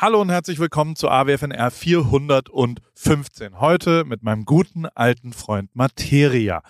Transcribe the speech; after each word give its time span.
Hallo 0.00 0.20
und 0.20 0.30
herzlich 0.30 0.60
willkommen 0.60 0.94
zu 0.94 1.08
AWFNR 1.08 1.72
415. 1.72 3.58
Heute 3.58 4.04
mit 4.04 4.22
meinem 4.22 4.44
guten 4.44 4.86
alten 4.86 5.32
Freund 5.32 5.74
Materia. 5.74 6.62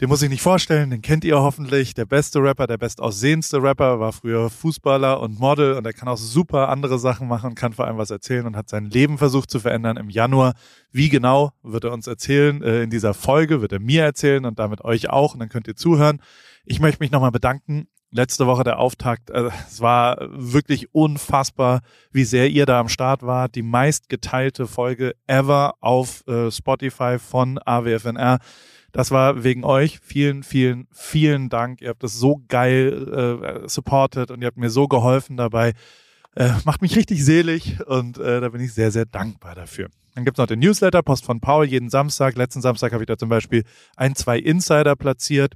Den 0.00 0.08
muss 0.08 0.22
ich 0.22 0.30
nicht 0.30 0.40
vorstellen, 0.40 0.88
den 0.88 1.02
kennt 1.02 1.26
ihr 1.26 1.38
hoffentlich. 1.38 1.92
Der 1.92 2.06
beste 2.06 2.38
Rapper, 2.38 2.66
der 2.66 2.78
bestaussehendste 2.78 3.62
Rapper, 3.62 4.00
war 4.00 4.14
früher 4.14 4.48
Fußballer 4.48 5.20
und 5.20 5.38
Model 5.38 5.74
und 5.74 5.84
er 5.84 5.92
kann 5.92 6.08
auch 6.08 6.16
super 6.16 6.70
andere 6.70 6.98
Sachen 6.98 7.28
machen, 7.28 7.54
kann 7.54 7.74
vor 7.74 7.86
allem 7.86 7.98
was 7.98 8.10
erzählen 8.10 8.46
und 8.46 8.56
hat 8.56 8.70
sein 8.70 8.86
Leben 8.86 9.18
versucht 9.18 9.50
zu 9.50 9.60
verändern 9.60 9.98
im 9.98 10.08
Januar. 10.08 10.54
Wie 10.90 11.10
genau, 11.10 11.52
wird 11.62 11.84
er 11.84 11.92
uns 11.92 12.06
erzählen. 12.06 12.62
Äh, 12.62 12.84
in 12.84 12.88
dieser 12.88 13.12
Folge 13.12 13.60
wird 13.60 13.72
er 13.72 13.80
mir 13.80 14.02
erzählen 14.02 14.46
und 14.46 14.58
damit 14.58 14.82
euch 14.82 15.10
auch 15.10 15.34
und 15.34 15.40
dann 15.40 15.50
könnt 15.50 15.68
ihr 15.68 15.76
zuhören. 15.76 16.22
Ich 16.68 16.80
möchte 16.80 17.00
mich 17.00 17.12
nochmal 17.12 17.30
bedanken 17.30 17.86
letzte 18.10 18.48
Woche 18.48 18.64
der 18.64 18.80
Auftakt. 18.80 19.30
Also 19.30 19.50
es 19.68 19.80
war 19.80 20.18
wirklich 20.30 20.92
unfassbar, 20.92 21.80
wie 22.10 22.24
sehr 22.24 22.50
ihr 22.50 22.66
da 22.66 22.80
am 22.80 22.88
Start 22.88 23.22
wart. 23.22 23.54
Die 23.54 23.62
meistgeteilte 23.62 24.66
Folge 24.66 25.14
ever 25.28 25.74
auf 25.80 26.26
äh, 26.26 26.50
Spotify 26.50 27.18
von 27.20 27.60
AWFNR. 27.64 28.38
Das 28.90 29.12
war 29.12 29.44
wegen 29.44 29.62
euch. 29.62 30.00
Vielen, 30.02 30.42
vielen, 30.42 30.88
vielen 30.90 31.50
Dank. 31.50 31.82
Ihr 31.82 31.90
habt 31.90 32.02
das 32.02 32.14
so 32.14 32.42
geil 32.48 33.62
äh, 33.64 33.68
supported 33.68 34.32
und 34.32 34.42
ihr 34.42 34.48
habt 34.48 34.58
mir 34.58 34.70
so 34.70 34.88
geholfen 34.88 35.36
dabei. 35.36 35.72
Äh, 36.34 36.50
macht 36.64 36.82
mich 36.82 36.96
richtig 36.96 37.24
selig 37.24 37.78
und 37.86 38.18
äh, 38.18 38.40
da 38.40 38.48
bin 38.48 38.60
ich 38.60 38.74
sehr, 38.74 38.90
sehr 38.90 39.06
dankbar 39.06 39.54
dafür. 39.54 39.88
Dann 40.16 40.24
gibt's 40.24 40.38
noch 40.38 40.46
den 40.46 40.58
Newsletter, 40.58 41.02
Post 41.02 41.24
von 41.24 41.40
Paul, 41.40 41.66
jeden 41.66 41.90
Samstag. 41.90 42.36
Letzten 42.36 42.60
Samstag 42.60 42.92
habe 42.92 43.04
ich 43.04 43.06
da 43.06 43.16
zum 43.16 43.28
Beispiel 43.28 43.62
ein, 43.96 44.16
zwei 44.16 44.38
Insider 44.38 44.96
platziert 44.96 45.54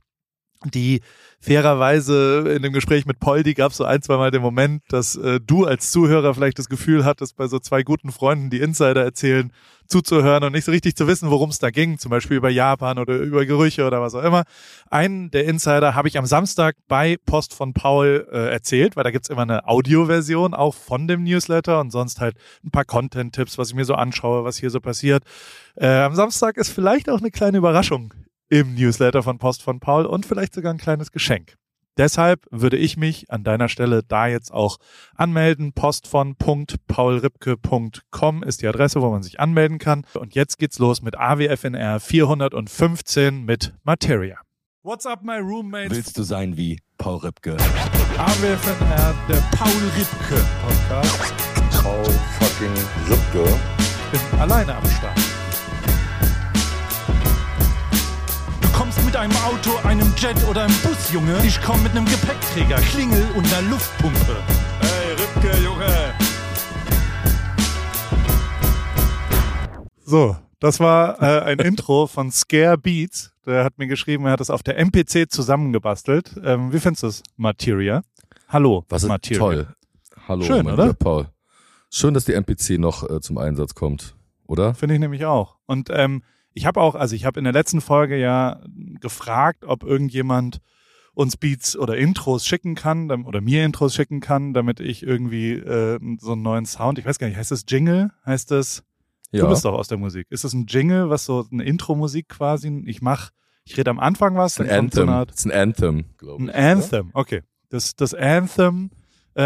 die 0.65 1.01
fairerweise 1.41 2.53
in 2.55 2.63
dem 2.63 2.73
Gespräch 2.73 3.07
mit 3.07 3.19
Poldi 3.19 3.55
gab 3.55 3.73
es 3.73 3.79
so 3.79 3.85
ein, 3.85 4.03
zwei 4.03 4.17
Mal 4.19 4.31
den 4.31 4.43
Moment, 4.43 4.83
dass 4.89 5.17
äh, 5.17 5.41
du 5.41 5.65
als 5.65 5.91
Zuhörer 5.91 6.35
vielleicht 6.35 6.59
das 6.59 6.69
Gefühl 6.69 7.05
hattest, 7.05 7.37
bei 7.37 7.47
so 7.47 7.59
zwei 7.59 7.83
guten 7.83 8.13
Freunden, 8.13 8.51
die 8.51 8.61
Insider 8.61 9.03
erzählen, 9.03 9.51
zuzuhören 9.87 10.45
und 10.45 10.53
nicht 10.53 10.65
so 10.65 10.71
richtig 10.71 10.97
zu 10.97 11.09
wissen, 11.09 11.31
worum 11.31 11.51
es 11.51 11.59
da 11.59 11.71
ging, 11.71 11.99
zum 11.99 12.11
Beispiel 12.11 12.37
über 12.37 12.51
Japan 12.51 12.99
oder 12.99 13.17
über 13.17 13.45
Gerüche 13.47 13.87
oder 13.87 14.01
was 14.03 14.15
auch 14.15 14.23
immer. 14.23 14.45
Einen 14.91 15.31
der 15.31 15.47
Insider 15.47 15.95
habe 15.95 16.09
ich 16.09 16.19
am 16.19 16.27
Samstag 16.27 16.77
bei 16.89 17.17
Post 17.25 17.55
von 17.55 17.73
Paul 17.73 18.29
äh, 18.31 18.51
erzählt, 18.51 18.97
weil 18.97 19.05
da 19.05 19.11
gibt's 19.11 19.31
immer 19.31 19.43
eine 19.43 19.67
Audioversion 19.67 20.53
auch 20.55 20.75
von 20.75 21.09
dem 21.09 21.25
Newsletter 21.25 21.81
und 21.81 21.91
sonst 21.91 22.21
halt 22.21 22.37
ein 22.65 22.71
paar 22.71 22.85
Content-Tipps, 22.85 23.57
was 23.57 23.71
ich 23.71 23.75
mir 23.75 23.87
so 23.87 23.95
anschaue, 23.95 24.45
was 24.45 24.59
hier 24.59 24.71
so 24.71 24.81
passiert. 24.81 25.25
Äh, 25.75 25.89
am 25.89 26.15
Samstag 26.15 26.59
ist 26.59 26.71
vielleicht 26.71 27.09
auch 27.09 27.19
eine 27.19 27.31
kleine 27.31 27.59
Überraschung 27.59 28.13
im 28.51 28.75
Newsletter 28.75 29.23
von 29.23 29.39
Post 29.39 29.63
von 29.63 29.81
Paul 29.81 30.05
und 30.05 30.27
vielleicht 30.27 30.53
sogar 30.53 30.75
ein 30.75 30.79
kleines 30.79 31.13
Geschenk. 31.13 31.55
Deshalb 31.97 32.47
würde 32.51 32.77
ich 32.77 32.97
mich 32.97 33.31
an 33.31 33.45
deiner 33.45 33.69
Stelle 33.69 34.03
da 34.03 34.27
jetzt 34.27 34.53
auch 34.53 34.79
anmelden. 35.17 35.73
Post 35.73 36.07
von 36.07 36.37
.paulripke.com 36.37 38.43
ist 38.43 38.63
die 38.63 38.67
Adresse, 38.67 39.03
wo 39.03 39.11
man 39.11 39.23
sich 39.23 39.39
anmelden 39.41 39.79
kann. 39.79 40.05
Und 40.15 40.35
jetzt 40.35 40.59
geht's 40.59 40.79
los 40.79 41.03
mit 41.03 41.19
AWFNR 41.19 42.01
415 42.01 43.45
mit 43.45 43.75
Materia. 43.83 44.39
What's 44.83 45.05
up, 45.05 45.23
my 45.23 45.37
roommates? 45.37 45.95
Willst 45.95 46.17
du 46.17 46.23
sein 46.23 46.57
wie 46.57 46.81
Paul 46.97 47.19
Ripke? 47.19 47.55
AWFNR, 48.17 49.15
der 49.29 49.43
Paul 49.55 49.71
Ripke 49.97 50.43
Podcast. 50.65 51.35
Paul 51.83 52.05
fucking 52.39 52.73
Ripke. 53.11 53.45
Ich 54.13 54.23
bin 54.23 54.41
alleine 54.41 54.75
am 54.75 54.85
Start. 54.87 55.21
Einem 59.21 59.37
Auto, 59.37 59.77
einem 59.87 60.15
Jet 60.17 60.43
oder 60.49 60.63
einem 60.63 60.75
Bus, 60.83 61.13
Junge. 61.13 61.37
Ich 61.45 61.61
komm 61.61 61.83
mit 61.83 61.93
einem 61.93 62.07
Gepäckträger, 62.07 62.77
Klingel 62.77 63.23
und 63.37 63.45
einer 63.53 63.69
Luftpumpe. 63.69 64.43
Hey, 64.81 65.13
Ripke, 65.13 65.63
Junge. 65.63 66.15
So, 70.07 70.39
das 70.59 70.81
war 70.81 71.21
äh, 71.23 71.43
ein 71.43 71.59
Intro 71.67 72.07
von 72.07 72.31
Scare 72.31 72.79
Beats. 72.79 73.35
Der 73.45 73.63
hat 73.63 73.77
mir 73.77 73.89
geschrieben, 73.89 74.25
er 74.25 74.33
hat 74.33 74.41
das 74.41 74.49
auf 74.49 74.63
der 74.63 74.79
MPC 74.79 75.31
zusammengebastelt. 75.31 76.41
Ähm, 76.43 76.73
wie 76.73 76.81
findest 76.81 77.03
du 77.03 77.07
es, 77.09 77.23
Materia? 77.37 78.03
Hallo, 78.49 78.87
Was 78.89 79.03
ist 79.03 79.11
Materia. 79.11 79.39
toll. 79.39 79.69
Hallo, 80.29 80.45
Schön, 80.45 80.65
mein 80.65 80.75
oder? 80.75 80.85
lieber 80.85 80.95
Paul. 80.95 81.29
Schön, 81.91 82.15
dass 82.15 82.25
die 82.25 82.33
MPC 82.33 82.79
noch 82.79 83.09
äh, 83.11 83.21
zum 83.21 83.37
Einsatz 83.37 83.75
kommt, 83.75 84.15
oder? 84.47 84.73
Finde 84.73 84.95
ich 84.95 85.01
nämlich 85.01 85.27
auch. 85.27 85.59
Und 85.67 85.91
ähm, 85.93 86.23
ich 86.55 86.67
habe 86.67 86.81
auch, 86.81 86.95
also 86.95 87.15
ich 87.15 87.25
habe 87.25 87.39
in 87.39 87.45
der 87.45 87.53
letzten 87.53 87.81
Folge 87.81 88.17
ja 88.19 88.61
gefragt, 89.01 89.65
ob 89.65 89.83
irgendjemand 89.85 90.61
uns 91.15 91.37
Beats 91.37 91.77
oder 91.77 91.97
Intros 91.97 92.47
schicken 92.47 92.75
kann 92.75 93.11
oder 93.25 93.41
mir 93.41 93.65
Intros 93.65 93.95
schicken 93.95 94.21
kann, 94.21 94.55
damit 94.55 94.81
ich 94.81 95.03
irgendwie 95.03 95.53
äh, 95.53 95.99
so 96.19 96.33
einen 96.33 96.43
neuen 96.43 96.67
Sound, 96.67 96.99
ich 96.99 97.05
weiß 97.07 97.19
gar 97.19 97.27
nicht, 97.29 97.37
heißt 97.37 97.51
das 97.51 97.65
Jingle? 97.69 98.11
Heißt 98.25 98.51
das, 98.51 98.85
Ja. 99.33 99.43
du 99.45 99.49
bist 99.51 99.65
doch 99.65 99.75
aus 99.75 99.89
der 99.89 99.99
Musik. 99.99 100.27
Ist 100.31 100.45
das 100.45 100.53
ein 100.53 100.67
Jingle, 100.67 101.11
was 101.11 101.25
so 101.25 101.47
eine 101.53 101.65
Intro-Musik 101.65 102.29
quasi? 102.29 102.83
Ich 102.87 103.03
mach, 103.03 103.31
ich 103.65 103.77
rede 103.77 103.91
am 103.91 103.99
Anfang 103.99 104.37
was, 104.37 104.59
ein 104.61 104.69
so 104.69 104.73
Anthem. 104.73 105.09
eine 105.09 105.19
Art, 105.19 105.31
Das 105.31 105.39
ist 105.41 105.47
ein 105.47 105.53
Anthem, 105.53 106.05
glaube 106.17 106.45
ich. 106.45 106.51
ein 106.55 106.55
Anthem, 106.79 107.11
okay. 107.13 107.43
Das, 107.69 107.95
das 107.97 108.15
Anthem 108.15 108.91
äh, 109.37 109.43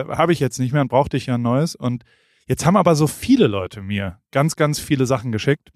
äh, 0.00 0.04
habe 0.08 0.32
ich 0.32 0.40
jetzt 0.40 0.58
nicht 0.58 0.72
mehr 0.72 0.82
und 0.82 0.88
brauchte 0.88 1.16
ich 1.16 1.26
ja 1.26 1.34
ein 1.36 1.42
neues. 1.42 1.74
Und 1.74 2.04
jetzt 2.46 2.66
haben 2.66 2.76
aber 2.76 2.94
so 2.96 3.06
viele 3.06 3.46
Leute 3.46 3.80
mir 3.82 4.18
ganz, 4.32 4.56
ganz 4.56 4.78
viele 4.80 5.06
Sachen 5.06 5.30
geschickt. 5.32 5.70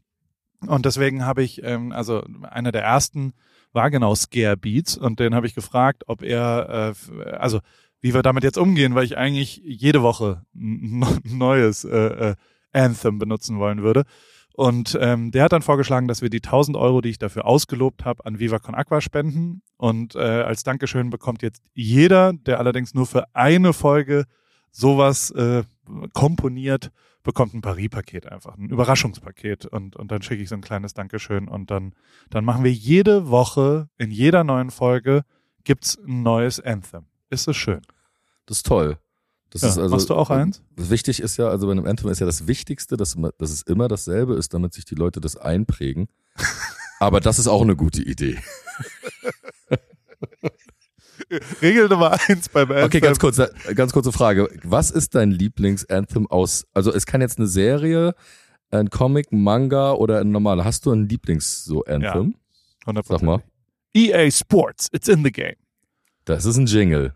Und 0.66 0.84
deswegen 0.84 1.24
habe 1.24 1.42
ich, 1.42 1.62
ähm, 1.62 1.92
also 1.92 2.22
einer 2.42 2.72
der 2.72 2.82
ersten 2.82 3.32
war 3.72 3.90
genau 3.90 4.14
Scare 4.14 4.56
Beats 4.56 4.96
und 4.96 5.20
den 5.20 5.34
habe 5.34 5.46
ich 5.46 5.54
gefragt, 5.54 6.04
ob 6.06 6.22
er, 6.22 6.94
äh, 7.14 7.30
also 7.30 7.60
wie 8.00 8.14
wir 8.14 8.22
damit 8.22 8.44
jetzt 8.44 8.58
umgehen, 8.58 8.94
weil 8.94 9.04
ich 9.04 9.16
eigentlich 9.16 9.60
jede 9.64 10.02
Woche 10.02 10.42
ein 10.54 11.04
neues 11.24 11.84
äh, 11.84 12.30
äh, 12.30 12.34
Anthem 12.72 13.18
benutzen 13.18 13.58
wollen 13.58 13.82
würde. 13.82 14.04
Und 14.54 14.98
ähm, 15.00 15.30
der 15.30 15.44
hat 15.44 15.52
dann 15.52 15.62
vorgeschlagen, 15.62 16.08
dass 16.08 16.22
wir 16.22 16.28
die 16.28 16.42
1000 16.42 16.76
Euro, 16.76 17.00
die 17.00 17.10
ich 17.10 17.18
dafür 17.18 17.46
ausgelobt 17.46 18.04
habe, 18.04 18.26
an 18.26 18.40
Viva 18.40 18.58
Con 18.58 18.74
Aqua 18.74 19.00
spenden. 19.00 19.62
Und 19.76 20.16
äh, 20.16 20.18
als 20.18 20.64
Dankeschön 20.64 21.08
bekommt 21.08 21.42
jetzt 21.42 21.62
jeder, 21.72 22.32
der 22.32 22.58
allerdings 22.58 22.92
nur 22.92 23.06
für 23.06 23.24
eine 23.32 23.72
Folge 23.72 24.26
sowas 24.70 25.30
äh, 25.30 25.62
komponiert, 26.12 26.90
bekommt 27.22 27.54
ein 27.54 27.60
Paris-Paket 27.60 28.26
einfach, 28.26 28.56
ein 28.56 28.68
Überraschungspaket. 28.70 29.66
Und, 29.66 29.96
und 29.96 30.10
dann 30.10 30.22
schicke 30.22 30.42
ich 30.42 30.48
so 30.48 30.54
ein 30.54 30.60
kleines 30.60 30.94
Dankeschön. 30.94 31.48
Und 31.48 31.70
dann, 31.70 31.94
dann 32.30 32.44
machen 32.44 32.64
wir 32.64 32.72
jede 32.72 33.28
Woche, 33.28 33.88
in 33.98 34.10
jeder 34.10 34.44
neuen 34.44 34.70
Folge, 34.70 35.24
gibt's 35.64 35.98
ein 35.98 36.22
neues 36.22 36.60
Anthem. 36.60 37.06
Ist 37.28 37.48
es 37.48 37.56
schön? 37.56 37.82
Das 38.46 38.58
ist 38.58 38.66
toll. 38.66 38.98
Das 39.50 39.62
Ja, 39.62 39.68
ist 39.68 39.78
also, 39.78 39.94
machst 39.94 40.10
du 40.10 40.14
auch 40.14 40.30
eins? 40.30 40.62
Wichtig 40.76 41.20
ist 41.20 41.36
ja, 41.36 41.48
also 41.48 41.66
bei 41.66 41.72
einem 41.72 41.86
Anthem 41.86 42.08
ist 42.08 42.20
ja 42.20 42.26
das 42.26 42.46
Wichtigste, 42.46 42.96
dass, 42.96 43.16
dass 43.38 43.50
es 43.50 43.62
immer 43.62 43.88
dasselbe 43.88 44.34
ist, 44.34 44.54
damit 44.54 44.72
sich 44.72 44.84
die 44.84 44.94
Leute 44.94 45.20
das 45.20 45.36
einprägen. 45.36 46.08
Aber 47.00 47.20
das 47.20 47.38
ist 47.38 47.48
auch 47.48 47.62
eine 47.62 47.76
gute 47.76 48.02
Idee. 48.02 48.38
Regel 51.62 51.88
Nummer 51.88 52.18
eins 52.28 52.48
beim 52.48 52.70
Anthem. 52.70 52.84
Okay, 52.84 53.00
ganz 53.00 53.18
kurz, 53.18 53.40
ganz 53.74 53.92
kurze 53.92 54.12
Frage. 54.12 54.48
Was 54.64 54.90
ist 54.90 55.14
dein 55.14 55.30
Lieblings-Anthem 55.30 56.26
aus, 56.30 56.66
also 56.74 56.92
es 56.92 57.06
kann 57.06 57.20
jetzt 57.20 57.38
eine 57.38 57.46
Serie, 57.46 58.14
ein 58.70 58.90
Comic, 58.90 59.32
ein 59.32 59.42
Manga 59.42 59.92
oder 59.92 60.20
ein 60.20 60.30
normaler. 60.30 60.64
Hast 60.64 60.86
du 60.86 60.92
ein 60.92 61.08
Lieblings 61.08 61.64
so 61.64 61.84
Anthem? 61.84 62.34
100%. 62.86 63.06
Sag 63.06 63.22
mal. 63.22 63.42
EA 63.94 64.30
Sports, 64.30 64.88
it's 64.92 65.08
in 65.08 65.24
the 65.24 65.32
game. 65.32 65.56
Das 66.24 66.44
ist 66.44 66.56
ein 66.56 66.66
Jingle. 66.66 67.14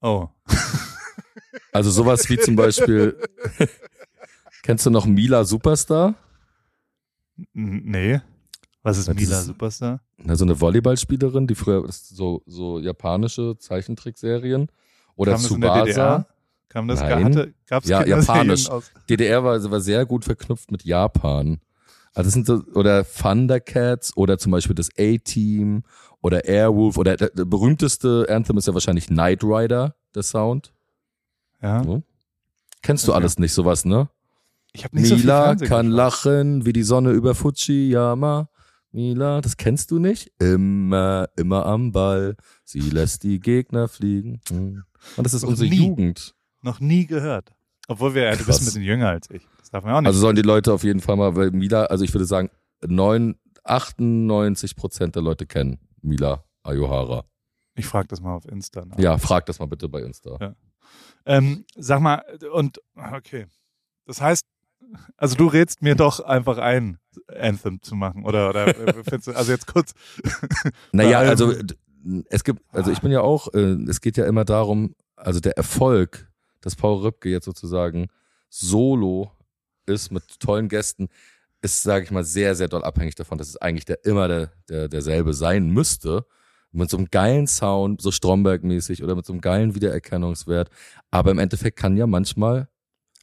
Oh. 0.00 0.28
Also 1.74 1.90
sowas 1.90 2.28
wie 2.28 2.36
zum 2.36 2.54
Beispiel, 2.54 3.16
kennst 4.62 4.84
du 4.84 4.90
noch 4.90 5.06
Mila 5.06 5.44
Superstar? 5.44 6.14
Nee. 7.54 8.20
Was 8.82 8.98
ist 8.98 9.12
Mila 9.14 9.38
ist- 9.38 9.46
Superstar? 9.46 10.00
Na, 10.18 10.34
so 10.36 10.44
eine 10.44 10.60
Volleyballspielerin, 10.60 11.46
die 11.46 11.54
früher 11.54 11.84
so, 11.90 12.42
so 12.46 12.78
japanische 12.80 13.56
Zeichentrickserien. 13.58 14.68
Oder 15.16 15.32
Kam 15.32 15.40
Tsubasa. 15.40 15.84
DDR? 15.84 16.26
Kam 16.68 16.88
das, 16.88 17.00
Nein. 17.00 17.24
hatte, 17.26 17.54
gab's 17.66 17.86
Ja, 17.88 18.04
japanisch. 18.04 18.68
DDR 19.08 19.44
war, 19.44 19.70
war 19.70 19.80
sehr 19.80 20.06
gut 20.06 20.24
verknüpft 20.24 20.72
mit 20.72 20.84
Japan. 20.84 21.60
Also 22.14 22.26
das 22.28 22.32
sind 22.34 22.46
so, 22.46 22.62
oder 22.74 23.04
Thundercats 23.06 24.16
oder 24.16 24.38
zum 24.38 24.52
Beispiel 24.52 24.74
das 24.74 24.88
A-Team 24.98 25.82
oder 26.22 26.44
Airwolf 26.46 26.96
oder 26.98 27.16
der, 27.16 27.30
der 27.30 27.44
berühmteste 27.44 28.26
Anthem 28.28 28.56
ist 28.58 28.66
ja 28.66 28.74
wahrscheinlich 28.74 29.06
Knight 29.06 29.44
Rider, 29.44 29.94
der 30.14 30.22
Sound. 30.22 30.72
ja. 31.62 31.82
So. 31.84 32.02
Kennst 32.82 33.06
du 33.06 33.12
Okay. 33.12 33.20
alles 33.20 33.38
nicht, 33.38 33.52
sowas, 33.52 33.84
ne? 33.84 34.08
Ich 34.72 34.82
habe 34.84 34.96
nicht 34.96 35.06
so 35.08 35.14
viel 35.14 35.24
Mila 35.24 35.54
kann 35.56 35.86
geschaut. 35.86 35.86
lachen 35.86 36.66
wie 36.66 36.72
die 36.72 36.82
Sonne 36.82 37.10
über 37.12 37.34
Fujiyama. 37.34 38.48
Mila, 38.92 39.40
das 39.40 39.56
kennst 39.56 39.90
du 39.90 39.98
nicht? 39.98 40.30
Immer, 40.38 41.28
immer 41.36 41.64
am 41.66 41.92
Ball. 41.92 42.36
Sie 42.64 42.80
lässt 42.80 43.22
die 43.22 43.40
Gegner 43.40 43.88
fliegen. 43.88 44.40
Hm. 44.48 44.84
Und 45.16 45.24
das 45.24 45.34
ist 45.34 45.42
Noch 45.42 45.50
unsere 45.50 45.70
nie. 45.70 45.86
Jugend. 45.86 46.34
Noch 46.60 46.78
nie 46.78 47.06
gehört. 47.06 47.52
Obwohl 47.88 48.14
wir, 48.14 48.24
ja, 48.24 48.36
du 48.36 48.44
bist 48.44 48.60
ein 48.60 48.64
bisschen 48.66 48.82
jünger 48.82 49.08
als 49.08 49.28
ich. 49.30 49.42
Das 49.58 49.70
darf 49.70 49.84
man 49.84 49.94
auch 49.94 50.00
nicht. 50.02 50.08
Also 50.08 50.20
sollen 50.20 50.36
die 50.36 50.42
Leute 50.42 50.72
auf 50.72 50.84
jeden 50.84 51.00
Fall 51.00 51.16
mal, 51.16 51.34
weil 51.34 51.50
Mila, 51.50 51.84
also 51.86 52.04
ich 52.04 52.12
würde 52.14 52.26
sagen, 52.26 52.50
neun, 52.86 53.36
98 53.64 54.76
Prozent 54.76 55.14
der 55.16 55.22
Leute 55.22 55.46
kennen 55.46 55.78
Mila 56.02 56.44
Ayohara. 56.62 57.24
ich 57.74 57.86
frage 57.86 58.08
das 58.08 58.20
mal 58.20 58.34
auf 58.34 58.44
Insta. 58.46 58.84
nach. 58.84 58.98
Ja, 58.98 59.18
frag 59.18 59.46
das 59.46 59.58
mal 59.58 59.66
bitte 59.66 59.88
bei 59.88 60.02
Insta. 60.02 60.36
Ja. 60.40 60.54
Ähm, 61.24 61.64
sag 61.76 62.00
mal, 62.00 62.22
und 62.52 62.80
okay. 63.14 63.46
Das 64.04 64.20
heißt, 64.20 64.44
also 65.16 65.36
du 65.36 65.46
rätst 65.46 65.80
mir 65.82 65.94
doch 65.94 66.20
einfach 66.20 66.58
ein, 66.58 66.98
Anthem 67.28 67.82
zu 67.82 67.94
machen, 67.94 68.24
oder, 68.24 68.50
oder 68.50 68.68
äh, 68.68 68.92
findest 69.04 69.28
du, 69.28 69.32
also 69.32 69.52
jetzt 69.52 69.66
kurz. 69.66 69.92
Naja, 70.92 71.18
allem- 71.18 71.30
also 71.30 71.54
es 72.30 72.44
gibt, 72.44 72.62
also 72.72 72.90
ich 72.90 73.00
bin 73.00 73.12
ja 73.12 73.20
auch, 73.20 73.52
äh, 73.54 73.76
es 73.88 74.00
geht 74.00 74.16
ja 74.16 74.26
immer 74.26 74.44
darum, 74.44 74.94
also 75.16 75.40
der 75.40 75.56
Erfolg, 75.56 76.30
dass 76.60 76.76
Paul 76.76 77.00
Rübke 77.02 77.28
jetzt 77.28 77.44
sozusagen 77.44 78.08
solo 78.48 79.30
ist 79.86 80.10
mit 80.10 80.40
tollen 80.40 80.68
Gästen, 80.68 81.08
ist, 81.60 81.82
sage 81.82 82.04
ich 82.04 82.10
mal, 82.10 82.24
sehr, 82.24 82.54
sehr 82.54 82.68
doll 82.68 82.82
abhängig 82.84 83.14
davon, 83.14 83.38
dass 83.38 83.48
es 83.48 83.56
eigentlich 83.56 83.84
der 83.84 84.04
immer 84.04 84.26
der, 84.28 84.52
der 84.68 84.88
derselbe 84.88 85.32
sein 85.34 85.70
müsste. 85.70 86.26
Mit 86.74 86.88
so 86.88 86.96
einem 86.96 87.08
geilen 87.10 87.46
Sound, 87.46 88.00
so 88.00 88.10
Stromberg-mäßig 88.10 89.04
oder 89.04 89.14
mit 89.14 89.26
so 89.26 89.32
einem 89.34 89.42
geilen 89.42 89.74
Wiedererkennungswert. 89.74 90.70
Aber 91.10 91.30
im 91.30 91.38
Endeffekt 91.38 91.78
kann 91.78 91.98
ja 91.98 92.06
manchmal, 92.06 92.66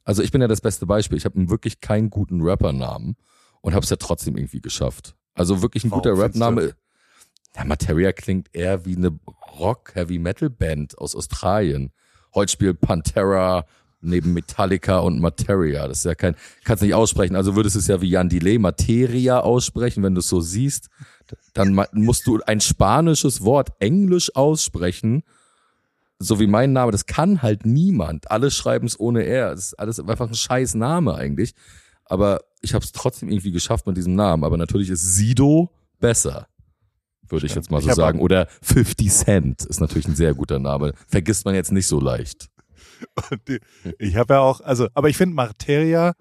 also 0.04 0.22
ich 0.22 0.32
bin 0.32 0.40
ja 0.40 0.48
das 0.48 0.62
beste 0.62 0.86
Beispiel. 0.86 1.18
Ich 1.18 1.26
habe 1.26 1.50
wirklich 1.50 1.82
keinen 1.82 2.12
guten 2.12 2.42
Rappernamen 2.44 3.16
und 3.62 3.74
habe 3.74 3.84
es 3.84 3.90
ja 3.90 3.98
trotzdem 3.98 4.38
irgendwie 4.38 4.62
geschafft. 4.62 5.16
Also 5.34 5.62
wirklich 5.62 5.84
ein 5.84 5.92
Warum 5.92 6.04
guter? 6.04 6.18
Rapname. 6.18 6.74
Ja, 7.56 7.66
Materia 7.66 8.12
klingt 8.12 8.50
eher 8.54 8.86
wie 8.86 8.96
eine 8.96 9.18
Rock-Heavy-Metal-Band 9.60 10.98
aus 10.98 11.16
Australien. 11.16 11.92
Heute 12.34 12.52
spielt 12.52 12.80
Pantera 12.82 13.66
neben 14.02 14.34
Metallica 14.34 15.00
und 15.00 15.20
Materia. 15.20 15.88
Das 15.88 16.00
ist 16.00 16.06
ja 16.06 16.16
kein, 16.16 16.36
kannst 16.64 16.84
nicht 16.84 16.94
aussprechen. 16.94 17.36
Also 17.36 17.56
würdest 17.56 17.76
du 17.76 17.80
es 17.80 17.88
ja 17.88 18.02
wie 18.02 18.10
Jan 18.10 18.30
Delay 18.30 18.58
Materia 18.58 19.40
aussprechen, 19.40 20.04
wenn 20.04 20.16
du 20.16 20.20
es 20.20 20.30
so 20.30 20.40
siehst. 20.42 20.90
Dann 21.54 21.86
musst 21.94 22.28
du 22.28 22.40
ein 22.46 22.62
spanisches 22.62 23.44
Wort 23.44 23.70
Englisch 23.80 24.36
aussprechen. 24.36 25.24
So 26.18 26.40
wie 26.40 26.48
mein 26.48 26.74
Name. 26.74 26.92
Das 26.92 27.06
kann 27.06 27.42
halt 27.42 27.66
niemand. 27.66 28.32
Alle 28.32 28.52
schreiben 28.52 28.88
es 28.88 29.00
ohne 29.00 29.26
R. 29.26 29.52
Das 29.52 29.68
ist 29.68 29.74
alles 29.80 30.00
einfach 30.00 30.28
ein 30.28 30.36
scheiß 30.36 30.76
Name 30.76 31.16
eigentlich. 31.16 31.54
Aber 32.10 32.42
ich 32.62 32.74
habe 32.74 32.84
es 32.84 32.92
trotzdem 32.92 33.30
irgendwie 33.30 33.52
geschafft 33.52 33.88
mit 33.88 33.96
diesem 33.96 34.16
Namen. 34.16 34.44
Aber 34.44 34.58
natürlich 34.58 34.90
ist 34.90 35.16
Sido 35.16 35.72
besser. 36.00 36.48
Würde 37.30 37.46
ich 37.46 37.56
jetzt 37.56 37.72
mal 37.72 37.82
so 37.82 37.94
sagen. 37.94 38.20
Oder 38.20 38.48
50 38.64 39.10
Cent 39.10 39.66
ist 39.66 39.80
natürlich 39.80 40.08
ein 40.08 40.16
sehr 40.16 40.34
guter 40.34 40.60
Name. 40.60 40.94
Vergisst 41.08 41.46
man 41.46 41.56
jetzt 41.56 41.72
nicht 41.72 41.88
so 41.88 42.00
leicht. 42.00 42.50
Die, 43.48 43.60
ich 43.98 44.16
habe 44.18 44.34
ja 44.34 44.40
auch, 44.42 44.62
also, 44.62 44.88
aber 44.94 45.10
ich 45.10 45.16
finde 45.16 45.36
Marteria 45.36 46.14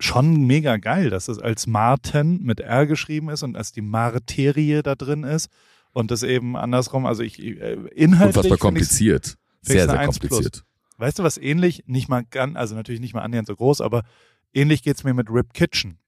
schon 0.00 0.46
mega 0.46 0.78
geil, 0.78 1.10
dass 1.10 1.28
es 1.28 1.38
als 1.38 1.66
Marten 1.66 2.42
mit 2.42 2.60
R 2.60 2.86
geschrieben 2.86 3.28
ist 3.28 3.42
und 3.42 3.52
dass 3.52 3.72
die 3.72 3.82
Marterie 3.82 4.82
da 4.82 4.94
drin 4.94 5.22
ist 5.22 5.48
und 5.92 6.10
das 6.10 6.22
eben 6.22 6.56
andersrum, 6.56 7.06
also 7.06 7.22
ich, 7.22 7.40
äh, 7.40 7.74
inhaltlich. 7.94 8.36
Unfassbar 8.36 8.58
kompliziert. 8.58 9.36
Sehr, 9.60 9.88
sehr 9.88 9.98
1 9.98 10.18
plus. 10.18 10.30
kompliziert. 10.30 10.64
Weißt 10.98 11.18
du, 11.18 11.22
was 11.22 11.38
ähnlich, 11.38 11.84
nicht 11.86 12.08
mal 12.08 12.24
ganz, 12.28 12.56
also 12.56 12.74
natürlich 12.74 13.00
nicht 13.00 13.14
mal 13.14 13.22
annähernd 13.22 13.46
so 13.46 13.54
groß, 13.54 13.80
aber 13.80 14.02
ähnlich 14.54 14.82
geht's 14.82 15.04
mir 15.04 15.14
mit 15.14 15.30
Rip 15.30 15.52
Kitchen. 15.54 15.98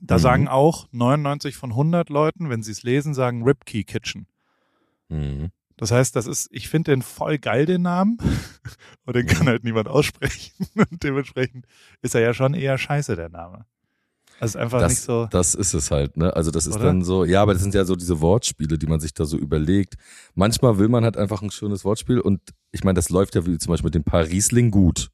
Da 0.00 0.16
Mhm. 0.16 0.20
sagen 0.20 0.48
auch 0.48 0.86
99 0.92 1.56
von 1.56 1.74
100 1.74 2.08
Leuten, 2.10 2.50
wenn 2.50 2.62
sie 2.62 2.72
es 2.72 2.82
lesen, 2.82 3.14
sagen 3.14 3.42
Rip 3.44 3.64
Key 3.64 3.84
Kitchen. 3.84 4.26
Mhm. 5.08 5.50
Das 5.76 5.90
heißt, 5.90 6.14
das 6.16 6.26
ist, 6.26 6.48
ich 6.52 6.68
finde 6.68 6.92
den 6.92 7.02
voll 7.02 7.38
geil, 7.38 7.66
den 7.66 7.82
Namen. 7.82 8.18
Und 9.06 9.16
den 9.16 9.24
Mhm. 9.26 9.30
kann 9.30 9.46
halt 9.48 9.64
niemand 9.64 9.88
aussprechen. 9.88 10.52
Und 10.90 11.02
dementsprechend 11.02 11.66
ist 12.02 12.14
er 12.14 12.20
ja 12.20 12.34
schon 12.34 12.54
eher 12.54 12.78
scheiße, 12.78 13.16
der 13.16 13.28
Name. 13.28 13.64
Also 14.40 14.58
einfach 14.58 14.80
Das, 14.80 14.90
nicht 14.92 15.02
so. 15.02 15.26
das 15.30 15.54
ist 15.54 15.72
es 15.72 15.92
halt, 15.92 16.16
ne? 16.16 16.34
Also 16.34 16.50
das 16.50 16.66
ist 16.66 16.74
Oder? 16.76 16.86
dann 16.86 17.04
so, 17.04 17.24
ja, 17.24 17.42
aber 17.42 17.52
das 17.52 17.62
sind 17.62 17.74
ja 17.74 17.84
so 17.84 17.94
diese 17.94 18.20
Wortspiele, 18.20 18.76
die 18.76 18.86
man 18.86 18.98
sich 18.98 19.14
da 19.14 19.24
so 19.24 19.36
überlegt. 19.36 19.94
Manchmal 20.34 20.78
will 20.78 20.88
man 20.88 21.04
halt 21.04 21.16
einfach 21.16 21.42
ein 21.42 21.52
schönes 21.52 21.84
Wortspiel 21.84 22.18
und 22.18 22.40
ich 22.72 22.82
meine, 22.82 22.96
das 22.96 23.08
läuft 23.08 23.36
ja 23.36 23.46
wie 23.46 23.56
zum 23.58 23.70
Beispiel 23.70 23.86
mit 23.88 23.94
dem 23.94 24.04
Parisling 24.04 24.72
gut. 24.72 25.10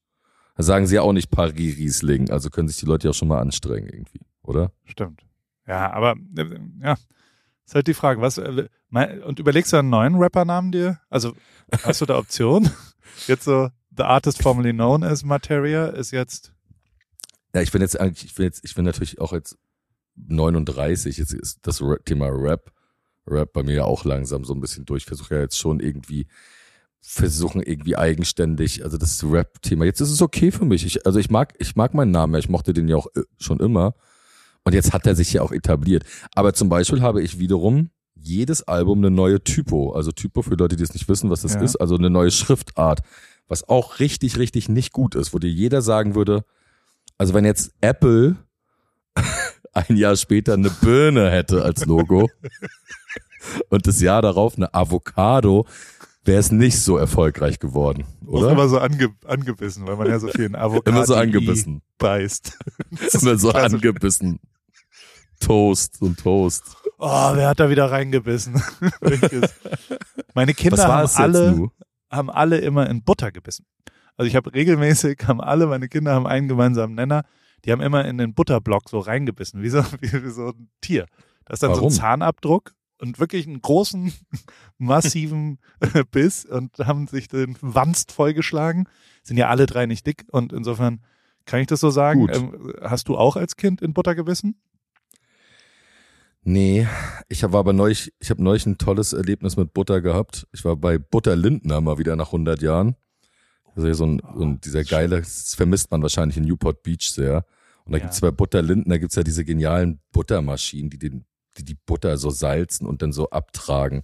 Da 0.58 0.64
sagen 0.64 0.88
sie 0.88 0.96
ja 0.96 1.02
auch 1.02 1.12
nicht 1.12 1.30
Paris-Riesling, 1.30 2.30
also 2.30 2.50
können 2.50 2.66
sich 2.66 2.78
die 2.78 2.86
Leute 2.86 3.06
ja 3.06 3.10
auch 3.12 3.14
schon 3.14 3.28
mal 3.28 3.40
anstrengen 3.40 3.88
irgendwie, 3.88 4.22
oder? 4.42 4.72
Stimmt. 4.86 5.22
Ja, 5.68 5.92
aber 5.92 6.16
äh, 6.36 6.58
ja, 6.82 6.96
ist 7.64 7.76
halt 7.76 7.86
die 7.86 7.94
Frage, 7.94 8.20
was 8.20 8.38
äh, 8.38 8.68
und 9.24 9.38
überlegst 9.38 9.72
du 9.72 9.76
einen 9.76 9.88
neuen 9.88 10.16
Rappernamen 10.16 10.72
dir? 10.72 10.98
Also 11.10 11.34
hast 11.84 12.00
du 12.00 12.06
da 12.06 12.18
Optionen? 12.18 12.72
Jetzt 13.28 13.44
so 13.44 13.68
The 13.96 14.02
Artist 14.02 14.42
formerly 14.42 14.72
known 14.72 15.04
as 15.04 15.22
Materia 15.22 15.86
ist 15.86 16.10
jetzt 16.10 16.52
Ja, 17.54 17.60
ich 17.62 17.70
bin 17.70 17.80
jetzt 17.80 17.98
eigentlich, 17.98 18.24
ich 18.24 18.34
bin 18.34 18.44
jetzt, 18.44 18.64
ich 18.64 18.74
bin 18.74 18.84
natürlich 18.84 19.20
auch 19.20 19.32
jetzt 19.32 19.56
39, 20.16 21.18
jetzt 21.18 21.34
ist 21.34 21.60
das 21.62 21.82
Thema 22.04 22.28
Rap, 22.30 22.72
Rap 23.28 23.52
bei 23.52 23.62
mir 23.62 23.74
ja 23.74 23.84
auch 23.84 24.04
langsam 24.04 24.44
so 24.44 24.54
ein 24.54 24.60
bisschen 24.60 24.84
durch. 24.84 25.02
Ich 25.02 25.06
versuche 25.06 25.36
ja 25.36 25.40
jetzt 25.40 25.58
schon 25.58 25.78
irgendwie, 25.80 26.26
versuchen 27.00 27.62
irgendwie 27.62 27.96
eigenständig, 27.96 28.84
also 28.84 28.98
das 28.98 29.24
Rap-Thema. 29.24 29.84
Jetzt 29.84 30.00
ist 30.00 30.10
es 30.10 30.20
okay 30.22 30.50
für 30.50 30.64
mich. 30.64 30.84
Ich, 30.84 31.06
also 31.06 31.18
ich 31.18 31.30
mag, 31.30 31.54
ich 31.58 31.76
mag 31.76 31.94
meinen 31.94 32.10
Namen, 32.10 32.34
ich 32.38 32.48
mochte 32.48 32.72
den 32.72 32.88
ja 32.88 32.96
auch 32.96 33.06
äh, 33.14 33.22
schon 33.38 33.60
immer. 33.60 33.94
Und 34.64 34.74
jetzt 34.74 34.92
hat 34.92 35.06
er 35.06 35.14
sich 35.14 35.32
ja 35.32 35.42
auch 35.42 35.52
etabliert. 35.52 36.04
Aber 36.34 36.52
zum 36.52 36.68
Beispiel 36.68 37.00
habe 37.00 37.22
ich 37.22 37.38
wiederum 37.38 37.90
jedes 38.14 38.62
Album 38.68 38.98
eine 38.98 39.10
neue 39.10 39.42
Typo. 39.42 39.92
Also 39.92 40.10
Typo 40.12 40.42
für 40.42 40.54
Leute, 40.54 40.76
die 40.76 40.82
es 40.82 40.92
nicht 40.92 41.08
wissen, 41.08 41.30
was 41.30 41.42
das 41.42 41.54
Ja. 41.54 41.62
ist, 41.62 41.76
also 41.76 41.96
eine 41.96 42.10
neue 42.10 42.30
Schriftart. 42.30 43.00
Was 43.46 43.66
auch 43.68 43.98
richtig, 44.00 44.36
richtig 44.36 44.68
nicht 44.68 44.92
gut 44.92 45.14
ist, 45.14 45.32
wo 45.32 45.38
dir 45.38 45.50
jeder 45.50 45.80
sagen 45.80 46.14
würde, 46.14 46.44
also 47.16 47.32
wenn 47.32 47.46
jetzt 47.46 47.72
Apple 47.80 48.36
ein 49.72 49.96
Jahr 49.96 50.16
später 50.16 50.54
eine 50.54 50.68
Birne 50.70 51.30
hätte 51.30 51.62
als 51.62 51.86
Logo 51.86 52.28
und 53.70 53.86
das 53.86 54.00
Jahr 54.00 54.20
darauf 54.20 54.56
eine 54.56 54.74
Avocado, 54.74 55.66
wäre 56.28 56.38
es 56.38 56.52
nicht 56.52 56.78
so 56.78 56.96
erfolgreich 56.98 57.58
geworden, 57.58 58.04
auch 58.26 58.34
oder? 58.34 58.52
immer 58.52 58.68
so 58.68 58.78
ange, 58.78 59.08
angebissen, 59.26 59.86
weil 59.88 59.96
man 59.96 60.06
ja 60.06 60.20
so 60.20 60.28
viel 60.34 60.44
in 60.44 60.54
Avocado 60.54 60.90
Immer 60.96 61.06
so 61.06 61.14
angebissen. 61.16 61.82
beißt. 61.98 62.56
Immer 63.20 63.38
so 63.38 63.50
Klassisch. 63.50 63.72
angebissen. 63.74 64.38
Toast 65.40 66.02
und 66.02 66.18
Toast. 66.20 66.76
Oh, 66.98 67.30
wer 67.34 67.48
hat 67.48 67.60
da 67.60 67.70
wieder 67.70 67.90
reingebissen? 67.90 68.60
Meine 70.34 70.52
Kinder 70.52 70.84
haben 70.86 71.08
alle, 71.14 71.70
haben 72.10 72.30
alle 72.30 72.58
immer 72.58 72.90
in 72.90 73.04
Butter 73.04 73.30
gebissen. 73.30 73.64
Also 74.16 74.28
ich 74.28 74.34
habe 74.34 74.52
regelmäßig, 74.52 75.20
haben 75.28 75.40
alle, 75.40 75.68
meine 75.68 75.88
Kinder 75.88 76.12
haben 76.12 76.26
einen 76.26 76.48
gemeinsamen 76.48 76.96
Nenner, 76.96 77.24
die 77.64 77.70
haben 77.72 77.80
immer 77.80 78.04
in 78.04 78.18
den 78.18 78.34
Butterblock 78.34 78.88
so 78.90 78.98
reingebissen, 78.98 79.62
wie 79.62 79.68
so, 79.68 79.84
wie, 80.00 80.12
wie 80.12 80.30
so 80.30 80.48
ein 80.48 80.68
Tier. 80.80 81.06
Da 81.44 81.54
ist 81.54 81.62
dann 81.62 81.70
Warum? 81.70 81.88
so 81.88 81.96
ein 81.96 82.00
Zahnabdruck 82.00 82.72
und 83.00 83.18
wirklich 83.18 83.46
einen 83.46 83.60
großen, 83.60 84.12
massiven 84.78 85.58
Biss 86.10 86.44
und 86.44 86.78
haben 86.78 87.06
sich 87.06 87.28
den 87.28 87.56
Wanst 87.60 88.12
vollgeschlagen. 88.12 88.88
Sind 89.22 89.36
ja 89.36 89.48
alle 89.48 89.66
drei 89.66 89.86
nicht 89.86 90.06
dick 90.06 90.24
und 90.30 90.52
insofern 90.52 91.00
kann 91.46 91.60
ich 91.60 91.66
das 91.66 91.80
so 91.80 91.90
sagen. 91.90 92.20
Gut. 92.20 92.36
Ähm, 92.36 92.74
hast 92.82 93.08
du 93.08 93.16
auch 93.16 93.36
als 93.36 93.56
Kind 93.56 93.80
in 93.82 93.92
Butter 93.94 94.14
gebissen? 94.14 94.60
Nee, 96.42 96.86
ich 97.28 97.42
habe 97.44 97.58
aber 97.58 97.72
neulich, 97.72 98.12
ich 98.20 98.30
habe 98.30 98.42
neulich 98.42 98.64
ein 98.64 98.78
tolles 98.78 99.12
Erlebnis 99.12 99.56
mit 99.56 99.74
Butter 99.74 100.00
gehabt. 100.00 100.46
Ich 100.52 100.64
war 100.64 100.76
bei 100.76 100.98
Butter 100.98 101.36
Lindner 101.36 101.80
mal 101.80 101.98
wieder 101.98 102.16
nach 102.16 102.28
100 102.28 102.62
Jahren. 102.62 102.96
Also 103.74 103.92
so 103.92 104.06
ein, 104.06 104.22
so 104.34 104.44
ein 104.44 104.60
dieser 104.60 104.82
geile, 104.84 105.18
das 105.20 105.54
vermisst 105.54 105.90
man 105.90 106.02
wahrscheinlich 106.02 106.36
in 106.36 106.44
Newport 106.44 106.82
Beach 106.82 107.12
sehr. 107.12 107.44
Und 107.84 107.92
da 107.92 107.98
Ja. 107.98 108.04
gibt's 108.04 108.20
bei 108.20 108.30
Butter 108.30 108.62
Lindner 108.62 108.98
gibt's 108.98 109.16
ja 109.16 109.22
diese 109.22 109.44
genialen 109.44 110.00
Buttermaschinen, 110.12 110.90
die 110.90 110.98
den, 110.98 111.24
die 111.58 111.64
die 111.64 111.74
Butter 111.74 112.16
so 112.16 112.30
salzen 112.30 112.86
und 112.86 113.02
dann 113.02 113.12
so 113.12 113.30
abtragen. 113.30 114.02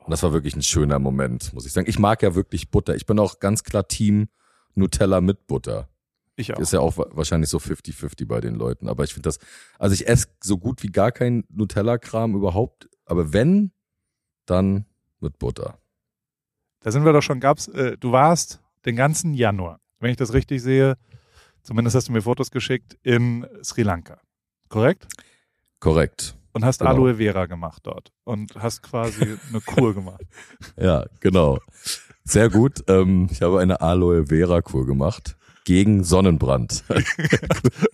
Und 0.00 0.10
das 0.10 0.22
war 0.22 0.32
wirklich 0.32 0.56
ein 0.56 0.62
schöner 0.62 0.98
Moment, 0.98 1.52
muss 1.52 1.66
ich 1.66 1.72
sagen. 1.72 1.88
Ich 1.88 1.98
mag 1.98 2.22
ja 2.22 2.34
wirklich 2.34 2.70
Butter. 2.70 2.94
Ich 2.96 3.06
bin 3.06 3.18
auch 3.18 3.38
ganz 3.40 3.62
klar 3.64 3.86
Team 3.88 4.28
Nutella 4.74 5.20
mit 5.20 5.46
Butter. 5.46 5.88
Ich 6.36 6.54
auch. 6.54 6.58
Ist 6.60 6.72
ja 6.72 6.80
auch 6.80 6.96
wa- 6.96 7.08
wahrscheinlich 7.10 7.50
so 7.50 7.58
50-50 7.58 8.26
bei 8.26 8.40
den 8.40 8.54
Leuten. 8.54 8.88
Aber 8.88 9.04
ich 9.04 9.12
finde 9.12 9.28
das, 9.28 9.38
also 9.78 9.92
ich 9.94 10.06
esse 10.08 10.28
so 10.42 10.56
gut 10.56 10.82
wie 10.82 10.88
gar 10.88 11.12
kein 11.12 11.44
Nutella-Kram 11.50 12.34
überhaupt. 12.34 12.88
Aber 13.04 13.32
wenn, 13.32 13.72
dann 14.46 14.86
mit 15.20 15.38
Butter. 15.38 15.78
Da 16.80 16.92
sind 16.92 17.04
wir 17.04 17.12
doch 17.12 17.22
schon, 17.22 17.40
gab's, 17.40 17.66
äh, 17.68 17.96
du 17.98 18.12
warst 18.12 18.60
den 18.86 18.94
ganzen 18.96 19.34
Januar, 19.34 19.80
wenn 19.98 20.10
ich 20.10 20.16
das 20.16 20.32
richtig 20.32 20.62
sehe, 20.62 20.96
zumindest 21.64 21.96
hast 21.96 22.08
du 22.08 22.12
mir 22.12 22.22
Fotos 22.22 22.50
geschickt, 22.52 22.96
in 23.02 23.44
Sri 23.64 23.82
Lanka. 23.82 24.20
Korrekt? 24.68 25.08
Korrekt. 25.80 26.36
Und 26.58 26.64
hast 26.64 26.78
Genau. 26.80 26.90
Aloe 26.90 27.14
Vera 27.16 27.46
gemacht 27.46 27.82
dort 27.84 28.10
und 28.24 28.54
hast 28.56 28.82
quasi 28.82 29.22
eine 29.50 29.60
Kur 29.64 29.94
gemacht. 29.94 30.22
Ja, 30.76 31.04
genau. 31.20 31.58
Sehr 32.24 32.50
gut. 32.50 32.82
Ähm, 32.88 33.28
ich 33.30 33.42
habe 33.42 33.60
eine 33.60 33.80
Aloe 33.80 34.26
Vera 34.26 34.60
Kur 34.60 34.86
gemacht 34.86 35.36
gegen 35.64 36.02
Sonnenbrand. 36.02 36.82
Du 36.88 36.94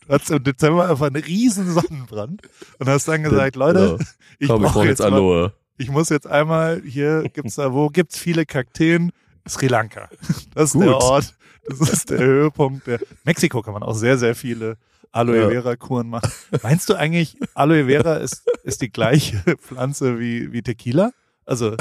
hattest 0.09 0.31
im 0.31 0.45
Dezember 0.45 0.89
einfach 0.89 1.07
einen 1.07 1.23
riesen 1.23 1.71
Sonnenbrand 1.73 2.43
und 2.79 2.89
hast 2.89 3.07
dann 3.09 3.23
gesagt, 3.23 3.57
Leute, 3.57 3.97
Ja. 3.99 4.07
ich 4.39 4.49
Komm, 4.49 4.63
ich 4.65 4.71
brauche 4.71 4.73
brauche 4.75 4.87
jetzt 4.87 4.99
jetzt 5.01 5.11
mal, 5.11 5.17
Aloe. 5.17 5.53
ich 5.77 5.91
muss 5.91 6.09
jetzt 6.09 6.27
einmal, 6.27 6.81
hier 6.85 7.29
gibt's 7.33 7.57
da, 7.57 7.73
wo 7.73 7.89
gibt's 7.89 8.19
viele 8.19 8.47
Kakteen? 8.47 9.13
Sri 9.47 9.67
Lanka. 9.67 10.09
Das 10.55 10.69
ist 10.71 10.73
Gut. 10.73 10.85
der 10.85 10.97
Ort, 10.97 11.35
das 11.69 11.81
ist 11.81 12.11
der 12.11 12.19
Höhepunkt. 12.19 12.87
Der 12.87 12.99
Mexiko 13.25 13.61
kann 13.61 13.75
man 13.75 13.83
auch 13.83 13.95
sehr, 13.95 14.17
sehr 14.19 14.35
viele 14.35 14.79
Aloe. 15.15 15.49
Vera 15.51 15.77
Kuren 15.77 16.09
machen. 16.09 16.31
Meinst 16.63 16.89
du 16.89 16.95
eigentlich, 16.95 17.37
Aloe 17.55 17.87
Vera 17.87 18.15
ist, 18.17 18.45
ist 18.65 18.83
die 18.83 18.91
gleiche 18.91 19.39
Pflanze 19.59 20.19
wie, 20.19 20.53
wie 20.53 20.63
Tequila? 20.63 21.13
Also, 21.47 21.77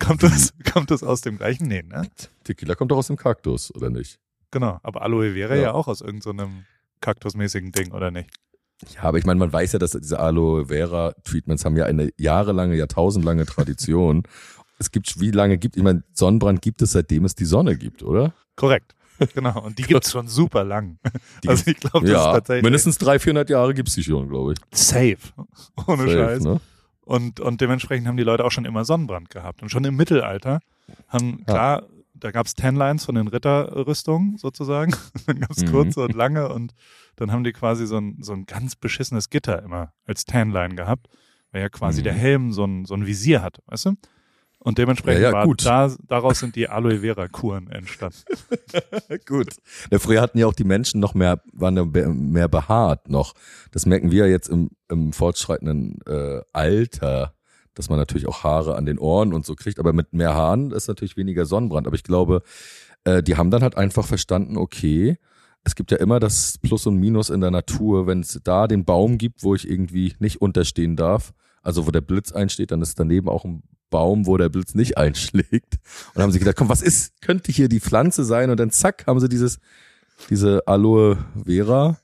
Kommt 0.00 0.22
das, 0.22 0.52
kommt 0.72 0.90
das 0.90 1.02
aus 1.02 1.22
dem 1.22 1.38
gleichen? 1.38 1.66
Nee, 1.66 1.82
ne? 1.82 2.08
Tequila 2.44 2.74
kommt 2.76 2.92
doch 2.92 2.98
aus 2.98 3.08
dem 3.08 3.16
Kaktus, 3.16 3.74
oder 3.74 3.90
nicht? 3.90 4.18
Genau. 4.52 4.78
Aber 4.82 5.02
Aloe 5.02 5.32
Vera 5.32 5.56
ja, 5.56 5.62
Ja. 5.62 5.72
auch 5.72 5.88
aus 5.88 6.00
irgendeinem 6.00 6.48
so 6.50 6.62
kaktusmäßigen 7.00 7.72
Ding, 7.72 7.92
oder 7.92 8.10
nicht? 8.10 8.30
Ja, 8.94 9.02
aber 9.02 9.18
ich 9.18 9.24
meine, 9.24 9.38
man 9.38 9.52
weiß 9.52 9.72
ja, 9.72 9.78
dass 9.78 9.92
diese 9.92 10.20
Aloe 10.20 10.66
Vera 10.66 11.14
Treatments 11.24 11.64
haben 11.64 11.76
ja 11.76 11.84
eine 11.86 12.10
jahrelange, 12.16 12.76
jahrtausendlange 12.76 13.44
Tradition. 13.46 14.22
es 14.78 14.90
gibt, 14.92 15.20
wie 15.20 15.30
lange 15.30 15.58
gibt, 15.58 15.76
ich 15.76 15.82
meine, 15.82 16.04
Sonnenbrand 16.12 16.62
gibt 16.62 16.80
es, 16.82 16.92
seitdem 16.92 17.24
es 17.24 17.34
die 17.34 17.44
Sonne 17.44 17.76
gibt, 17.76 18.02
oder? 18.02 18.34
Korrekt. 18.56 18.94
Genau. 19.34 19.60
Und 19.62 19.78
die 19.78 19.82
gibt's 19.82 20.10
schon 20.10 20.26
super 20.28 20.64
lang. 20.64 20.98
Die 21.44 21.48
also 21.48 21.70
ich 21.70 21.76
glaube, 21.78 22.06
das 22.06 22.18
ist 22.18 22.24
ja, 22.24 22.32
tatsächlich 22.32 22.62
mindestens 22.64 22.98
300, 22.98 23.22
400 23.22 23.50
Jahre 23.50 23.74
gibt's 23.74 23.94
die 23.94 24.02
schon, 24.02 24.28
glaube 24.28 24.52
ich. 24.54 24.58
safe. 24.76 25.18
Ohne 25.86 26.02
Safe, 26.04 26.12
Scheiß. 26.12 26.42
ne? 26.44 26.60
Und, 27.04 27.40
und 27.40 27.60
dementsprechend 27.60 28.06
haben 28.08 28.16
die 28.16 28.22
Leute 28.22 28.44
auch 28.44 28.50
schon 28.52 28.64
immer 28.64 28.84
Sonnenbrand 28.84 29.28
gehabt. 29.30 29.62
Und 29.62 29.68
schon 29.70 29.84
im 29.84 29.96
Mittelalter 29.96 30.60
haben, 31.08 31.44
klar, 31.46 31.84
da 32.14 32.30
gab's 32.30 32.54
Tanlines 32.54 33.04
von 33.04 33.14
den 33.16 33.26
Ritterrüstungen 33.28 34.36
sozusagen. 34.38 34.94
dann 35.26 35.40
gab's 35.40 35.62
Mhm. 35.62 35.70
kurze 35.72 36.00
und 36.02 36.14
lange 36.14 36.48
und 36.48 36.72
dann 37.16 37.32
haben 37.32 37.44
die 37.44 37.52
quasi 37.52 37.86
so 37.86 37.98
ein, 37.98 38.18
so 38.22 38.32
ein 38.32 38.46
ganz 38.46 38.76
beschissenes 38.76 39.30
Gitter 39.30 39.62
immer 39.62 39.92
als 40.06 40.24
Tanline 40.24 40.74
gehabt, 40.76 41.08
weil 41.50 41.62
ja 41.62 41.68
quasi 41.68 42.00
Mhm. 42.00 42.04
der 42.04 42.14
Helm 42.14 42.52
so 42.52 42.64
ein, 42.64 42.84
so 42.84 42.94
ein 42.94 43.06
Visier 43.06 43.42
hat, 43.42 43.58
weißt 43.66 43.86
du? 43.86 43.94
Und 44.64 44.78
dementsprechend 44.78 45.22
Ja, 45.22 45.28
ja, 45.30 45.34
war 45.34 45.44
gut. 45.46 45.66
da, 45.66 45.92
daraus 46.06 46.38
sind 46.38 46.54
die 46.54 46.68
Aloe 46.68 47.00
Vera 47.00 47.26
Kuren 47.26 47.68
entstanden. 47.68 48.22
Gut. 49.26 49.56
Ja, 49.90 49.98
früher 49.98 50.20
hatten 50.20 50.38
ja 50.38 50.46
auch 50.46 50.54
die 50.54 50.62
Menschen 50.64 51.00
noch 51.00 51.14
mehr, 51.14 51.42
waren 51.52 51.76
ja 51.76 51.84
mehr 51.84 52.46
behaart 52.46 53.08
noch. 53.08 53.34
Das 53.72 53.86
merken 53.86 54.12
wir 54.12 54.28
jetzt 54.28 54.48
im, 54.48 54.70
im 54.88 55.12
fortschreitenden 55.12 55.98
äh, 56.06 56.42
Alter, 56.52 57.34
dass 57.74 57.88
man 57.88 57.98
natürlich 57.98 58.28
auch 58.28 58.44
Haare 58.44 58.76
an 58.76 58.86
den 58.86 59.00
Ohren 59.00 59.32
und 59.32 59.44
so 59.44 59.56
kriegt. 59.56 59.80
Aber 59.80 59.92
mit 59.92 60.12
mehr 60.12 60.34
Haaren 60.34 60.70
ist 60.70 60.86
natürlich 60.86 61.16
weniger 61.16 61.44
Sonnenbrand. 61.44 61.88
Aber 61.88 61.96
ich 61.96 62.04
glaube, 62.04 62.42
äh, 63.02 63.20
die 63.20 63.36
haben 63.36 63.50
dann 63.50 63.62
halt 63.62 63.76
einfach 63.76 64.06
verstanden, 64.06 64.56
okay, 64.56 65.18
es 65.64 65.74
gibt 65.74 65.90
ja 65.90 65.96
immer 65.96 66.20
das 66.20 66.58
Plus 66.58 66.86
und 66.86 66.98
Minus 66.98 67.30
in 67.30 67.40
der 67.40 67.50
Natur. 67.50 68.06
Wenn 68.06 68.20
es 68.20 68.40
da 68.44 68.68
den 68.68 68.84
Baum 68.84 69.18
gibt, 69.18 69.42
wo 69.42 69.56
ich 69.56 69.68
irgendwie 69.68 70.14
nicht 70.20 70.40
unterstehen 70.40 70.94
darf, 70.94 71.32
also 71.62 71.84
wo 71.86 71.90
der 71.90 72.00
Blitz 72.00 72.30
einsteht, 72.30 72.70
dann 72.70 72.80
ist 72.82 73.00
daneben 73.00 73.28
auch 73.28 73.44
ein 73.44 73.64
Baum, 73.92 74.26
wo 74.26 74.36
der 74.36 74.48
Blitz 74.48 74.74
nicht 74.74 74.98
einschlägt. 74.98 75.78
Und 76.14 76.22
haben 76.22 76.32
sie 76.32 76.40
gedacht, 76.40 76.56
komm, 76.56 76.68
was 76.68 76.82
ist, 76.82 77.20
könnte 77.20 77.52
hier 77.52 77.68
die 77.68 77.78
Pflanze 77.78 78.24
sein? 78.24 78.50
Und 78.50 78.58
dann 78.58 78.72
zack, 78.72 79.06
haben 79.06 79.20
sie 79.20 79.28
dieses, 79.28 79.60
diese 80.28 80.66
Aloe 80.66 81.18
Vera 81.44 81.98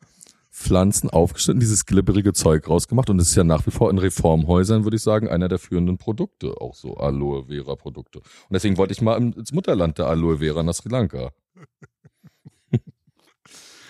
Pflanzen 0.58 1.10
aufgeschnitten, 1.10 1.60
dieses 1.60 1.86
glibberige 1.86 2.32
Zeug 2.32 2.68
rausgemacht. 2.68 3.10
Und 3.10 3.20
es 3.20 3.30
ist 3.30 3.36
ja 3.36 3.44
nach 3.44 3.66
wie 3.66 3.70
vor 3.70 3.90
in 3.90 3.98
Reformhäusern, 3.98 4.84
würde 4.84 4.96
ich 4.96 5.02
sagen, 5.02 5.28
einer 5.28 5.48
der 5.48 5.58
führenden 5.58 5.98
Produkte, 5.98 6.60
auch 6.60 6.74
so 6.74 6.96
Aloe 6.96 7.46
Vera 7.46 7.76
Produkte. 7.76 8.18
Und 8.18 8.52
deswegen 8.52 8.76
wollte 8.76 8.92
ich 8.92 9.00
mal 9.00 9.16
ins 9.16 9.52
Mutterland 9.52 9.98
der 9.98 10.06
Aloe 10.06 10.38
Vera 10.38 10.62
nach 10.62 10.74
Sri 10.74 10.88
Lanka. 10.90 11.32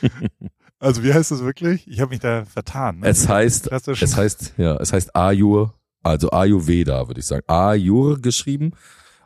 Also 0.81 1.02
wie 1.02 1.12
heißt 1.12 1.33
das 1.33 1.43
wirklich? 1.43 1.88
Ich 1.88 2.00
habe 2.00 2.11
mich 2.11 2.21
da 2.21 2.45
vertan. 2.45 3.00
Ne? 3.00 3.09
Es 3.09 3.28
heißt, 3.28 3.73
es 3.73 4.17
heißt, 4.17 4.55
ja, 4.59 4.76
es 4.76 4.93
heißt 4.93 5.17
Ayur, 5.17 5.75
also 6.08 6.30
Ayurveda, 6.30 7.06
würde 7.08 7.20
ich 7.20 7.26
sagen. 7.26 7.44
Ayur 7.48 8.20
geschrieben. 8.20 8.72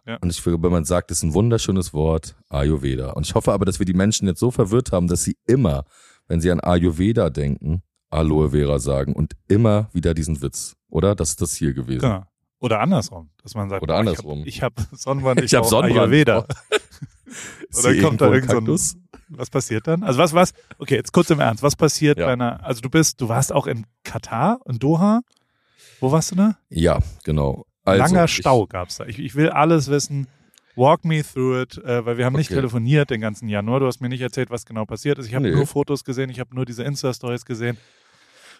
Ja. 0.07 0.17
Und 0.21 0.31
ich 0.31 0.41
finde, 0.41 0.63
wenn 0.63 0.73
man 0.73 0.85
sagt, 0.85 1.11
ist 1.11 1.23
ein 1.23 1.33
wunderschönes 1.35 1.95
Wort, 1.95 2.35
Ayurveda. 2.49 3.11
Und 3.13 3.27
ich 3.27 3.35
hoffe 3.35 3.53
aber, 3.53 3.65
dass 3.65 3.79
wir 3.79 3.87
die 3.87 3.95
Menschen 3.95 4.27
jetzt 4.27 4.41
so 4.41 4.51
verwirrt 4.51 4.91
haben, 4.93 5.07
dass 5.07 5.23
sie 5.23 5.37
immer, 5.47 5.85
wenn 6.29 6.41
sie 6.41 6.51
an 6.51 6.61
Ayurveda 6.61 7.31
denken, 7.31 7.83
Aloe 8.11 8.51
Vera 8.51 8.79
sagen 8.79 9.15
und 9.15 9.33
immer 9.49 9.89
wieder 9.93 10.13
diesen 10.13 10.43
Witz. 10.43 10.77
Oder? 10.91 11.15
Das 11.15 11.31
ist 11.31 11.41
das 11.41 11.55
hier 11.55 11.73
gewesen. 11.73 12.01
Genau. 12.01 12.25
Oder 12.59 12.81
andersrum, 12.81 13.31
dass 13.43 13.55
man 13.55 13.71
sagt, 13.71 13.83
Oder 13.83 13.97
andersrum. 13.97 14.43
Ich 14.45 14.63
habe 14.63 14.75
hab 14.83 14.97
Sonnenbrand, 14.99 15.41
ich, 15.41 15.47
Ich 15.47 15.55
hab 15.55 15.65
Sonnenbrand. 15.65 16.13
Ayurveda. 16.13 16.47
Ist 17.71 17.79
Oder 17.85 18.01
kommt 18.01 18.21
da 18.21 18.33
irgend 18.33 18.51
so 18.51 18.59
ein-? 18.59 19.03
Was 19.35 19.49
passiert 19.51 19.87
dann? 19.87 20.03
Also 20.03 20.19
was, 20.19 20.35
was, 20.35 20.53
okay, 20.79 20.97
jetzt 20.97 21.13
kurz 21.13 21.31
im 21.31 21.41
Ernst, 21.41 21.63
was 21.63 21.75
passiert 21.75 22.19
Ja. 22.19 22.27
bei 22.27 22.33
einer, 22.35 22.63
also 22.63 22.81
du 22.83 22.91
bist, 22.91 23.21
du 23.21 23.29
warst 23.29 23.51
auch 23.53 23.67
in 23.67 23.87
Katar, 24.05 24.61
in 24.67 24.79
Doha. 24.79 25.23
Wo 26.03 26.11
warst 26.13 26.33
du 26.33 26.35
da? 26.37 26.57
Ja, 26.69 26.99
genau. 27.25 27.65
Also, 27.85 28.03
Langer 28.03 28.27
Stau 28.29 28.67
gab's 28.67 28.97
da. 28.97 29.07
Ich, 29.07 29.19
ich 29.19 29.35
will 29.35 29.51
alles 29.51 29.89
wissen. 29.89 30.27
Walk 30.75 31.05
me 31.05 31.23
through 31.23 31.63
it, 31.63 31.79
äh, 31.79 32.05
weil 32.05 32.17
wir 32.19 32.25
haben 32.25 32.35
nicht 32.37 32.49
Okay. 32.51 32.57
telefoniert 32.57 33.11
den 33.11 33.21
ganzen 33.21 33.49
Januar. 33.49 33.81
Du 33.81 33.87
hast 33.87 34.01
mir 34.01 34.09
nicht 34.09 34.21
erzählt, 34.23 34.51
was 34.51 34.65
genau 34.67 34.85
passiert 34.85 35.19
ist. 35.19 35.27
Ich 35.27 35.35
habe 35.35 35.49
Nee. 35.49 35.55
nur 35.55 35.67
Fotos 35.67 36.03
gesehen, 36.05 36.31
ich 36.31 36.41
habe 36.41 36.55
nur 36.55 36.65
diese 36.65 36.83
Insta-Stories 36.83 37.45
gesehen. 37.45 37.77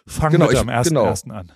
Fang 0.05 0.31
Genau, 0.31 0.45
bitte 0.45 0.55
ich- 0.57 0.61
am 0.61 0.69
1.1. 0.69 0.89
genau. 0.89 1.05
ersten 1.05 1.31
an. 1.31 1.51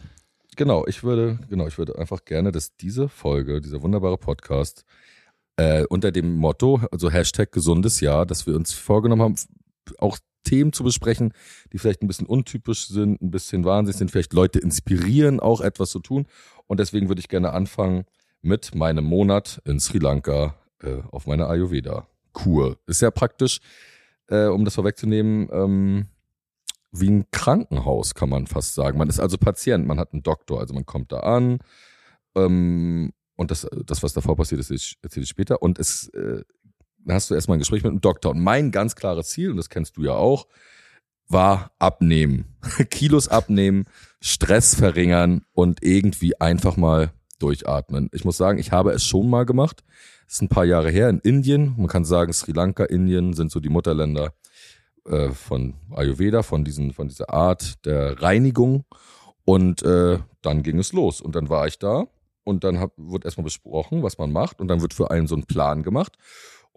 Genau, 0.56 0.86
ich 0.88 1.04
würde, 1.04 1.40
genau, 1.50 1.68
ich 1.68 1.78
würde 1.78 1.98
einfach 2.00 2.26
gerne, 2.26 2.52
dass 2.52 2.76
diese 2.76 3.08
Folge, 3.10 3.62
dieser 3.62 3.82
wunderbare 3.84 4.18
Podcast, 4.18 4.84
äh, 5.58 5.86
unter 5.90 6.12
dem 6.12 6.36
Motto, 6.36 6.82
also 6.92 7.12
Hashtag 7.12 7.52
gesundes 7.52 8.00
Jahr, 8.02 8.26
dass 8.26 8.48
wir 8.48 8.56
uns 8.56 8.74
vorgenommen 8.74 9.22
haben, 9.22 9.36
auch 10.00 10.18
Themen 10.44 10.74
zu 10.74 10.84
besprechen, 10.84 11.34
die 11.74 11.78
vielleicht 11.78 12.02
ein 12.02 12.08
bisschen 12.08 12.28
untypisch 12.28 12.88
sind, 12.88 13.22
ein 13.22 13.32
bisschen 13.32 13.66
wahnsinnig 13.66 13.98
sind, 13.98 14.12
vielleicht 14.12 14.34
Leute 14.34 14.60
inspirieren, 14.60 15.40
auch 15.40 15.62
etwas 15.62 15.90
zu 15.92 16.00
tun. 16.00 16.28
Und 16.68 16.80
deswegen 16.80 17.10
würde 17.10 17.20
ich 17.20 17.28
gerne 17.28 17.52
anfangen 17.54 18.06
mit 18.42 18.76
meinem 18.76 19.06
Monat 19.06 19.62
in 19.66 19.80
Sri 19.80 19.98
Lanka 19.98 20.56
äh, 20.82 21.02
auf 21.12 21.28
meiner 21.28 21.50
Ayurveda-Kur. 21.50 22.78
Ist 22.86 23.02
ja 23.02 23.12
praktisch, 23.12 23.60
äh, 24.28 24.46
um 24.46 24.64
das 24.64 24.76
vorwegzunehmen, 24.76 25.50
ähm, 25.52 26.08
wie 26.92 27.10
ein 27.10 27.26
Krankenhaus, 27.32 28.16
kann 28.16 28.30
man 28.30 28.48
fast 28.48 28.74
sagen. 28.74 28.98
Man 28.98 29.10
ist 29.10 29.20
also 29.20 29.38
Patient, 29.38 29.86
man 29.86 30.00
hat 30.00 30.14
einen 30.14 30.24
Doktor, 30.24 30.60
also 30.60 30.74
man 30.74 30.86
kommt 30.86 31.12
da 31.12 31.20
an. 31.20 31.60
Ähm, 32.36 33.14
und 33.36 33.52
das, 33.52 33.68
das, 33.86 34.02
was 34.02 34.14
davor 34.14 34.36
passiert 34.36 34.62
ist, 34.62 34.98
erzähle 35.02 35.24
ich 35.24 35.30
später. 35.30 35.62
Und 35.62 35.80
es 35.80 36.10
äh, 36.10 36.44
hast 37.14 37.30
du 37.30 37.36
erstmal 37.36 37.58
ein 37.58 37.60
Gespräch 37.60 37.84
mit 37.84 37.92
einem 37.92 38.02
Doktor. 38.02 38.32
Und 38.32 38.40
mein 38.40 38.72
ganz 38.72 38.96
klares 38.96 39.30
Ziel, 39.30 39.52
und 39.52 39.58
das 39.58 39.70
kennst 39.70 39.98
du 39.98 40.04
ja 40.04 40.14
auch, 40.14 40.48
war 41.28 41.72
abnehmen. 41.80 42.58
Kilos 42.90 43.28
abnehmen, 43.28 43.86
Stress 44.22 44.76
verringern 44.76 45.46
und 45.54 45.84
irgendwie 45.84 46.40
einfach 46.40 46.78
mal 46.78 47.12
durchatmen. 47.40 48.10
Ich 48.14 48.26
muss 48.26 48.38
sagen, 48.38 48.60
ich 48.60 48.72
habe 48.72 48.92
es 48.92 49.04
schon 49.04 49.30
mal 49.30 49.46
gemacht. 49.46 49.84
Das 50.26 50.36
ist 50.36 50.42
ein 50.42 50.50
paar 50.50 50.66
Jahre 50.66 50.90
her 50.90 51.10
in 51.10 51.20
Indien. 51.20 51.76
Man 51.78 51.88
kann 51.88 52.06
sagen, 52.06 52.34
Sri 52.34 52.52
Lanka, 52.52 52.86
Indien 52.86 53.34
sind 53.34 53.52
so 53.52 53.60
die 53.60 53.70
Mutterländer 53.70 54.34
äh, 55.06 55.30
von 55.30 55.76
Ayurveda, 55.92 56.44
von, 56.44 56.64
diesen, 56.64 56.94
von 56.94 57.08
dieser 57.08 57.34
Art 57.34 57.86
der 57.86 58.22
Reinigung. 58.22 58.86
Und 59.46 59.84
äh, 59.84 60.20
dann 60.42 60.64
ging 60.64 60.80
es 60.80 60.92
los. 60.92 61.22
Und 61.22 61.36
dann 61.36 61.50
war 61.50 61.68
ich 61.68 61.80
da 61.80 62.08
und 62.44 62.64
dann 62.64 62.80
hab, 62.80 62.92
wird 62.98 63.26
erstmal 63.26 63.46
besprochen, 63.46 64.04
was 64.04 64.18
man 64.18 64.32
macht. 64.32 64.60
Und 64.60 64.68
dann 64.68 64.82
wird 64.82 64.94
für 64.94 65.12
einen 65.12 65.28
so 65.28 65.36
ein 65.36 65.46
Plan 65.46 65.84
gemacht. 65.84 66.18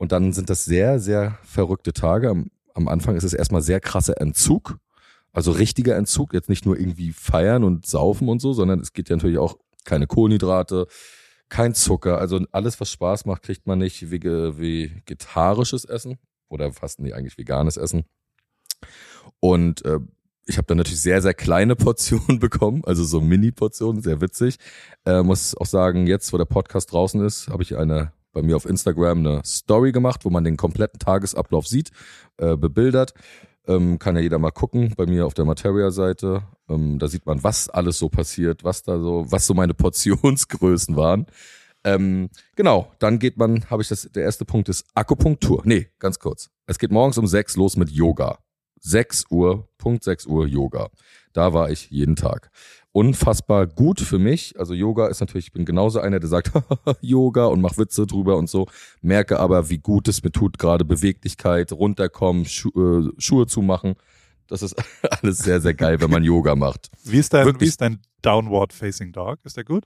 Und 0.00 0.12
dann 0.12 0.32
sind 0.32 0.48
das 0.48 0.64
sehr, 0.64 0.98
sehr 0.98 1.38
verrückte 1.42 1.92
Tage. 1.92 2.30
Am, 2.30 2.50
am 2.72 2.88
Anfang 2.88 3.16
ist 3.16 3.22
es 3.22 3.34
erstmal 3.34 3.60
sehr 3.60 3.80
krasser 3.80 4.18
Entzug. 4.18 4.78
Also 5.30 5.52
richtiger 5.52 5.94
Entzug, 5.94 6.32
jetzt 6.32 6.48
nicht 6.48 6.64
nur 6.64 6.80
irgendwie 6.80 7.12
feiern 7.12 7.64
und 7.64 7.84
saufen 7.84 8.30
und 8.30 8.40
so, 8.40 8.54
sondern 8.54 8.80
es 8.80 8.94
geht 8.94 9.10
ja 9.10 9.16
natürlich 9.16 9.36
auch 9.36 9.58
keine 9.84 10.06
Kohlenhydrate, 10.06 10.86
kein 11.50 11.74
Zucker. 11.74 12.16
Also 12.16 12.40
alles, 12.50 12.80
was 12.80 12.90
Spaß 12.90 13.26
macht, 13.26 13.42
kriegt 13.42 13.66
man 13.66 13.78
nicht. 13.78 14.10
Vege, 14.10 14.58
vegetarisches 14.58 15.84
Essen 15.84 16.16
oder 16.48 16.72
fast 16.72 17.00
nee, 17.00 17.12
eigentlich 17.12 17.36
veganes 17.36 17.76
Essen. 17.76 18.04
Und 19.38 19.84
äh, 19.84 19.98
ich 20.46 20.56
habe 20.56 20.66
dann 20.66 20.78
natürlich 20.78 21.02
sehr, 21.02 21.20
sehr 21.20 21.34
kleine 21.34 21.76
Portionen 21.84 22.38
bekommen, 22.38 22.84
also 22.86 23.04
so 23.04 23.20
Mini-Portionen, 23.20 24.00
sehr 24.00 24.22
witzig. 24.22 24.56
Äh, 25.04 25.22
muss 25.22 25.54
auch 25.54 25.66
sagen, 25.66 26.06
jetzt, 26.06 26.32
wo 26.32 26.38
der 26.38 26.46
Podcast 26.46 26.90
draußen 26.90 27.22
ist, 27.22 27.48
habe 27.48 27.62
ich 27.62 27.76
eine 27.76 28.14
bei 28.32 28.42
mir 28.42 28.56
auf 28.56 28.66
Instagram 28.66 29.18
eine 29.18 29.42
Story 29.44 29.92
gemacht, 29.92 30.24
wo 30.24 30.30
man 30.30 30.44
den 30.44 30.56
kompletten 30.56 30.98
Tagesablauf 30.98 31.66
sieht, 31.66 31.90
äh, 32.38 32.56
bebildert. 32.56 33.14
Ähm, 33.66 33.98
kann 33.98 34.16
ja 34.16 34.22
jeder 34.22 34.38
mal 34.38 34.50
gucken 34.50 34.94
bei 34.96 35.06
mir 35.06 35.26
auf 35.26 35.34
der 35.34 35.44
Materia-Seite. 35.44 36.42
Ähm, 36.68 36.98
da 36.98 37.08
sieht 37.08 37.26
man, 37.26 37.44
was 37.44 37.68
alles 37.68 37.98
so 37.98 38.08
passiert, 38.08 38.64
was 38.64 38.82
da 38.82 38.98
so, 38.98 39.24
was 39.28 39.46
so 39.46 39.54
meine 39.54 39.74
Portionsgrößen 39.74 40.96
waren. 40.96 41.26
Ähm, 41.84 42.28
genau, 42.56 42.92
dann 42.98 43.18
geht 43.18 43.36
man, 43.36 43.68
habe 43.70 43.82
ich 43.82 43.88
das, 43.88 44.08
der 44.12 44.24
erste 44.24 44.44
Punkt 44.44 44.68
ist 44.68 44.86
Akupunktur. 44.94 45.62
Nee, 45.64 45.88
ganz 45.98 46.18
kurz. 46.18 46.50
Es 46.66 46.78
geht 46.78 46.90
morgens 46.90 47.18
um 47.18 47.26
sechs 47.26 47.56
los 47.56 47.76
mit 47.76 47.90
Yoga. 47.90 48.38
6 48.82 49.26
Uhr, 49.30 49.68
Punkt 49.78 50.04
6 50.04 50.26
Uhr 50.26 50.46
Yoga. 50.46 50.88
Da 51.32 51.52
war 51.52 51.70
ich 51.70 51.90
jeden 51.90 52.16
Tag. 52.16 52.50
Unfassbar 52.92 53.68
gut 53.68 54.00
für 54.00 54.18
mich. 54.18 54.58
Also 54.58 54.74
Yoga 54.74 55.06
ist 55.06 55.20
natürlich, 55.20 55.46
ich 55.46 55.52
bin 55.52 55.64
genauso 55.64 56.00
einer, 56.00 56.18
der 56.18 56.28
sagt 56.28 56.50
Yoga 57.00 57.46
und 57.46 57.60
mach 57.60 57.78
Witze 57.78 58.04
drüber 58.06 58.36
und 58.36 58.50
so. 58.50 58.66
Merke 59.00 59.38
aber, 59.38 59.70
wie 59.70 59.78
gut 59.78 60.08
es 60.08 60.24
mir 60.24 60.32
tut, 60.32 60.58
gerade 60.58 60.84
Beweglichkeit, 60.84 61.70
runterkommen, 61.72 62.46
Schu 62.46 62.70
äh, 62.70 63.10
Schuhe 63.18 63.46
zumachen. 63.46 63.94
Das 64.48 64.62
ist 64.62 64.74
alles 65.22 65.38
sehr, 65.38 65.60
sehr 65.60 65.74
geil, 65.74 66.00
wenn 66.00 66.10
man 66.10 66.24
Yoga 66.24 66.56
macht. 66.56 66.90
Wie 67.04 67.18
ist 67.18 67.32
dein, 67.32 67.46
Wirklich? 67.46 67.62
wie 67.62 67.68
ist 67.68 67.80
dein 67.80 68.00
Downward 68.22 68.72
Facing 68.72 69.12
Dog? 69.12 69.38
Ist 69.44 69.56
der 69.56 69.64
gut? 69.64 69.84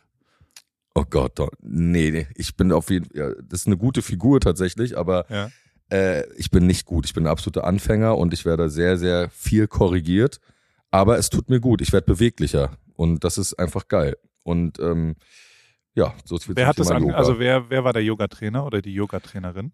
Oh 0.95 1.05
Gott, 1.11 1.39
nee, 1.61 2.11
nee, 2.11 2.27
ich 2.37 2.57
bin 2.57 2.71
auf 2.73 2.89
jeden 2.89 3.09
ja, 3.15 3.31
das 3.43 3.63
ist 3.63 3.67
eine 3.67 3.77
gute 3.77 4.01
Figur 4.01 4.41
tatsächlich, 4.41 4.97
aber 4.97 5.27
Ja. 5.29 5.51
äh, 5.91 6.25
ich 6.37 6.51
bin 6.51 6.67
nicht 6.67 6.87
gut. 6.87 7.05
Ich 7.05 7.13
bin 7.13 7.25
ein 7.25 7.31
absoluter 7.31 7.65
Anfänger 7.65 8.17
und 8.17 8.33
ich 8.33 8.45
werde 8.47 8.71
sehr, 8.71 8.97
sehr 8.97 9.29
viel 9.31 9.67
korrigiert. 9.67 10.41
Aber 10.93 11.19
es 11.19 11.29
tut 11.29 11.51
mir 11.51 11.59
gut. 11.61 11.81
Ich 11.83 11.93
werde 11.93 12.07
beweglicher 12.07 12.79
und 12.95 13.25
das 13.25 13.39
ist 13.39 13.55
einfach 13.55 13.89
geil. 13.89 14.17
Und 14.45 14.79
ähm, 14.81 15.17
Ja, 15.95 16.15
so 16.25 16.39
viel 16.39 16.57
Wer 16.57 16.67
hat 16.67 16.79
das 16.79 16.89
Thema 16.89 16.97
an, 16.99 17.03
Yoga. 17.05 17.15
also 17.17 17.39
wer, 17.39 17.71
wer 17.71 17.85
war 17.85 17.93
der 17.93 18.03
Yoga-Trainer 18.03 18.67
oder 18.67 18.83
die 18.83 18.93
Yoga-Trainerin? 18.95 19.73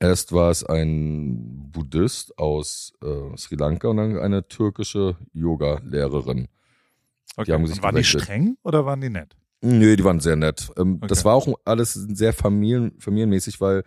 Erst 0.00 0.32
war 0.32 0.50
es 0.50 0.64
ein 0.64 1.70
Buddhist 1.72 2.38
aus 2.38 2.92
äh, 3.02 3.36
Sri 3.36 3.56
Lanka 3.56 3.88
und 3.88 3.96
dann 3.98 4.18
eine 4.18 4.46
türkische 4.46 5.16
Yoga-Lehrerin. 5.32 6.48
Okay. 7.36 7.52
haben 7.52 7.66
sich 7.66 7.76
Und 7.76 7.82
waren 7.82 7.94
die 7.94 8.02
gewechselt. 8.02 8.22
streng 8.24 8.56
oder 8.62 8.86
waren 8.86 9.00
die 9.00 9.10
nett? 9.10 9.36
Nö, 9.60 9.96
die 9.96 10.04
waren 10.04 10.20
sehr 10.20 10.36
nett. 10.36 10.70
Ähm, 10.78 11.00
Das 11.00 11.18
Okay. 11.20 11.24
war 11.26 11.34
auch 11.34 11.48
alles 11.64 11.92
sehr 11.94 12.32
familien, 12.32 12.92
familienmäßig, 13.00 13.60
weil 13.60 13.82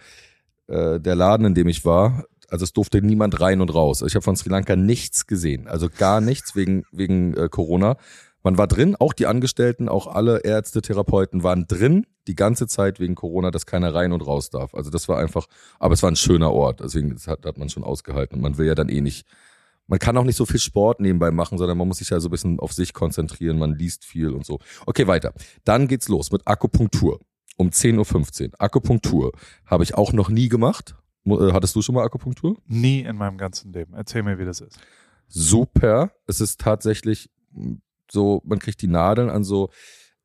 äh, 0.68 1.00
der 1.00 1.16
Laden, 1.16 1.46
in 1.48 1.54
dem 1.56 1.68
ich 1.70 1.84
war, 1.86 2.26
also 2.50 2.64
es 2.66 2.74
durfte 2.74 3.02
niemand 3.02 3.40
rein 3.40 3.62
und 3.62 3.74
raus. 3.74 4.02
Also 4.04 4.08
ich 4.08 4.16
habe 4.16 4.24
von 4.24 4.36
Sri 4.36 4.50
Lanka 4.50 4.76
nichts 4.76 5.26
gesehen, 5.28 5.68
also 5.68 5.88
gar 5.90 6.20
nichts 6.22 6.56
wegen 6.56 6.84
wegen 6.92 7.34
äh, 7.36 7.48
Corona. 7.50 7.96
Man 8.44 8.58
war 8.58 8.68
drin, 8.68 8.96
auch 9.00 9.14
die 9.14 9.28
Angestellten, 9.28 9.88
auch 9.88 10.08
alle 10.08 10.40
Ärzte, 10.40 10.82
Therapeuten 10.82 11.44
waren 11.44 11.68
drin 11.68 12.06
die 12.28 12.36
ganze 12.36 12.68
Zeit 12.68 13.00
wegen 13.00 13.16
Corona, 13.16 13.52
dass 13.52 13.66
keiner 13.66 13.94
rein 13.94 14.12
und 14.14 14.22
raus 14.26 14.50
darf. 14.50 14.74
Also 14.76 14.90
das 14.90 15.08
war 15.08 15.18
einfach, 15.20 15.48
aber 15.80 15.94
es 15.94 16.02
war 16.04 16.10
ein 16.12 16.16
schöner 16.16 16.52
Ort, 16.52 16.80
deswegen 16.80 17.16
hat, 17.28 17.46
hat 17.46 17.58
man 17.58 17.70
schon 17.70 17.84
ausgehalten. 17.84 18.36
Und 18.36 18.42
man 18.42 18.58
will 18.58 18.68
ja 18.68 18.76
dann 18.76 18.90
eh 18.90 19.02
nicht, 19.02 19.26
man 19.88 20.00
kann 20.00 20.18
auch 20.18 20.24
nicht 20.24 20.36
so 20.38 20.46
viel 20.46 20.60
Sport 20.60 21.00
nebenbei 21.02 21.32
machen, 21.32 21.58
sondern 21.58 21.78
man 21.78 21.88
muss 21.88 21.98
sich 21.98 22.10
ja 22.10 22.20
so 22.20 22.30
ein 22.30 22.32
bisschen 22.32 22.60
auf 22.60 22.74
sich 22.74 22.94
konzentrieren, 22.94 23.60
man 23.60 23.76
liest 23.76 24.06
viel 24.06 24.30
und 24.30 24.46
so. 24.46 24.60
Okay, 24.86 25.08
weiter. 25.08 25.34
Dann 25.64 25.88
geht's 25.88 26.08
los 26.08 26.32
mit 26.32 26.48
Akupunktur 26.48 27.20
um 27.58 27.70
10.15 27.70 28.50
Uhr. 28.50 28.50
Akupunktur 28.60 29.32
habe 29.66 29.84
ich 29.84 29.96
auch 29.96 30.14
noch 30.14 30.30
nie 30.30 30.50
gemacht. 30.50 30.96
Äh, 31.26 31.52
Hattest 31.52 31.76
du 31.76 31.82
schon 31.82 31.94
mal 31.96 32.04
Akupunktur? 32.06 32.58
Nie 32.66 33.02
in 33.02 33.18
meinem 33.18 33.38
ganzen 33.38 33.72
Leben. 33.74 33.94
Erzähl 33.94 34.24
mir, 34.24 34.40
wie 34.40 34.46
das 34.46 34.62
ist. 34.62 34.80
super. 35.28 36.12
Es 36.28 36.40
ist 36.42 36.60
tatsächlich 36.60 37.30
so, 38.12 38.42
man 38.46 38.60
kriegt 38.60 38.82
die 38.82 38.88
Nadeln 38.88 39.30
an 39.30 39.44
so 39.44 39.70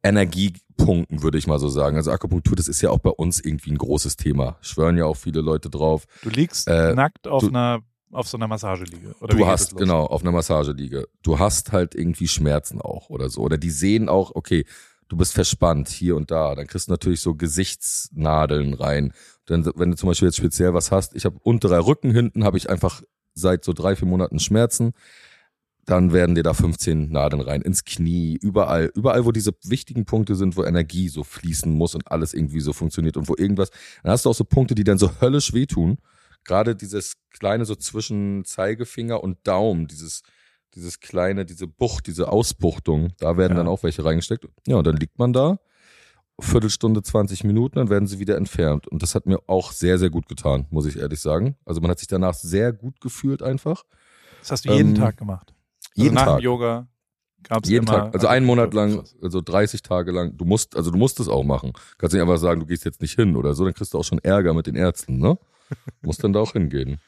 Energiepunkten, 0.03 1.23
würde 1.23 1.39
ich 1.39 1.47
mal 1.47 1.59
so 1.59 1.69
sagen. 1.69 1.97
Also 1.97 2.11
Akupunktur, 2.11 2.57
das 2.57 2.69
ist 2.69 2.81
ja 2.83 2.91
auch 2.91 2.99
bei 2.99 3.11
uns 3.11 3.41
irgendwie 3.41 3.71
ein 3.73 3.79
großes 3.79 4.17
Thema. 4.17 4.57
Schwören 4.61 4.97
ja 4.97 5.05
auch 5.07 5.17
viele 5.17 5.41
Leute 5.41 5.71
drauf. 5.71 6.05
Du 6.23 6.31
liegst 6.31 6.69
Äh, 6.69 6.95
nackt 6.95 7.27
auf 7.29 7.43
du- 7.43 7.49
einer 7.49 7.81
auf 8.13 8.29
so 8.29 8.37
einer 8.39 8.47
Massageliege. 8.47 9.15
Oder 9.21 9.37
du 9.37 9.47
hast, 9.47 9.77
genau, 9.77 10.05
auf 10.07 10.23
einer 10.23 10.31
Massageliege. 10.33 11.07
Du 11.23 11.39
hast 11.41 11.73
halt 11.73 11.95
irgendwie 11.95 12.29
Schmerzen 12.29 12.81
auch 12.81 13.11
oder 13.11 13.29
so. 13.29 13.41
Oder 13.43 13.59
die 13.59 13.69
sehen 13.71 14.09
auch, 14.09 14.31
okay, 14.35 14.65
du 15.09 15.17
bist 15.17 15.35
verspannt 15.35 15.89
hier 15.89 16.15
und 16.17 16.31
da. 16.31 16.55
Dann 16.55 16.67
kriegst 16.69 16.87
du 16.87 16.93
natürlich 16.93 17.21
so 17.21 17.35
Gesichtsnadeln 17.35 18.75
rein. 18.75 19.13
Dann, 19.47 19.67
wenn 19.75 19.91
du 19.91 19.97
zum 19.97 20.09
Beispiel 20.09 20.29
jetzt 20.29 20.37
speziell 20.37 20.73
was 20.73 20.93
hast, 20.93 21.15
ich 21.17 21.25
habe 21.25 21.37
unterer 21.43 21.85
Rücken 21.85 22.13
hinten, 22.13 22.45
habe 22.45 22.57
ich 22.59 22.71
einfach 22.71 23.03
seit 23.35 23.65
so 23.65 23.73
drei, 23.73 23.97
vier 23.97 24.09
Monaten 24.09 24.39
Schmerzen. 24.39 24.93
Dann 25.87 26.13
werden 26.13 26.35
dir 26.35 26.43
da 26.43 26.53
15 26.53 27.11
Nadeln 27.11 27.41
rein, 27.41 27.63
ins 27.63 27.85
Knie, 27.85 28.37
überall, 28.43 28.91
überall, 28.95 29.25
wo 29.25 29.31
diese 29.33 29.53
wichtigen 29.65 30.05
Punkte 30.05 30.35
sind, 30.35 30.57
wo 30.57 30.65
Energie 30.65 31.09
so 31.09 31.23
fließen 31.25 31.73
muss 31.73 31.95
und 31.95 32.11
alles 32.11 32.35
irgendwie 32.35 32.61
so 32.61 32.73
funktioniert 32.73 33.17
und 33.17 33.29
wo 33.29 33.35
irgendwas, 33.39 33.71
dann 34.03 34.11
hast 34.13 34.25
du 34.25 34.31
auch 34.31 34.35
so 34.35 34.45
Punkte, 34.45 34.75
die 34.75 34.83
dann 34.85 34.99
so 34.99 35.11
höllisch 35.21 35.53
wehtun. 35.53 35.99
Gerade 36.45 36.75
dieses 36.77 37.15
kleine 37.31 37.65
so 37.65 37.75
zwischen 37.77 38.45
Zeigefinger 38.45 39.23
und 39.23 39.39
Daumen, 39.47 39.87
dieses, 39.87 40.23
dieses 40.75 40.99
kleine, 41.01 41.45
diese 41.47 41.67
Bucht, 41.69 42.07
diese 42.09 42.29
Ausbuchtung, 42.31 43.13
da 43.19 43.37
werden 43.37 43.53
Ja. 43.53 43.59
dann 43.59 43.69
auch 43.69 43.83
welche 43.85 44.05
reingesteckt. 44.05 44.47
Ja, 44.67 44.77
und 44.77 44.87
dann 44.87 44.97
liegt 44.97 45.19
man 45.19 45.33
da, 45.33 45.59
Viertelstunde, 46.41 47.03
20 47.03 47.45
Minuten, 47.45 47.77
dann 47.77 47.89
werden 47.91 48.07
sie 48.07 48.19
wieder 48.19 48.37
entfernt. 48.37 48.87
Und 48.89 49.03
das 49.03 49.15
hat 49.15 49.27
mir 49.27 49.39
auch 49.47 49.73
sehr, 49.73 49.99
sehr 49.99 50.11
gut 50.11 50.29
getan, 50.29 50.67
muss 50.71 50.85
ich 50.87 50.99
ehrlich 50.99 51.21
sagen. 51.21 51.57
Also 51.65 51.81
man 51.81 51.91
hat 51.91 51.99
sich 51.99 52.09
danach 52.09 52.35
sehr 52.35 52.73
gut 52.73 53.01
gefühlt 53.01 53.43
einfach. 53.43 53.85
Das 54.41 54.51
hast 54.51 54.65
du 54.67 54.73
jeden 54.73 54.91
Ähm, 54.91 54.95
Tag 54.97 55.17
gemacht. 55.17 55.55
Jeden 55.97 56.17
also 56.17 56.25
nach 56.31 56.33
Tag. 56.35 56.41
Dem 56.41 56.45
Yoga 56.45 56.89
gab's 57.43 57.69
Jeden 57.69 57.87
immer 57.87 57.97
Tag, 58.05 58.15
also 58.15 58.27
einen 58.27 58.47
Monat 58.47 58.75
lang, 58.75 59.05
also 59.23 59.41
30 59.41 59.83
Tage 59.83 60.11
lang. 60.13 60.37
Du 60.37 60.45
musst, 60.45 60.77
also 60.77 60.91
du 60.91 60.99
musst 60.99 61.21
es 61.21 61.29
auch 61.29 61.45
machen. 61.45 61.73
Kannst 61.99 62.15
nicht 62.15 62.23
einfach 62.23 62.39
sagen, 62.39 62.61
du 62.61 62.67
gehst 62.67 62.85
jetzt 62.85 63.01
nicht 63.01 63.15
hin 63.15 63.37
oder 63.37 63.55
so, 63.55 63.65
dann 63.65 63.75
kriegst 63.75 63.95
du 63.95 63.99
auch 63.99 64.05
schon 64.05 64.19
Ärger 64.19 64.55
mit 64.55 64.67
den 64.67 64.75
Ärzten, 64.77 65.19
ne? 65.19 65.39
musst 66.03 66.23
dann 66.25 66.33
da 66.33 66.41
auch 66.41 66.53
hingehen. 66.53 66.99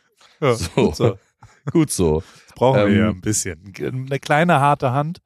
Ja, 0.40 0.54
So. 0.54 0.70
gut 0.86 0.96
so. 0.96 1.18
Gut 1.72 1.90
so. 1.90 2.22
Das 2.46 2.54
brauchen 2.54 2.78
wir 2.80 2.86
Ähm, 2.86 2.98
ja 2.98 3.08
ein 3.10 3.20
bisschen. 3.20 3.72
Eine 3.78 4.18
kleine 4.18 4.58
harte 4.60 4.92
Hand, 4.92 5.20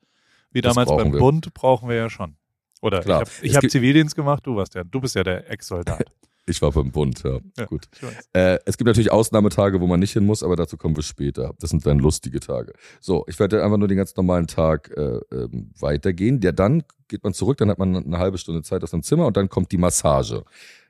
wie 0.51 0.61
damals 0.61 0.89
beim 0.89 1.13
wir. 1.13 1.21
Bund, 1.21 1.55
brauchen 1.55 1.89
wir 1.89 1.95
ja 1.97 2.11
schon. 2.11 2.37
Oder 2.81 3.01
Klar. 3.01 3.23
ich 3.43 3.55
habe 3.55 3.65
hab 3.67 3.71
Zivildienst 3.71 4.17
gemacht, 4.17 4.45
du 4.45 4.57
warst 4.57 4.75
ja, 4.75 4.83
du 4.83 5.01
bist 5.01 5.15
ja 5.15 5.23
der 5.23 5.49
Ex-Soldat. 5.51 6.05
Ich 6.47 6.61
war 6.61 6.73
beim 6.73 6.91
Bund, 6.91 7.23
ja. 7.23 7.39
Ja. 7.57 7.67
Gut. 7.67 7.89
Äh, 8.33 8.59
es 8.65 8.77
gibt 8.77 8.87
natürlich 8.89 9.13
Ausnahmetage, 9.13 9.81
wo 9.81 9.87
man 9.87 10.01
nicht 10.01 10.13
hin 10.13 10.27
muss, 10.27 10.43
aber 10.43 10.57
dazu 10.57 10.77
kommen 10.77 10.97
wir 10.97 11.05
später. 11.05 11.55
Das 11.61 11.71
sind 11.71 11.87
dann 11.87 12.01
lustige 12.01 12.41
Tage. 12.41 12.73
So, 13.01 13.25
ich 13.29 13.39
werde 13.39 13.63
einfach 13.63 13.77
nur 13.79 13.87
den 13.87 13.97
ganz 13.97 14.17
normalen 14.17 14.49
Tag 14.49 14.91
äh, 14.97 15.21
ähm, 15.33 15.71
weitergehen. 15.79 16.41
Ja, 16.43 16.51
dann 16.51 16.83
geht 17.07 17.23
man 17.23 17.33
zurück, 17.33 17.59
dann 17.59 17.71
hat 17.71 17.79
man 17.79 17.95
eine 17.95 18.19
halbe 18.19 18.39
Stunde 18.39 18.63
Zeit 18.63 18.83
aus 18.83 18.91
dem 18.91 19.05
Zimmer 19.05 19.27
und 19.27 19.37
dann 19.37 19.49
kommt 19.49 19.71
die 19.71 19.79
Massage. 19.79 20.45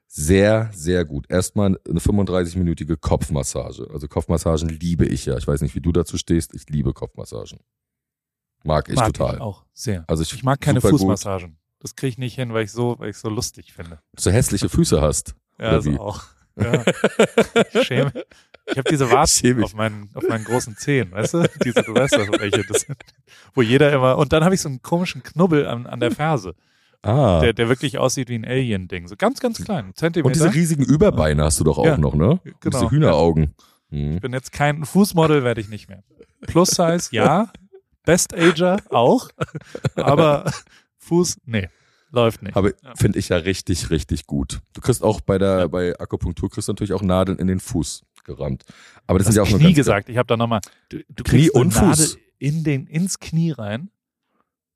Sehr, 0.06 0.70
sehr 0.74 1.04
gut. 1.04 1.26
Erstmal 1.30 1.78
eine 1.88 2.00
35-minütige 2.00 2.96
Kopfmassage. 2.96 3.88
Also 3.92 4.08
Kopfmassagen 4.08 4.68
liebe 4.68 5.06
ich 5.06 5.26
ja. 5.26 5.36
Ich 5.38 5.46
weiß 5.46 5.62
nicht, 5.62 5.74
wie 5.74 5.80
du 5.80 5.92
dazu 5.92 6.18
stehst. 6.18 6.54
Ich 6.54 6.68
liebe 6.68 6.92
Kopfmassagen. 6.92 7.60
Mag 8.64 8.88
ich 8.88 8.96
mag 8.96 9.06
total. 9.12 9.36
Ich 9.36 9.40
auch 9.40 9.64
sehr. 9.72 10.04
Also 10.08 10.22
ich, 10.22 10.32
Ich 10.32 10.42
mag 10.42 10.60
keine 10.60 10.80
super 10.80 10.90
gut. 10.92 11.00
Fußmassagen. 11.00 11.56
Das 11.80 11.96
kriege 11.96 12.10
ich 12.10 12.18
nicht 12.18 12.36
hin, 12.36 12.52
weil 12.52 12.64
ich 12.64 12.72
so, 12.72 12.96
weil 12.98 13.10
ich 13.10 13.16
so 13.16 13.28
lustig 13.28 13.72
finde. 13.72 14.00
So 14.16 14.30
hässliche 14.30 14.68
Füße 14.68 15.00
hast. 15.00 15.34
Ja, 15.62 15.68
Oder 15.68 15.76
also 15.76 15.92
wie? 15.92 15.98
auch. 15.98 16.22
Ja. 16.54 16.84
Ich 17.72 17.86
schäme. 17.86 18.12
Ich 18.66 18.76
habe 18.76 18.90
diese 18.90 19.10
Warzen 19.10 19.64
auf 19.64 19.74
meinen, 19.74 20.10
auf 20.12 20.28
meinen 20.28 20.44
großen 20.44 20.76
Zehen, 20.76 21.10
weißt 21.10 21.32
du? 21.34 21.44
Diese, 21.64 21.82
du 21.82 21.94
weißt 21.94 22.14
doch, 22.14 22.28
welche 22.38 22.62
das 22.64 22.82
sind. 22.82 22.98
Wo 23.54 23.62
jeder 23.62 23.90
immer, 23.90 24.18
und 24.18 24.34
dann 24.34 24.44
habe 24.44 24.54
ich 24.54 24.60
so 24.60 24.68
einen 24.68 24.82
komischen 24.82 25.22
Knubbel 25.22 25.66
an, 25.66 25.86
an 25.86 25.98
der 25.98 26.10
Ferse, 26.10 26.54
Ah. 27.04 27.40
der, 27.40 27.54
der 27.54 27.68
wirklich 27.70 27.96
aussieht 27.98 28.28
wie 28.28 28.34
ein 28.36 28.44
Alien-Ding. 28.44 29.08
So 29.08 29.16
ganz, 29.16 29.40
ganz 29.40 29.64
klein. 29.64 29.86
einen 29.86 29.94
Zentimeter. 29.94 30.26
und 30.26 30.34
diese 30.36 30.52
riesigen 30.54 30.84
Überbeine 30.84 31.42
hast 31.42 31.58
du 31.58 31.64
doch 31.64 31.78
auch 31.78 31.86
Ja, 31.86 31.96
noch, 31.96 32.14
ne? 32.14 32.32
Und 32.32 32.60
genau. 32.60 32.78
Diese 32.80 32.90
Hühneraugen. 32.90 33.54
Hm. 33.90 34.16
Ich 34.16 34.20
bin 34.20 34.32
jetzt 34.34 34.52
kein 34.52 34.84
Fußmodel, 34.84 35.42
werde 35.42 35.60
ich 35.62 35.68
nicht 35.70 35.88
mehr. 35.88 36.04
Plus 36.42 36.68
Size, 36.70 37.08
ja. 37.12 37.50
Best 38.04 38.34
Ager 38.34 38.76
auch. 38.90 39.30
Aber 39.96 40.52
Fuß, 40.98 41.38
nee, 41.46 41.68
läuft 42.12 42.42
nicht. 42.42 42.56
Aber 42.56 42.70
Ja. 42.82 42.94
finde 42.96 43.18
ich 43.18 43.28
ja 43.30 43.38
richtig, 43.38 43.90
richtig 43.90 44.26
gut. 44.26 44.60
Du 44.74 44.80
kriegst 44.80 45.02
auch 45.02 45.20
bei 45.20 45.38
der, 45.38 45.68
bei 45.68 45.98
Akupunktur 45.98 46.50
kriegst 46.50 46.68
du 46.68 46.72
natürlich 46.72 46.92
auch 46.92 47.02
Nadeln 47.02 47.38
in 47.38 47.46
den 47.48 47.58
Fuß 47.60 48.02
gerammt. 48.24 48.64
Aber 49.06 49.18
das 49.18 49.26
Du 49.26 49.32
sind 49.32 49.36
ja 49.38 49.42
auch 49.42 49.46
hast 49.46 49.52
nur 49.52 49.60
Knie 49.60 49.68
ganz 49.68 49.76
gesagt. 49.76 50.08
Ich 50.08 50.16
habe 50.16 50.26
da 50.26 50.36
nochmal, 50.36 50.60
du, 50.90 50.98
du 51.08 51.24
Knie 51.24 51.48
kriegst 51.48 51.54
eine 51.56 51.64
und 51.64 51.74
Nadel 51.74 52.06
Fuß. 52.06 52.18
in 52.38 52.62
den, 52.64 52.86
ins 52.86 53.18
Knie 53.18 53.50
rein. 53.50 53.90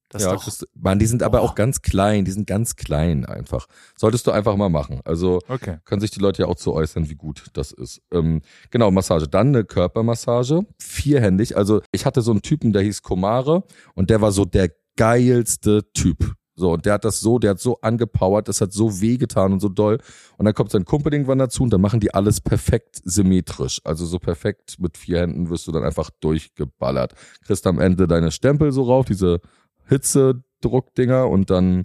Das 0.09 0.22
ja, 0.22 0.35
ist 0.35 0.46
doch, 0.46 0.59
du, 0.59 0.66
Mann, 0.81 1.01
die 1.01 1.07
sind 1.07 1.25
aber 1.25 1.38
Boah. 1.38 1.44
auch 1.44 1.55
ganz 1.57 1.83
klein, 1.83 2.25
die 2.25 2.31
sind 2.31 2.46
ganz 2.46 2.77
klein 2.77 3.25
einfach. 3.27 3.66
Solltest 3.96 4.27
du 4.27 4.31
einfach 4.31 4.55
mal 4.57 4.68
machen. 4.68 5.01
Also 5.05 5.40
okay. 5.49 5.79
können 5.85 6.01
sich 6.01 6.12
die 6.12 6.20
Leute 6.20 6.42
ja 6.42 6.49
auch 6.49 6.55
zu 6.55 6.72
äußern, 6.72 7.11
wie 7.11 7.16
gut 7.16 7.46
das 7.55 7.72
ist. 7.72 8.01
Ähm, 8.12 8.40
genau, 8.70 8.90
Massage. 8.92 9.27
Dann 9.27 9.49
eine 9.49 9.64
Körpermassage, 9.64 10.64
vierhändig. 10.79 11.57
Also 11.57 11.83
ich 11.90 12.07
hatte 12.07 12.22
so 12.22 12.31
einen 12.31 12.42
Typen, 12.42 12.72
der 12.72 12.83
hieß 12.83 13.03
Komare 13.03 13.64
und 13.94 14.09
der 14.11 14.20
war 14.20 14.31
so 14.31 14.44
der 14.44 14.70
geilste 14.96 15.83
Typ. 15.92 16.35
So, 16.59 16.73
und 16.73 16.87
der 16.87 16.95
hat 16.95 17.05
das 17.05 17.21
so, 17.21 17.38
der 17.38 17.51
hat 17.51 17.61
so 17.61 17.81
angepowert, 17.83 18.49
das 18.49 18.62
hat 18.62 18.73
so 18.73 19.01
wehgetan 19.01 19.53
und 19.53 19.61
so 19.61 19.69
doll. 19.69 19.99
Und 20.38 20.47
dann 20.47 20.55
kommt 20.55 20.71
sein 20.71 20.87
Kumpel 20.87 21.12
irgendwann 21.12 21.38
dazu 21.38 21.62
und 21.62 21.71
dann 21.71 21.83
machen 21.83 22.01
die 22.01 22.14
alles 22.14 22.40
perfekt 22.40 23.01
symmetrisch. 23.05 23.81
Also 23.85 24.07
so 24.07 24.19
perfekt 24.19 24.79
mit 24.79 24.97
vier 24.97 25.21
Händen 25.21 25.51
wirst 25.51 25.66
du 25.66 25.73
dann 25.73 25.85
einfach 25.85 26.09
durchgeballert. 26.21 27.14
Kriegst 27.45 27.66
am 27.66 27.79
Ende 27.79 28.07
deine 28.07 28.31
Stempel 28.31 28.73
so 28.73 28.85
rauf, 28.85 29.05
diese 29.05 29.40
Hitzedruckdinger 29.88 31.29
und 31.29 31.51
dann 31.51 31.83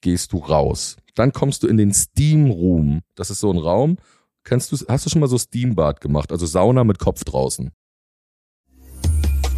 gehst 0.00 0.32
du 0.32 0.38
raus. 0.38 0.96
Dann 1.14 1.32
kommst 1.32 1.62
du 1.62 1.66
in 1.66 1.76
den 1.76 1.92
Steam 1.92 2.50
Room. 2.50 3.02
Das 3.16 3.28
ist 3.30 3.40
so 3.40 3.50
ein 3.50 3.58
Raum. 3.58 3.98
Kennst 4.44 4.72
du, 4.72 4.76
hast 4.88 5.04
du 5.04 5.10
schon 5.10 5.20
mal 5.20 5.28
so 5.28 5.38
Steambad 5.38 6.00
gemacht? 6.00 6.32
Also 6.32 6.46
Sauna 6.46 6.84
mit 6.84 6.98
Kopf 6.98 7.24
draußen. 7.24 7.70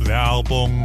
Werbung. 0.00 0.84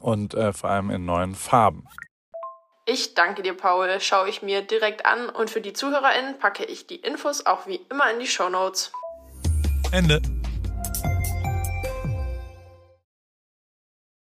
und 0.00 0.34
äh, 0.34 0.52
vor 0.52 0.70
allem 0.70 0.90
in 0.90 1.04
neuen 1.04 1.34
Farben. 1.34 1.84
Ich 2.86 3.14
danke 3.14 3.42
dir, 3.42 3.54
Paul. 3.54 4.00
Schaue 4.00 4.28
ich 4.28 4.42
mir 4.42 4.62
direkt 4.62 5.06
an 5.06 5.28
und 5.28 5.50
für 5.50 5.60
die 5.60 5.72
ZuhörerInnen 5.72 6.38
packe 6.38 6.64
ich 6.64 6.86
die 6.86 6.96
Infos 6.96 7.46
auch 7.46 7.66
wie 7.66 7.80
immer 7.90 8.10
in 8.12 8.18
die 8.18 8.26
Show 8.26 8.48
Notes. 8.48 8.90
Ende. 9.92 10.20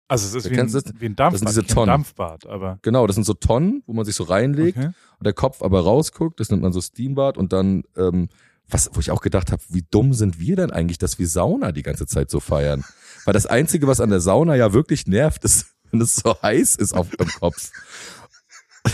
Also 0.08 0.28
es 0.28 0.45
ist 0.45 0.51
wie 0.51 0.60
ein, 0.60 0.71
wie 0.71 1.06
ein 1.08 1.15
Dampfbad, 1.15 1.34
Das 1.34 1.54
sind 1.54 1.65
diese 1.65 1.73
Tonnen. 1.73 1.88
Dampfbad, 1.88 2.45
aber 2.45 2.78
Genau, 2.84 3.08
das 3.08 3.15
sind 3.15 3.23
so 3.23 3.34
Tonnen, 3.34 3.84
wo 3.88 3.93
man 3.93 4.06
sich 4.06 4.15
so 4.15 4.23
reinlegt 4.23 4.78
okay. 4.78 4.88
und 4.88 5.25
der 5.25 5.34
Kopf 5.34 5.63
aber 5.63 5.82
rausguckt. 5.82 6.39
Das 6.39 6.49
nennt 6.51 6.62
man 6.62 6.73
so 6.73 6.80
Steambad 6.80 7.38
und 7.38 7.54
dann, 7.54 7.84
ähm, 7.97 8.30
was, 8.69 8.91
wo 8.93 8.99
ich 8.99 9.10
auch 9.12 9.21
gedacht 9.21 9.51
habe, 9.51 9.62
wie 9.69 9.84
dumm 9.89 10.13
sind 10.13 10.39
wir 10.39 10.56
denn 10.56 10.71
eigentlich, 10.71 10.99
dass 10.99 11.17
wir 11.17 11.28
Sauna 11.28 11.71
die 11.71 11.84
ganze 11.84 12.06
Zeit 12.06 12.30
so 12.30 12.39
feiern? 12.39 12.86
Weil 13.26 13.34
das 13.34 13.46
Einzige, 13.46 13.88
was 13.88 14.00
an 14.00 14.10
der 14.10 14.22
Sauna 14.22 14.56
ja 14.56 14.72
wirklich 14.74 15.08
nervt, 15.08 15.44
ist, 15.44 15.68
wenn 15.92 16.02
es 16.02 16.16
so 16.16 16.42
heiß 16.42 16.76
ist 16.76 16.94
auf 16.94 17.10
dem 17.10 17.28
Kopf. 17.28 17.72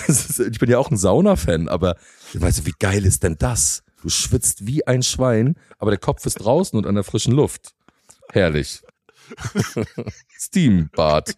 Ich 0.07 0.57
bin 0.57 0.69
ja 0.69 0.77
auch 0.77 0.89
ein 0.89 0.95
Sauna-Fan, 0.95 1.67
aber 1.67 1.97
weißt 2.33 2.59
du, 2.59 2.65
wie 2.65 2.73
geil 2.79 3.05
ist 3.05 3.23
denn 3.23 3.35
das? 3.37 3.83
Du 4.01 4.07
schwitzt 4.07 4.65
wie 4.65 4.87
ein 4.87 5.03
Schwein, 5.03 5.55
aber 5.79 5.91
der 5.91 5.99
Kopf 5.99 6.25
ist 6.25 6.35
draußen 6.35 6.79
und 6.79 6.87
an 6.87 6.95
der 6.95 7.03
frischen 7.03 7.33
Luft. 7.33 7.75
Herrlich. 8.29 8.83
Steambad. 10.39 11.35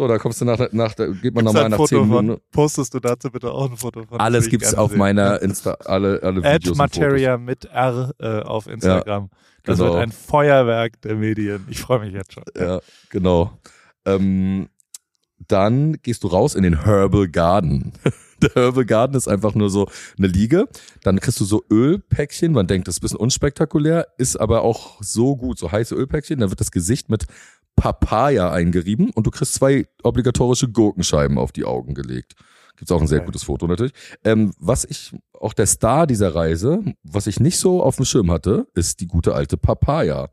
So, 0.00 0.08
da 0.08 0.16
kommst 0.16 0.40
du 0.40 0.46
nach, 0.46 0.72
nach 0.72 0.94
da 0.94 1.08
geht 1.08 1.34
man 1.34 1.46
ein 1.46 1.70
nach 1.70 1.76
Foto 1.76 1.84
zehn 1.84 2.08
von, 2.08 2.24
Minuten. 2.24 2.42
postest 2.52 2.94
du 2.94 3.00
dazu 3.00 3.30
bitte 3.30 3.50
auch 3.52 3.70
ein 3.70 3.76
Foto 3.76 4.02
von? 4.04 4.18
Alles 4.18 4.48
gibt's 4.48 4.70
gerne 4.70 4.82
auf 4.82 4.92
sehen. 4.92 4.98
meiner 4.98 5.42
Insta, 5.42 5.72
alle, 5.84 6.22
alle 6.22 6.42
At 6.42 6.62
Videos. 6.62 6.78
Materia 6.78 7.36
mit 7.36 7.66
R 7.66 8.10
äh, 8.18 8.40
auf 8.40 8.66
Instagram. 8.66 9.28
das 9.62 9.76
genau. 9.78 9.92
wird 9.92 10.02
ein 10.02 10.10
Feuerwerk 10.10 11.02
der 11.02 11.16
Medien. 11.16 11.66
Ich 11.68 11.82
freue 11.82 12.00
mich 12.00 12.14
jetzt 12.14 12.32
schon. 12.32 12.44
Ja, 12.58 12.80
genau. 13.10 13.52
Ähm, 14.06 14.70
dann 15.48 15.98
gehst 16.00 16.24
du 16.24 16.28
raus 16.28 16.54
in 16.54 16.62
den 16.62 16.82
Herbal 16.82 17.28
Garden. 17.28 17.92
Der 18.40 18.54
Herbal 18.54 18.86
Garden 18.86 19.16
ist 19.16 19.28
einfach 19.28 19.54
nur 19.54 19.68
so 19.68 19.86
eine 20.16 20.28
Liege. 20.28 20.66
Dann 21.02 21.20
kriegst 21.20 21.40
du 21.40 21.44
so 21.44 21.62
Ölpäckchen. 21.70 22.52
Man 22.52 22.66
denkt, 22.66 22.88
das 22.88 22.94
ist 22.94 23.00
ein 23.00 23.02
bisschen 23.02 23.18
unspektakulär, 23.18 24.08
ist 24.16 24.36
aber 24.36 24.62
auch 24.62 24.96
so 25.02 25.36
gut, 25.36 25.58
so 25.58 25.70
heiße 25.70 25.94
Ölpäckchen. 25.94 26.40
Dann 26.40 26.48
wird 26.48 26.58
das 26.58 26.70
Gesicht 26.70 27.10
mit 27.10 27.26
Papaya 27.76 28.50
eingerieben 28.52 29.10
und 29.10 29.26
du 29.26 29.30
kriegst 29.30 29.54
zwei 29.54 29.86
obligatorische 30.02 30.68
Gurkenscheiben 30.68 31.38
auf 31.38 31.52
die 31.52 31.64
Augen 31.64 31.94
gelegt. 31.94 32.34
Gibt's 32.76 32.92
auch 32.92 33.00
ein 33.00 33.06
sehr 33.06 33.18
Okay. 33.18 33.26
gutes 33.26 33.42
Foto 33.42 33.66
natürlich. 33.66 33.92
Ähm, 34.24 34.52
was 34.58 34.84
ich, 34.84 35.12
auch 35.38 35.52
der 35.52 35.66
Star 35.66 36.06
dieser 36.06 36.34
Reise, 36.34 36.82
was 37.02 37.26
ich 37.26 37.40
nicht 37.40 37.58
so 37.58 37.82
auf 37.82 37.96
dem 37.96 38.04
Schirm 38.04 38.30
hatte, 38.30 38.66
ist 38.74 39.00
die 39.00 39.06
gute 39.06 39.34
alte 39.34 39.56
Papaya. 39.56 40.30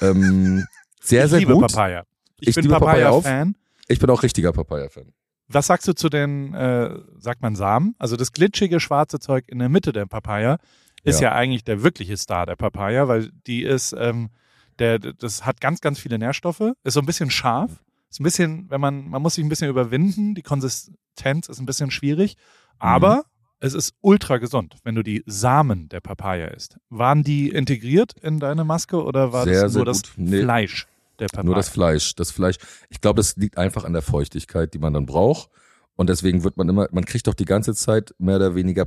Ähm, 0.00 0.64
sehr, 1.00 1.24
ich 1.24 1.30
sehr 1.30 1.40
liebe 1.40 1.54
gut. 1.54 1.62
Papaya. 1.68 2.04
Ich, 2.40 2.48
Ich 2.48 2.54
bin 2.54 2.64
liebe 2.64 2.74
Papaya 2.78 3.10
auch. 3.10 3.22
Papaya-Fan. 3.22 3.56
Ich 3.88 3.98
bin 3.98 4.08
auch 4.10 4.22
richtiger 4.22 4.52
Papaya-Fan. 4.52 5.12
Was 5.48 5.66
sagst 5.66 5.88
du 5.88 5.94
zu 5.94 6.08
den, 6.08 6.54
äh, 6.54 6.96
sagt 7.18 7.42
man 7.42 7.56
Samen? 7.56 7.96
Also 7.98 8.16
das 8.16 8.32
glitschige 8.32 8.78
schwarze 8.78 9.18
Zeug 9.18 9.44
in 9.48 9.58
der 9.58 9.68
Mitte 9.68 9.92
der 9.92 10.06
Papaya 10.06 10.58
ist 11.02 11.20
ja, 11.20 11.30
Ja. 11.30 11.34
eigentlich 11.34 11.64
der 11.64 11.82
wirkliche 11.82 12.16
Star 12.16 12.46
der 12.46 12.54
Papaya, 12.56 13.08
weil 13.08 13.30
die 13.48 13.64
ist, 13.64 13.94
ähm, 13.98 14.30
der, 14.80 14.98
das 14.98 15.46
hat 15.46 15.60
ganz, 15.60 15.80
ganz 15.80 15.98
viele 16.00 16.18
Nährstoffe, 16.18 16.72
ist 16.82 16.94
so 16.94 17.00
ein 17.00 17.06
bisschen 17.06 17.30
scharf, 17.30 17.70
ist 18.10 18.18
ein 18.20 18.24
bisschen, 18.24 18.68
wenn 18.70 18.80
man, 18.80 19.08
man 19.08 19.22
muss 19.22 19.34
sich 19.36 19.44
ein 19.44 19.48
bisschen 19.48 19.70
überwinden, 19.70 20.34
die 20.34 20.42
Konsistenz 20.42 21.48
ist 21.48 21.60
ein 21.60 21.66
bisschen 21.66 21.90
schwierig, 21.90 22.36
aber 22.78 23.16
Mhm. 23.16 23.22
es 23.60 23.74
ist 23.74 23.94
ultra 24.00 24.38
gesund, 24.38 24.76
wenn 24.82 24.94
du 24.94 25.02
die 25.02 25.22
Samen 25.26 25.88
der 25.90 26.00
Papaya 26.00 26.48
isst. 26.48 26.78
Waren 26.88 27.22
die 27.22 27.50
integriert 27.50 28.14
in 28.20 28.40
deine 28.40 28.64
Maske 28.64 29.02
oder 29.04 29.32
war 29.32 29.44
Sehr, 29.44 29.62
das 29.62 29.74
nur 29.74 29.84
das. 29.84 30.02
Nee. 30.16 30.40
Fleisch 30.42 30.88
der 31.18 31.26
Papaya? 31.26 31.44
Nur 31.44 31.54
das 31.54 31.68
Fleisch. 31.68 32.14
Das 32.16 32.30
Fleisch. 32.30 32.56
Ich 32.88 33.00
glaube, 33.00 33.18
das 33.18 33.36
liegt 33.36 33.58
einfach 33.58 33.84
an 33.84 33.92
der 33.92 34.02
Feuchtigkeit, 34.02 34.72
die 34.74 34.78
man 34.78 34.94
dann 34.94 35.06
braucht. 35.06 35.50
Und 35.94 36.08
deswegen 36.08 36.42
wird 36.42 36.56
man 36.56 36.66
immer, 36.70 36.88
man 36.92 37.04
kriegt 37.04 37.26
doch 37.26 37.34
die 37.34 37.44
ganze 37.44 37.74
Zeit 37.74 38.14
mehr 38.18 38.36
oder 38.36 38.54
weniger 38.54 38.86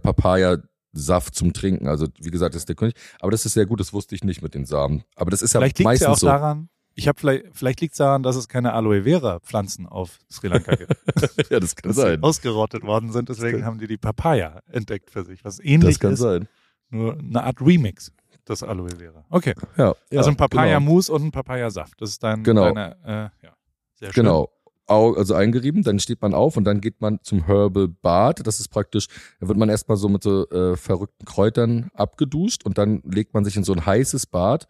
Papaya-Saft 0.93 1.35
zum 1.35 1.53
Trinken. 1.53 1.87
Also, 1.87 2.07
wie 2.19 2.29
gesagt, 2.31 2.55
das 2.55 2.61
ist 2.61 2.69
der 2.69 2.75
König. 2.75 2.95
Aber 3.19 3.31
das 3.31 3.45
ist 3.45 3.53
sehr 3.53 3.65
gut, 3.65 3.79
das 3.79 3.93
wusste 3.93 4.15
ich 4.15 4.23
nicht 4.23 4.41
mit 4.41 4.53
den 4.53 4.65
Samen. 4.65 5.03
Aber 5.15 5.31
das 5.31 5.41
ist 5.41 5.53
ja 5.53 5.59
Vielleicht 5.59 5.79
liegt 5.79 5.87
es 5.87 6.01
meistens 6.01 6.05
ja 6.07 6.11
auch 6.13 6.17
so. 6.17 6.27
daran, 6.27 6.69
ich 6.95 7.07
habe 7.07 7.19
vielleicht, 7.19 7.45
vielleicht 7.53 7.81
liegt 7.81 7.93
es 7.93 7.97
daran, 7.97 8.21
dass 8.23 8.35
es 8.35 8.47
keine 8.47 8.73
Aloe 8.73 9.03
Vera 9.03 9.39
Pflanzen 9.39 9.87
auf 9.87 10.19
Sri 10.31 10.47
Lanka 10.47 10.75
gibt. 10.75 10.93
ja, 11.49 11.59
das 11.59 11.75
kann 11.75 11.89
dass 11.89 11.95
sie 11.95 12.01
sein. 12.03 12.23
ausgerottet 12.23 12.83
worden 12.83 13.11
sind, 13.11 13.29
deswegen 13.29 13.65
haben 13.65 13.79
die 13.79 13.87
die 13.87 13.97
Papaya 13.97 14.61
entdeckt 14.71 15.09
für 15.09 15.23
sich, 15.23 15.43
was 15.43 15.59
ähnlich 15.59 15.95
Das 15.95 15.99
kann 15.99 16.13
ist, 16.13 16.19
sein. 16.19 16.47
nur 16.89 17.17
eine 17.17 17.43
Art 17.43 17.59
Remix 17.61 18.11
des 18.47 18.61
Aloe 18.61 18.89
Vera. 18.95 19.25
Okay, 19.29 19.55
Ja, 19.77 19.95
ja 20.11 20.19
also 20.19 20.29
ein 20.29 20.35
Papaya 20.37 20.77
Genau. 20.77 20.91
Mousse 20.91 21.11
und 21.11 21.23
ein 21.23 21.31
Papaya 21.31 21.71
Saft, 21.71 21.99
das 21.99 22.09
ist 22.11 22.21
dein 22.23 22.43
Genau. 22.43 22.65
deine, 22.71 22.95
äh, 23.03 23.45
ja, 23.45 23.53
sehr 23.95 24.13
schön. 24.13 24.23
Genau. 24.25 24.49
Also 24.87 25.33
eingerieben, 25.33 25.83
dann 25.83 25.99
steht 25.99 26.21
man 26.21 26.33
auf 26.33 26.57
und 26.57 26.65
dann 26.65 26.81
geht 26.81 26.99
man 26.99 27.19
zum 27.23 27.45
Herbal 27.45 27.87
Bad. 27.87 28.45
Das 28.45 28.59
ist 28.59 28.67
praktisch, 28.67 29.07
da 29.39 29.47
wird 29.47 29.57
man 29.57 29.69
erstmal 29.69 29.97
so 29.97 30.09
mit 30.09 30.23
so 30.23 30.49
äh, 30.49 30.75
verrückten 30.75 31.25
Kräutern 31.25 31.89
abgeduscht 31.93 32.65
und 32.65 32.77
dann 32.77 33.01
legt 33.05 33.33
man 33.33 33.45
sich 33.45 33.55
in 33.55 33.63
so 33.63 33.73
ein 33.73 33.85
heißes 33.85 34.27
Bad, 34.27 34.67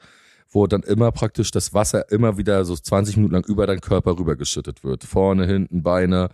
wo 0.50 0.68
dann 0.68 0.84
immer 0.84 1.12
praktisch 1.12 1.52
das 1.52 1.74
Wasser 1.74 2.12
immer 2.12 2.38
wieder 2.38 2.64
so 2.64 2.76
20 2.76 3.18
Minuten 3.18 3.34
lang 3.34 3.46
über 3.46 3.66
deinen 3.66 3.82
Körper 3.82 4.18
rübergeschüttet 4.18 4.84
wird. 4.84 5.04
Vorne, 5.04 5.48
hinten, 5.48 5.82
Beine, 5.82 6.30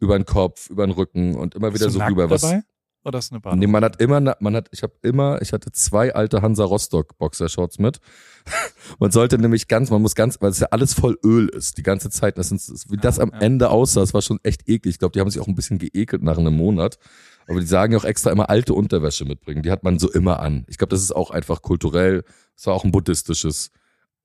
über 0.00 0.18
den 0.18 0.24
Kopf, 0.24 0.68
über 0.68 0.86
den 0.86 0.92
Rücken 0.92 1.36
und 1.36 1.54
immer 1.54 1.72
wieder 1.72 1.88
so 1.88 2.00
rüber. 2.00 2.30
Was, 2.30 2.42
dabei? 2.42 2.62
Oder 3.04 3.18
ist 3.18 3.32
eine 3.32 3.40
Badung? 3.40 3.58
Nee, 3.60 3.66
man 3.66 3.82
hat 3.82 4.00
immer, 4.00 4.20
man 4.40 4.54
hat, 4.56 4.68
ich 4.72 4.82
habe 4.82 4.92
immer, 5.02 5.40
ich 5.40 5.52
hatte 5.54 5.72
zwei 5.72 6.14
alte 6.14 6.42
Hansa 6.42 6.64
Rostock 6.64 7.16
Boxershorts 7.18 7.78
mit. 7.78 7.98
man 8.98 9.10
sollte 9.10 9.38
nämlich 9.38 9.68
ganz, 9.68 9.90
man 9.90 10.02
muss 10.02 10.14
ganz, 10.14 10.40
weil 10.40 10.50
es 10.50 10.58
ja 10.60 10.68
alles 10.70 10.92
voll 10.94 11.18
Öl 11.24 11.48
ist, 11.48 11.78
die 11.78 11.82
ganze 11.82 12.10
Zeit. 12.10 12.36
Das 12.36 12.50
sind, 12.50 12.60
wie 12.90 12.96
das 12.98 13.18
am. 13.18 13.32
Ende 13.32 13.70
aussah, 13.70 14.00
das 14.00 14.12
war 14.12 14.20
schon 14.22 14.38
echt 14.42 14.68
eklig. 14.68 14.94
Ich 14.94 14.98
glaube, 14.98 15.12
die 15.12 15.20
haben 15.20 15.30
sich 15.30 15.40
auch 15.40 15.48
ein 15.48 15.54
bisschen 15.54 15.78
geekelt 15.78 16.22
nach 16.22 16.36
einem 16.36 16.54
Monat. 16.54 16.98
Aber 17.48 17.58
die 17.60 17.66
sagen 17.66 17.92
ja 17.94 17.98
auch 17.98 18.04
extra 18.04 18.30
immer 18.30 18.50
alte 18.50 18.74
Unterwäsche 18.74 19.24
mitbringen. 19.24 19.62
Die 19.62 19.70
hat 19.70 19.82
man 19.82 19.98
so 19.98 20.10
immer 20.12 20.40
an. 20.40 20.64
Ich 20.68 20.78
glaube, 20.78 20.90
das 20.90 21.00
ist 21.02 21.10
auch 21.12 21.30
einfach 21.30 21.62
kulturell. 21.62 22.22
Es 22.56 22.66
war 22.66 22.74
auch 22.74 22.84
ein 22.84 22.92
buddhistisches 22.92 23.70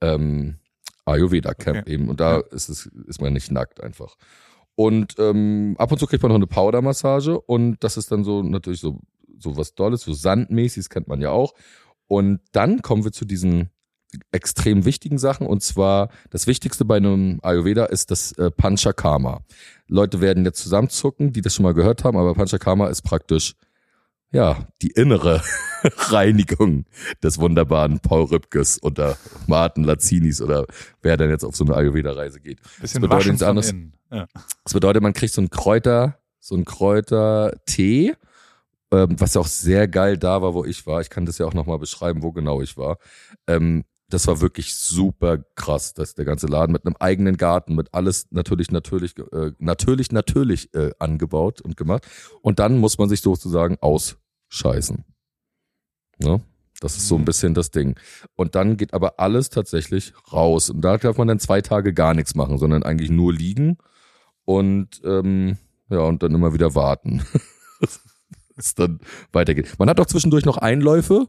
ähm, 0.02 0.58
Ayurveda-Camp 1.06 1.80
Okay. 1.84 1.94
eben. 1.94 2.10
Und 2.10 2.20
da 2.20 2.38
Ja. 2.38 2.44
ist 2.52 2.70
es, 2.70 2.88
ist 3.08 3.22
man 3.22 3.34
nicht 3.34 3.52
nackt 3.52 3.82
einfach. 3.82 4.16
Und 4.76 5.16
ähm, 5.20 5.76
ab 5.78 5.92
und 5.92 6.00
zu 6.00 6.06
kriegt 6.06 6.22
man 6.22 6.30
noch 6.30 6.36
eine 6.36 6.48
Powder-Massage 6.48 7.40
und 7.40 7.78
das 7.82 7.96
ist 7.98 8.12
dann 8.12 8.24
so 8.24 8.44
natürlich 8.44 8.82
so 8.82 9.00
so 9.38 9.58
was 9.58 9.76
Dolles, 9.76 10.02
so 10.02 10.14
sandmäßig, 10.14 10.84
das 10.84 10.90
kennt 10.90 11.08
man 11.08 11.22
ja 11.22 11.32
auch. 11.32 11.54
Und 12.08 12.40
dann 12.52 12.82
kommen 12.82 13.04
wir 13.04 13.12
zu 13.12 13.26
diesen 13.26 13.70
extrem 14.32 14.86
wichtigen 14.86 15.18
Sachen 15.18 15.46
und 15.48 15.62
zwar 15.62 16.10
das 16.30 16.48
Wichtigste 16.48 16.86
bei 16.86 16.98
einem 16.98 17.40
Ayurveda 17.42 17.86
ist 17.86 18.12
das 18.12 18.32
äh, 18.34 18.52
Panchakarma. 18.52 19.42
Leute 19.88 20.22
werden 20.22 20.46
jetzt 20.46 20.62
zusammenzucken, 20.62 21.34
die 21.34 21.42
das 21.42 21.56
schon 21.56 21.64
mal 21.64 21.74
gehört 21.74 22.04
haben, 22.04 22.18
aber 22.18 22.34
Panchakarma 22.34 22.88
ist 22.88 23.02
praktisch 23.02 23.56
ja 24.32 24.68
die 24.82 24.92
innere 24.92 25.42
Reinigung 25.84 26.86
des 27.24 27.40
wunderbaren 27.40 28.00
Paul 28.00 28.26
Rübkes 28.26 28.82
oder 28.84 29.18
Martin 29.48 29.84
Lazinis 29.84 30.42
oder 30.42 30.66
wer 31.02 31.18
denn 31.18 31.30
jetzt 31.30 31.44
auf 31.44 31.56
so 31.56 31.66
eine 31.66 31.76
Ayurveda-Reise 31.76 32.40
geht. 32.40 32.62
Bisschen 32.80 32.80
das 32.80 32.94
bedeutet 32.94 33.12
waschen 33.12 33.32
nichts 33.32 33.44
anderes. 33.44 33.74
Ja. 34.12 34.28
Das 34.64 34.74
bedeutet, 34.74 35.04
man 35.04 35.14
kriegt 35.14 35.34
so 35.34 35.42
einen 35.42 35.50
Kräuter, 35.50 36.20
so 36.40 36.56
einen 36.56 36.66
Kräutertee, 36.66 38.16
ähm, 38.92 39.16
was 39.20 39.34
ja 39.34 39.42
auch 39.42 39.48
sehr 39.48 39.88
geil 39.88 40.18
da 40.18 40.42
war, 40.42 40.54
wo 40.54 40.66
ich 40.66 40.86
war. 40.86 41.02
Ich 41.02 41.10
kann 41.10 41.26
das 41.26 41.38
ja 41.38 41.46
auch 41.46 41.54
nochmal 41.54 41.80
beschreiben, 41.80 42.24
wo 42.24 42.32
genau 42.32 42.62
ich 42.62 42.78
war. 42.78 42.98
Ähm, 43.48 43.84
das 44.16 44.28
war 44.28 44.40
wirklich 44.40 44.74
super 44.76 45.40
krass, 45.56 45.94
dass 45.94 46.16
der 46.16 46.24
ganze 46.24 46.48
Laden 46.48 46.72
mit 46.72 46.86
einem 46.86 46.96
eigenen 47.02 47.36
Garten, 47.36 47.76
mit 47.76 47.94
alles 47.94 48.28
natürlich, 48.32 48.72
natürlich, 48.72 49.18
äh, 49.18 49.52
natürlich, 49.60 50.14
natürlich 50.14 50.74
äh, 50.74 50.92
angebaut 51.00 51.60
und 51.60 51.76
gemacht. 51.76 52.08
Und 52.42 52.60
dann 52.60 52.78
muss 52.78 52.98
man 52.98 53.10
sich 53.10 53.20
sozusagen 53.20 53.78
ausscheißen. 53.82 55.04
Ne? 56.20 56.42
Das 56.80 56.96
ist 56.96 57.10
so 57.10 57.16
ein 57.16 57.22
Mhm. 57.22 57.26
bisschen 57.26 57.54
das 57.56 57.72
Ding. 57.72 58.00
Und 58.36 58.56
dann 58.56 58.78
geht 58.78 58.94
aber 58.94 59.20
alles 59.20 59.50
tatsächlich 59.50 60.14
raus. 60.32 60.70
Und 60.70 60.80
da 60.80 60.98
darf 60.98 61.18
man 61.18 61.28
dann 61.28 61.40
zwei 61.40 61.60
Tage 61.60 61.94
gar 61.94 62.14
nichts 62.14 62.36
machen, 62.36 62.58
sondern 62.58 62.84
eigentlich 62.84 63.10
nur 63.10 63.34
liegen 63.34 63.78
und 64.46 65.02
ähm, 65.04 65.58
ja, 65.90 66.00
und 66.00 66.24
dann 66.24 66.34
immer 66.34 66.54
wieder 66.54 66.74
warten. 66.74 67.26
es 68.56 68.76
dann 68.76 69.02
weitergeht. 69.34 69.74
Man 69.78 69.90
hat 69.90 70.00
auch 70.00 70.06
zwischendurch 70.06 70.46
noch 70.46 70.58
Einläufe. 70.58 71.28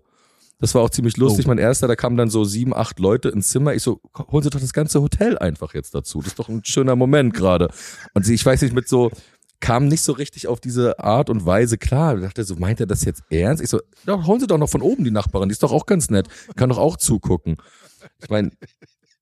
Das 0.58 0.74
war 0.74 0.82
auch 0.82 0.90
ziemlich 0.90 1.16
lustig. 1.16 1.46
Oh. 1.46 1.48
Mein 1.48 1.58
erster, 1.58 1.86
da 1.86 1.96
kamen 1.96 2.16
dann 2.16 2.30
so 2.30 2.44
sieben, 2.44 2.74
acht 2.74 2.98
Leute 2.98 3.28
ins 3.28 3.48
Zimmer. 3.48 3.74
Ich 3.74 3.82
so, 3.82 4.00
holen 4.30 4.42
Sie 4.42 4.50
doch 4.50 4.60
das 4.60 4.72
ganze 4.72 5.02
Hotel 5.02 5.36
einfach 5.38 5.74
jetzt 5.74 5.94
dazu. 5.94 6.20
Das 6.20 6.28
ist 6.28 6.38
doch 6.38 6.48
ein 6.48 6.64
schöner 6.64 6.96
Moment 6.96 7.34
gerade. 7.34 7.68
Und 8.14 8.24
sie, 8.24 8.34
ich 8.34 8.44
weiß 8.44 8.62
nicht, 8.62 8.74
mit 8.74 8.88
so, 8.88 9.10
kam 9.60 9.88
nicht 9.88 10.02
so 10.02 10.12
richtig 10.12 10.46
auf 10.48 10.60
diese 10.60 10.98
Art 10.98 11.28
und 11.28 11.44
Weise 11.44 11.76
klar. 11.78 12.16
Ich 12.16 12.22
dachte 12.22 12.44
so, 12.44 12.56
meint 12.56 12.80
er 12.80 12.86
das 12.86 13.04
jetzt 13.04 13.22
ernst? 13.30 13.62
Ich 13.62 13.68
so, 13.68 13.80
ja, 14.06 14.24
holen 14.26 14.40
Sie 14.40 14.46
doch 14.46 14.58
noch 14.58 14.70
von 14.70 14.82
oben 14.82 15.04
die 15.04 15.10
Nachbarin. 15.10 15.48
Die 15.48 15.52
ist 15.52 15.62
doch 15.62 15.72
auch 15.72 15.86
ganz 15.86 16.10
nett. 16.10 16.28
Kann 16.56 16.70
doch 16.70 16.78
auch 16.78 16.96
zugucken. 16.96 17.56
Ich 18.22 18.30
meine, 18.30 18.50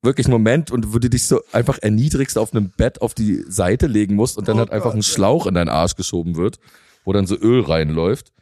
wirklich 0.02 0.28
Moment 0.28 0.70
und 0.70 0.94
wo 0.94 0.98
du 0.98 1.08
dich 1.08 1.26
so 1.26 1.40
einfach 1.52 1.78
erniedrigst 1.80 2.38
auf 2.38 2.52
einem 2.52 2.70
Bett 2.76 3.00
auf 3.00 3.14
die 3.14 3.44
Seite 3.48 3.86
legen 3.86 4.14
musst 4.14 4.36
und 4.38 4.46
dann 4.46 4.56
Oh 4.56 4.60
halt 4.60 4.70
einfach 4.70 4.90
Gott, 4.90 4.96
ein 4.96 5.02
Schlauch 5.02 5.46
in 5.46 5.54
deinen 5.54 5.68
Arsch 5.68 5.96
geschoben 5.96 6.36
wird, 6.36 6.58
wo 7.04 7.12
dann 7.12 7.26
so 7.26 7.36
Öl 7.36 7.62
reinläuft. 7.62 8.32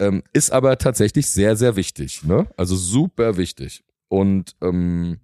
Ähm, 0.00 0.22
ist 0.32 0.50
aber 0.50 0.78
tatsächlich 0.78 1.30
sehr, 1.30 1.56
sehr 1.56 1.76
wichtig. 1.76 2.24
Ne? 2.24 2.46
Also 2.56 2.74
super 2.74 3.36
wichtig. 3.36 3.84
Und 4.08 4.56
ähm, 4.62 5.20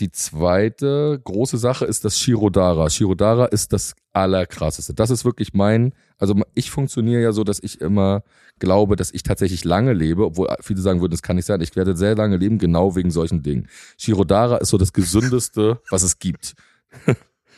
die 0.00 0.10
zweite 0.10 1.20
große 1.22 1.58
Sache 1.58 1.84
ist 1.84 2.04
das 2.04 2.18
Shirodara. 2.18 2.90
Shirodara 2.90 3.46
ist 3.46 3.72
das 3.72 3.94
allerkrasseste. 4.12 4.94
Das 4.94 5.10
ist 5.10 5.24
wirklich 5.24 5.54
mein, 5.54 5.94
also 6.18 6.34
ich 6.54 6.70
funktioniere 6.70 7.22
ja 7.22 7.32
so, 7.32 7.44
dass 7.44 7.62
ich 7.62 7.80
immer 7.80 8.24
glaube, 8.58 8.96
dass 8.96 9.12
ich 9.12 9.22
tatsächlich 9.22 9.62
lange 9.64 9.92
lebe, 9.92 10.24
obwohl 10.24 10.48
viele 10.60 10.80
sagen 10.80 11.00
würden, 11.00 11.12
das 11.12 11.22
kann 11.22 11.36
nicht 11.36 11.46
sein. 11.46 11.60
Ich 11.60 11.76
werde 11.76 11.96
sehr 11.96 12.16
lange 12.16 12.36
leben, 12.36 12.58
genau 12.58 12.96
wegen 12.96 13.12
solchen 13.12 13.42
Dingen. 13.42 13.68
Shirodara 13.96 14.56
ist 14.56 14.70
so 14.70 14.78
das 14.78 14.92
gesündeste, 14.92 15.80
was 15.90 16.02
es 16.02 16.18
gibt. 16.18 16.54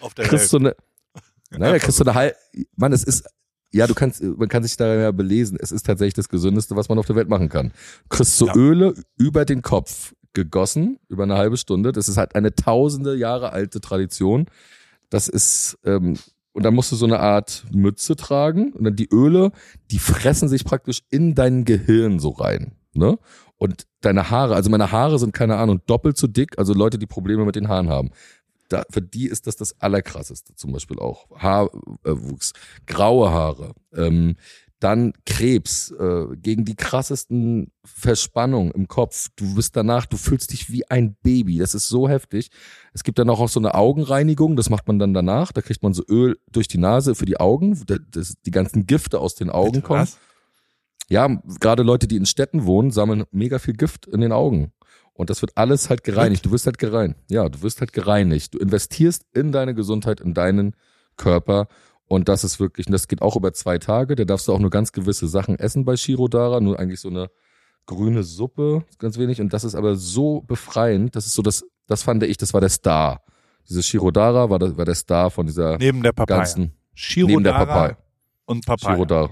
Auf 0.01 0.13
der 0.13 0.27
Kriegst 0.27 0.53
Welt. 0.53 0.63
du 0.63 0.69
eine, 1.51 1.59
naja, 1.59 1.79
kriegst 1.79 1.99
du 1.99 2.05
eine 2.05 2.15
halbe, 2.15 2.37
Mann, 2.77 2.93
es 2.93 3.05
ist, 3.05 3.27
ja, 3.73 3.87
du 3.87 3.95
kannst, 3.95 4.23
man 4.23 4.49
kann 4.49 4.63
sich 4.63 4.77
da 4.77 4.95
ja 4.95 5.11
belesen. 5.13 5.59
Es 5.61 5.73
ist 5.73 5.87
tatsächlich 5.87 6.15
das 6.15 6.29
gesündeste, 6.29 6.77
was 6.77 6.89
man 6.89 6.99
auf 6.99 7.07
der 7.07 7.17
Welt 7.17 7.29
machen 7.29 7.49
kann. 7.49 7.73
Du 8.09 8.17
kriegst 8.17 8.39
so 8.39 8.47
Ja. 8.47 8.55
Öle 8.57 8.95
über 9.19 9.45
den 9.45 9.63
Kopf 9.63 10.15
gegossen, 10.33 10.99
über 11.09 11.25
eine 11.25 11.37
halbe 11.37 11.57
Stunde. 11.57 11.93
Das 11.93 12.09
ist 12.09 12.17
halt 12.17 12.35
eine 12.35 12.55
tausende 12.55 13.17
Jahre 13.17 13.53
alte 13.53 13.81
Tradition. 13.81 14.47
Das 15.11 15.29
ist, 15.29 15.79
ähm, 15.85 16.17
und 16.53 16.65
dann 16.65 16.75
musst 16.75 16.93
du 16.93 16.97
so 16.97 17.07
eine 17.07 17.21
Art 17.21 17.65
Mütze 17.73 18.17
tragen 18.17 18.73
und 18.73 18.85
dann 18.85 18.97
die 18.97 19.09
Öle, 19.13 19.53
die 19.91 19.99
fressen 19.99 20.49
sich 20.49 20.65
praktisch 20.65 21.03
in 21.11 21.35
dein 21.35 21.65
Gehirn 21.65 22.19
so 22.19 22.31
rein, 22.31 22.73
ne? 22.95 23.19
Und 23.59 23.87
deine 24.03 24.31
Haare, 24.31 24.55
also 24.55 24.69
meine 24.69 24.93
Haare 24.93 25.19
sind 25.19 25.33
keine 25.33 25.57
Ahnung 25.57 25.81
doppelt 25.87 26.19
so 26.19 26.27
dick, 26.27 26.59
also 26.59 26.75
Leute, 26.75 26.99
die 26.99 27.07
Probleme 27.07 27.45
mit 27.47 27.57
den 27.57 27.69
Haaren 27.69 27.89
haben. 27.89 28.11
Da, 28.69 28.85
für 28.91 29.03
die 29.03 29.27
ist 29.27 29.47
das 29.47 29.57
das 29.57 29.81
allerkrasseste 29.81 30.55
zum 30.55 30.73
Beispiel 30.73 30.99
auch. 30.99 31.27
Haarwuchs, 31.39 32.53
graue 32.87 33.31
Haare, 33.31 33.75
ähm, 33.95 34.37
dann 34.79 35.15
Krebs, 35.25 35.91
äh, 35.93 36.27
gegen 36.37 36.67
die 36.67 36.75
krassesten 36.75 37.73
Verspannungen 37.83 38.73
im 38.73 38.89
Kopf. 38.89 39.29
Du 39.37 39.55
bist 39.55 39.75
danach, 39.75 40.05
du 40.05 40.19
fühlst 40.19 40.53
dich 40.53 40.71
wie 40.71 40.87
ein 40.91 41.17
Baby. 41.23 41.57
Das 41.59 41.75
ist 41.75 41.89
so 41.89 42.09
heftig. 42.11 42.51
Es 42.93 43.03
gibt 43.03 43.19
dann 43.19 43.31
auch, 43.31 43.41
auch 43.41 43.49
so 43.49 43.59
eine 43.59 43.75
Augenreinigung, 43.75 44.55
das 44.55 44.69
macht 44.69 44.87
man 44.87 44.99
dann 44.99 45.15
danach. 45.15 45.53
Da 45.53 45.63
kriegt 45.63 45.83
man 45.83 45.95
so 45.95 46.03
Öl 46.11 46.39
durch 46.53 46.69
die 46.69 46.77
Nase 46.79 47.15
für 47.15 47.25
die 47.25 47.41
Augen, 47.41 47.81
da- 47.87 47.97
das, 48.11 48.35
die 48.45 48.51
ganzen 48.51 48.87
Gifte 48.87 49.19
aus 49.19 49.35
den 49.35 49.49
Augen 49.49 49.83
kommen. 49.83 50.01
Ja, 51.09 51.29
gerade 51.61 51.83
Leute, 51.83 52.07
die 52.07 52.17
in 52.17 52.27
Städten 52.27 52.67
wohnen, 52.67 52.91
sammeln 52.91 53.25
mega 53.31 53.59
viel 53.59 53.75
Gift 53.75 54.07
in 54.07 54.21
den 54.21 54.33
Augen. 54.33 54.73
Und 55.17 55.31
das 55.31 55.41
wird 55.41 55.53
alles 55.57 55.89
halt 55.89 56.05
gereinigt. 56.05 56.45
Du 56.45 56.51
wirst 56.51 56.67
halt 56.67 56.79
gereinigt. 56.79 57.19
Ja, 57.31 57.49
du 57.49 57.63
wirst 57.63 57.81
halt 57.81 57.93
gereinigt. 57.93 58.55
Du 58.55 58.59
investierst 58.59 59.25
in 59.33 59.51
deine 59.51 59.75
Gesundheit, 59.75 60.21
in 60.21 60.35
deinen 60.35 60.77
Körper. 61.17 61.69
Und 62.07 62.29
das 62.29 62.45
ist 62.45 62.61
wirklich, 62.61 62.87
und 62.87 62.93
das 62.93 63.09
geht 63.09 63.23
auch 63.23 63.35
über 63.35 63.53
zwei 63.53 63.79
Tage. 63.79 64.15
Da 64.15 64.25
darfst 64.25 64.47
du 64.47 64.53
auch 64.53 64.59
nur 64.59 64.71
ganz 64.71 64.93
gewisse 64.93 65.27
Sachen 65.27 65.59
essen 65.59 65.85
bei 65.85 65.97
Shirodara. 65.97 66.61
Nur 66.61 66.79
eigentlich 66.79 67.01
so 67.01 67.09
eine 67.09 67.31
grüne 67.87 68.23
Suppe, 68.25 68.85
ganz 68.99 69.19
wenig. 69.19 69.41
Und 69.41 69.53
das 69.53 69.65
ist 69.65 69.75
aber 69.75 69.97
so 69.97 70.43
befreiend. 70.43 71.17
Das 71.17 71.27
ist 71.27 71.35
so 71.35 71.43
das, 71.43 71.65
das 71.87 72.03
fand 72.03 72.23
ich, 72.23 72.37
das 72.37 72.53
war 72.53 72.61
der 72.61 72.71
Star. 72.71 73.23
Dieses 73.69 73.87
Shirodara 73.87 74.51
war, 74.51 74.59
das, 74.59 74.77
war 74.77 74.85
der 74.85 74.95
Star 74.95 75.31
von 75.31 75.47
dieser 75.47 75.79
Neben 75.79 76.03
der 76.03 76.13
Papaya. 76.13 76.39
ganzen, 76.39 76.73
Shirodara 76.95 77.33
neben 77.33 77.45
der 77.45 77.53
Papaya. 77.53 77.99
und 78.45 78.67
Papaya. 78.67 78.95
Shirodara. 78.95 79.31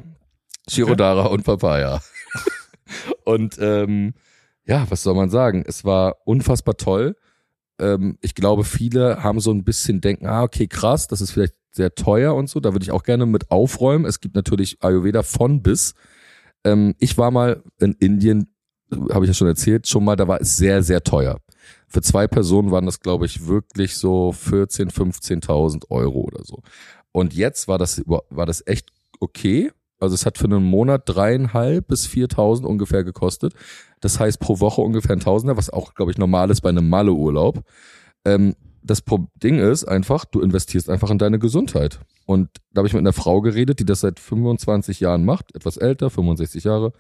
Shirodara 0.69 1.27
und 1.27 1.45
Papaya. 1.45 2.01
und 3.25 3.57
ähm, 3.61 4.15
ja, 4.67 4.87
was 4.91 5.03
soll 5.03 5.15
man 5.15 5.31
sagen? 5.31 5.65
Es 5.67 5.85
war 5.85 6.17
unfassbar 6.25 6.77
toll. 6.77 7.17
Ähm, 7.79 8.19
ich 8.21 8.35
glaube, 8.35 8.65
viele 8.65 9.23
haben 9.23 9.41
so 9.41 9.51
ein 9.51 9.65
bisschen 9.65 10.01
denken, 10.01 10.27
ah, 10.27 10.43
okay, 10.43 10.67
krass, 10.67 11.09
das 11.09 11.21
ist 11.21 11.33
vielleicht 11.33 11.55
sehr 11.71 11.95
teuer 11.95 12.35
und 12.35 12.49
so. 12.49 12.61
Da 12.61 12.73
würde 12.73 12.85
ich 12.85 12.93
auch 12.93 13.03
gerne 13.03 13.27
mit 13.27 13.51
aufräumen. 13.51 14.05
Es 14.05 14.21
gibt 14.21 14.35
natürlich 14.35 14.83
Ayurveda 14.83 15.23
von 15.23 15.63
bis. 15.63 15.95
Ähm, 16.65 16.95
ich 16.99 17.19
war 17.19 17.31
mal 17.31 17.63
in 17.81 17.95
Indien, 17.95 18.55
habe 19.11 19.25
ich 19.25 19.29
ja 19.29 19.35
schon 19.35 19.49
erzählt, 19.49 19.87
schon 19.89 20.05
mal, 20.05 20.17
da 20.17 20.29
war 20.29 20.41
es 20.41 20.57
sehr, 20.57 20.83
sehr 20.83 21.03
teuer. 21.03 21.41
Für 21.89 22.01
zwei 22.03 22.27
Personen 22.27 22.71
waren 22.71 22.87
das, 22.87 23.01
glaube 23.01 23.27
ich, 23.27 23.47
wirklich 23.47 23.97
so 23.97 24.33
14, 24.33 24.91
15.000 24.91 25.91
Euro 25.91 26.21
oder 26.21 26.45
so. 26.45 26.63
Und 27.13 27.35
jetzt 27.35 27.69
war 27.69 27.79
das, 27.79 28.03
war 28.07 28.47
das 28.47 28.67
echt 28.67 28.91
okay. 29.21 29.71
Also 30.01 30.15
es 30.15 30.27
hat 30.27 30.39
für 30.39 30.45
einen 30.45 30.65
Monat 30.65 31.03
dreieinhalb 31.07 31.89
bis 31.89 32.07
4.000 32.07 32.65
ungefähr 32.65 33.05
gekostet. 33.05 33.55
Das 34.01 34.21
heißt 34.21 34.41
pro 34.41 34.61
Woche 34.61 34.81
ungefähr 34.81 35.17
ein 35.17 35.21
Tausender, 35.21 35.57
was 35.57 35.71
auch, 35.71 35.95
glaube 35.95 36.11
ich, 36.11 36.19
normal 36.19 36.51
ist 36.51 36.61
bei 36.61 36.69
einem 36.69 36.89
Malle-Urlaub. 36.89 37.63
Ähm, 38.25 38.55
das 38.83 39.03
Ding 39.43 39.59
ist 39.59 39.85
einfach, 39.85 40.27
du 40.27 40.41
investierst 40.41 40.91
einfach 40.91 41.11
in 41.11 41.19
deine 41.19 41.39
Gesundheit. 41.39 42.01
Und 42.27 42.51
da 42.73 42.81
habe 42.81 42.89
ich 42.89 42.93
mit 42.93 43.01
einer 43.01 43.15
Frau 43.15 43.41
geredet, 43.41 43.81
die 43.81 43.87
das 43.87 44.01
seit 44.01 44.21
25 44.21 45.01
Jahren 45.01 45.25
macht, 45.25 45.55
etwas 45.55 45.79
älter, 45.79 46.11
65 46.11 46.65
Jahre. 46.65 46.93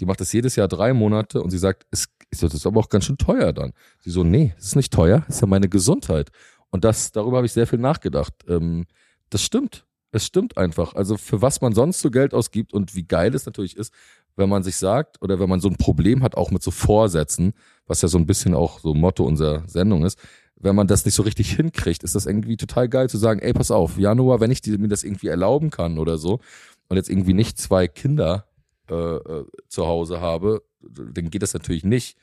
Die 0.00 0.06
macht 0.06 0.20
das 0.20 0.32
jedes 0.32 0.56
Jahr 0.56 0.68
drei 0.68 0.94
Monate 0.94 1.42
und 1.42 1.50
sie 1.50 1.58
sagt, 1.58 1.86
es 1.90 2.08
ich 2.30 2.38
so, 2.38 2.46
ist 2.46 2.66
aber 2.66 2.80
auch 2.80 2.88
ganz 2.88 3.04
schön 3.04 3.18
teuer 3.18 3.52
dann. 3.52 3.72
Sie 4.00 4.10
so, 4.10 4.24
nee, 4.24 4.54
es 4.58 4.66
ist 4.66 4.76
nicht 4.76 4.92
teuer, 4.92 5.24
es 5.28 5.36
ist 5.36 5.40
ja 5.42 5.46
meine 5.46 5.68
Gesundheit. 5.68 6.30
Und 6.70 6.84
das, 6.84 7.12
darüber 7.12 7.38
habe 7.38 7.46
ich 7.46 7.52
sehr 7.52 7.66
viel 7.66 7.78
nachgedacht. 7.78 8.32
Ähm, 8.48 8.86
das 9.30 9.42
stimmt. 9.42 9.85
Es 10.16 10.24
stimmt 10.24 10.56
einfach. 10.56 10.94
Also 10.94 11.18
für 11.18 11.42
was 11.42 11.60
man 11.60 11.74
sonst 11.74 12.00
so 12.00 12.10
Geld 12.10 12.32
ausgibt 12.32 12.72
und 12.72 12.94
wie 12.94 13.02
geil 13.02 13.34
es 13.34 13.44
natürlich 13.44 13.76
ist, 13.76 13.92
wenn 14.34 14.48
man 14.48 14.62
sich 14.62 14.76
sagt 14.76 15.20
oder 15.20 15.38
wenn 15.38 15.48
man 15.50 15.60
so 15.60 15.68
ein 15.68 15.76
Problem 15.76 16.22
hat, 16.22 16.38
auch 16.38 16.50
mit 16.50 16.62
so 16.62 16.70
Vorsätzen, 16.70 17.52
was 17.86 18.00
ja 18.00 18.08
so 18.08 18.16
ein 18.16 18.24
bisschen 18.24 18.54
auch 18.54 18.80
so 18.80 18.94
Motto 18.94 19.24
unserer 19.24 19.68
Sendung 19.68 20.06
ist, 20.06 20.18
wenn 20.56 20.74
man 20.74 20.86
das 20.86 21.04
nicht 21.04 21.14
so 21.14 21.22
richtig 21.22 21.54
hinkriegt, 21.54 22.02
ist 22.02 22.14
das 22.14 22.24
irgendwie 22.24 22.56
total 22.56 22.88
geil 22.88 23.10
zu 23.10 23.18
sagen, 23.18 23.40
ey, 23.40 23.52
pass 23.52 23.70
auf, 23.70 23.98
Januar, 23.98 24.40
wenn 24.40 24.50
ich 24.50 24.62
die, 24.62 24.78
mir 24.78 24.88
das 24.88 25.04
irgendwie 25.04 25.26
erlauben 25.28 25.68
kann 25.68 25.98
oder 25.98 26.16
so 26.16 26.40
und 26.88 26.96
jetzt 26.96 27.10
irgendwie 27.10 27.34
nicht 27.34 27.58
zwei 27.58 27.86
Kinder 27.86 28.46
äh, 28.88 28.94
äh, 28.94 29.44
zu 29.68 29.86
Hause 29.86 30.22
habe, 30.22 30.62
dann 30.80 31.28
geht 31.28 31.42
das 31.42 31.52
natürlich 31.52 31.84
nicht, 31.84 32.16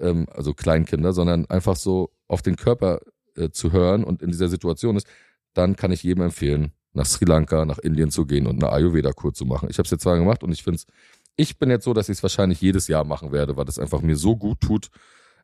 ähm, 0.00 0.26
also 0.34 0.52
Kleinkinder, 0.52 1.14
sondern 1.14 1.46
einfach 1.46 1.76
so 1.76 2.10
auf 2.26 2.42
den 2.42 2.56
Körper 2.56 3.00
äh, 3.36 3.48
zu 3.48 3.72
hören 3.72 4.04
und 4.04 4.20
in 4.20 4.28
dieser 4.30 4.48
Situation 4.48 4.96
ist, 4.96 5.06
dann 5.54 5.76
kann 5.76 5.92
ich 5.92 6.02
jedem 6.02 6.24
empfehlen, 6.24 6.72
nach 6.98 7.06
Sri 7.06 7.24
Lanka, 7.24 7.64
nach 7.64 7.78
Indien 7.78 8.10
zu 8.10 8.26
gehen 8.26 8.46
und 8.46 8.62
eine 8.62 8.72
Ayurveda-Kur 8.72 9.32
zu 9.32 9.46
machen. 9.46 9.68
Ich 9.70 9.78
habe 9.78 9.86
es 9.86 9.90
jetzt 9.90 10.02
zwar 10.02 10.18
gemacht 10.18 10.42
und 10.42 10.52
ich 10.52 10.62
finde 10.62 10.76
es, 10.76 10.86
ich 11.36 11.58
bin 11.58 11.70
jetzt 11.70 11.84
so, 11.84 11.94
dass 11.94 12.08
ich 12.08 12.18
es 12.18 12.22
wahrscheinlich 12.22 12.60
jedes 12.60 12.88
Jahr 12.88 13.04
machen 13.04 13.32
werde, 13.32 13.56
weil 13.56 13.64
das 13.64 13.78
einfach 13.78 14.02
mir 14.02 14.16
so 14.16 14.36
gut 14.36 14.60
tut. 14.60 14.88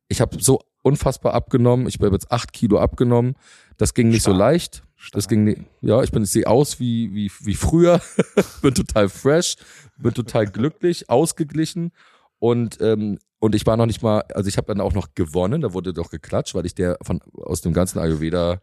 Ich 0.09 0.21
habe 0.21 0.43
so 0.43 0.61
unfassbar 0.83 1.33
abgenommen. 1.33 1.87
Ich 1.87 1.99
habe 1.99 2.11
jetzt 2.11 2.31
acht 2.31 2.53
Kilo 2.53 2.79
abgenommen. 2.79 3.37
Das 3.79 3.95
ging 3.95 4.09
nicht 4.09 4.23
so 4.23 4.33
Stark. 4.33 4.39
leicht. 4.39 4.83
Das 5.13 5.25
Stark. 5.25 5.29
ging 5.29 5.45
nicht, 5.45 5.61
ja, 5.81 6.03
ich 6.03 6.11
bin, 6.11 6.25
ich 6.25 6.31
sehe 6.31 6.47
aus 6.47 6.81
wie, 6.81 7.15
wie, 7.15 7.31
wie 7.41 7.55
früher, 7.55 8.01
bin 8.63 8.75
total 8.75 9.09
fresh, 9.09 9.57
bin 9.97 10.13
total 10.13 10.47
glücklich, 10.47 11.09
ausgeglichen 11.09 11.93
und, 12.39 12.79
ähm, 12.81 13.19
und 13.39 13.55
ich 13.55 13.67
war 13.67 13.77
noch 13.77 13.87
nicht 13.87 14.03
mal, 14.03 14.23
also 14.35 14.49
ich 14.49 14.57
habe 14.57 14.67
dann 14.69 14.81
auch 14.81 14.95
noch 14.95 15.15
gewonnen, 15.15 15.61
da 15.61 15.75
wurde 15.75 15.93
doch 15.93 16.11
geklatscht, 16.11 16.55
weil 16.55 16.65
ich 16.65 16.75
der 16.75 16.97
von, 17.03 17.21
aus 17.35 17.61
dem 17.61 17.75
ganzen 17.75 17.99
Ayurveda 17.99 18.61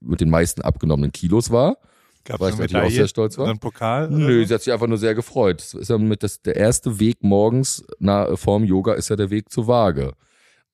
mit 0.00 0.20
den 0.20 0.30
meisten 0.30 0.62
abgenommenen 0.62 1.12
Kilos 1.12 1.50
war. 1.50 1.76
Gab's 2.24 2.40
Weil 2.40 2.52
ich 2.54 2.58
natürlich 2.58 2.86
auch 2.86 2.90
sehr 2.90 3.08
stolz 3.08 3.36
war. 3.38 3.48
einen 3.48 3.58
Pokal? 3.58 4.08
Nö, 4.10 4.44
sie 4.46 4.54
hat 4.54 4.62
sich 4.62 4.72
einfach 4.72 4.86
nur 4.86 4.98
sehr 4.98 5.14
gefreut. 5.14 5.60
Das 5.60 5.74
ist 5.74 5.90
ja 5.90 5.98
mit 5.98 6.22
das, 6.22 6.40
der 6.42 6.56
erste 6.56 6.98
Weg 6.98 7.22
morgens 7.22 7.84
na, 7.98 8.34
vorm 8.36 8.64
Yoga 8.64 8.94
ist 8.94 9.10
ja 9.10 9.16
der 9.16 9.30
Weg 9.30 9.50
zur 9.50 9.66
Waage. 9.66 10.12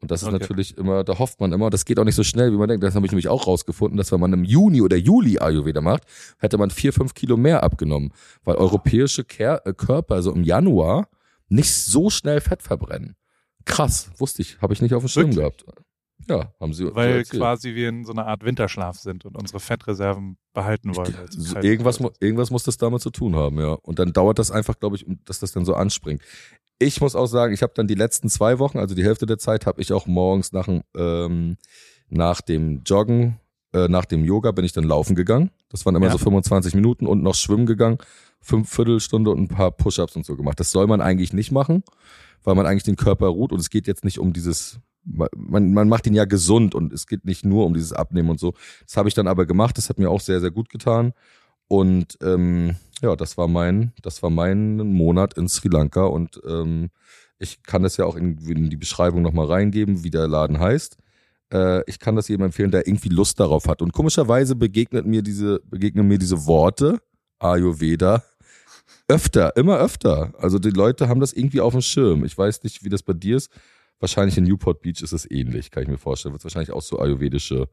Und 0.02 0.10
das 0.10 0.22
ist 0.22 0.28
Okay. 0.28 0.38
natürlich 0.38 0.78
immer, 0.78 1.04
da 1.04 1.18
hofft 1.18 1.40
man 1.40 1.52
immer, 1.52 1.68
das 1.68 1.84
geht 1.84 1.98
auch 1.98 2.04
nicht 2.04 2.14
so 2.14 2.22
schnell, 2.24 2.52
wie 2.52 2.56
man 2.56 2.68
denkt. 2.68 2.82
Das 2.84 2.94
habe 2.94 3.04
ich 3.04 3.12
nämlich 3.12 3.28
auch 3.28 3.46
rausgefunden, 3.46 3.98
dass 3.98 4.10
wenn 4.12 4.20
man 4.20 4.32
im 4.32 4.44
Juni 4.44 4.80
oder 4.80 4.96
Juli 4.96 5.38
Ayurveda 5.38 5.80
macht, 5.82 6.04
hätte 6.38 6.56
man 6.56 6.70
vier, 6.70 6.92
fünf 6.94 7.12
Kilo 7.14 7.36
mehr 7.36 7.62
abgenommen. 7.62 8.12
Weil 8.44 8.54
europäische 8.56 9.24
Ker 9.24 9.60
äh, 9.66 9.74
Körper, 9.74 10.14
also 10.14 10.32
im 10.32 10.42
Januar, 10.42 11.08
nicht 11.48 11.74
so 11.74 12.08
schnell 12.08 12.40
Fett 12.40 12.62
verbrennen. 12.62 13.16
Krass, 13.66 14.10
wusste 14.16 14.40
ich, 14.40 14.62
habe 14.62 14.72
ich 14.72 14.80
nicht 14.80 14.94
auf 14.94 15.02
dem 15.02 15.08
Schirm 15.08 15.34
Wirklich? 15.36 15.38
gehabt. 15.38 15.64
Ja, 16.28 16.52
haben 16.61 16.72
sie 16.72 16.85
so 16.85 16.94
Weil 16.94 17.18
erzählt. 17.18 17.40
quasi 17.40 17.74
wir 17.74 17.88
in 17.88 18.04
so 18.04 18.12
einer 18.12 18.26
Art 18.26 18.44
Winterschlaf 18.44 18.98
sind 18.98 19.24
und 19.24 19.37
unsere 19.37 19.59
Fettreserven 19.61 20.37
behalten 20.52 20.94
wollen. 20.96 21.14
So, 21.30 21.54
kalt 21.54 21.64
irgendwas, 21.64 21.98
irgendwas 22.20 22.50
muss 22.50 22.62
das 22.64 22.76
damit 22.76 23.00
zu 23.00 23.11
tun 23.11 23.35
haben, 23.37 23.59
ja. 23.59 23.72
Und 23.72 23.98
dann 23.98 24.12
dauert 24.12 24.38
das 24.38 24.50
einfach, 24.50 24.78
glaube 24.78 24.96
ich, 24.96 25.06
dass 25.24 25.40
das 25.40 25.52
dann 25.52 25.64
so 25.64 25.74
anspringt. 25.74 26.22
Ich 26.78 27.00
muss 27.00 27.14
auch 27.16 27.26
sagen, 27.26 27.52
ich 27.52 27.62
habe 27.62 27.72
dann 27.74 27.87
die 27.88 27.94
letzten 27.94 28.28
zwei 28.28 28.59
Wochen, 28.59 28.78
also 28.78 28.94
die 28.94 29.04
Hälfte 29.04 29.26
der 29.26 29.38
Zeit, 29.38 29.66
habe 29.66 29.80
ich 29.83 29.92
auch 29.92 30.06
morgens 30.06 30.52
nach, 30.52 30.66
dem, 30.66 30.83
ähm, 30.96 31.56
nach 32.09 32.40
dem 32.40 32.83
Joggen, 32.85 33.38
äh, 33.72 33.87
nach 33.88 34.04
dem 34.04 34.24
Yoga 34.24 34.50
bin 34.52 34.64
ich 34.64 34.72
dann 34.72 34.85
laufen 34.85 35.14
gegangen. 35.14 35.50
Das 35.68 35.85
waren 35.87 35.94
immer 35.94 36.06
Ja. 36.06 36.12
so 36.12 36.18
25 36.18 36.74
Minuten 36.74 37.06
und 37.06 37.22
noch 37.22 37.35
schwimmen 37.35 37.66
gegangen, 37.66 37.98
fünf 38.40 38.70
Viertelstunde 38.72 39.30
und 39.30 39.40
ein 39.40 39.48
paar 39.48 39.70
Push-ups 39.70 40.16
und 40.16 40.24
so 40.24 40.37
gemacht. 40.37 40.59
Das 40.59 40.70
soll 40.70 40.87
man 40.87 41.00
eigentlich 41.00 41.33
nicht 41.33 41.52
machen, 41.52 41.83
weil 42.44 42.54
man 42.54 42.66
eigentlich 42.66 42.85
den 42.85 42.96
Körper 42.96 43.26
ruht 43.26 43.52
und 43.52 43.61
es 43.61 43.70
geht 43.70 43.87
jetzt 43.87 44.02
nicht 44.04 44.18
um 44.18 44.33
dieses, 44.33 44.80
man, 45.36 45.72
man 45.72 45.88
macht 45.88 46.06
ihn 46.06 46.14
ja 46.14 46.24
gesund 46.24 46.74
und 46.74 46.92
es 46.92 47.06
geht 47.06 47.24
nicht 47.24 47.44
nur 47.44 47.66
um 47.66 47.74
dieses 47.74 47.92
Abnehmen 47.92 48.30
und 48.30 48.40
so. 48.40 48.54
Das 48.86 48.96
habe 48.96 49.08
ich 49.08 49.14
dann 49.14 49.28
aber 49.28 49.46
gemacht, 49.46 49.76
das 49.78 49.88
hat 49.88 49.98
mir 49.98 50.10
auch 50.10 50.20
sehr, 50.20 50.40
sehr 50.40 50.50
gut 50.50 50.68
getan. 50.68 51.12
Und 51.68 52.18
ähm, 52.22 52.76
ja, 53.02 53.14
das 53.16 53.38
war 53.38 53.48
mein, 53.48 53.92
das 54.02 54.22
war 54.22 54.30
mein 54.30 54.76
Monat 54.76 55.34
in 55.34 55.48
Sri 55.48 55.68
Lanka 55.68 56.04
und 56.04 56.40
ähm, 56.46 56.90
ich 57.38 57.62
kann 57.62 57.82
das 57.82 57.96
ja 57.96 58.04
auch 58.04 58.16
in, 58.16 58.38
in 58.38 58.70
die 58.70 58.76
Beschreibung 58.76 59.22
nochmal 59.22 59.46
reingeben, 59.46 60.04
wie 60.04 60.10
der 60.10 60.28
Laden 60.28 60.60
heißt. 60.60 60.98
Äh, 61.52 61.82
ich 61.88 61.98
kann 61.98 62.16
das 62.16 62.28
jedem 62.28 62.46
empfehlen, 62.46 62.70
der 62.70 62.86
irgendwie 62.86 63.08
Lust 63.08 63.40
darauf 63.40 63.66
hat. 63.66 63.82
Und 63.82 63.92
komischerweise 63.92 64.54
begegnet 64.54 65.06
mir 65.06 65.22
diese, 65.22 65.60
begegnen 65.64 66.06
mir 66.06 66.18
diese 66.18 66.46
Worte, 66.46 67.00
Ayurveda, 67.38 68.22
öfter, 69.08 69.56
immer 69.56 69.78
öfter. 69.78 70.32
Also 70.38 70.58
die 70.58 70.70
Leute 70.70 71.08
haben 71.08 71.20
das 71.20 71.32
irgendwie 71.32 71.60
auf 71.60 71.72
dem 71.72 71.82
Schirm. 71.82 72.24
Ich 72.24 72.36
weiß 72.36 72.62
nicht, 72.62 72.84
wie 72.84 72.88
das 72.88 73.02
bei 73.02 73.12
dir 73.12 73.38
ist. 73.38 73.50
Wahrscheinlich 74.00 74.36
in 74.38 74.44
Newport 74.44 74.80
Beach 74.80 75.02
ist 75.02 75.12
es 75.12 75.30
ähnlich, 75.30 75.70
kann 75.70 75.82
ich 75.82 75.88
mir 75.88 75.98
vorstellen. 75.98 76.32
Wird 76.32 76.40
es 76.40 76.44
wahrscheinlich 76.44 76.72
auch 76.72 76.82
so 76.82 76.98
ayurvedische 76.98 77.68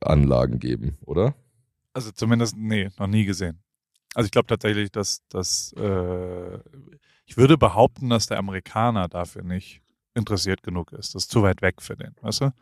Anlagen 0.00 0.58
geben, 0.58 0.96
oder? 1.04 1.34
Also 1.92 2.10
zumindest, 2.12 2.56
nee, 2.56 2.88
noch 2.98 3.06
nie 3.06 3.24
gesehen. 3.24 3.62
Also 4.14 4.26
ich 4.26 4.32
glaube 4.32 4.46
tatsächlich, 4.46 4.90
dass, 4.90 5.26
dass 5.28 5.72
äh, 5.74 6.58
ich 7.26 7.36
würde 7.36 7.58
behaupten, 7.58 8.08
dass 8.08 8.26
der 8.26 8.38
Amerikaner 8.38 9.08
dafür 9.08 9.42
nicht 9.42 9.82
interessiert 10.14 10.62
genug 10.62 10.92
ist. 10.92 11.14
Das 11.14 11.24
ist 11.24 11.30
zu 11.30 11.42
weit 11.42 11.62
weg 11.62 11.80
für 11.80 11.96
den, 11.96 12.14
weißt 12.22 12.40
du? 12.40 12.54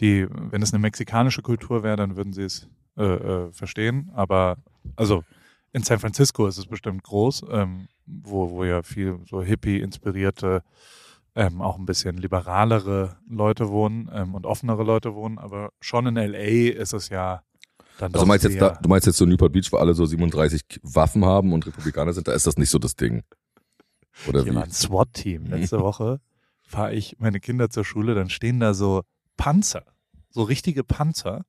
Die, 0.00 0.26
wenn 0.28 0.60
es 0.60 0.74
eine 0.74 0.82
mexikanische 0.82 1.40
Kultur 1.40 1.82
wäre, 1.82 1.96
dann 1.96 2.16
würden 2.16 2.32
sie 2.32 2.42
es 2.42 2.68
äh, 2.98 3.04
äh, 3.04 3.52
verstehen. 3.52 4.10
Aber 4.14 4.58
also 4.96 5.24
in 5.72 5.82
San 5.82 5.98
Francisco 5.98 6.46
ist 6.46 6.58
es 6.58 6.66
bestimmt 6.66 7.02
groß, 7.02 7.46
ähm, 7.50 7.88
wo, 8.04 8.50
wo 8.50 8.64
ja 8.64 8.82
viel 8.82 9.20
so 9.26 9.42
Hippie-inspirierte, 9.42 10.62
ähm, 11.36 11.60
auch 11.62 11.78
ein 11.78 11.86
bisschen 11.86 12.16
liberalere 12.16 13.16
Leute 13.28 13.68
wohnen 13.68 14.10
ähm, 14.12 14.34
und 14.34 14.46
offenere 14.46 14.82
Leute 14.82 15.14
wohnen. 15.14 15.38
Aber 15.38 15.70
schon 15.80 16.06
in 16.06 16.14
LA 16.16 16.72
ist 16.72 16.92
es 16.94 17.08
ja 17.10 17.42
dann 17.98 18.12
Also 18.12 18.24
doch 18.24 18.28
meinst 18.28 18.44
jetzt 18.44 18.60
da, 18.60 18.70
du 18.82 18.88
meinst 18.88 19.06
jetzt 19.06 19.18
so 19.18 19.24
Newport 19.26 19.52
Beach, 19.52 19.70
wo 19.70 19.76
alle 19.76 19.94
so 19.94 20.04
37 20.04 20.66
K- 20.68 20.80
Waffen 20.82 21.24
haben 21.24 21.52
und 21.52 21.66
Republikaner 21.66 22.12
sind, 22.12 22.26
da 22.28 22.32
ist 22.32 22.46
das 22.46 22.56
nicht 22.56 22.70
so 22.70 22.78
das 22.78 22.96
Ding. 22.96 23.22
Oder 24.26 24.42
Hier 24.42 24.52
wie? 24.52 24.56
war 24.56 24.64
ein 24.64 24.70
SWAT-Team. 24.70 25.46
Letzte 25.46 25.80
Woche 25.80 26.20
fahre 26.62 26.94
ich 26.94 27.16
meine 27.18 27.38
Kinder 27.38 27.70
zur 27.70 27.84
Schule, 27.84 28.14
dann 28.14 28.28
stehen 28.30 28.58
da 28.60 28.74
so 28.74 29.02
Panzer, 29.36 29.84
so 30.30 30.42
richtige 30.42 30.84
Panzer. 30.84 31.44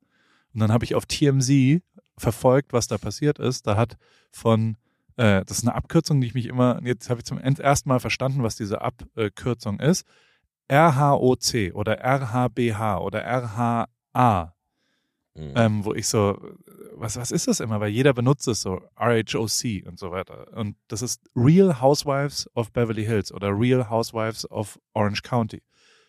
Und 0.54 0.60
dann 0.60 0.72
habe 0.72 0.84
ich 0.86 0.96
auf 0.96 1.06
TMZ 1.06 1.82
verfolgt, 2.18 2.74
was 2.74 2.88
da 2.88 2.98
passiert 2.98 3.40
ist. 3.40 3.68
Da 3.68 3.76
hat 3.78 3.98
von, 4.32 4.76
äh, 5.18 5.44
das 5.46 5.60
ist 5.60 5.68
eine 5.68 5.76
Abkürzung, 5.76 6.22
die 6.22 6.28
ich 6.28 6.34
mich 6.34 6.48
immer, 6.48 6.80
jetzt 6.84 7.10
habe 7.10 7.20
ich 7.20 7.26
zum 7.26 7.38
ersten 7.38 7.90
Mal 7.90 8.00
verstanden, 8.00 8.44
was 8.44 8.56
diese 8.56 8.82
Abkürzung 8.82 9.80
ist. 9.80 10.06
RHOC 10.72 11.74
oder 11.74 12.00
RHBH 12.00 13.00
oder 13.00 13.24
RHA 13.24 14.54
Mhm. 15.38 15.54
ähm, 15.56 15.86
wo 15.86 15.94
ich 15.94 16.08
so, 16.08 16.36
was, 16.96 17.16
was 17.16 17.30
ist 17.30 17.48
das 17.48 17.60
immer? 17.60 17.80
Weil 17.80 17.90
jeder 17.92 18.14
benutzt 18.14 18.48
es 18.48 18.62
so, 18.62 18.82
RHOC 19.00 19.86
und 19.86 20.00
so 20.00 20.12
weiter. 20.12 20.48
Und 20.54 20.76
das 20.88 21.04
ist 21.04 21.30
Real 21.36 21.80
Housewives 21.80 22.50
of 22.56 22.72
Beverly 22.72 23.06
Hills 23.06 23.32
oder 23.32 23.50
Real 23.50 23.88
Housewives 23.88 24.50
of 24.50 24.80
Orange 24.94 25.22
County. 25.22 25.62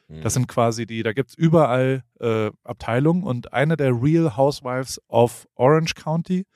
Mhm. 0.09 0.23
Das 0.23 0.33
sind 0.33 0.49
quasi 0.49 0.87
die, 0.87 1.03
da 1.03 1.12
gibt's 1.12 1.35
überall 1.35 2.05
äh, 2.21 2.51
Abteilungen 2.64 3.23
und 3.23 3.53
eine 3.53 3.77
der 3.77 3.92
Real 3.92 4.35
Housewives 4.35 4.99
of 5.09 5.47
Orange 5.57 5.94
County 5.94 6.47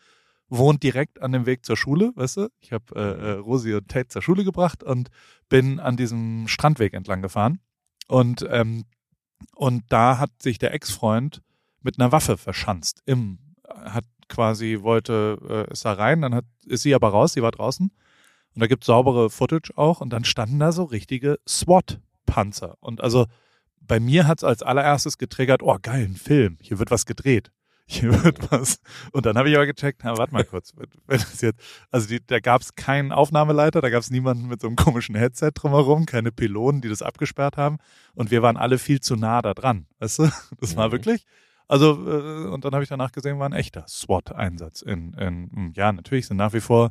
wohnt 0.52 0.82
direkt 0.82 1.22
an 1.22 1.32
dem 1.32 1.46
Weg 1.46 1.64
zur 1.64 1.78
Schule, 1.78 2.12
weißt 2.14 2.36
du? 2.36 2.48
Ich 2.60 2.72
habe 2.72 2.84
äh, 2.94 3.00
äh, 3.00 3.32
Rosi 3.38 3.72
und 3.74 3.88
Tate 3.88 4.08
zur 4.08 4.20
Schule 4.20 4.44
gebracht 4.44 4.82
und 4.82 5.08
bin 5.48 5.80
an 5.80 5.96
diesem 5.96 6.46
Strandweg 6.46 6.92
entlang 6.92 7.22
gefahren. 7.22 7.58
Und, 8.06 8.46
ähm, 8.50 8.84
und 9.54 9.84
da 9.88 10.18
hat 10.18 10.30
sich 10.42 10.58
der 10.58 10.74
Ex-Freund 10.74 11.40
mit 11.80 11.98
einer 11.98 12.12
Waffe 12.12 12.36
verschanzt. 12.36 13.02
Im, 13.06 13.38
hat 13.66 14.04
quasi, 14.28 14.80
wollte, 14.82 15.38
äh, 15.48 15.72
ist 15.72 15.86
da 15.86 15.94
rein, 15.94 16.20
dann 16.20 16.34
hat, 16.34 16.44
ist 16.66 16.82
sie 16.82 16.94
aber 16.94 17.08
raus, 17.08 17.32
sie 17.32 17.42
war 17.42 17.52
draußen. 17.52 17.90
Und 18.54 18.60
da 18.60 18.66
gibt's 18.66 18.86
saubere 18.86 19.30
Footage 19.30 19.72
auch 19.76 20.02
und 20.02 20.10
dann 20.10 20.24
standen 20.24 20.58
da 20.58 20.72
so 20.72 20.84
richtige 20.84 21.38
SWAT-Panzer. 21.48 22.76
Und 22.80 23.00
also 23.00 23.26
bei 23.80 24.00
mir 24.00 24.26
hat's 24.26 24.44
als 24.44 24.62
allererstes 24.62 25.16
getriggert, 25.16 25.62
oh 25.62 25.78
geil, 25.80 26.04
ein 26.04 26.16
Film, 26.16 26.58
hier 26.60 26.78
wird 26.78 26.90
was 26.90 27.06
gedreht. 27.06 27.50
Hier 27.86 28.24
wird 28.24 28.50
was. 28.50 28.80
Und 29.12 29.26
dann 29.26 29.36
habe 29.36 29.50
ich 29.50 29.56
aber 29.56 29.66
gecheckt, 29.66 30.02
na, 30.04 30.16
warte 30.16 30.32
mal 30.32 30.44
kurz, 30.44 30.72
wenn 30.76 30.86
wenn 31.06 31.18
das 31.18 31.40
jetzt, 31.40 31.60
also 31.90 32.08
die, 32.08 32.24
da 32.24 32.40
gab's 32.40 32.74
keinen 32.74 33.12
Aufnahmeleiter, 33.12 33.80
da 33.80 33.90
gab's 33.90 34.10
niemanden 34.10 34.46
mit 34.48 34.60
so 34.60 34.66
einem 34.68 34.76
komischen 34.76 35.14
Headset 35.14 35.50
drumherum, 35.54 36.06
keine 36.06 36.32
Pylonen, 36.32 36.80
die 36.80 36.88
das 36.88 37.02
abgesperrt 37.02 37.56
haben. 37.56 37.78
Und 38.14 38.30
wir 38.30 38.40
waren 38.42 38.56
alle 38.56 38.78
viel 38.78 39.00
zu 39.00 39.16
nah 39.16 39.42
da 39.42 39.52
dran. 39.54 39.86
Weißt 39.98 40.20
du? 40.20 40.30
Das 40.60 40.76
war 40.76 40.88
Mhm. 40.88 40.92
wirklich. 40.92 41.26
Also, 41.68 41.92
äh, 41.92 42.48
und 42.48 42.64
dann 42.64 42.72
habe 42.72 42.82
ich 42.82 42.88
danach 42.88 43.12
gesehen, 43.12 43.38
war 43.38 43.48
ein 43.48 43.52
echter 43.52 43.84
SWAT-Einsatz. 43.88 44.82
In, 44.82 45.14
in, 45.14 45.50
hm, 45.52 45.72
ja, 45.74 45.92
natürlich 45.92 46.26
sind 46.26 46.36
nach 46.36 46.52
wie 46.52 46.60
vor, 46.60 46.90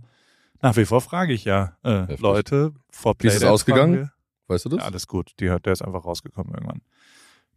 nach 0.61 0.75
wie 0.75 0.85
vor 0.85 1.01
frage 1.01 1.33
ich 1.33 1.45
ja 1.45 1.77
äh. 1.83 2.15
Leute 2.17 2.73
vor 2.91 3.15
Wie 3.19 3.27
ist 3.27 3.35
es 3.35 3.43
ausgegangen? 3.43 4.11
Weißt 4.47 4.65
du 4.65 4.69
das? 4.69 4.79
ja, 4.79 4.85
alles 4.85 5.07
gut. 5.07 5.31
Die, 5.39 5.45
der 5.45 5.73
ist 5.73 5.81
einfach 5.81 6.03
rausgekommen 6.03 6.53
irgendwann. 6.53 6.81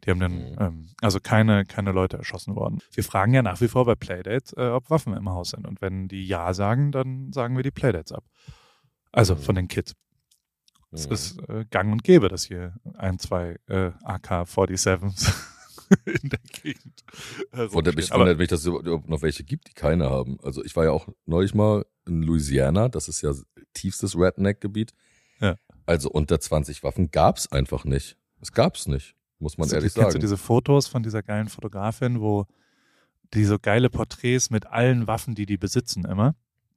Die 0.05 0.11
haben 0.11 0.21
dann, 0.21 0.51
Mhm. 0.51 0.57
ähm, 0.59 0.89
also 1.01 1.19
keine, 1.21 1.65
keine 1.65 1.93
Leute 1.93 2.17
erschossen 2.17 2.55
worden. 2.57 2.81
Wir 2.93 3.05
fragen 3.05 3.33
ja 3.35 3.43
nach 3.43 3.61
wie 3.61 3.69
vor 3.69 3.85
bei 3.87 3.95
Playdates, 3.95 4.53
äh, 4.57 4.67
ob 4.69 4.91
Waffen 4.91 5.15
im 5.17 5.29
Haus 5.31 5.51
sind. 5.51 5.67
Und 5.67 5.81
wenn 5.81 6.09
die 6.09 6.27
Ja 6.27 6.53
sagen, 6.55 6.93
dann 6.93 7.33
sagen 7.33 7.57
wir 7.57 7.63
die 7.63 7.71
Playdates 7.71 8.13
ab. 8.13 8.25
Also 9.13 9.35
Mhm. 9.35 9.39
von 9.41 9.55
den 9.55 9.69
Kids. 9.69 9.95
Es 10.91 11.07
Mhm. 11.07 11.13
ist 11.13 11.49
äh, 11.49 11.65
gang 11.71 11.91
und 11.93 12.05
gäbe, 12.05 12.29
dass 12.29 12.45
hier 12.45 12.75
ein, 12.99 13.19
zwei 13.19 13.57
äh, 13.67 13.91
AK-47s 14.05 15.33
in 16.23 16.29
der 16.31 16.39
Gegend 16.63 17.05
Wundert 17.53 17.97
mich, 17.97 18.11
wundert 18.13 18.39
mich, 18.39 18.49
dass 18.49 18.61
es 18.61 18.67
überhaupt 18.67 19.09
noch 19.09 19.23
welche 19.23 19.45
gibt, 19.45 19.69
die 19.69 19.73
keine 19.75 20.09
haben. 20.11 20.39
Also 20.43 20.65
ich 20.65 20.75
war 20.77 20.85
ja 20.85 20.91
auch 20.91 21.09
neulich 21.27 21.55
mal 21.55 21.85
in 22.07 22.23
Louisiana, 22.23 22.89
das 22.89 23.09
ist 23.09 23.23
ja 23.23 23.33
tiefstes 23.73 24.17
Redneck-Gebiet. 24.17 24.93
Ja. 25.41 25.57
Also 25.87 26.11
unter 26.11 26.41
20 26.41 26.83
Waffen 26.83 27.11
gab's 27.11 27.51
einfach 27.51 27.85
nicht. 27.85 28.17
Es 28.41 28.53
gab's 28.53 28.87
nicht, 28.87 29.15
muss 29.39 29.59
man 29.59 29.69
so, 29.69 29.77
ehrlich 29.77 29.95
kennst 29.95 30.13
sagen. 30.13 30.15
du 30.15 30.19
diese 30.21 30.37
Fotos 30.37 30.87
von 30.87 31.03
dieser 31.03 31.23
geilen 31.23 31.49
Fotografin, 31.49 32.21
wo 32.21 32.47
die 33.35 33.45
so 33.45 33.59
geile 33.59 33.91
Porträts 33.91 34.51
mit 34.51 34.67
allen 34.67 35.07
Waffen, 35.07 35.35
die 35.35 35.47
die 35.47 35.57
besitzen, 35.57 36.05
immer. 36.05 36.35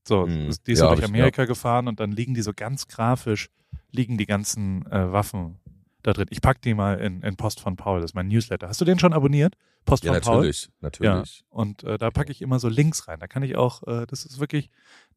So, 0.07 0.25
Mhm. 0.25 0.55
die 0.65 0.71
ist 0.71 0.79
Ja, 0.79 0.86
so 0.86 0.88
durch 0.88 0.99
ich, 0.99 1.05
Amerika 1.05 1.45
gefahren 1.45 1.88
und 1.88 1.99
dann 1.99 2.11
liegen 2.11 2.34
die 2.34 2.41
so 2.41 2.53
ganz 2.55 2.88
grafisch, 2.88 3.49
liegen 3.91 4.17
die 4.17 4.25
ganzen 4.25 4.86
äh, 4.91 5.11
Waffen. 5.11 5.59
Da 6.07 6.13
drin. 6.13 6.27
Ich 6.29 6.41
pack 6.41 6.61
die 6.61 6.73
mal 6.73 6.99
in, 6.99 7.21
in 7.21 7.35
Post 7.35 7.59
von 7.59 7.75
Paul, 7.75 8.01
das 8.01 8.11
ist 8.11 8.15
mein 8.15 8.27
Newsletter. 8.27 8.67
Hast 8.67 8.79
du 8.81 8.85
den 8.85 8.97
schon 8.99 9.13
abonniert? 9.13 9.55
Post 9.85 10.03
Ja, 10.03 10.13
von 10.13 10.21
Paul? 10.21 10.35
natürlich, 10.37 10.69
natürlich. 10.81 11.39
Ja, 11.39 11.45
und 11.49 11.83
äh, 11.83 11.97
da 11.97 12.11
packe 12.11 12.31
ich 12.31 12.41
immer 12.41 12.59
so 12.59 12.67
Links 12.67 13.07
rein. 13.07 13.19
Da 13.19 13.27
kann 13.27 13.43
ich 13.43 13.55
auch, 13.55 13.83
äh, 13.87 14.05
das 14.05 14.25
ist 14.25 14.39
wirklich, 14.39 14.69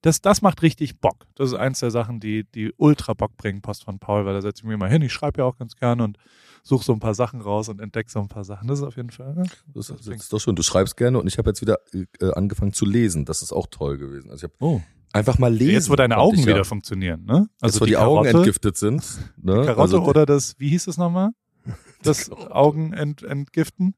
das, 0.02 0.20
das 0.20 0.42
macht 0.42 0.62
richtig 0.62 1.00
Bock. 1.00 1.26
Das 1.34 1.48
ist 1.48 1.54
eins 1.54 1.80
der 1.80 1.90
Sachen, 1.90 2.20
die, 2.20 2.44
die 2.44 2.72
ultra 2.76 3.14
Bock 3.14 3.36
bringen, 3.36 3.62
Post 3.62 3.84
von 3.84 3.98
Paul, 3.98 4.26
weil 4.26 4.34
da 4.34 4.42
setze 4.42 4.62
ich 4.62 4.68
mich 4.68 4.78
mal 4.78 4.88
hin. 4.90 5.02
Ich 5.02 5.12
schreibe 5.12 5.40
ja 5.40 5.44
auch 5.44 5.56
ganz 5.58 5.74
gerne 5.76 6.04
und 6.04 6.18
suche 6.62 6.84
so 6.84 6.92
ein 6.92 7.00
paar 7.00 7.14
Sachen 7.14 7.40
raus 7.40 7.68
und 7.68 7.80
entdecke 7.80 8.10
so 8.10 8.20
ein 8.20 8.28
paar 8.28 8.44
Sachen. 8.44 8.68
Das 8.68 8.78
ist 8.78 8.84
auf 8.84 8.96
jeden 8.96 9.10
Fall. 9.10 9.34
Ja, 9.36 9.42
Das, 9.74 9.88
das 9.88 10.06
ist 10.06 10.32
doch 10.32 10.38
schön. 10.38 10.54
Du 10.54 10.62
schreibst 10.62 10.96
gerne 10.96 11.18
und 11.18 11.26
ich 11.26 11.38
habe 11.38 11.50
jetzt 11.50 11.60
wieder 11.62 11.78
äh, 11.92 12.32
angefangen 12.34 12.72
zu 12.72 12.84
lesen. 12.84 13.24
Das 13.24 13.42
ist 13.42 13.52
auch 13.52 13.66
toll 13.70 13.98
gewesen. 13.98 14.30
Also 14.30 14.46
ich 14.46 14.52
habe 14.52 14.64
oh. 14.64 14.80
Einfach 15.12 15.38
mal 15.38 15.52
lesen. 15.52 15.72
Jetzt, 15.72 15.90
wo 15.90 15.96
deine 15.96 16.18
Augen 16.18 16.36
ich 16.36 16.44
ja. 16.44 16.54
wieder 16.54 16.64
funktionieren, 16.64 17.24
ne? 17.24 17.48
Also 17.60 17.74
jetzt, 17.74 17.80
wo 17.80 17.84
die, 17.86 17.96
Augen 17.96 18.26
entgiftet 18.26 18.76
sind. 18.76 19.02
Ne? 19.40 19.54
Karotte 19.64 19.80
also, 19.80 20.02
oder 20.04 20.26
das, 20.26 20.58
wie 20.58 20.68
hieß 20.68 20.86
es 20.86 20.96
nochmal? 20.96 21.30
Das 22.02 22.30
Augen 22.30 22.94
ent, 22.94 23.22
entgiften? 23.22 23.94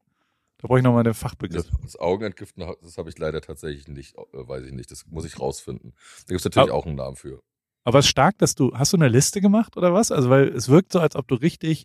Da 0.58 0.66
brauche 0.66 0.78
ich 0.78 0.84
nochmal 0.84 1.04
den 1.04 1.14
Fachbegriff. 1.14 1.68
Das, 1.70 1.80
das 1.82 2.00
Augenentgiften, 2.00 2.64
das 2.82 2.98
habe 2.98 3.10
ich 3.10 3.18
leider 3.18 3.40
tatsächlich 3.40 3.86
nicht, 3.86 4.16
äh, 4.16 4.22
weiß 4.32 4.64
ich 4.64 4.72
nicht. 4.72 4.90
Das 4.90 5.06
muss 5.06 5.24
ich 5.24 5.38
rausfinden. 5.38 5.92
Da 5.92 6.34
gibt 6.34 6.40
es 6.40 6.44
natürlich 6.44 6.70
Aber- 6.70 6.78
auch 6.78 6.86
einen 6.86 6.96
Namen 6.96 7.14
für. 7.14 7.40
Aber 7.84 7.98
es 8.00 8.06
ist 8.06 8.10
stark, 8.10 8.38
dass 8.38 8.54
du, 8.54 8.72
hast 8.74 8.92
du 8.92 8.96
eine 8.96 9.08
Liste 9.08 9.40
gemacht 9.40 9.76
oder 9.76 9.92
was? 9.92 10.12
Also, 10.12 10.30
weil 10.30 10.48
es 10.48 10.68
wirkt 10.68 10.92
so, 10.92 11.00
als 11.00 11.16
ob 11.16 11.28
du 11.28 11.34
richtig 11.36 11.82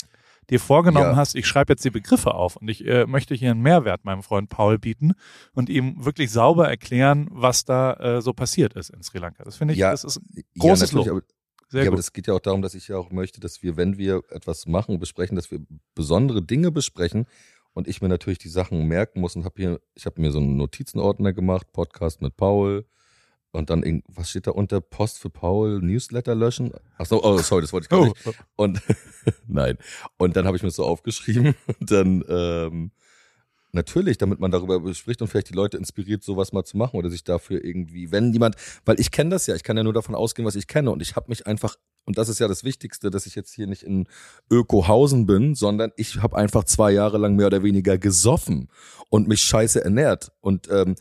dir 0.49 0.59
vorgenommen 0.59 1.11
Ja. 1.11 1.15
hast, 1.15 1.35
ich 1.35 1.45
schreibe 1.47 1.73
jetzt 1.73 1.83
die 1.85 1.89
Begriffe 1.89 2.33
auf 2.33 2.55
und 2.55 2.67
ich 2.69 2.85
äh, 2.85 3.05
möchte 3.05 3.35
hier 3.35 3.51
einen 3.51 3.61
Mehrwert 3.61 4.05
meinem 4.05 4.23
Freund 4.23 4.49
Paul 4.49 4.79
bieten 4.79 5.13
und 5.53 5.69
ihm 5.69 6.03
wirklich 6.05 6.31
sauber 6.31 6.67
erklären, 6.69 7.27
was 7.31 7.65
da 7.65 7.93
äh, 7.93 8.21
so 8.21 8.33
passiert 8.33 8.73
ist 8.73 8.89
in 8.89 9.03
Sri 9.03 9.17
Lanka. 9.19 9.43
Das 9.43 9.57
finde 9.57 9.73
ich, 9.73 9.79
Ja, 9.79 9.91
das 9.91 10.03
ist 10.03 10.21
Großes 10.57 10.91
ja, 10.91 10.97
Lob. 10.97 11.07
aber, 11.09 11.21
sehr 11.69 11.83
ja, 11.83 11.87
aber 11.89 11.95
gut. 11.95 11.99
das 11.99 12.13
geht 12.13 12.27
ja 12.27 12.33
auch 12.33 12.39
darum, 12.39 12.61
dass 12.61 12.73
ich 12.75 12.87
ja 12.87 12.97
auch 12.97 13.11
möchte, 13.11 13.39
dass 13.41 13.61
wir, 13.61 13.75
wenn 13.77 13.97
wir 13.97 14.21
etwas 14.29 14.65
machen 14.67 14.99
besprechen, 14.99 15.35
dass 15.35 15.51
wir 15.51 15.59
besondere 15.95 16.41
Dinge 16.41 16.71
besprechen 16.71 17.25
und 17.73 17.87
ich 17.87 18.01
mir 18.01 18.07
natürlich 18.07 18.39
die 18.39 18.47
Sachen 18.49 18.87
merken 18.87 19.19
muss 19.21 19.35
und 19.35 19.43
habe 19.43 19.55
hier, 19.57 19.79
ich 19.95 20.05
habe 20.05 20.21
mir 20.21 20.31
so 20.31 20.39
einen 20.39 20.55
Notizenordner 20.57 21.33
gemacht, 21.33 21.71
Podcast 21.73 22.21
mit 22.21 22.37
Paul 22.37 22.85
und 23.57 23.69
dann, 23.69 23.83
irgend- 23.83 24.05
was 24.07 24.29
steht 24.29 24.47
da 24.47 24.51
unter? 24.51 24.79
Post 24.81 25.19
für 25.19 25.29
Paul, 25.29 25.81
Newsletter 25.81 26.35
löschen? 26.35 26.71
Ach 26.97 27.05
so, 27.05 27.23
oh, 27.23 27.37
sorry, 27.39 27.61
das 27.61 27.73
wollte 27.73 27.85
ich 27.85 27.89
gar 27.89 28.01
Oh, 28.01 28.05
nicht. 28.05 28.17
Und 28.55 28.81
nein. 29.47 29.77
Und 30.17 30.35
dann 30.35 30.45
habe 30.45 30.57
ich 30.57 30.63
mir 30.63 30.71
so 30.71 30.85
aufgeschrieben 30.85 31.55
und 31.79 31.91
dann 31.91 32.23
ähm, 32.29 32.91
natürlich, 33.73 34.17
damit 34.17 34.39
man 34.39 34.51
darüber 34.51 34.79
bespricht 34.79 35.21
und 35.21 35.27
vielleicht 35.27 35.49
die 35.49 35.53
Leute 35.55 35.77
inspiriert, 35.77 36.23
sowas 36.23 36.53
mal 36.53 36.63
zu 36.63 36.77
machen 36.77 36.97
oder 36.97 37.09
sich 37.09 37.23
dafür 37.23 37.63
irgendwie, 37.63 38.11
wenn 38.11 38.31
jemand, 38.33 38.55
weil 38.85 38.99
ich 38.99 39.11
kenne 39.11 39.31
das 39.31 39.45
ja, 39.47 39.55
ich 39.55 39.63
kann 39.63 39.77
ja 39.77 39.83
nur 39.83 39.93
davon 39.93 40.15
ausgehen, 40.15 40.45
was 40.45 40.55
ich 40.55 40.67
kenne 40.67 40.89
und 40.91 41.01
ich 41.01 41.15
habe 41.15 41.27
mich 41.29 41.45
einfach 41.45 41.75
und 42.05 42.17
das 42.17 42.29
ist 42.29 42.39
ja 42.39 42.47
das 42.47 42.63
Wichtigste, 42.63 43.09
dass 43.11 43.25
ich 43.25 43.35
jetzt 43.35 43.53
hier 43.53 43.67
nicht 43.67 43.83
in 43.83 44.07
Ökohausen 44.49 45.25
bin, 45.25 45.55
sondern 45.55 45.91
ich 45.97 46.21
habe 46.21 46.37
einfach 46.37 46.63
zwei 46.63 46.91
Jahre 46.91 47.17
lang 47.17 47.35
mehr 47.35 47.47
oder 47.47 47.63
weniger 47.63 47.97
gesoffen 47.97 48.69
und 49.09 49.27
mich 49.27 49.41
scheiße 49.41 49.83
ernährt 49.83 50.31
und 50.39 50.69
ähm, 50.71 50.95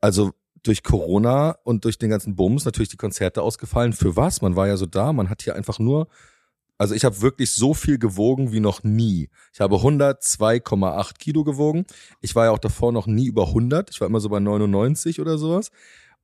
also 0.00 0.32
durch 0.62 0.82
Corona 0.82 1.56
und 1.64 1.84
durch 1.84 1.98
den 1.98 2.10
ganzen 2.10 2.36
Bums 2.36 2.64
natürlich 2.64 2.88
die 2.88 2.96
Konzerte 2.96 3.42
ausgefallen. 3.42 3.92
Für 3.92 4.16
was? 4.16 4.42
Man 4.42 4.56
war 4.56 4.68
ja 4.68 4.76
so 4.76 4.86
da, 4.86 5.12
man 5.12 5.30
hat 5.30 5.42
hier 5.42 5.54
einfach 5.54 5.78
nur 5.78 6.08
also 6.80 6.94
ich 6.94 7.04
habe 7.04 7.20
wirklich 7.20 7.52
so 7.52 7.74
viel 7.74 7.98
gewogen 7.98 8.52
wie 8.52 8.60
noch 8.60 8.82
nie. 8.82 9.28
Ich 9.52 9.60
habe 9.60 9.76
102,8 9.76 11.18
Kilo 11.18 11.44
gewogen. 11.44 11.84
Ich 12.22 12.34
war 12.34 12.46
ja 12.46 12.52
auch 12.52 12.58
davor 12.58 12.90
noch 12.90 13.06
nie 13.06 13.26
über 13.26 13.48
100. 13.48 13.90
Ich 13.90 14.00
war 14.00 14.08
immer 14.08 14.18
so 14.18 14.30
bei 14.30 14.40
99 14.40 15.20
oder 15.20 15.36
sowas. 15.36 15.70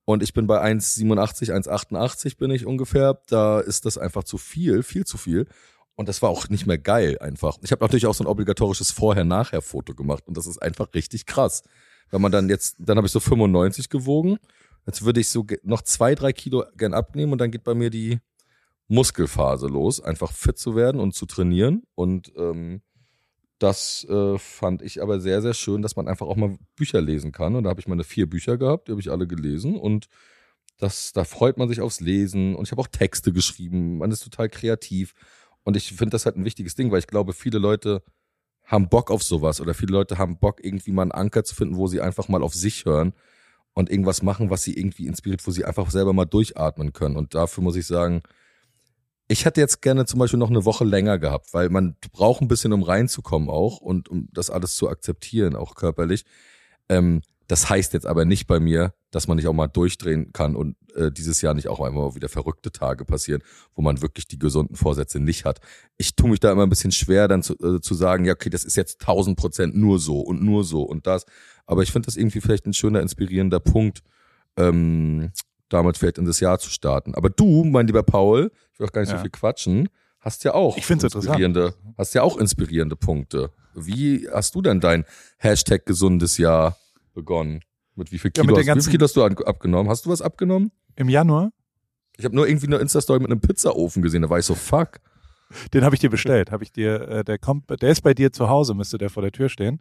Und 0.07 0.23
ich 0.23 0.33
bin 0.33 0.47
bei 0.47 0.65
1,87, 0.65 1.53
1,88 1.53 2.39
bin 2.39 2.51
ich 2.51 2.65
ungefähr. 2.65 3.21
Da 3.27 3.61
ist 3.61 3.85
das 3.85 3.99
einfach 3.99 4.25
zu 4.25 4.39
viel, 4.39 4.83
viel 4.83 5.05
zu 5.05 5.19
viel. 5.19 5.47
Und 5.95 6.09
das 6.09 6.23
war 6.23 6.31
auch 6.31 6.49
nicht 6.49 6.67
mehr 6.67 6.79
geil 6.79 7.19
einfach. 7.19 7.59
Ich 7.63 7.71
habe 7.71 7.85
natürlich 7.85 8.07
auch 8.07 8.15
so 8.15 8.25
ein 8.25 8.29
obligatorisches 8.29 8.93
Vorher-Nachher-Foto 8.93 9.95
gemacht. 9.95 10.27
Und 10.27 10.39
das 10.39 10.47
ist 10.47 10.63
einfach 10.63 10.95
richtig 10.95 11.27
krass. 11.27 11.65
Wenn 12.11 12.21
man 12.21 12.33
dann 12.33 12.49
jetzt, 12.49 12.77
dann 12.79 12.97
habe 12.97 13.07
ich 13.07 13.13
so 13.13 13.21
95 13.21 13.89
gewogen. 13.89 14.39
Jetzt 14.87 15.05
würde 15.05 15.21
ich 15.21 15.29
so 15.29 15.45
noch 15.63 15.83
zwei, 15.83 16.15
drei 16.15 16.33
Kilo 16.33 16.65
gern 16.77 16.95
abnehmen 16.95 17.33
und 17.33 17.41
dann 17.41 17.51
geht 17.51 17.65
bei 17.65 17.75
mir 17.75 17.91
die 17.91 18.21
Muskelphase 18.89 19.67
los, 19.67 20.01
einfach 20.01 20.33
fit 20.33 20.59
zu 20.59 20.77
werden 20.77 21.01
und 21.01 21.13
zu 21.15 21.27
trainieren. 21.27 21.83
Und 21.95 22.33
ähm, 22.37 22.83
das 23.59 24.05
äh, 24.09 24.39
fand 24.39 24.83
ich 24.83 25.03
aber 25.03 25.21
sehr, 25.21 25.43
sehr 25.43 25.55
schön, 25.55 25.83
dass 25.83 25.97
man 25.97 26.09
einfach 26.09 26.27
auch 26.27 26.37
mal 26.37 26.57
Bücher 26.77 27.01
lesen 27.01 27.33
kann. 27.33 27.55
Und 27.57 27.65
da 27.65 27.71
habe 27.71 27.81
ich 27.81 27.89
meine 27.89 28.05
vier 28.05 28.29
Bücher 28.29 28.59
gehabt, 28.59 28.89
die 28.89 28.93
habe 28.93 29.01
ich 29.01 29.11
alle 29.11 29.27
gelesen. 29.27 29.77
Und 29.77 30.09
das, 30.79 31.13
da 31.13 31.25
freut 31.25 31.57
man 31.57 31.69
sich 31.69 31.81
aufs 31.81 32.01
Lesen. 32.01 32.55
Und 32.55 32.67
ich 32.67 32.71
habe 32.71 32.83
auch 32.83 32.87
Texte 32.87 33.33
geschrieben. 33.33 33.99
Man 33.99 34.11
ist 34.11 34.23
total 34.23 34.49
kreativ. 34.49 35.15
Und 35.65 35.77
ich 35.77 35.89
finde 35.89 36.11
das 36.11 36.27
halt 36.27 36.37
ein 36.37 36.45
wichtiges 36.45 36.75
Ding, 36.75 36.93
weil 36.93 36.99
ich 36.99 37.07
glaube, 37.07 37.33
viele 37.33 37.59
Leute 37.59 38.03
haben 38.67 38.89
Bock 38.89 39.11
auf 39.11 39.23
sowas 39.23 39.61
oder 39.61 39.75
viele 39.75 39.93
Leute 39.93 40.19
haben 40.19 40.39
Bock, 40.39 40.63
irgendwie 40.63 40.93
mal 40.93 41.03
einen 41.03 41.13
Anker 41.13 41.45
zu 41.45 41.55
finden, 41.55 41.77
wo 41.77 41.87
sie 41.87 42.01
einfach 42.01 42.29
mal 42.29 42.43
auf 42.43 42.55
sich 42.55 42.85
hören 42.85 43.15
und 43.75 43.91
irgendwas 43.91 44.23
machen, 44.23 44.51
was 44.51 44.65
sie 44.65 44.77
irgendwie 44.77 45.07
inspiriert, 45.07 45.47
wo 45.47 45.51
sie 45.51 45.65
einfach 45.65 45.91
selber 45.91 46.13
mal 46.13 46.25
durchatmen 46.25 46.93
können. 46.93 47.17
Und 47.17 47.35
dafür 47.35 47.63
muss 47.63 47.77
ich 47.77 47.87
sagen, 47.87 48.23
ich 49.29 49.45
hätte 49.45 49.61
jetzt 49.61 49.83
gerne 49.83 50.07
zum 50.07 50.19
Beispiel 50.19 50.39
noch 50.39 50.51
eine 50.51 50.65
Woche 50.65 50.85
länger 50.85 51.19
gehabt, 51.19 51.53
weil 51.53 51.69
man 51.69 51.97
braucht 52.13 52.43
ein 52.43 52.49
bisschen, 52.49 52.73
um 52.73 52.83
reinzukommen 52.83 53.49
auch 53.49 53.79
und 53.79 54.09
um 54.09 54.29
das 54.33 54.51
alles 54.51 54.77
zu 54.77 54.89
akzeptieren, 54.89 55.57
auch 55.57 55.75
körperlich. 55.75 56.25
Ähm, 56.89 57.23
das 57.49 57.71
heißt 57.71 57.93
jetzt 57.93 58.07
aber 58.07 58.25
nicht 58.25 58.47
bei 58.47 58.59
mir, 58.61 58.93
dass 59.11 59.29
man 59.29 59.37
nicht 59.37 59.47
auch 59.47 59.53
mal 59.53 59.69
durchdrehen 59.69 60.33
kann 60.33 60.57
und 60.57 60.77
äh, 60.95 61.13
dieses 61.13 61.41
Jahr 61.43 61.55
nicht 61.55 61.69
auch 61.69 61.81
einmal 61.81 62.15
wieder 62.15 62.29
verrückte 62.29 62.73
Tage 62.73 63.05
passieren, 63.05 63.43
wo 63.75 63.83
man 63.83 64.03
wirklich 64.03 64.27
die 64.27 64.39
gesunden 64.39 64.77
Vorsätze 64.77 65.21
nicht 65.21 65.45
hat. 65.45 65.61
Ich 65.97 66.17
tue 66.17 66.31
mich 66.31 66.41
da 66.41 66.51
immer 66.51 66.65
ein 66.65 66.69
bisschen 66.71 66.93
schwer, 66.93 67.29
dann 67.29 67.43
zu, 67.43 67.55
äh, 67.61 67.81
zu 67.81 67.95
sagen, 67.95 68.25
ja, 68.25 68.33
okay, 68.33 68.51
das 68.51 68.65
ist 68.65 68.77
jetzt 68.77 69.01
tausend 69.01 69.37
Prozent 69.39 69.77
nur 69.77 69.99
so 69.99 70.21
und 70.21 70.43
nur 70.43 70.65
so 70.65 70.83
und 70.83 71.07
das. 71.07 71.25
Aber 71.67 71.83
ich 71.83 71.93
finde 71.93 72.07
das 72.07 72.17
irgendwie 72.17 72.41
vielleicht 72.41 72.67
ein 72.67 72.75
schöner, 72.75 73.01
inspirierender 73.01 73.61
Punkt, 73.61 74.03
ähm, 74.57 75.31
damit 75.69 75.99
vielleicht 75.99 76.19
in 76.19 76.25
das 76.25 76.41
Jahr 76.41 76.59
zu 76.59 76.71
starten. 76.71 77.15
Aber 77.15 77.31
du, 77.31 77.65
mein 77.65 77.87
lieber 77.87 78.03
Paul, 78.03 78.51
ich 78.73 78.81
will 78.81 78.87
auch 78.87 78.93
gar 78.93 79.03
nicht 79.03 79.11
Ja. 79.11 79.19
so 79.19 79.23
viel 79.23 79.31
quatschen, 79.31 79.89
hast 80.21 80.45
ja 80.45 80.55
auch 80.55 80.77
Ich 80.77 80.89
inspirierende, 80.91 81.75
hast 81.97 82.15
ja 82.15 82.23
auch 82.23 82.37
inspirierende 82.39 82.97
Punkte. 82.97 83.51
Wie 83.75 84.29
hast 84.33 84.55
du 84.55 84.63
denn 84.63 84.81
dein 84.81 85.05
Hashtag 85.39 85.87
gesundes 85.87 86.39
Jahr 86.39 86.77
begonnen? 87.17 87.61
Mit 87.97 88.13
wie 88.13 88.19
viel 88.19 88.31
Ja, 88.37 88.43
Kilo, 88.43 88.55
mit 88.55 88.65
der 88.65 88.75
hast, 88.75 88.87
wie 88.87 88.91
viel 88.91 88.99
Kilo 88.99 89.05
hast 89.05 89.17
du 89.17 89.25
abgenommen? 89.25 89.91
Hast 89.91 90.07
du 90.07 90.11
was 90.11 90.23
abgenommen? 90.23 90.71
Im 90.95 91.09
Januar, 91.09 91.51
Ich 92.17 92.25
habe 92.25 92.37
nur 92.37 92.47
irgendwie 92.47 92.67
eine 92.67 92.77
Insta-Story 92.77 93.19
mit 93.19 93.31
einem 93.31 93.41
Pizzaofen 93.41 94.03
gesehen, 94.03 94.23
da 94.23 94.31
war 94.31 94.39
ich 94.39 94.45
so, 94.45 94.55
fuck. 94.55 95.01
den 95.75 95.83
habe 95.85 95.97
ich 95.97 96.01
dir 96.01 96.11
bestellt. 96.11 96.53
Habe 96.53 96.63
ich 96.63 96.73
dir, 96.73 97.09
äh, 97.09 97.25
der 97.25 97.39
kommt, 97.39 97.69
der 97.69 97.91
ist 97.91 98.03
bei 98.03 98.15
dir 98.15 98.33
zu 98.33 98.49
Hause, 98.49 98.75
müsste 98.75 98.99
der 98.99 99.11
vor 99.11 99.23
der 99.23 99.33
Tür 99.33 99.49
stehen. 99.49 99.81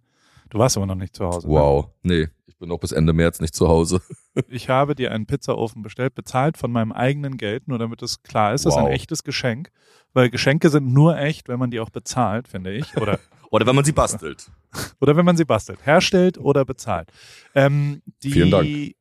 Du 0.50 0.60
warst 0.60 0.78
aber 0.78 0.86
noch 0.86 0.96
nicht 0.96 1.16
zu 1.16 1.26
Hause. 1.26 1.48
ne? 1.48 1.54
Wow. 1.54 1.90
Nee, 2.04 2.28
ich 2.48 2.58
bin 2.58 2.70
noch 2.70 2.78
bis 2.80 2.92
Ende 2.92 3.14
März 3.14 3.40
nicht 3.40 3.56
zu 3.56 3.68
Hause. 3.68 4.02
Ich 4.50 4.68
habe 4.68 4.96
dir 4.96 5.12
einen 5.14 5.26
Pizzaofen 5.28 5.82
bestellt, 5.82 6.14
bezahlt 6.14 6.58
von 6.58 6.70
meinem 6.70 6.92
eigenen 6.92 7.38
Geld, 7.38 7.70
nur 7.70 7.80
damit 7.80 8.02
es 8.02 8.22
klar 8.22 8.54
ist, 8.54 8.66
das 8.66 8.74
ist 8.74 8.78
ein 8.78 8.86
Wow. 8.88 8.92
echtes 8.92 9.24
Geschenk. 9.24 9.72
Weil 10.14 10.30
Geschenke 10.30 10.70
sind 10.70 10.92
nur 10.92 11.18
echt, 11.18 11.48
wenn 11.48 11.58
man 11.58 11.72
die 11.72 11.80
auch 11.80 11.90
bezahlt, 11.90 12.50
finde 12.50 12.74
ich. 12.74 12.98
Oder, 12.98 13.18
Oder 13.50 13.66
wenn 13.66 13.76
man 13.76 13.86
sie 13.86 13.94
bastelt. 13.94 14.52
oder 15.00 15.16
wenn 15.16 15.24
man 15.24 15.38
sie 15.38 15.46
bastelt. 15.46 15.86
Herstellt 15.86 16.38
oder 16.38 16.66
bezahlt. 16.66 17.10
Ähm, 17.54 18.02
die, 18.24 18.32
Vielen 18.32 18.52
Dank. 18.52 18.68
Äh, 18.68 18.96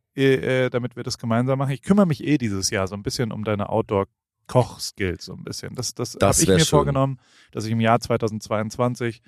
äh, 0.66 0.70
damit 0.70 0.94
wir 0.94 1.02
das 1.02 1.18
gemeinsam 1.18 1.58
machen. 1.58 1.72
Ich 1.72 1.82
kümmere 1.82 2.06
mich 2.06 2.22
eh 2.22 2.38
dieses 2.38 2.70
Jahr 2.70 2.86
so 2.86 2.94
ein 2.94 3.02
bisschen 3.02 3.32
um 3.32 3.42
deine 3.42 3.68
Outdoor-Koch-Skills 3.70 5.24
so 5.24 5.32
ein 5.32 5.42
bisschen. 5.42 5.74
Das, 5.74 5.94
das, 5.94 6.12
Das 6.12 6.36
habe 6.38 6.42
ich 6.44 6.48
mir 6.48 6.58
schön. 6.60 6.66
vorgenommen, 6.76 7.18
dass 7.50 7.64
ich 7.64 7.72
im 7.72 7.80
Jahr 7.80 7.98
2022 7.98 9.22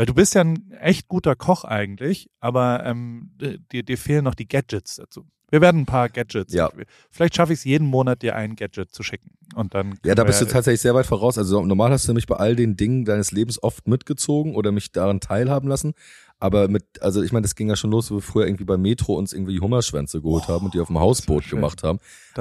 weil 0.00 0.06
du 0.06 0.14
bist 0.14 0.34
ja 0.34 0.40
ein 0.40 0.72
echt 0.80 1.08
guter 1.08 1.36
Koch 1.36 1.64
eigentlich, 1.64 2.30
aber 2.40 2.86
ähm, 2.86 3.32
dir, 3.38 3.82
dir 3.82 3.98
fehlen 3.98 4.24
noch 4.24 4.34
die 4.34 4.48
Gadgets 4.48 4.96
dazu. 4.96 5.26
Wir 5.50 5.60
werden 5.60 5.82
ein 5.82 5.84
paar 5.84 6.08
Gadgets. 6.08 6.54
Ja. 6.54 6.70
Vielleicht 7.10 7.36
schaffe 7.36 7.52
ich 7.52 7.58
es 7.58 7.64
jeden 7.66 7.86
Monat, 7.86 8.22
dir 8.22 8.34
ein 8.34 8.56
Gadget 8.56 8.94
zu 8.94 9.02
schicken. 9.02 9.32
Und 9.54 9.74
dann 9.74 9.98
Ja, 10.06 10.14
da 10.14 10.24
bist 10.24 10.40
du 10.40 10.46
tatsächlich 10.46 10.80
sehr 10.80 10.94
weit 10.94 11.04
voraus. 11.04 11.36
Also 11.36 11.62
normal 11.62 11.90
hast 11.90 12.08
du 12.08 12.14
mich 12.14 12.26
bei 12.26 12.36
all 12.36 12.56
den 12.56 12.78
Dingen 12.78 13.04
deines 13.04 13.30
Lebens 13.30 13.62
oft 13.62 13.88
mitgezogen 13.88 14.54
oder 14.54 14.72
mich 14.72 14.90
daran 14.90 15.20
teilhaben 15.20 15.68
lassen. 15.68 15.92
Aber 16.38 16.68
mit, 16.68 17.02
also 17.02 17.22
ich 17.22 17.32
meine, 17.32 17.42
das 17.42 17.54
ging 17.54 17.68
ja 17.68 17.76
schon 17.76 17.90
los, 17.90 18.10
wo 18.10 18.14
wir 18.14 18.22
früher 18.22 18.46
irgendwie 18.46 18.64
bei 18.64 18.78
Metro 18.78 19.18
uns 19.18 19.34
irgendwie 19.34 19.52
die 19.52 19.60
Hummerschwänze 19.60 20.22
geholt 20.22 20.48
haben 20.48 20.64
und 20.64 20.72
die 20.72 20.80
auf 20.80 20.86
dem 20.86 20.98
Hausboot 20.98 21.44
schön. 21.44 21.58
gemacht 21.58 21.82
haben. 21.82 21.98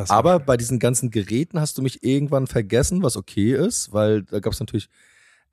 Aber 0.08 0.38
schön. 0.38 0.46
bei 0.46 0.56
diesen 0.56 0.80
ganzen 0.80 1.12
Geräten 1.12 1.60
hast 1.60 1.78
du 1.78 1.82
mich 1.82 2.06
irgendwann 2.06 2.48
vergessen, 2.48 3.04
was 3.04 3.18
okay 3.18 3.54
ist, 3.54 3.92
weil 3.92 4.24
da 4.24 4.40
gab 4.40 4.54
es 4.54 4.62
natürlich, 4.62 4.88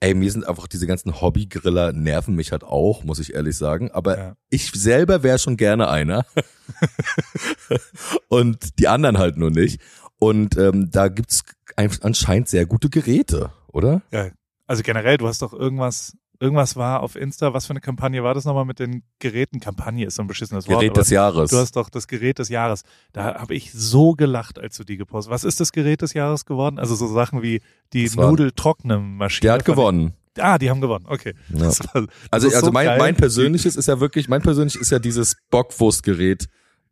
ey, 0.01 0.14
mir 0.14 0.30
sind 0.30 0.47
einfach 0.47 0.66
diese 0.66 0.86
ganzen 0.86 1.20
Hobbygriller 1.20 1.92
nerven 1.92 2.34
mich 2.34 2.53
halt 2.53 2.64
auch, 2.64 3.03
muss 3.05 3.18
ich 3.18 3.34
ehrlich 3.34 3.57
sagen. 3.57 3.90
Aber 3.90 4.18
Ja. 4.18 4.36
ich 4.51 4.70
selber 4.72 5.22
wäre 5.22 5.38
schon 5.38 5.57
gerne 5.57 5.88
einer. 5.88 6.26
und 8.28 8.78
die 8.78 8.88
anderen 8.88 9.18
halt 9.18 9.36
nur 9.36 9.51
nicht. 9.51 9.80
Und 10.18 10.57
ähm, 10.57 10.90
da 10.90 11.09
gibt's 11.09 11.44
ein- 11.76 11.90
anscheinend 12.03 12.49
sehr 12.49 12.66
gute 12.66 12.88
Geräte, 12.90 13.51
oder? 13.68 14.03
Ja. 14.11 14.28
Also 14.66 14.82
generell, 14.82 15.16
du 15.18 15.28
hast 15.28 15.42
doch 15.42 15.53
irgendwas, 15.53 16.16
irgendwas 16.41 16.76
war 16.76 17.01
auf 17.03 17.16
Insta, 17.16 17.53
was 17.55 17.66
für 17.66 17.70
eine 17.70 17.80
Kampagne 17.80 18.22
war 18.24 18.34
das 18.34 18.45
nochmal 18.45 18.64
mit 18.64 18.78
den 18.78 19.03
Geräten? 19.18 19.61
Kampagne 19.61 20.07
ist 20.07 20.16
so 20.16 20.22
ein 20.22 20.26
beschissenes 20.28 20.68
Wort. 20.68 20.80
Gerät 20.80 20.97
des 20.97 21.11
Jahres. 21.11 21.51
Du 21.51 21.57
hast 21.59 21.76
doch 21.76 21.89
das 21.91 22.07
Gerät 22.09 22.39
des 22.39 22.49
Jahres. 22.49 22.82
Da 23.12 23.34
habe 23.41 23.55
ich 23.55 23.72
so 23.72 24.12
gelacht, 24.12 24.59
als 24.59 24.76
du 24.76 24.84
die 24.84 24.97
gepostet 24.97 25.32
hast. 25.32 25.43
Was 25.45 25.49
ist 25.49 25.61
das 25.61 25.72
Gerät 25.72 26.03
des 26.03 26.14
Jahres 26.14 26.45
geworden? 26.45 26.78
Also 26.78 26.95
so 26.95 27.07
Sachen 27.07 27.43
wie 27.43 27.61
die 27.93 28.09
Nudeltrocknemaschine. 28.14 29.41
Der 29.43 29.53
hat 29.55 29.64
gewonnen. 29.64 30.12
Ah, 30.39 30.59
die 30.59 30.68
haben 30.68 30.80
gewonnen. 30.80 31.07
Okay. 31.09 31.34
Ja. 31.49 31.61
Das 31.61 31.80
war- 31.80 32.03
das 32.03 32.09
Also, 32.30 32.49
also 32.49 32.66
so 32.66 32.72
mein, 32.72 32.99
mein 32.99 33.16
persönliches 33.16 33.76
ist 33.76 33.87
ja 33.89 34.01
wirklich, 34.01 34.28
mein 34.28 34.43
persönliches 34.43 34.80
ist 34.80 34.91
ja 34.91 34.99
dieses 34.99 35.37
Bockwurstgerät 35.51 36.49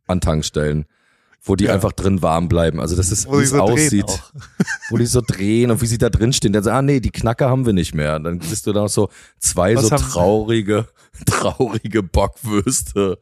an 0.06 0.20
Tankstellen, 0.20 0.86
wo 1.46 1.56
die 1.56 1.64
Ja. 1.64 1.74
einfach 1.74 1.92
drin 1.92 2.22
warm 2.22 2.48
bleiben. 2.48 2.80
Also 2.80 2.96
das 2.96 3.12
ist, 3.12 3.30
wie 3.30 3.42
es 3.42 3.50
so 3.50 3.60
aussieht, 3.60 4.04
wo 4.90 4.96
die 4.96 5.06
so 5.06 5.20
drehen 5.20 5.70
und 5.70 5.80
wie 5.82 5.86
sie 5.86 5.98
da 5.98 6.08
drin 6.10 6.32
stehen. 6.32 6.52
Dann 6.52 6.62
sagen, 6.64 6.76
ah 6.78 6.82
nee, 6.82 7.00
die 7.00 7.10
Knacker 7.10 7.50
haben 7.50 7.66
wir 7.66 7.72
nicht 7.74 7.94
mehr. 7.94 8.18
Dann 8.18 8.40
siehst 8.40 8.66
du 8.66 8.72
da 8.72 8.80
noch 8.82 8.88
so 8.88 9.08
zwei 9.38 9.76
Was 9.76 9.88
so 9.88 9.96
traurige, 9.96 10.88
traurige 11.26 12.02
Bockwürste. 12.02 13.18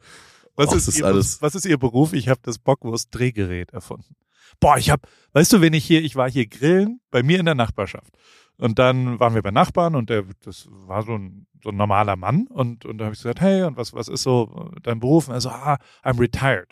Was, 0.55 0.69
Och, 0.69 0.75
ist 0.75 0.87
ist 0.87 0.99
ihr, 0.99 1.05
alles- 1.05 1.41
was 1.41 1.55
ist 1.55 1.65
Ihr 1.65 1.77
Beruf? 1.77 2.13
Ich 2.13 2.29
habe 2.29 2.39
das 2.43 2.59
Bockwurst-Drehgerät 2.59 3.71
erfunden. 3.73 4.15
Boah, 4.59 4.77
ich 4.77 4.89
habe, 4.91 5.01
weißt 5.33 5.51
du, 5.53 5.61
wenn 5.61 5.73
ich 5.73 5.83
hier, 5.83 6.01
ich 6.03 6.15
war 6.15 6.29
hier 6.29 6.45
grillen 6.47 6.99
bei 7.11 7.23
mir 7.23 7.39
in 7.39 7.45
der 7.45 7.55
Nachbarschaft. 7.55 8.13
Und 8.59 8.77
dann 8.77 9.19
waren 9.19 9.33
wir 9.33 9.41
bei 9.41 9.49
Nachbarn 9.49 9.95
und 9.95 10.11
der, 10.11 10.25
das 10.45 10.67
war 10.69 11.01
so 11.03 11.15
ein, 11.15 11.47
so 11.63 11.69
ein 11.69 11.75
normaler 11.75 12.15
Mann. 12.15 12.45
Und, 12.47 12.85
und 12.85 12.99
da 12.99 13.05
habe 13.05 13.15
ich 13.15 13.19
gesagt, 13.21 13.41
hey, 13.41 13.63
und 13.63 13.77
was, 13.77 13.93
was 13.93 14.07
ist 14.07 14.21
so 14.21 14.69
dein 14.83 14.99
Beruf? 14.99 15.27
Und 15.27 15.33
er 15.33 15.41
so, 15.41 15.49
ah, 15.49 15.77
I'm 16.03 16.19
retired. 16.19 16.69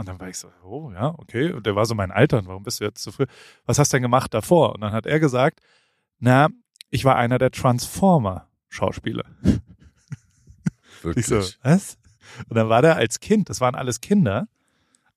Und 0.00 0.08
dann 0.08 0.18
war 0.18 0.28
ich 0.28 0.38
so, 0.38 0.48
oh 0.64 0.90
ja, 0.92 1.14
okay. 1.18 1.52
Und 1.52 1.66
der 1.66 1.76
war 1.76 1.86
so 1.86 1.94
mein 1.94 2.10
Alter. 2.10 2.38
Und 2.38 2.48
warum 2.48 2.62
bist 2.62 2.80
du 2.80 2.84
jetzt 2.84 3.02
so 3.02 3.12
früh? 3.12 3.26
Was 3.66 3.78
hast 3.78 3.92
du 3.92 3.96
denn 3.96 4.02
gemacht 4.02 4.32
davor? 4.34 4.74
Und 4.74 4.80
dann 4.80 4.92
hat 4.92 5.06
er 5.06 5.20
gesagt, 5.20 5.60
na, 6.18 6.48
ich 6.90 7.04
war 7.04 7.16
einer 7.16 7.38
der 7.38 7.50
Transformer-Schauspieler. 7.50 9.24
Ich 11.16 11.24
so, 11.28 11.36
Wirklich. 11.36 11.58
was? 11.62 11.96
Und 12.50 12.56
dann 12.56 12.68
war 12.68 12.82
der 12.82 12.96
als 12.96 13.20
Kind, 13.20 13.48
das 13.48 13.62
waren 13.62 13.74
alles 13.74 14.02
Kinder, 14.02 14.48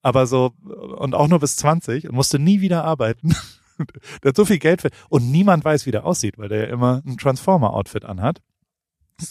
aber 0.02 0.28
so, 0.28 0.54
und 0.62 1.14
auch 1.14 1.28
nur 1.28 1.40
bis 1.40 1.58
20 1.58 2.08
und 2.08 2.16
musste 2.16 2.40
nie 2.40 2.62
wieder 2.62 2.86
arbeiten. 2.86 3.36
der 4.24 4.30
hat 4.30 4.36
so 4.38 4.46
viel 4.46 4.60
Geld 4.60 4.82
für, 4.82 4.92
und 5.10 5.30
niemand 5.30 5.66
weiß, 5.66 5.86
wie 5.86 5.92
der 5.92 6.06
aussieht, 6.06 6.38
weil 6.38 6.48
der 6.48 6.68
ja 6.68 6.74
immer 6.74 7.02
ein 7.06 7.18
Transformer-Outfit 7.18 8.06
anhat. 8.06 8.42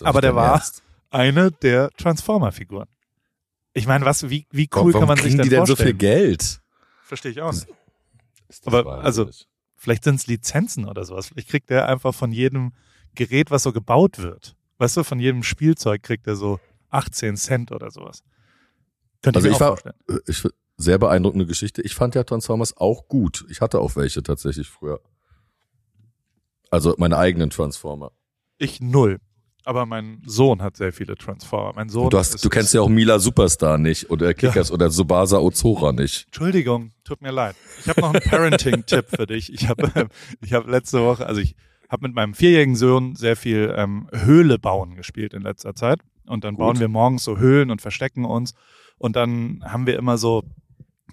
Aber 0.00 0.20
der 0.20 0.34
war-. 0.34 0.62
Eine 1.10 1.50
der 1.50 1.90
Transformer-Figuren. 1.90 2.88
Ich 3.74 3.86
meine, 3.86 4.04
was, 4.04 4.28
wie, 4.28 4.46
wie 4.50 4.68
cool 4.74 4.92
Warum 4.92 4.92
kann 4.92 5.08
man 5.08 5.16
sich 5.16 5.26
kriegen 5.26 5.38
denn 5.38 5.44
die 5.44 5.50
denn 5.50 5.66
so 5.66 5.74
vorstellen? 5.76 5.88
viel 5.90 5.98
Geld? 5.98 6.60
Verstehe 7.04 7.30
ich 7.32 7.40
auch 7.40 7.52
nicht. 7.52 7.66
Aber, 8.66 9.02
also- 9.02 9.28
Vielleicht 9.76 10.04
sind 10.04 10.14
es 10.14 10.28
Lizenzen 10.28 10.84
oder 10.84 11.04
sowas. 11.04 11.26
Vielleicht 11.28 11.48
kriegt 11.48 11.68
der 11.68 11.88
einfach 11.88 12.14
von 12.14 12.30
jedem 12.30 12.72
Gerät, 13.16 13.50
was 13.50 13.64
so 13.64 13.72
gebaut 13.72 14.18
wird. 14.18 14.54
Weißt 14.78 14.96
du, 14.96 15.02
von 15.02 15.18
jedem 15.18 15.42
Spielzeug 15.42 16.04
kriegt 16.04 16.24
er 16.28 16.36
so 16.36 16.60
18 16.90 17.36
Cent 17.36 17.72
oder 17.72 17.90
sowas. 17.90 18.22
Könnte 19.22 19.38
Also 19.38 19.48
ich 19.48 19.52
mir 19.52 19.56
ich 19.56 19.56
auch 19.56 19.60
war- 19.60 19.68
vorstellen. 19.68 20.20
ich, 20.28 20.44
sehr 20.76 20.98
beeindruckende 20.98 21.46
Geschichte. 21.46 21.82
Ich 21.82 21.96
fand 21.96 22.14
ja 22.14 22.22
Transformers 22.22 22.76
auch 22.76 23.08
gut. 23.08 23.44
Ich 23.50 23.60
hatte 23.60 23.80
auch 23.80 23.96
welche 23.96 24.22
tatsächlich 24.22 24.68
früher. 24.68 25.00
Also 26.70 26.94
meine 26.98 27.18
eigenen 27.18 27.50
Transformer. 27.50 28.12
Ich 28.58 28.80
null. 28.80 29.18
Aber 29.64 29.86
mein 29.86 30.22
Sohn 30.26 30.60
hat 30.62 30.76
sehr 30.76 30.92
viele 30.92 31.16
Transformer. 31.16 31.72
Mein 31.76 31.88
Sohn 31.88 32.10
du, 32.10 32.18
hast, 32.18 32.34
ist, 32.34 32.44
du 32.44 32.48
kennst 32.48 32.74
ja 32.74 32.80
auch 32.80 32.88
Mila 32.88 33.18
Superstar 33.18 33.78
nicht 33.78 34.10
oder 34.10 34.34
Kickers 34.34 34.72
oder 34.72 34.90
Subasa 34.90 35.38
Ozora 35.38 35.92
nicht. 35.92 36.24
Entschuldigung, 36.26 36.92
tut 37.04 37.22
mir 37.22 37.30
leid. 37.30 37.54
Ich 37.80 37.88
habe 37.88 38.00
noch 38.00 38.12
einen 38.12 38.22
Parenting-Tipp 38.22 39.06
für 39.14 39.26
dich. 39.26 39.52
Ich 39.52 39.68
habe 39.68 39.90
ich 40.40 40.52
hab 40.52 40.66
letzte 40.66 41.00
Woche, 41.00 41.26
also 41.26 41.40
ich 41.40 41.54
habe 41.88 42.08
mit 42.08 42.14
meinem 42.14 42.34
vierjährigen 42.34 42.74
Sohn 42.74 43.14
sehr 43.14 43.36
viel 43.36 43.72
ähm, 43.76 44.08
Höhle 44.12 44.58
bauen 44.58 44.96
gespielt 44.96 45.34
in 45.34 45.42
letzter 45.42 45.74
Zeit. 45.74 46.00
Und 46.26 46.44
dann 46.44 46.54
Gut. 46.54 46.60
bauen 46.60 46.80
wir 46.80 46.88
morgens 46.88 47.24
so 47.24 47.38
Höhlen 47.38 47.70
und 47.70 47.80
verstecken 47.80 48.24
uns. 48.24 48.54
Und 48.98 49.16
dann 49.16 49.62
haben 49.64 49.86
wir 49.86 49.98
immer 49.98 50.16
so, 50.16 50.44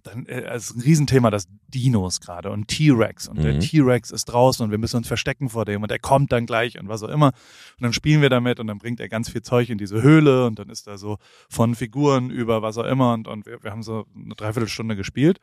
dann 0.04 0.26
äh, 0.26 0.56
ist 0.56 0.76
ein 0.76 0.82
Riesenthema, 0.82 1.30
das 1.30 1.47
Dinos 1.68 2.20
gerade 2.22 2.52
und 2.52 2.68
T-Rex. 2.68 3.28
Und 3.28 3.43
der 3.43 3.56
Mhm. 3.56 3.60
T-Rex 3.60 4.12
ist 4.12 4.26
draußen 4.26 4.64
und 4.64 4.72
wir 4.72 4.78
müssen 4.78 4.97
uns 4.97 5.08
verstecken 5.08 5.50
vor 5.50 5.66
dem 5.66 5.84
und 5.84 5.91
er 5.91 6.00
kommt 6.00 6.32
dann 6.32 6.45
gleich 6.45 6.80
und 6.80 6.88
was 6.88 7.04
auch 7.04 7.10
immer. 7.10 7.28
Und 7.28 7.82
dann 7.84 7.93
spielen 7.93 8.22
wir 8.22 8.30
damit 8.30 8.60
und 8.60 8.68
dann 8.68 8.78
bringt 8.78 9.00
er 9.00 9.10
ganz 9.10 9.30
viel 9.30 9.41
Zeug 9.41 9.70
in 9.70 9.78
diese 9.78 10.02
Höhle 10.02 10.45
und 10.45 10.60
dann 10.60 10.70
ist 10.70 10.88
da 10.88 10.97
so 10.97 11.18
von 11.50 11.76
Figuren 11.76 12.30
über 12.30 12.62
was 12.62 12.78
auch 12.78 12.86
immer 12.86 13.14
und, 13.14 13.28
und 13.28 13.45
wir, 13.45 13.64
wir 13.64 13.72
haben 13.72 13.84
so 13.84 14.06
eine 14.16 14.36
Dreiviertelstunde 14.36 14.95
gespielt. 14.95 15.39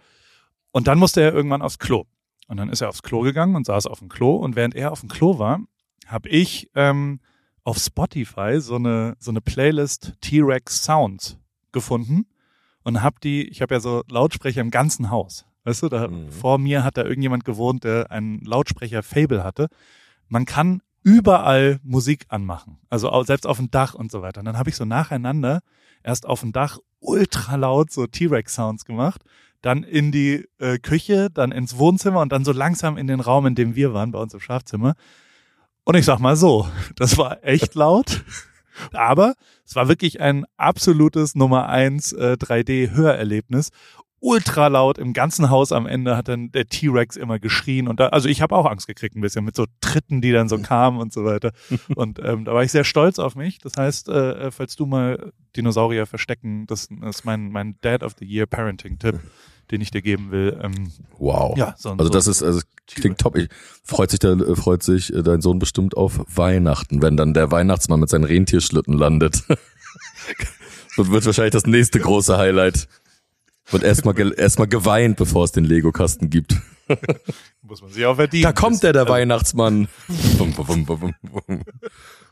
Und 0.72 0.88
dann 0.88 0.98
musste 0.98 1.22
er 1.22 1.32
irgendwann 1.32 1.62
aufs 1.62 1.78
Klo. 1.78 2.04
Und 2.48 2.58
dann 2.58 2.68
ist 2.68 2.80
er 2.80 2.88
aufs 2.88 3.02
Klo 3.02 3.20
gegangen 3.20 3.56
und 3.56 3.66
saß 3.66 3.86
auf 3.86 3.98
dem 3.98 4.08
Klo. 4.08 4.36
Und 4.36 4.56
während 4.56 4.74
er 4.74 4.92
auf 4.92 5.00
dem 5.00 5.08
Klo 5.08 5.38
war, 5.38 5.60
habe 6.06 6.28
ich 6.28 6.70
ähm, 6.74 7.20
auf 7.64 7.78
Spotify 7.78 8.60
so 8.60 8.76
eine, 8.76 9.16
so 9.18 9.30
eine 9.30 9.40
Playlist 9.40 10.12
T-Rex 10.20 10.84
Sounds 10.84 11.38
gefunden 11.72 12.26
und 12.86 13.02
habe 13.02 13.16
die, 13.20 13.48
ich 13.48 13.62
habe 13.62 13.74
ja 13.74 13.80
so 13.80 14.04
Lautsprecher 14.08 14.60
im 14.60 14.70
ganzen 14.70 15.10
Haus. 15.10 15.44
Weißt 15.64 15.82
du, 15.82 15.88
da 15.88 16.06
Mhm. 16.06 16.30
vor 16.30 16.58
mir 16.58 16.84
hat 16.84 16.96
da 16.96 17.02
irgendjemand 17.02 17.44
gewohnt, 17.44 17.82
der 17.82 18.12
einen 18.12 18.40
Lautsprecher-Fable 18.44 19.42
hatte. 19.42 19.66
Man 20.28 20.44
kann 20.44 20.82
überall 21.02 21.80
Musik 21.82 22.26
anmachen, 22.28 22.78
also 22.88 23.10
selbst 23.24 23.44
auf 23.44 23.56
dem 23.56 23.72
Dach 23.72 23.94
und 23.94 24.12
so 24.12 24.22
weiter. 24.22 24.38
Und 24.40 24.44
dann 24.44 24.56
habe 24.56 24.70
ich 24.70 24.76
so 24.76 24.84
nacheinander 24.84 25.62
erst 26.04 26.26
auf 26.26 26.40
dem 26.40 26.52
Dach 26.52 26.78
ultra 27.00 27.56
laut 27.56 27.90
so 27.90 28.06
T-Rex-Sounds 28.06 28.84
gemacht, 28.84 29.22
dann 29.62 29.82
in 29.82 30.12
die 30.12 30.46
äh, 30.58 30.78
Küche, 30.78 31.28
dann 31.34 31.50
ins 31.50 31.78
Wohnzimmer 31.78 32.20
und 32.20 32.30
dann 32.30 32.44
so 32.44 32.52
langsam 32.52 32.96
in 32.96 33.08
den 33.08 33.18
Raum, 33.18 33.46
in 33.46 33.56
dem 33.56 33.74
wir 33.74 33.92
waren, 33.94 34.12
bei 34.12 34.20
uns 34.20 34.32
im 34.32 34.38
Schlafzimmer. 34.40 34.94
Und 35.82 35.96
ich 35.96 36.04
sag 36.04 36.20
mal 36.20 36.36
so, 36.36 36.68
das 36.94 37.18
war 37.18 37.42
echt 37.42 37.74
laut, 37.74 38.22
aber 38.92 39.34
es 39.64 39.74
war 39.74 39.88
wirklich 39.88 40.20
ein 40.20 40.44
absolutes 40.56 41.34
Nummer 41.34 41.68
eins 41.68 42.12
äh, 42.12 42.36
3D-Hörerlebnis. 42.38 43.70
Ultra 44.18 44.68
laut 44.68 44.98
im 44.98 45.12
ganzen 45.12 45.50
Haus 45.50 45.72
am 45.72 45.86
Ende 45.86 46.16
hat 46.16 46.28
dann 46.28 46.50
der 46.50 46.66
T-Rex 46.66 47.16
immer 47.16 47.38
geschrien 47.38 47.86
und 47.86 48.00
da, 48.00 48.08
also 48.08 48.28
ich 48.28 48.40
habe 48.40 48.56
auch 48.56 48.64
Angst 48.64 48.86
gekriegt 48.86 49.14
ein 49.14 49.20
bisschen 49.20 49.44
mit 49.44 49.54
so 49.54 49.66
Tritten, 49.80 50.22
die 50.22 50.32
dann 50.32 50.48
so 50.48 50.58
kamen 50.58 50.98
und 50.98 51.12
so 51.12 51.24
weiter. 51.24 51.52
Und 51.94 52.18
ähm, 52.18 52.44
da 52.44 52.54
war 52.54 52.64
ich 52.64 52.72
sehr 52.72 52.84
stolz 52.84 53.18
auf 53.18 53.36
mich. 53.36 53.58
Das 53.58 53.76
heißt, 53.76 54.08
äh, 54.08 54.50
falls 54.50 54.74
du 54.74 54.86
mal 54.86 55.32
Dinosaurier 55.54 56.06
verstecken, 56.06 56.66
das, 56.66 56.88
das 56.88 57.16
ist 57.16 57.24
mein 57.24 57.50
mein 57.50 57.76
Dad 57.82 58.02
of 58.02 58.14
the 58.18 58.24
Year 58.24 58.46
Parenting-Tipp, 58.46 59.20
den 59.70 59.80
ich 59.80 59.90
dir 59.90 60.02
geben 60.02 60.30
will. 60.30 60.58
Ähm, 60.62 60.92
Wow. 61.18 61.56
ja, 61.56 61.74
so, 61.78 61.90
Also 61.90 62.04
so, 62.04 62.08
das 62.10 62.26
ist, 62.26 62.42
also 62.42 62.60
klingt 62.86 63.18
top. 63.18 63.36
Ich, 63.36 63.48
freut 63.84 64.10
sich, 64.10 64.20
der, 64.20 64.32
äh, 64.32 64.56
freut 64.56 64.82
sich 64.82 65.12
äh, 65.12 65.22
dein 65.22 65.40
Sohn 65.40 65.58
bestimmt 65.58 65.96
auf 65.96 66.20
Weihnachten, 66.34 67.02
wenn 67.02 67.16
dann 67.16 67.34
der 67.34 67.50
Weihnachtsmann 67.50 68.00
mit 68.00 68.08
seinen 68.10 68.24
Rentierschlitten 68.24 68.94
landet. 68.94 69.42
das 70.96 71.10
wird 71.10 71.24
wahrscheinlich 71.26 71.52
das 71.52 71.66
nächste 71.66 72.00
große 72.00 72.36
Highlight. 72.36 72.88
Wird 73.70 73.82
erstmal 73.82 74.14
ge 74.14 74.32
erstmal 74.36 74.68
geweint, 74.68 75.16
bevor 75.16 75.44
es 75.44 75.50
den 75.52 75.64
Lego-Kasten 75.64 76.30
gibt. 76.30 76.54
muss 77.62 77.82
man 77.82 77.90
sich 77.90 78.06
auch 78.06 78.14
verdienen. 78.14 78.44
Da 78.44 78.52
kommt 78.52 78.80
der, 78.84 78.92
der 78.92 79.02
Also, 79.02 79.14
Weihnachtsmann. 79.14 79.88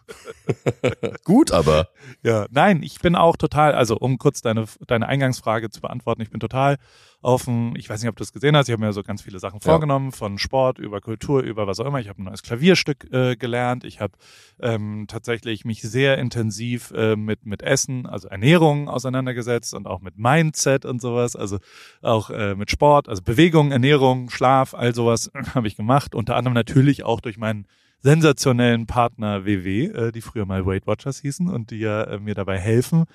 Gut, 1.24 1.52
aber. 1.52 1.88
Ja, 2.22 2.46
nein, 2.50 2.82
ich 2.82 3.00
bin 3.00 3.16
auch 3.16 3.36
total, 3.36 3.74
also 3.74 3.96
um 3.96 4.18
kurz 4.18 4.40
deine, 4.40 4.64
deine 4.86 5.08
Eingangsfrage 5.08 5.70
zu 5.70 5.80
beantworten, 5.80 6.22
ich 6.22 6.30
bin 6.30 6.40
total 6.40 6.76
offen, 7.22 7.74
ich 7.76 7.88
weiß 7.88 8.02
nicht, 8.02 8.10
ob 8.10 8.16
du 8.16 8.22
es 8.22 8.32
gesehen 8.32 8.54
hast, 8.54 8.68
ich 8.68 8.72
habe 8.74 8.84
mir 8.84 8.92
so 8.92 9.02
ganz 9.02 9.22
viele 9.22 9.38
Sachen 9.38 9.60
Ja. 9.62 9.70
vorgenommen, 9.70 10.12
von 10.12 10.38
Sport 10.38 10.78
über 10.78 11.00
Kultur, 11.00 11.42
über 11.42 11.66
was 11.66 11.80
auch 11.80 11.86
immer. 11.86 11.98
Ich 12.00 12.08
habe 12.08 12.20
ein 12.22 12.26
neues 12.26 12.42
Klavierstück 12.42 13.10
äh, 13.12 13.36
gelernt, 13.36 13.84
ich 13.84 14.00
habe 14.00 14.12
ähm, 14.60 15.06
tatsächlich 15.08 15.64
mich 15.64 15.80
sehr 15.80 16.18
intensiv 16.18 16.90
äh, 16.94 17.16
mit, 17.16 17.46
mit 17.46 17.62
Essen, 17.62 18.06
also 18.06 18.28
Ernährung 18.28 18.88
auseinandergesetzt 18.88 19.72
und 19.72 19.86
auch 19.86 20.00
mit 20.00 20.18
Mindset 20.18 20.84
und 20.84 21.00
sowas, 21.00 21.34
also 21.34 21.58
auch 22.02 22.28
äh, 22.30 22.54
mit 22.54 22.70
Sport, 22.70 23.08
also 23.08 23.22
Bewegung, 23.22 23.72
Ernährung, 23.72 24.28
Schlaf, 24.28 24.74
all 24.74 24.94
sowas 24.94 25.30
habe 25.54 25.66
ich 25.66 25.76
gemacht, 25.76 26.14
unter 26.14 26.36
anderem 26.36 26.54
natürlich 26.54 27.04
auch 27.04 27.20
durch 27.22 27.38
meinen 27.38 27.66
sensationellen 28.04 28.86
Partner 28.86 29.44
WW, 29.46 29.86
äh, 29.86 30.12
die 30.12 30.20
früher 30.20 30.44
mal 30.46 30.64
Weight 30.66 30.86
Watchers 30.86 31.18
hießen 31.20 31.48
und 31.48 31.70
die 31.72 31.78
ja 31.78 32.04
äh, 32.04 32.18
mir 32.20 32.34
dabei 32.34 32.58
helfen, 32.58 33.06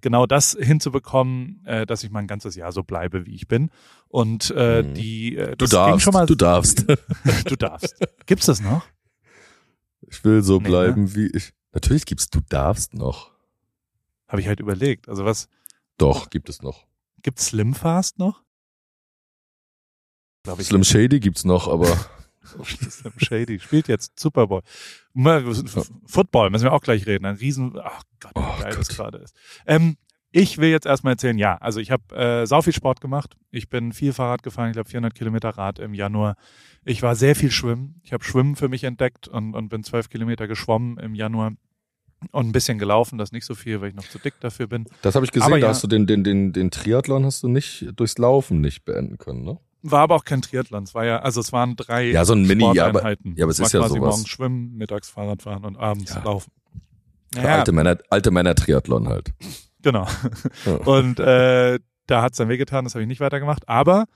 genau 0.00 0.26
das 0.26 0.56
hinzubekommen, 0.58 1.62
äh, 1.66 1.84
dass 1.86 2.02
ich 2.02 2.10
mein 2.10 2.26
ganzes 2.26 2.56
Jahr 2.56 2.72
so 2.72 2.82
bleibe, 2.82 3.26
wie 3.26 3.34
ich 3.34 3.46
bin. 3.46 3.70
Und 4.08 4.50
äh, 4.56 4.82
Mhm. 4.82 4.94
die 4.94 5.36
äh, 5.36 5.50
Du 5.50 5.66
das 5.66 5.70
ging 5.70 5.78
darfst, 5.78 6.02
schon 6.04 6.12
mal, 6.14 6.26
du 6.26 6.34
darfst. 6.34 6.86
du 7.46 7.56
darfst. 7.56 7.94
Gibt's 8.26 8.46
das 8.46 8.60
noch? 8.60 8.84
Ich 10.08 10.24
will 10.24 10.42
so 10.42 10.56
Nee, 10.56 10.62
ne? 10.62 10.68
bleiben, 10.70 11.14
wie 11.14 11.26
ich. 11.26 11.52
Natürlich 11.74 12.06
gibt's, 12.06 12.30
du 12.30 12.40
darfst 12.48 12.94
noch. 12.94 13.30
Habe 14.28 14.40
ich 14.40 14.48
halt 14.48 14.60
überlegt. 14.60 15.08
Also 15.10 15.24
was 15.26 15.48
Doch, 15.98 16.30
gibt 16.30 16.48
es 16.48 16.62
noch. 16.62 16.86
gibt's 17.22 17.46
Slim 17.48 17.74
Fast 17.74 18.18
noch? 18.18 18.42
Glaube 20.44 20.62
ich. 20.62 20.68
Slim 20.68 20.84
Shady 20.84 21.20
gibt's 21.20 21.44
noch, 21.44 21.68
aber 21.68 21.86
Slim 22.90 23.12
Shady 23.18 23.58
spielt 23.60 23.88
jetzt 23.88 24.18
Super 24.18 24.46
Bowl. 24.46 24.62
Football 26.06 26.50
müssen 26.50 26.64
wir 26.64 26.72
auch 26.72 26.80
gleich 26.82 27.06
reden. 27.06 27.24
Ein 27.26 27.36
Riesen, 27.36 27.78
ach 27.82 28.02
Gott, 28.20 28.32
wie 28.34 28.40
Oh 28.40 28.62
geil 28.62 28.74
das 28.76 28.88
Gott. 28.88 28.96
gerade 28.96 29.18
ist. 29.18 29.34
Ähm, 29.66 29.96
ich 30.30 30.58
will 30.58 30.68
jetzt 30.68 30.86
erstmal 30.86 31.14
erzählen, 31.14 31.38
ja, 31.38 31.56
also 31.56 31.80
ich 31.80 31.90
habe 31.90 32.14
äh, 32.14 32.46
sau 32.46 32.60
viel 32.60 32.74
Sport 32.74 33.00
gemacht. 33.00 33.34
Ich 33.50 33.68
bin 33.70 33.92
viel 33.92 34.12
Fahrrad 34.12 34.42
gefahren, 34.42 34.68
ich 34.68 34.74
glaube 34.74 34.88
400 34.90 35.14
Kilometer 35.14 35.50
Rad 35.50 35.78
im 35.78 35.94
Januar. 35.94 36.36
Ich 36.84 37.02
war 37.02 37.16
sehr 37.16 37.34
viel 37.34 37.50
schwimmen. 37.50 38.00
Ich 38.04 38.12
habe 38.12 38.22
Schwimmen 38.24 38.54
für 38.56 38.68
mich 38.68 38.84
entdeckt 38.84 39.26
und, 39.28 39.54
und 39.54 39.68
bin 39.70 39.82
12 39.82 40.10
Kilometer 40.10 40.46
geschwommen 40.46 40.98
im 40.98 41.14
Januar 41.14 41.52
und 42.32 42.46
ein 42.48 42.52
bisschen 42.52 42.78
gelaufen, 42.78 43.16
das 43.16 43.32
nicht 43.32 43.44
so 43.46 43.54
viel, 43.54 43.80
weil 43.80 43.90
ich 43.90 43.94
noch 43.94 44.08
zu 44.08 44.18
dick 44.18 44.34
dafür 44.40 44.66
bin. 44.66 44.86
das 45.02 45.14
habe 45.14 45.24
ich 45.24 45.30
gesehen, 45.32 45.46
Aber 45.46 45.60
da 45.60 45.66
ja. 45.66 45.68
hast 45.68 45.82
du 45.84 45.86
den, 45.86 46.06
den, 46.06 46.24
den, 46.24 46.52
den 46.52 46.70
Triathlon 46.70 47.24
hast 47.24 47.42
du 47.42 47.48
nicht 47.48 47.86
durchs 47.96 48.18
Laufen 48.18 48.60
nicht 48.60 48.84
beenden 48.84 49.18
können, 49.18 49.44
ne? 49.44 49.58
War 49.82 50.00
aber 50.00 50.16
auch 50.16 50.24
kein 50.24 50.42
Triathlon. 50.42 50.82
Es 50.84 50.94
war 50.94 51.04
ja, 51.04 51.20
also 51.20 51.40
es 51.40 51.52
waren 51.52 51.76
drei 51.76 52.10
Ja, 52.10 52.24
so 52.24 52.32
ein 52.34 52.42
Mini, 52.46 52.64
ja, 52.74 52.86
aber- 52.88 53.02
ja, 53.10 53.44
aber 53.44 53.50
es 53.52 53.60
ist 53.60 53.72
ja 53.72 53.80
quasi 53.80 53.94
sowas. 53.96 54.08
morgens 54.10 54.28
schwimmen, 54.28 54.76
mittags 54.76 55.08
Fahrrad 55.08 55.42
fahren 55.42 55.64
und 55.64 55.76
abends 55.76 56.14
Ja. 56.14 56.22
laufen. 56.24 56.50
Für 57.34 57.48
Alte 57.48 57.72
Männer, 57.72 57.98
alte 58.10 58.30
Männer 58.30 58.54
Triathlon 58.54 59.06
halt. 59.08 59.32
Genau. 59.82 60.06
Ja. 60.64 60.72
Und 60.86 61.20
äh, 61.20 61.78
da 62.06 62.22
hat's 62.22 62.38
dann 62.38 62.48
wehgetan, 62.48 62.84
das 62.84 62.94
habe 62.94 63.02
ich 63.02 63.08
nicht 63.08 63.20
weitergemacht. 63.20 63.68
Aber 63.68 64.06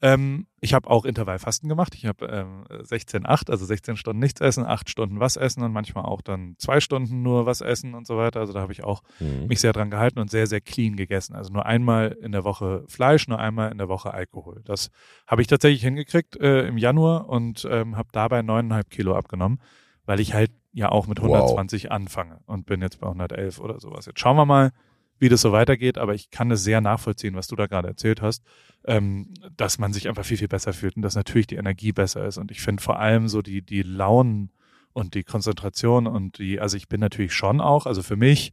ähm, 0.00 0.46
ich 0.60 0.74
habe 0.74 0.88
auch 0.90 1.04
Intervallfasten 1.04 1.68
gemacht. 1.68 1.94
Ich 1.94 2.06
habe 2.06 2.26
ähm, 2.26 2.64
16,8, 2.68 3.50
also 3.50 3.64
16 3.64 3.96
Stunden 3.96 4.20
nichts 4.20 4.40
essen, 4.40 4.64
8 4.64 4.88
Stunden 4.88 5.18
was 5.20 5.36
essen 5.36 5.62
und 5.62 5.72
manchmal 5.72 6.04
auch 6.04 6.20
dann 6.22 6.54
zwei 6.58 6.80
Stunden 6.80 7.22
nur 7.22 7.46
was 7.46 7.60
essen 7.60 7.94
und 7.94 8.06
so 8.06 8.16
weiter. 8.16 8.40
Also 8.40 8.52
da 8.52 8.60
habe 8.60 8.72
ich 8.72 8.84
auch 8.84 9.02
Mhm. 9.20 9.46
mich 9.46 9.60
sehr 9.60 9.72
dran 9.72 9.90
gehalten 9.90 10.18
und 10.20 10.30
sehr, 10.30 10.46
sehr 10.46 10.60
clean 10.60 10.96
gegessen. 10.96 11.34
Also 11.34 11.52
nur 11.52 11.66
einmal 11.66 12.12
in 12.20 12.32
der 12.32 12.44
Woche 12.44 12.84
Fleisch, 12.88 13.26
nur 13.28 13.38
einmal 13.40 13.72
in 13.72 13.78
der 13.78 13.88
Woche 13.88 14.12
Alkohol. 14.14 14.62
Das 14.64 14.90
habe 15.26 15.42
ich 15.42 15.48
tatsächlich 15.48 15.82
hingekriegt 15.82 16.36
äh, 16.40 16.66
im 16.66 16.78
Januar 16.78 17.28
und 17.28 17.66
ähm, 17.70 17.96
habe 17.96 18.08
dabei 18.12 18.42
neuneinhalb 18.42 18.90
Kilo 18.90 19.16
abgenommen, 19.16 19.60
weil 20.06 20.20
ich 20.20 20.34
halt 20.34 20.52
ja 20.72 20.90
auch 20.90 21.06
mit 21.08 21.18
Wow. 21.20 21.26
120 21.32 21.90
anfange 21.90 22.38
und 22.46 22.66
bin 22.66 22.82
jetzt 22.82 23.00
bei 23.00 23.08
111 23.08 23.58
oder 23.58 23.80
sowas. 23.80 24.06
Jetzt 24.06 24.20
schauen 24.20 24.36
wir 24.36 24.44
mal, 24.46 24.70
wie 25.18 25.28
das 25.28 25.40
so 25.40 25.52
weitergeht, 25.52 25.98
aber 25.98 26.14
ich 26.14 26.30
kann 26.30 26.50
es 26.50 26.62
sehr 26.62 26.80
nachvollziehen, 26.80 27.34
was 27.34 27.48
du 27.48 27.56
da 27.56 27.66
gerade 27.66 27.88
erzählt 27.88 28.22
hast, 28.22 28.44
ähm, 28.84 29.34
dass 29.56 29.78
man 29.78 29.92
sich 29.92 30.08
einfach 30.08 30.24
viel, 30.24 30.36
viel 30.36 30.48
besser 30.48 30.72
fühlt 30.72 30.96
und 30.96 31.02
dass 31.02 31.16
natürlich 31.16 31.46
die 31.46 31.56
Energie 31.56 31.92
besser 31.92 32.26
ist. 32.26 32.38
Und 32.38 32.50
ich 32.50 32.60
finde 32.60 32.82
vor 32.82 32.98
allem 32.98 33.28
so 33.28 33.42
die, 33.42 33.62
die 33.62 33.82
Launen 33.82 34.50
und 34.92 35.14
die 35.14 35.24
Konzentration 35.24 36.06
und 36.06 36.38
die, 36.38 36.60
also 36.60 36.76
ich 36.76 36.88
bin 36.88 37.00
natürlich 37.00 37.32
schon 37.32 37.60
auch, 37.60 37.86
also 37.86 38.02
für 38.02 38.16
mich 38.16 38.52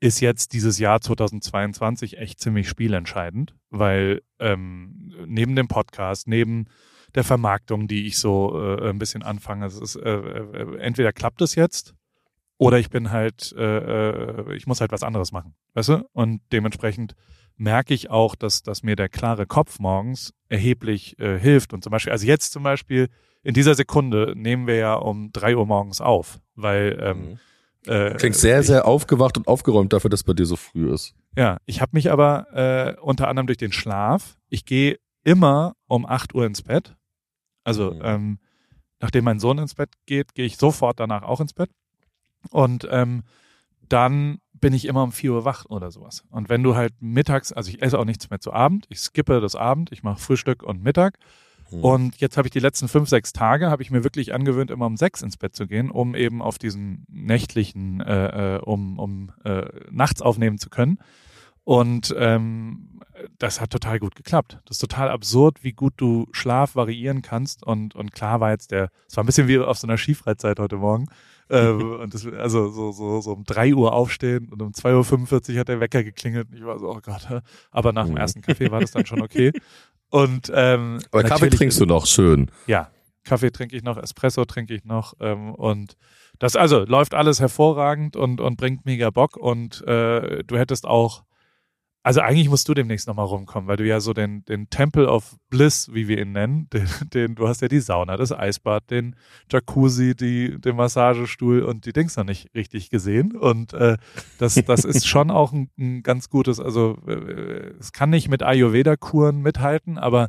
ist 0.00 0.20
jetzt 0.20 0.52
dieses 0.52 0.78
Jahr 0.78 1.00
2022 1.00 2.18
echt 2.18 2.38
ziemlich 2.38 2.68
spielentscheidend, 2.68 3.54
weil 3.70 4.22
ähm, 4.38 5.12
neben 5.26 5.56
dem 5.56 5.66
Podcast, 5.66 6.28
neben 6.28 6.66
der 7.14 7.24
Vermarktung, 7.24 7.88
die 7.88 8.06
ich 8.06 8.18
so 8.18 8.60
äh, 8.60 8.90
ein 8.90 8.98
bisschen 8.98 9.22
anfange, 9.22 9.66
es 9.66 9.80
ist, 9.80 9.96
äh, 9.96 10.08
äh, 10.08 10.78
entweder 10.78 11.12
klappt 11.12 11.42
es 11.42 11.54
jetzt 11.54 11.94
oder 12.58 12.78
ich 12.78 12.90
bin 12.90 13.10
halt, 13.10 13.54
äh, 13.56 13.62
äh, 14.50 14.54
ich 14.56 14.66
muss 14.66 14.80
halt 14.80 14.92
was 14.92 15.02
anderes 15.02 15.32
machen, 15.32 15.54
weißt 15.74 15.88
du? 15.90 16.08
Und 16.12 16.40
dementsprechend 16.52 17.14
merke 17.56 17.94
ich 17.94 18.10
auch, 18.10 18.34
dass, 18.34 18.62
dass 18.62 18.82
mir 18.82 18.94
der 18.96 19.08
klare 19.08 19.46
Kopf 19.46 19.78
morgens 19.78 20.32
erheblich 20.48 21.18
äh, 21.18 21.38
hilft. 21.38 21.72
Und 21.72 21.82
zum 21.82 21.90
Beispiel, 21.90 22.12
also 22.12 22.26
jetzt 22.26 22.52
zum 22.52 22.62
Beispiel, 22.62 23.08
in 23.42 23.54
dieser 23.54 23.74
Sekunde 23.74 24.34
nehmen 24.36 24.66
wir 24.66 24.76
ja 24.76 24.94
um 24.94 25.30
drei 25.32 25.56
Uhr 25.56 25.66
morgens 25.66 26.00
auf, 26.00 26.38
weil 26.54 26.98
ähm, 27.00 27.38
Mhm. 27.86 27.92
äh, 27.92 28.14
Klingt 28.14 28.36
sehr, 28.36 28.62
sehr 28.62 28.86
aufgewacht 28.86 29.36
und 29.38 29.46
aufgeräumt 29.48 29.92
dafür, 29.92 30.10
dass 30.10 30.22
bei 30.24 30.34
dir 30.34 30.46
so 30.46 30.56
früh 30.56 30.92
ist. 30.92 31.14
Ja, 31.36 31.58
ich 31.66 31.80
habe 31.80 31.90
mich 31.94 32.10
aber 32.10 32.46
äh, 32.96 33.00
unter 33.00 33.28
anderem 33.28 33.46
durch 33.46 33.56
den 33.58 33.72
Schlaf, 33.72 34.36
ich 34.48 34.64
gehe 34.64 34.98
immer 35.24 35.74
um 35.86 36.04
8 36.06 36.34
Uhr 36.34 36.44
ins 36.46 36.62
Bett. 36.62 36.96
Also 37.64 37.92
Mhm. 37.92 38.00
ähm, 38.02 38.38
nachdem 39.00 39.24
mein 39.24 39.38
Sohn 39.38 39.58
ins 39.58 39.74
Bett 39.74 39.90
geht, 40.06 40.34
gehe 40.34 40.46
ich 40.46 40.56
sofort 40.56 40.98
danach 41.00 41.22
auch 41.22 41.40
ins 41.40 41.52
Bett. 41.54 41.70
Und 42.50 42.86
ähm, 42.90 43.24
dann 43.88 44.38
bin 44.54 44.72
ich 44.72 44.86
immer 44.86 45.02
um 45.02 45.12
4 45.12 45.32
Uhr 45.32 45.44
wach 45.44 45.66
oder 45.66 45.90
sowas. 45.90 46.24
Und 46.30 46.48
wenn 46.48 46.62
du 46.62 46.74
halt 46.74 46.94
mittags, 47.00 47.52
also 47.52 47.70
ich 47.70 47.82
esse 47.82 47.98
auch 47.98 48.04
nichts 48.04 48.30
mehr 48.30 48.40
zu 48.40 48.52
Abend, 48.52 48.86
ich 48.88 49.00
skippe 49.00 49.40
das 49.40 49.54
Abend, 49.54 49.92
ich 49.92 50.02
mache 50.02 50.20
Frühstück 50.20 50.62
und 50.62 50.82
Mittag. 50.82 51.18
Mhm. 51.70 51.84
Und 51.84 52.16
jetzt 52.20 52.36
habe 52.36 52.48
ich 52.48 52.52
die 52.52 52.60
letzten 52.60 52.88
fünf, 52.88 53.08
sechs 53.08 53.32
Tage, 53.32 53.70
habe 53.70 53.82
ich 53.82 53.90
mir 53.90 54.04
wirklich 54.04 54.34
angewöhnt, 54.34 54.70
immer 54.70 54.86
um 54.86 54.96
sechs 54.96 55.22
ins 55.22 55.36
Bett 55.36 55.54
zu 55.54 55.66
gehen, 55.66 55.90
um 55.90 56.14
eben 56.14 56.42
auf 56.42 56.58
diesen 56.58 57.04
nächtlichen, 57.08 58.00
äh, 58.00 58.56
äh, 58.56 58.58
um, 58.58 58.98
um 58.98 59.32
äh, 59.44 59.66
nachts 59.90 60.22
aufnehmen 60.22 60.58
zu 60.58 60.70
können. 60.70 60.98
Und 61.64 62.14
ähm, 62.18 63.00
das 63.38 63.60
hat 63.60 63.70
total 63.70 63.98
gut 63.98 64.14
geklappt. 64.14 64.58
Das 64.64 64.76
ist 64.76 64.80
total 64.80 65.10
absurd, 65.10 65.62
wie 65.62 65.72
gut 65.72 65.94
du 65.96 66.26
Schlaf 66.32 66.76
variieren 66.76 67.20
kannst. 67.20 67.62
Und, 67.62 67.94
und 67.94 68.12
klar 68.12 68.40
war 68.40 68.50
jetzt 68.50 68.70
der, 68.70 68.90
es 69.06 69.16
war 69.16 69.24
ein 69.24 69.26
bisschen 69.26 69.48
wie 69.48 69.58
auf 69.58 69.78
so 69.78 69.86
einer 69.86 69.98
Skifreizeit 69.98 70.58
heute 70.60 70.76
Morgen. 70.76 71.06
Äh, 71.48 71.68
und 71.70 72.12
das, 72.14 72.26
also 72.26 72.68
so, 72.70 72.92
so, 72.92 73.20
so 73.20 73.32
um 73.32 73.44
drei 73.44 73.74
Uhr 73.74 73.92
aufstehen 73.92 74.48
und 74.50 74.60
um 74.62 74.72
2.45 74.72 75.52
Uhr 75.54 75.60
hat 75.60 75.68
der 75.68 75.80
Wecker 75.80 76.02
geklingelt. 76.04 76.48
Und 76.50 76.56
ich 76.56 76.64
war 76.64 76.78
so, 76.78 76.90
oh 76.90 77.00
Gott. 77.02 77.26
Aber 77.70 77.92
nach 77.92 78.04
dem 78.06 78.12
Mhm. 78.12 78.18
ersten 78.18 78.40
Kaffee 78.42 78.70
war 78.70 78.80
das 78.80 78.90
dann 78.92 79.06
schon 79.06 79.20
okay. 79.22 79.52
Und 80.10 80.50
ähm, 80.54 80.98
Aber 81.10 81.22
Kaffee 81.24 81.50
trinkst 81.50 81.80
du 81.80 81.84
noch 81.86 82.06
schön. 82.06 82.50
ja, 82.66 82.90
Kaffee 83.24 83.50
trinke 83.50 83.76
ich 83.76 83.82
noch, 83.82 83.98
Espresso 83.98 84.46
trinke 84.46 84.74
ich 84.74 84.84
noch 84.86 85.12
ähm, 85.20 85.54
und 85.54 85.96
das 86.38 86.56
also 86.56 86.84
läuft 86.84 87.12
alles 87.14 87.40
hervorragend 87.40 88.16
und, 88.16 88.40
und 88.40 88.56
bringt 88.56 88.86
mega 88.86 89.10
Bock 89.10 89.36
und 89.36 89.86
äh, 89.86 90.42
du 90.44 90.56
hättest 90.56 90.86
auch, 90.86 91.24
also 92.02 92.20
eigentlich 92.20 92.48
musst 92.48 92.68
du 92.68 92.74
demnächst 92.74 93.06
nochmal 93.06 93.26
rumkommen, 93.26 93.68
weil 93.68 93.76
du 93.76 93.86
ja 93.86 94.00
so 94.00 94.12
den, 94.12 94.44
den 94.44 94.70
Temple 94.70 95.08
of 95.08 95.36
Bliss, 95.50 95.90
wie 95.92 96.08
wir 96.08 96.18
ihn 96.18 96.32
nennen, 96.32 96.68
den, 96.72 96.88
den, 97.12 97.34
du 97.34 97.48
hast 97.48 97.60
ja 97.60 97.68
die 97.68 97.80
Sauna, 97.80 98.16
das 98.16 98.32
Eisbad, 98.32 98.90
den 98.90 99.16
Jacuzzi, 99.50 100.14
die, 100.14 100.60
den 100.60 100.76
Massagestuhl 100.76 101.62
und 101.62 101.86
die 101.86 101.92
Dings 101.92 102.16
noch 102.16 102.24
nicht 102.24 102.54
richtig 102.54 102.90
gesehen. 102.90 103.36
Und 103.36 103.72
äh, 103.74 103.96
das, 104.38 104.54
das 104.54 104.84
ist 104.84 105.06
schon 105.08 105.30
auch 105.30 105.52
ein, 105.52 105.70
ein 105.78 106.02
ganz 106.02 106.30
gutes, 106.30 106.60
also 106.60 106.98
äh, 107.06 107.72
es 107.78 107.92
kann 107.92 108.10
nicht 108.10 108.28
mit 108.28 108.42
Ayurveda-Kuren 108.42 109.42
mithalten, 109.42 109.98
aber 109.98 110.28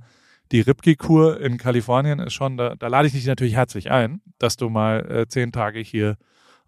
die 0.51 0.61
Ripke-Kur 0.61 1.39
in 1.39 1.57
Kalifornien 1.57 2.19
ist 2.19 2.33
schon, 2.33 2.57
da, 2.57 2.75
da 2.75 2.87
lade 2.87 3.07
ich 3.07 3.13
dich 3.13 3.27
natürlich 3.27 3.53
herzlich 3.53 3.91
ein, 3.91 4.21
dass 4.39 4.57
du 4.57 4.69
mal 4.69 5.09
äh, 5.09 5.27
zehn 5.27 5.51
Tage 5.51 5.79
hier 5.79 6.17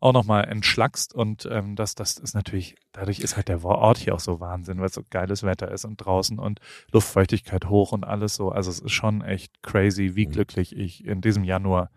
auch 0.01 0.11
nochmal 0.13 0.45
entschlackst 0.49 1.13
und 1.15 1.47
ähm, 1.49 1.75
das, 1.77 1.95
das 1.95 2.17
ist 2.17 2.33
natürlich, 2.35 2.75
dadurch 2.91 3.19
ist 3.19 3.35
halt 3.37 3.47
der 3.47 3.63
Ort 3.63 3.99
hier 3.99 4.15
auch 4.15 4.19
so 4.19 4.39
Wahnsinn, 4.41 4.79
weil 4.79 4.87
es 4.87 4.93
so 4.95 5.03
geiles 5.09 5.43
Wetter 5.43 5.71
ist 5.71 5.85
und 5.85 5.97
draußen 5.97 6.37
und 6.39 6.59
Luftfeuchtigkeit 6.91 7.69
hoch 7.69 7.91
und 7.93 8.03
alles 8.03 8.35
so. 8.35 8.49
Also 8.49 8.69
es 8.71 8.79
ist 8.79 8.91
schon 8.91 9.21
echt 9.21 9.61
crazy, 9.63 10.15
wie 10.15 10.25
Mhm. 10.27 10.31
glücklich 10.31 10.75
ich 10.75 11.05
in 11.05 11.21
diesem 11.21 11.43
Januar 11.45 11.89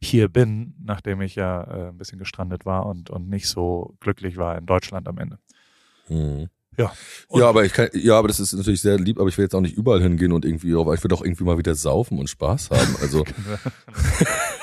hier 0.00 0.28
bin, 0.28 0.74
nachdem 0.84 1.20
ich 1.22 1.36
ja 1.36 1.62
äh, 1.62 1.88
ein 1.90 1.96
bisschen 1.98 2.18
gestrandet 2.18 2.66
war 2.66 2.84
und, 2.86 3.08
und 3.10 3.28
nicht 3.28 3.48
so 3.48 3.94
glücklich 4.00 4.36
war 4.36 4.58
in 4.58 4.66
Deutschland 4.66 5.06
am 5.06 5.16
Ende. 5.18 5.38
Mhm. 6.08 6.48
Ja. 6.76 6.90
Und- 7.28 7.40
Ja, 7.42 7.48
aber 7.48 7.64
ich 7.64 7.72
kann, 7.72 7.88
ja, 7.92 8.18
aber 8.18 8.26
das 8.26 8.40
ist 8.40 8.52
natürlich 8.54 8.80
sehr 8.80 8.98
lieb, 8.98 9.20
aber 9.20 9.28
ich 9.28 9.38
will 9.38 9.44
jetzt 9.44 9.54
auch 9.54 9.60
nicht 9.60 9.76
überall 9.76 10.02
hingehen 10.02 10.32
und 10.32 10.44
irgendwie, 10.44 10.74
aber 10.74 10.94
ich 10.94 11.04
will 11.04 11.08
doch 11.10 11.22
irgendwie 11.22 11.44
mal 11.44 11.58
wieder 11.58 11.76
saufen 11.76 12.18
und 12.18 12.28
Spaß 12.28 12.70
haben. 12.70 12.96
Also 13.00 13.24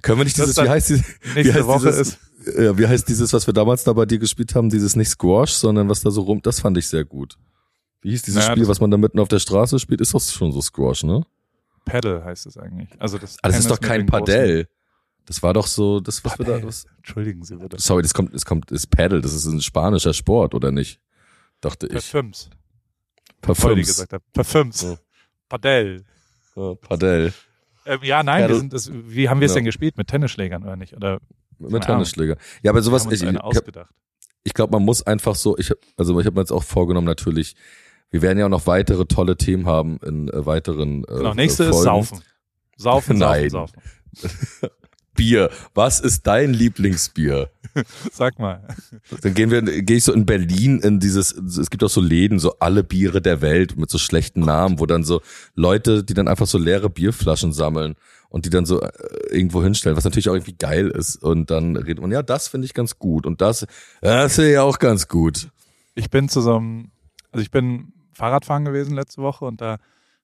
können 0.00 0.18
wir 0.18 0.24
nicht 0.24 0.36
dieses, 0.36 0.56
wie 0.56 0.68
heißt 0.68 0.88
dieses, 0.90 1.04
wie 1.22 1.34
Nächste 1.34 1.54
heißt 1.54 1.66
Woche 1.66 1.86
dieses, 1.90 2.08
ist, 2.08 2.58
ja, 2.58 2.78
wie 2.78 2.86
heißt 2.86 3.08
dieses, 3.08 3.32
was 3.32 3.46
wir 3.46 3.54
damals 3.54 3.84
da 3.84 3.92
bei 3.92 4.06
dir 4.06 4.18
gespielt 4.18 4.54
haben, 4.54 4.68
dieses 4.70 4.96
nicht 4.96 5.10
Squash, 5.10 5.52
sondern 5.52 5.88
was 5.88 6.00
da 6.00 6.10
so 6.10 6.22
rum, 6.22 6.40
das 6.42 6.60
fand 6.60 6.76
ich 6.78 6.86
sehr 6.88 7.04
gut. 7.04 7.38
Wie 8.02 8.10
hieß 8.10 8.22
dieses 8.22 8.42
Naja, 8.42 8.52
Spiel, 8.52 8.68
was 8.68 8.80
man 8.80 8.90
da 8.90 8.96
mitten 8.96 9.18
auf 9.18 9.28
der 9.28 9.38
Straße 9.40 9.78
spielt? 9.78 10.00
Ist 10.00 10.14
doch 10.14 10.20
schon 10.20 10.52
so 10.52 10.60
Squash, 10.62 11.04
ne? 11.04 11.24
Paddle 11.84 12.24
heißt 12.24 12.46
es 12.46 12.56
eigentlich. 12.56 12.88
Also 12.98 13.18
das, 13.18 13.36
Aber 13.42 13.52
das 13.52 13.60
ist 13.60 13.70
doch 13.70 13.80
kein 13.80 14.06
Padel. 14.06 14.68
Das 15.26 15.42
war 15.42 15.52
doch 15.54 15.66
so, 15.66 16.00
das, 16.00 16.24
was 16.24 16.38
wir 16.38 16.46
da, 16.46 16.52
Padel. 16.52 16.66
das, 16.66 16.86
Entschuldigen 16.96 17.44
Sie 17.44 17.56
bitte. 17.56 17.78
sorry, 17.78 18.02
das 18.02 18.14
kommt, 18.14 18.34
das 18.34 18.44
kommt, 18.44 18.70
ist 18.70 18.88
Paddle, 18.88 19.20
das 19.20 19.32
ist 19.32 19.46
ein 19.46 19.60
spanischer 19.60 20.14
Sport, 20.14 20.54
oder 20.54 20.70
nicht? 20.72 21.00
Dachte 21.60 21.86
ich. 21.86 21.92
Parfüms. 21.92 22.48
Parfüms. 23.42 24.06
Parfüms. 24.32 24.96
Padel. 25.48 26.04
Ja, 26.56 26.74
Padel. 26.74 27.32
Ähm, 27.90 27.98
ja, 28.02 28.22
nein, 28.22 28.48
wir 28.48 28.56
sind 28.56 28.72
das, 28.72 28.90
wie 28.92 29.28
haben 29.28 29.40
wir 29.40 29.46
es 29.46 29.54
denn 29.54 29.64
gespielt? 29.64 29.96
Mit 29.96 30.08
Tennisschlägern 30.08 30.62
oder 30.62 30.76
nicht? 30.76 30.94
Oder 30.94 31.20
Mit 31.58 31.70
Keine 31.70 31.74
Ahnung. 31.74 31.86
Tennisschläger. 31.86 32.36
Ja, 32.62 32.70
aber 32.70 32.82
sowas, 32.82 33.06
ich, 33.10 33.40
ausgedacht? 33.40 33.92
ich 34.44 34.54
glaube, 34.54 34.72
man 34.72 34.84
muss 34.84 35.02
einfach 35.02 35.34
so, 35.34 35.58
ich 35.58 35.72
also 35.96 36.18
ich 36.20 36.26
habe 36.26 36.34
mir 36.34 36.42
jetzt 36.42 36.52
auch 36.52 36.62
vorgenommen, 36.62 37.06
natürlich, 37.06 37.56
wir 38.10 38.22
werden 38.22 38.38
ja 38.38 38.46
auch 38.46 38.50
noch 38.50 38.66
weitere 38.66 39.06
tolle 39.06 39.36
Themen 39.36 39.66
haben 39.66 39.98
in 40.04 40.28
äh, 40.28 40.46
weiteren 40.46 41.04
äh, 41.04 41.14
Genau, 41.14 41.34
nächste 41.34 41.64
äh, 41.64 41.70
ist 41.70 41.72
Folgen. 41.74 41.84
Saufen. 41.84 42.20
Saufen, 42.76 43.18
Nein. 43.18 43.50
saufen, 43.50 43.80
saufen. 44.14 44.70
Bier. 45.20 45.50
Was 45.74 46.00
ist 46.00 46.26
dein 46.26 46.54
Lieblingsbier? 46.54 47.50
Sag 48.10 48.38
mal. 48.38 48.66
Dann 49.20 49.34
gehen 49.34 49.50
wir, 49.50 49.60
gehe 49.60 49.98
ich 49.98 50.04
so 50.04 50.14
in 50.14 50.24
Berlin 50.24 50.80
in 50.80 50.98
dieses, 50.98 51.32
es 51.32 51.68
gibt 51.68 51.84
auch 51.84 51.90
so 51.90 52.00
Läden, 52.00 52.38
so 52.38 52.54
alle 52.58 52.82
Biere 52.82 53.20
der 53.20 53.42
Welt 53.42 53.76
mit 53.76 53.90
so 53.90 53.98
schlechten 53.98 54.40
Namen, 54.40 54.80
wo 54.80 54.86
dann 54.86 55.04
so 55.04 55.20
Leute, 55.54 56.04
die 56.04 56.14
dann 56.14 56.26
einfach 56.26 56.46
so 56.46 56.56
leere 56.56 56.88
Bierflaschen 56.88 57.52
sammeln 57.52 57.96
und 58.30 58.46
die 58.46 58.50
dann 58.50 58.64
so 58.64 58.80
äh, 58.80 58.90
irgendwo 59.28 59.62
hinstellen, 59.62 59.94
was 59.94 60.04
natürlich 60.04 60.30
auch 60.30 60.34
irgendwie 60.34 60.56
geil 60.56 60.88
ist. 60.88 61.22
Und 61.22 61.50
dann 61.50 61.76
redet 61.76 62.00
man, 62.00 62.10
ja, 62.10 62.22
das 62.22 62.48
finde 62.48 62.64
ich 62.64 62.72
ganz 62.72 62.98
gut 62.98 63.26
und 63.26 63.42
das, 63.42 63.66
das 64.00 64.34
finde 64.36 64.52
ich 64.52 64.58
auch 64.58 64.78
ganz 64.78 65.06
gut. 65.06 65.50
Ich 65.94 66.08
bin 66.08 66.30
zusammen, 66.30 66.92
also 67.30 67.42
ich 67.42 67.50
bin 67.50 67.92
Fahrradfahren 68.14 68.64
gewesen 68.64 68.94
letzte 68.94 69.20
Woche 69.20 69.44
und 69.44 69.60
da 69.60 69.76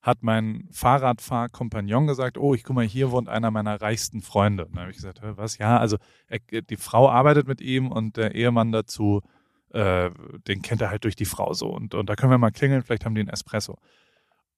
hat 0.07 0.23
mein 0.23 0.69
Fahrradfahrkompagnon 0.71 2.07
gesagt, 2.07 2.39
oh, 2.39 2.55
ich 2.55 2.63
guck 2.63 2.77
mal, 2.77 2.87
hier 2.87 3.11
wohnt 3.11 3.29
einer 3.29 3.51
meiner 3.51 3.81
reichsten 3.81 4.23
Freunde. 4.23 4.67
Und 4.67 4.77
dann 4.77 4.83
habe 4.83 4.93
ich 4.93 4.97
gesagt, 4.97 5.21
was? 5.21 5.59
Ja, 5.59 5.79
also 5.79 5.97
er, 6.29 6.39
die 6.39 6.77
Frau 6.77 7.11
arbeitet 7.11 7.49
mit 7.49 7.61
ihm 7.61 7.91
und 7.91 8.17
der 8.17 8.37
Ehemann 8.37 8.71
dazu, 8.71 9.23
äh, 9.71 10.11
den 10.47 10.63
kennt 10.63 10.81
er 10.81 10.91
halt 10.91 11.03
durch 11.03 11.17
die 11.17 11.25
Frau 11.25 11.53
so. 11.55 11.71
Und, 11.71 11.95
und 11.95 12.09
da 12.09 12.15
können 12.15 12.31
wir 12.31 12.39
mal 12.39 12.53
klingeln, 12.53 12.83
vielleicht 12.83 13.05
haben 13.05 13.17
die 13.17 13.21
einen 13.21 13.31
Espresso. 13.31 13.79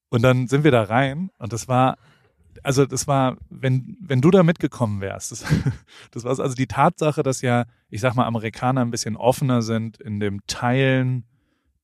Und 0.09 0.21
dann 0.21 0.47
sind 0.47 0.63
wir 0.63 0.71
da 0.71 0.83
rein 0.83 1.31
und 1.39 1.51
das 1.51 1.67
war, 1.67 1.97
also 2.61 2.85
das 2.85 3.07
war, 3.07 3.37
wenn, 3.49 3.97
wenn 4.01 4.21
du 4.21 4.29
da 4.29 4.43
mitgekommen 4.43 5.01
wärst, 5.01 5.31
das, 5.31 5.45
das 6.11 6.25
war 6.25 6.39
also 6.39 6.55
die 6.55 6.67
Tatsache, 6.67 7.23
dass 7.23 7.41
ja, 7.41 7.65
ich 7.89 8.01
sag 8.01 8.13
mal, 8.13 8.25
Amerikaner 8.25 8.81
ein 8.81 8.91
bisschen 8.91 9.15
offener 9.15 9.63
sind 9.63 9.99
in 9.99 10.19
dem 10.19 10.45
Teilen 10.45 11.25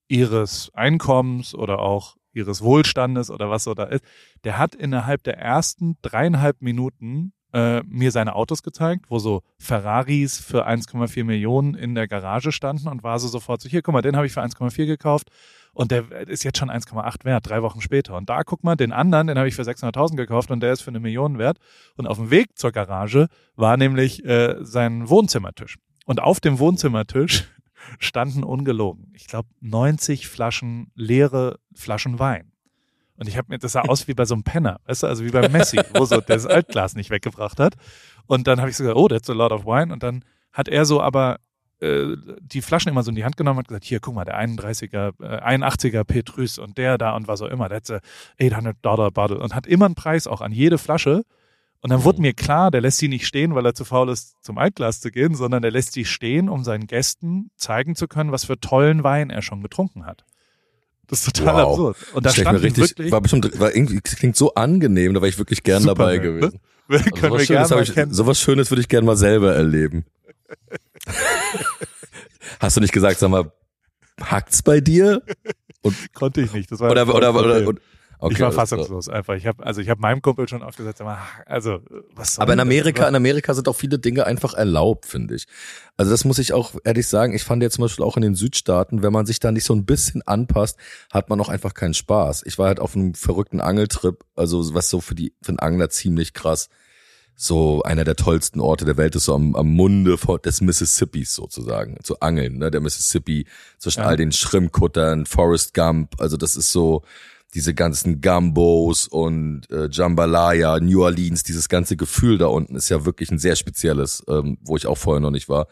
ihres 0.07 0.71
Einkommens 0.75 1.55
oder 1.55 1.79
auch 1.79 2.15
ihres 2.35 2.61
Wohlstandes 2.61 3.29
oder 3.29 3.49
was 3.49 3.63
so 3.63 3.73
da 3.73 3.85
ist, 3.85 4.03
der 4.43 4.57
hat 4.57 4.75
innerhalb 4.75 5.23
der 5.23 5.37
ersten 5.37 5.97
dreieinhalb 6.01 6.61
Minuten 6.61 7.33
äh, 7.53 7.81
mir 7.83 8.11
seine 8.11 8.35
Autos 8.35 8.63
gezeigt, 8.63 9.05
wo 9.09 9.17
so 9.17 9.41
Ferraris 9.57 10.37
für 10.37 10.67
1,4 10.67 11.23
Millionen 11.23 11.73
in 11.73 11.95
der 11.95 12.07
Garage 12.07 12.51
standen 12.51 12.89
und 12.89 13.03
war 13.03 13.17
so 13.17 13.29
sofort 13.29 13.61
so, 13.61 13.69
hier, 13.69 13.81
guck 13.81 13.93
mal, 13.93 14.01
den 14.01 14.17
habe 14.17 14.25
ich 14.25 14.33
für 14.33 14.41
1,4 14.41 14.85
gekauft 14.85 15.29
und 15.73 15.91
der 15.91 16.09
ist 16.27 16.43
jetzt 16.43 16.57
schon 16.57 16.69
1,8 16.69 17.23
wert, 17.23 17.49
drei 17.49 17.61
Wochen 17.61 17.81
später. 17.81 18.15
Und 18.15 18.29
da, 18.29 18.43
guck 18.43 18.63
mal, 18.63 18.75
den 18.75 18.91
anderen, 18.91 19.27
den 19.27 19.37
habe 19.37 19.47
ich 19.47 19.55
für 19.55 19.61
600.000 19.61 20.15
gekauft 20.15 20.51
und 20.51 20.61
der 20.61 20.73
ist 20.73 20.81
für 20.81 20.89
eine 20.89 20.99
Million 20.99 21.37
wert. 21.37 21.57
Und 21.95 22.07
auf 22.07 22.17
dem 22.17 22.29
Weg 22.29 22.57
zur 22.57 22.71
Garage 22.71 23.27
war 23.55 23.77
nämlich 23.77 24.23
äh, 24.25 24.55
sein 24.61 25.09
Wohnzimmertisch. 25.09 25.77
Und 26.05 26.21
auf 26.21 26.39
dem 26.39 26.59
Wohnzimmertisch 26.59 27.45
standen 27.99 28.43
ungelogen, 28.43 29.11
ich 29.13 29.27
glaube, 29.27 29.49
90 29.61 30.27
Flaschen, 30.27 30.91
leere 30.95 31.59
Flaschen 31.73 32.19
Wein. 32.19 32.51
Und 33.17 33.27
ich 33.27 33.37
habe 33.37 33.47
mir, 33.49 33.59
das 33.59 33.73
sah 33.73 33.81
aus 33.81 34.07
wie 34.07 34.13
bei 34.13 34.25
so 34.25 34.35
einem 34.35 34.43
Penner, 34.43 34.79
weißt 34.85 35.03
du, 35.03 35.07
also 35.07 35.23
wie 35.23 35.31
bei 35.31 35.47
Messi, 35.47 35.79
wo 35.93 36.05
so 36.05 36.19
der 36.19 36.35
das 36.35 36.45
Altglas 36.45 36.95
nicht 36.95 37.09
weggebracht 37.09 37.59
hat. 37.59 37.75
Und 38.27 38.47
dann 38.47 38.59
habe 38.59 38.69
ich 38.69 38.77
so 38.77 38.83
gesagt, 38.83 38.97
oh, 38.97 39.07
that's 39.07 39.29
a 39.29 39.33
lot 39.33 39.51
of 39.51 39.65
wine. 39.65 39.93
Und 39.93 40.03
dann 40.03 40.25
hat 40.51 40.67
er 40.67 40.85
so 40.85 41.01
aber 41.01 41.39
äh, 41.79 42.15
die 42.41 42.61
Flaschen 42.61 42.89
immer 42.89 43.03
so 43.03 43.09
in 43.09 43.15
die 43.15 43.23
Hand 43.23 43.37
genommen 43.37 43.59
und 43.59 43.67
gesagt, 43.67 43.85
hier, 43.85 43.99
guck 43.99 44.15
mal, 44.15 44.25
der 44.25 44.39
31er, 44.39 45.13
äh, 45.21 45.55
81er 45.55 46.03
Petrus 46.03 46.57
und 46.57 46.77
der 46.77 46.97
da 46.97 47.15
und 47.15 47.27
was 47.27 47.41
auch 47.41 47.49
immer, 47.49 47.69
that's 47.69 47.91
a 47.91 47.99
800 48.41 48.77
Dollar 48.81 49.11
bottle 49.11 49.39
und 49.39 49.55
hat 49.55 49.67
immer 49.67 49.85
einen 49.85 49.95
Preis 49.95 50.27
auch 50.27 50.41
an 50.41 50.51
jede 50.51 50.77
Flasche. 50.77 51.23
Und 51.85 51.91
dann 51.91 52.03
wurde 52.03 52.19
mir 52.19 52.33
klar, 52.33 52.71
der 52.71 52.81
lässt 52.81 52.97
sie 52.97 53.07
nicht 53.07 53.27
stehen, 53.27 53.53
weil 53.53 53.63
er 53.63 53.75
zu 53.75 53.85
faul 53.85 54.09
ist, 54.09 54.43
zum 54.43 54.57
Altglas 54.57 55.01
zu 55.01 55.11
gehen, 55.11 55.35
sondern 55.35 55.61
der 55.61 55.69
lässt 55.69 55.93
sie 55.93 56.03
stehen, 56.03 56.49
um 56.49 56.63
seinen 56.63 56.87
Gästen 56.87 57.51
zeigen 57.57 57.95
zu 57.95 58.07
können, 58.07 58.31
was 58.31 58.43
für 58.45 58.59
tollen 58.59 59.03
Wein 59.03 59.29
er 59.29 59.43
schon 59.43 59.61
getrunken 59.61 60.03
hat. 60.03 60.25
Das 61.05 61.27
ist 61.27 61.35
total 61.35 61.53
Wow. 61.63 61.69
absurd. 61.69 61.97
Und 62.15 62.25
da 62.25 62.31
stand 62.31 62.59
richtig, 62.63 62.89
wirklich, 62.89 63.11
war 63.11 63.21
bestimmt, 63.21 63.59
war 63.59 63.75
irgendwie, 63.75 63.99
das 64.03 64.15
klingt 64.15 64.35
so 64.35 64.55
angenehm, 64.55 65.13
da 65.13 65.21
war 65.21 65.27
ich 65.27 65.37
wirklich 65.37 65.61
gern 65.61 65.85
dabei 65.85 66.15
ne? 66.17 66.21
gewesen. 66.23 66.59
wir 66.87 67.01
Also 67.01 67.11
können 67.11 67.21
sowas, 67.21 67.37
wir 67.37 67.45
Schönes 67.45 67.67
gerne 67.69 67.75
mal 67.75 67.83
ich, 67.83 67.93
kennen. 67.93 68.13
sowas 68.15 68.39
Schönes 68.41 68.71
würde 68.71 68.81
ich 68.81 68.87
gerne 68.89 69.05
mal 69.05 69.15
selber 69.15 69.53
erleben. 69.53 70.05
Hast 72.59 72.77
du 72.77 72.81
nicht 72.81 72.93
gesagt, 72.93 73.19
sag 73.19 73.29
mal, 73.29 73.51
hackt's 74.19 74.63
bei 74.63 74.79
dir? 74.81 75.21
Konnte 76.15 76.41
ich 76.41 76.51
nicht. 76.51 76.71
Das 76.71 76.79
war 76.79 76.89
Oder, 76.89 77.07
oder, 77.13 77.35
oder, 77.35 77.67
oder 77.67 77.79
okay, 78.19 78.33
ich 78.33 78.39
war 78.39 78.51
fassungslos 78.51 79.09
einfach. 79.09 79.35
Ich 79.35 79.45
habe 79.45 79.65
also 79.65 79.81
ich 79.81 79.89
habe 79.89 80.01
meinem 80.01 80.21
Kumpel 80.21 80.47
schon 80.47 80.63
aufgesetzt, 80.63 81.01
aber 81.01 81.17
also 81.45 81.79
was 82.13 82.35
soll 82.35 82.43
Aber 82.43 82.53
in 82.53 82.57
das? 82.57 82.65
Amerika, 82.65 83.07
in 83.07 83.15
Amerika 83.15 83.53
sind 83.53 83.67
auch 83.67 83.75
viele 83.75 83.99
Dinge 83.99 84.25
einfach 84.25 84.53
erlaubt, 84.53 85.05
finde 85.05 85.35
ich. 85.35 85.45
Also 85.97 86.11
das 86.11 86.25
muss 86.25 86.39
ich 86.39 86.53
auch 86.53 86.73
ehrlich 86.83 87.07
sagen. 87.07 87.33
Ich 87.33 87.43
fand 87.43 87.61
jetzt 87.63 87.75
zum 87.75 87.83
Beispiel 87.83 88.03
auch 88.05 88.17
in 88.17 88.21
den 88.23 88.35
Südstaaten, 88.35 89.03
wenn 89.03 89.13
man 89.13 89.25
sich 89.25 89.39
da 89.39 89.51
nicht 89.51 89.65
so 89.65 89.73
ein 89.73 89.85
bisschen 89.85 90.21
anpasst, 90.23 90.77
hat 91.11 91.29
man 91.29 91.39
auch 91.41 91.49
einfach 91.49 91.73
keinen 91.73 91.93
Spaß. 91.93 92.43
Ich 92.45 92.57
war 92.57 92.67
halt 92.67 92.79
auf 92.79 92.95
einem 92.95 93.13
verrückten 93.13 93.61
Angeltrip, 93.61 94.23
also 94.35 94.73
was 94.73 94.89
so 94.89 95.01
für 95.01 95.15
die 95.15 95.33
für 95.41 95.49
einen 95.49 95.59
Angler 95.59 95.89
ziemlich 95.89 96.33
krass. 96.33 96.69
So 97.37 97.83
einer 97.83 98.05
der 98.05 98.15
tollsten 98.15 98.61
Orte 98.61 98.85
der 98.85 98.95
Welt 98.95 99.13
ist 99.15 99.25
so 99.25 99.35
am, 99.35 99.55
am 99.57 99.67
Munde 99.67 100.15
des 100.45 100.61
Mississippis 100.61 101.35
sozusagen, 101.35 101.97
zu 102.01 102.21
angeln, 102.21 102.59
ne? 102.59 102.71
Der 102.71 102.79
Mississippi 102.79 103.45
zwischen 103.77 103.99
Ja. 104.01 104.05
all 104.07 104.15
den 104.15 104.31
Schrimmkuttern, 104.31 105.25
Forrest 105.25 105.73
Gump, 105.73 106.15
also 106.21 106.37
das 106.37 106.55
ist 106.55 106.71
so 106.71 107.01
diese 107.55 107.73
ganzen 107.73 108.19
Gumbos 108.19 109.07
und 109.07 109.61
äh, 109.71 109.87
Jambalaya, 109.89 110.79
New 110.81 111.03
Orleans, 111.03 111.43
dieses 111.43 111.69
ganze 111.69 111.95
Gefühl 111.95 112.37
da 112.37 112.47
unten 112.47 112.75
ist 112.75 112.89
ja 112.89 113.05
wirklich 113.05 113.31
ein 113.31 113.39
sehr 113.39 113.55
spezielles, 113.55 114.23
ähm, 114.27 114.57
wo 114.61 114.75
ich 114.75 114.85
auch 114.85 114.97
vorher 114.97 115.21
noch 115.21 115.31
nicht 115.31 115.47
war. 115.47 115.67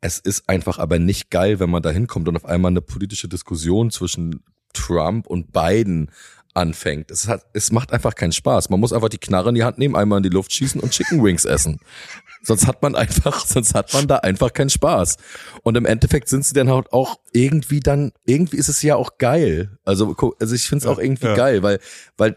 Es 0.00 0.18
ist 0.18 0.48
einfach 0.48 0.78
aber 0.78 0.98
nicht 0.98 1.30
geil, 1.30 1.60
wenn 1.60 1.70
man 1.70 1.82
da 1.82 1.90
hinkommt 1.90 2.28
und 2.28 2.36
auf 2.36 2.46
einmal 2.46 2.70
eine 2.70 2.80
politische 2.80 3.28
Diskussion 3.28 3.90
zwischen 3.90 4.42
Trump 4.72 5.26
und 5.26 5.52
Biden 5.52 6.10
anfängt. 6.54 7.10
Es, 7.10 7.28
hat, 7.28 7.44
es 7.52 7.72
macht 7.72 7.92
einfach 7.92 8.14
keinen 8.14 8.32
Spaß. 8.32 8.70
Man 8.70 8.80
muss 8.80 8.92
einfach 8.92 9.10
die 9.10 9.18
Knarre 9.18 9.50
in 9.50 9.54
die 9.54 9.64
Hand 9.64 9.78
nehmen, 9.78 9.96
einmal 9.96 10.18
in 10.18 10.22
die 10.22 10.28
Luft 10.30 10.52
schießen 10.52 10.80
und 10.80 10.92
Chicken 10.92 11.22
Wings 11.22 11.44
essen. 11.44 11.78
Sonst 12.48 12.66
hat 12.66 12.82
man 12.82 12.94
einfach, 12.96 13.44
sonst 13.46 13.74
hat 13.74 13.92
man 13.92 14.08
da 14.08 14.16
einfach 14.16 14.52
keinen 14.52 14.70
Spaß. 14.70 15.18
Und 15.62 15.76
im 15.76 15.84
Endeffekt 15.84 16.28
sind 16.28 16.44
sie 16.44 16.54
dann 16.54 16.70
halt 16.70 16.92
auch 16.92 17.20
irgendwie 17.32 17.80
dann, 17.80 18.12
irgendwie 18.24 18.56
ist 18.56 18.68
es 18.68 18.82
ja 18.82 18.96
auch 18.96 19.18
geil. 19.18 19.78
Also, 19.84 20.16
also 20.40 20.54
ich 20.54 20.66
finde 20.66 20.78
es 20.78 20.84
Ja, 20.84 20.90
auch 20.90 20.98
irgendwie 20.98 21.26
ja. 21.26 21.34
geil, 21.34 21.62
weil, 21.62 21.78
weil 22.16 22.36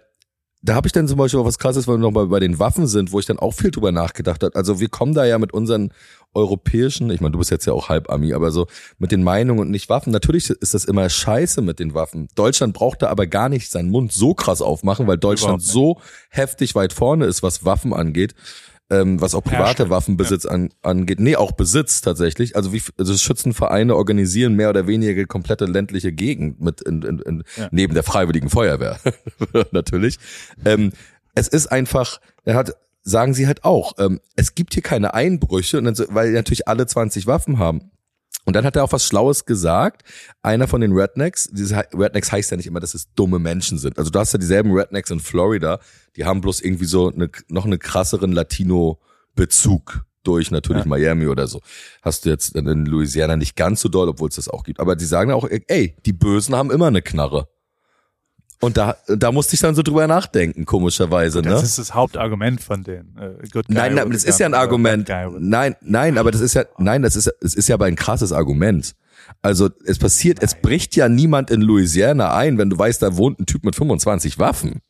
da 0.63 0.75
habe 0.75 0.87
ich 0.87 0.91
dann 0.91 1.07
zum 1.07 1.17
Beispiel 1.17 1.39
auch 1.39 1.45
was 1.45 1.57
krasses, 1.57 1.87
weil 1.87 1.95
wir 1.95 2.01
noch 2.01 2.11
mal 2.11 2.27
bei 2.27 2.39
den 2.39 2.59
Waffen 2.59 2.85
sind, 2.85 3.11
wo 3.11 3.19
ich 3.19 3.25
dann 3.25 3.39
auch 3.39 3.53
viel 3.53 3.71
drüber 3.71 3.91
nachgedacht 3.91 4.43
habe. 4.43 4.55
Also 4.55 4.79
wir 4.79 4.89
kommen 4.89 5.15
da 5.15 5.25
ja 5.25 5.39
mit 5.39 5.53
unseren 5.53 5.91
europäischen, 6.33 7.09
ich 7.09 7.19
meine, 7.19 7.31
du 7.31 7.39
bist 7.39 7.49
jetzt 7.49 7.65
ja 7.65 7.73
auch 7.73 7.89
halb 7.89 8.11
Ami, 8.11 8.33
aber 8.33 8.51
so 8.51 8.67
mit 8.99 9.11
den 9.11 9.23
Meinungen 9.23 9.61
und 9.61 9.71
nicht 9.71 9.89
Waffen. 9.89 10.11
Natürlich 10.11 10.49
ist 10.49 10.73
das 10.73 10.85
immer 10.85 11.09
scheiße 11.09 11.61
mit 11.61 11.79
den 11.79 11.93
Waffen. 11.93 12.27
Deutschland 12.35 12.73
braucht 12.73 13.01
da 13.01 13.07
aber 13.07 13.27
gar 13.27 13.49
nicht 13.49 13.71
seinen 13.71 13.89
Mund 13.89 14.11
so 14.11 14.33
krass 14.33 14.61
aufmachen, 14.61 15.07
weil 15.07 15.17
Deutschland 15.17 15.63
so 15.63 15.99
heftig 16.29 16.75
weit 16.75 16.93
vorne 16.93 17.25
ist, 17.25 17.41
was 17.41 17.65
Waffen 17.65 17.93
angeht. 17.93 18.35
Ähm, 18.91 19.21
was 19.21 19.33
auch 19.35 19.41
private 19.41 19.63
Herstellung, 19.63 19.91
Waffenbesitz 19.91 20.45
an, 20.45 20.69
angeht. 20.81 21.21
Nee, 21.21 21.37
auch 21.37 21.53
Besitz 21.53 22.01
tatsächlich. 22.01 22.57
Also 22.57 22.73
wie 22.73 22.81
also 22.97 23.15
Schützenvereine 23.17 23.95
organisieren 23.95 24.53
mehr 24.55 24.69
oder 24.69 24.85
weniger 24.85 25.13
die 25.13 25.25
komplette 25.25 25.65
ländliche 25.65 26.11
Gegend 26.11 26.59
mit 26.59 26.81
in, 26.81 27.01
in, 27.03 27.19
in, 27.19 27.43
Ja. 27.55 27.69
neben 27.71 27.93
der 27.93 28.03
Freiwilligen 28.03 28.49
Feuerwehr. 28.49 28.99
Natürlich. 29.71 30.19
Ähm, 30.65 30.91
es 31.35 31.47
ist 31.47 31.67
einfach, 31.67 32.19
er 32.43 32.55
hat, 32.55 32.73
sagen 33.03 33.33
sie 33.33 33.47
halt 33.47 33.63
auch, 33.63 33.93
ähm, 33.97 34.19
es 34.35 34.55
gibt 34.55 34.73
hier 34.73 34.83
keine 34.83 35.13
Einbrüche, 35.13 35.77
und 35.77 35.85
dann, 35.85 35.95
weil 36.09 36.31
natürlich 36.31 36.67
alle 36.67 36.85
20 36.85 37.27
Waffen 37.27 37.59
haben. 37.59 37.91
Und 38.45 38.55
dann 38.55 38.65
hat 38.65 38.75
er 38.75 38.83
auch 38.83 38.91
was 38.91 39.05
Schlaues 39.05 39.45
gesagt. 39.45 40.03
Einer 40.41 40.67
von 40.67 40.81
den 40.81 40.93
Rednecks, 40.93 41.49
diese 41.51 41.77
Rednecks 41.93 42.31
heißt 42.31 42.51
ja 42.51 42.57
nicht 42.57 42.67
immer, 42.67 42.79
dass 42.79 42.93
es 42.93 43.13
dumme 43.13 43.39
Menschen 43.39 43.77
sind. 43.77 43.97
Also 43.97 44.09
du 44.09 44.19
hast 44.19 44.33
ja 44.33 44.39
dieselben 44.39 44.71
Rednecks 44.73 45.11
in 45.11 45.19
Florida, 45.19 45.79
die 46.15 46.25
haben 46.25 46.41
bloß 46.41 46.61
irgendwie 46.61 46.85
so 46.85 47.11
eine, 47.11 47.29
noch 47.49 47.65
eine 47.65 47.77
krasseren 47.77 48.31
Latino-Bezug 48.31 50.05
durch 50.23 50.51
natürlich 50.51 50.83
Ja. 50.83 50.89
Miami 50.89 51.27
oder 51.27 51.47
so. 51.47 51.61
Hast 52.01 52.25
du 52.25 52.29
jetzt 52.29 52.55
in 52.55 52.85
Louisiana 52.85 53.35
nicht 53.37 53.55
ganz 53.55 53.81
so 53.81 53.89
doll, 53.89 54.09
obwohl 54.09 54.29
es 54.29 54.35
das 54.35 54.47
auch 54.47 54.63
gibt. 54.63 54.79
Aber 54.79 54.95
die 54.95 55.05
sagen 55.05 55.31
auch, 55.31 55.47
ey, 55.49 55.95
die 56.05 56.13
Bösen 56.13 56.55
haben 56.55 56.71
immer 56.71 56.87
eine 56.87 57.01
Knarre. 57.01 57.47
Und 58.61 58.77
da, 58.77 58.95
da 59.07 59.31
musste 59.31 59.55
ich 59.55 59.59
dann 59.59 59.73
so 59.73 59.81
drüber 59.81 60.05
nachdenken, 60.07 60.65
komischerweise, 60.65 61.41
Das 61.41 61.61
ne? 61.61 61.65
ist 61.65 61.79
das 61.79 61.93
Hauptargument 61.95 62.61
von 62.61 62.83
denen. 62.83 63.17
Äh, 63.17 63.47
good 63.51 63.65
guy 63.67 63.75
Nein, 63.75 63.95
nein, 63.95 64.11
das 64.11 64.23
ist 64.23 64.39
ja 64.39 64.45
ein 64.45 64.53
Argument. 64.53 65.09
Nein, 65.39 65.75
nein, 65.81 66.17
aber 66.17 66.31
das 66.31 66.41
ist 66.41 66.53
ja, 66.53 66.63
nein, 66.77 67.01
das 67.01 67.15
ist, 67.15 67.27
es 67.41 67.55
ist 67.55 67.67
ja 67.67 67.75
aber 67.75 67.85
ein 67.85 67.95
krasses 67.95 68.31
Argument. 68.31 68.95
Also 69.41 69.69
es 69.85 69.97
passiert, 69.97 70.43
es 70.43 70.55
bricht 70.55 70.95
ja 70.95 71.09
niemand 71.09 71.49
in 71.49 71.61
Louisiana 71.61 72.35
ein, 72.35 72.57
wenn 72.59 72.69
du 72.69 72.77
weißt, 72.77 73.01
da 73.01 73.17
wohnt 73.17 73.39
ein 73.39 73.45
Typ 73.47 73.63
mit 73.63 73.75
25 73.75 74.37
Waffen. 74.37 74.81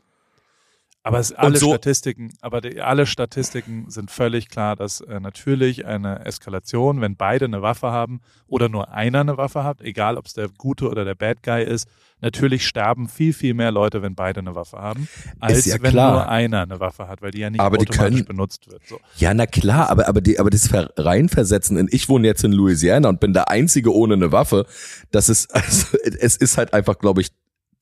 Aber 1.04 1.18
es, 1.18 1.32
alle 1.34 1.58
so- 1.58 1.70
Statistiken, 1.70 2.32
aber 2.42 2.62
die, 2.62 2.80
alle 2.80 3.08
Statistiken 3.08 3.90
sind 3.90 4.12
völlig 4.12 4.50
klar, 4.50 4.76
dass 4.76 5.02
äh, 5.02 5.20
natürlich 5.20 5.86
eine 5.86 6.26
Eskalation, 6.26 7.02
wenn 7.02 7.16
beide 7.16 7.46
eine 7.46 7.64
Waffe 7.64 7.92
haben 7.92 8.22
oder 8.48 8.70
nur 8.70 8.92
einer 8.92 9.22
eine 9.22 9.36
Waffe 9.38 9.64
hat, 9.64 9.82
egal 9.82 10.16
ob 10.18 10.28
es 10.28 10.34
der 10.34 10.48
Gute 10.58 10.88
oder 10.90 11.04
der 11.04 11.16
Bad 11.16 11.42
Guy 11.42 11.64
ist, 11.64 11.88
natürlich 12.24 12.68
sterben 12.68 13.10
viel, 13.10 13.34
viel 13.34 13.56
mehr 13.56 13.72
Leute, 13.72 14.04
wenn 14.04 14.14
beide 14.14 14.42
eine 14.42 14.54
Waffe 14.54 14.78
haben, 14.78 15.08
als 15.40 15.66
ja 15.66 15.78
wenn 15.82 15.96
nur 15.96 16.30
einer 16.30 16.62
eine 16.62 16.80
Waffe 16.80 17.08
hat, 17.08 17.24
weil 17.24 17.32
die 17.32 17.40
ja 17.40 17.50
nicht 17.50 17.60
Aber 17.62 17.78
automatisch 17.80 17.98
können- 17.98 18.26
benutzt 18.26 18.70
wird. 18.70 18.84
So. 18.88 19.00
Ja, 19.18 19.34
na 19.34 19.48
klar, 19.48 19.90
aber, 19.90 20.08
aber, 20.08 20.22
die, 20.22 20.38
aber 20.40 20.52
das 20.52 20.68
Ver- 20.68 20.92
reinversetzen 20.98 21.78
in, 21.78 21.88
ich 21.92 22.10
wohne 22.10 22.28
jetzt 22.28 22.44
in 22.44 22.52
Louisiana 22.52 23.10
und 23.10 23.20
bin 23.20 23.34
der 23.34 23.50
Einzige 23.50 23.92
ohne 23.92 24.14
eine 24.14 24.32
Waffe, 24.32 24.68
das 25.10 25.30
ist, 25.30 25.52
also, 25.56 25.98
es 26.20 26.38
ist 26.38 26.58
halt 26.60 26.76
einfach, 26.76 27.00
glaube 27.00 27.22
ich, 27.22 27.30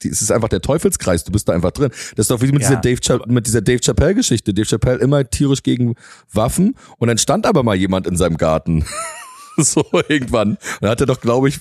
die, 0.04 0.10
es 0.10 0.22
ist 0.22 0.32
einfach 0.32 0.50
der 0.50 0.62
Teufelskreis, 0.62 1.24
du 1.24 1.32
bist 1.32 1.48
da 1.50 1.54
einfach 1.54 1.72
drin. 1.72 1.90
Das 2.16 2.26
ist 2.26 2.32
doch 2.32 2.42
wie 2.42 2.52
mit 2.52 2.62
Ja, 2.62 2.70
dieser 2.70 2.82
Dave, 2.82 3.00
Cha 3.02 3.20
mit 3.28 3.48
dieser 3.48 3.62
Dave 3.62 3.80
Chappelle 3.80 4.16
Geschichte. 4.16 4.54
Dave 4.54 4.68
Chappelle 4.68 5.00
immer 5.00 5.30
tierisch 5.30 5.64
gegen 5.64 5.96
Waffen 6.32 6.76
und 6.98 7.08
dann 7.08 7.18
stand 7.18 7.46
aber 7.46 7.64
mal 7.64 7.76
jemand 7.76 8.08
in 8.08 8.16
seinem 8.16 8.38
Garten. 8.38 8.86
so 9.58 9.86
irgendwann. 10.08 10.52
Und 10.52 10.60
dann 10.82 10.92
hat 10.92 11.02
er 11.02 11.08
doch, 11.08 11.22
glaube 11.22 11.50
ich, 11.50 11.60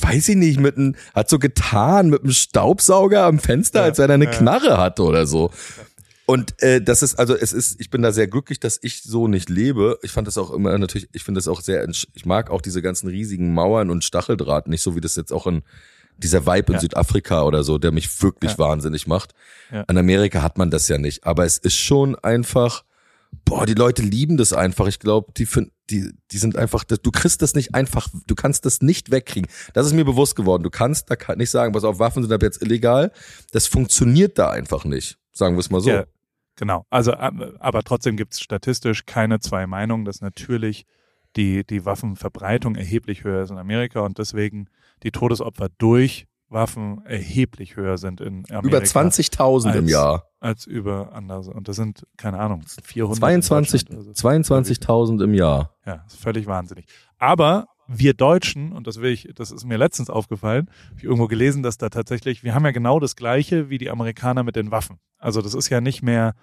weiß 0.00 0.30
ich 0.30 0.36
nicht, 0.36 0.60
mit 0.60 0.76
einem, 0.76 0.94
hat 1.14 1.28
so 1.28 1.38
getan 1.38 2.08
mit 2.08 2.22
einem 2.22 2.32
Staubsauger 2.32 3.24
am 3.24 3.38
Fenster, 3.38 3.80
Ja, 3.80 3.84
als 3.86 3.98
wenn 3.98 4.10
er 4.10 4.14
eine 4.14 4.26
ja. 4.26 4.30
Knarre 4.30 4.78
hatte 4.78 5.02
oder 5.02 5.26
so. 5.26 5.50
Und 6.24 6.62
äh, 6.62 6.80
das 6.80 7.02
ist, 7.02 7.18
also 7.18 7.34
es 7.36 7.52
ist, 7.52 7.80
ich 7.80 7.90
bin 7.90 8.00
da 8.00 8.12
sehr 8.12 8.28
glücklich, 8.28 8.60
dass 8.60 8.78
ich 8.80 9.02
so 9.02 9.28
nicht 9.28 9.50
lebe. 9.50 9.98
Ich 10.02 10.12
fand 10.12 10.26
das 10.26 10.38
auch 10.38 10.50
immer 10.52 10.76
natürlich, 10.78 11.08
ich 11.12 11.24
finde 11.24 11.38
das 11.38 11.48
auch 11.48 11.60
sehr, 11.60 11.86
ich 11.88 12.24
mag 12.24 12.50
auch 12.50 12.62
diese 12.62 12.80
ganzen 12.80 13.08
riesigen 13.08 13.52
Mauern 13.52 13.90
und 13.90 14.04
Stacheldraht, 14.04 14.68
nicht 14.68 14.82
so 14.82 14.94
wie 14.94 15.00
das 15.00 15.16
jetzt 15.16 15.32
auch 15.32 15.46
in 15.46 15.62
dieser 16.18 16.46
Vibe 16.46 16.68
in 16.68 16.74
Ja. 16.74 16.80
Südafrika 16.80 17.42
oder 17.42 17.62
so, 17.64 17.78
der 17.78 17.92
mich 17.92 18.22
wirklich 18.22 18.52
Ja. 18.52 18.58
wahnsinnig 18.58 19.06
macht. 19.06 19.32
Ja. 19.70 19.82
In 19.82 19.98
Amerika 19.98 20.42
hat 20.42 20.58
man 20.58 20.70
das 20.70 20.88
ja 20.88 20.98
nicht, 20.98 21.24
aber 21.26 21.44
es 21.44 21.58
ist 21.58 21.74
schon 21.76 22.14
einfach, 22.16 22.84
boah, 23.44 23.66
die 23.66 23.74
Leute 23.74 24.02
lieben 24.02 24.36
das 24.36 24.52
einfach. 24.52 24.86
Ich 24.86 24.98
glaube, 24.98 25.32
die 25.36 25.46
find, 25.46 25.72
die, 25.90 26.12
die 26.30 26.38
sind 26.38 26.56
einfach, 26.56 26.84
du 26.84 27.10
kriegst 27.10 27.42
das 27.42 27.54
nicht 27.54 27.74
einfach, 27.74 28.08
du 28.26 28.34
kannst 28.34 28.64
das 28.64 28.80
nicht 28.82 29.10
wegkriegen. 29.10 29.50
Das 29.74 29.86
ist 29.86 29.92
mir 29.94 30.04
bewusst 30.04 30.36
geworden. 30.36 30.62
Du 30.62 30.70
kannst 30.70 31.10
da 31.10 31.16
nicht 31.34 31.50
sagen, 31.50 31.72
pass 31.72 31.84
auf, 31.84 31.98
Waffen 31.98 32.22
sind 32.22 32.32
ab 32.32 32.42
jetzt 32.42 32.62
illegal. 32.62 33.10
Das 33.52 33.66
funktioniert 33.66 34.38
da 34.38 34.50
einfach 34.50 34.84
nicht. 34.84 35.18
Sagen 35.32 35.56
wir 35.56 35.60
es 35.60 35.70
mal 35.70 35.80
so. 35.80 35.90
Ja, 35.90 36.04
genau. 36.56 36.86
Also, 36.90 37.12
ab- 37.12 37.34
aber 37.58 37.82
trotzdem 37.82 38.16
gibt 38.16 38.34
es 38.34 38.40
statistisch 38.40 39.06
keine 39.06 39.40
zwei 39.40 39.66
Meinungen, 39.66 40.04
dass 40.04 40.20
natürlich 40.20 40.84
die, 41.36 41.64
die 41.64 41.84
Waffenverbreitung 41.84 42.76
erheblich 42.76 43.24
höher 43.24 43.42
ist 43.42 43.50
in 43.50 43.58
Amerika 43.58 44.00
und 44.00 44.18
deswegen 44.18 44.68
die 45.02 45.10
Todesopfer 45.10 45.68
durch 45.78 46.26
Waffen 46.52 47.04
erheblich 47.06 47.76
höher 47.76 47.96
sind 47.98 48.20
in 48.20 48.44
Amerika. 48.50 48.66
Über 48.66 48.78
20.000 48.78 49.74
im 49.74 49.88
Jahr. 49.88 50.28
Als 50.38 50.66
über 50.66 51.12
andere. 51.12 51.52
Und 51.52 51.68
das 51.68 51.76
sind, 51.76 52.06
keine 52.16 52.38
Ahnung, 52.38 52.62
400. 52.82 53.16
in 53.16 53.42
22 53.42 53.84
Deutschland 53.84 54.06
oder 54.06 54.14
so. 54.14 54.28
22.000 54.28 55.24
im 55.24 55.34
Jahr. 55.34 55.74
Ja, 55.86 56.04
ist 56.06 56.16
völlig 56.16 56.46
wahnsinnig. 56.46 56.86
Aber 57.18 57.68
wir 57.88 58.14
Deutschen, 58.14 58.72
und 58.72 58.86
das 58.86 59.00
will 59.00 59.12
ich, 59.12 59.28
das 59.34 59.50
ist 59.50 59.64
mir 59.64 59.76
letztens 59.76 60.10
aufgefallen, 60.10 60.70
hab 60.90 60.98
ich 60.98 61.04
irgendwo 61.04 61.26
gelesen, 61.26 61.62
dass 61.62 61.78
da 61.78 61.88
tatsächlich, 61.88 62.42
wir 62.42 62.54
haben 62.54 62.64
ja 62.64 62.70
genau 62.70 63.00
das 63.00 63.16
Gleiche 63.16 63.70
wie 63.70 63.78
die 63.78 63.90
Amerikaner 63.90 64.42
mit 64.42 64.56
den 64.56 64.70
Waffen. 64.70 64.98
Also 65.18 65.42
das 65.42 65.54
ist 65.54 65.68
ja 65.68 65.80
nicht 65.80 66.02
mehr 66.02 66.34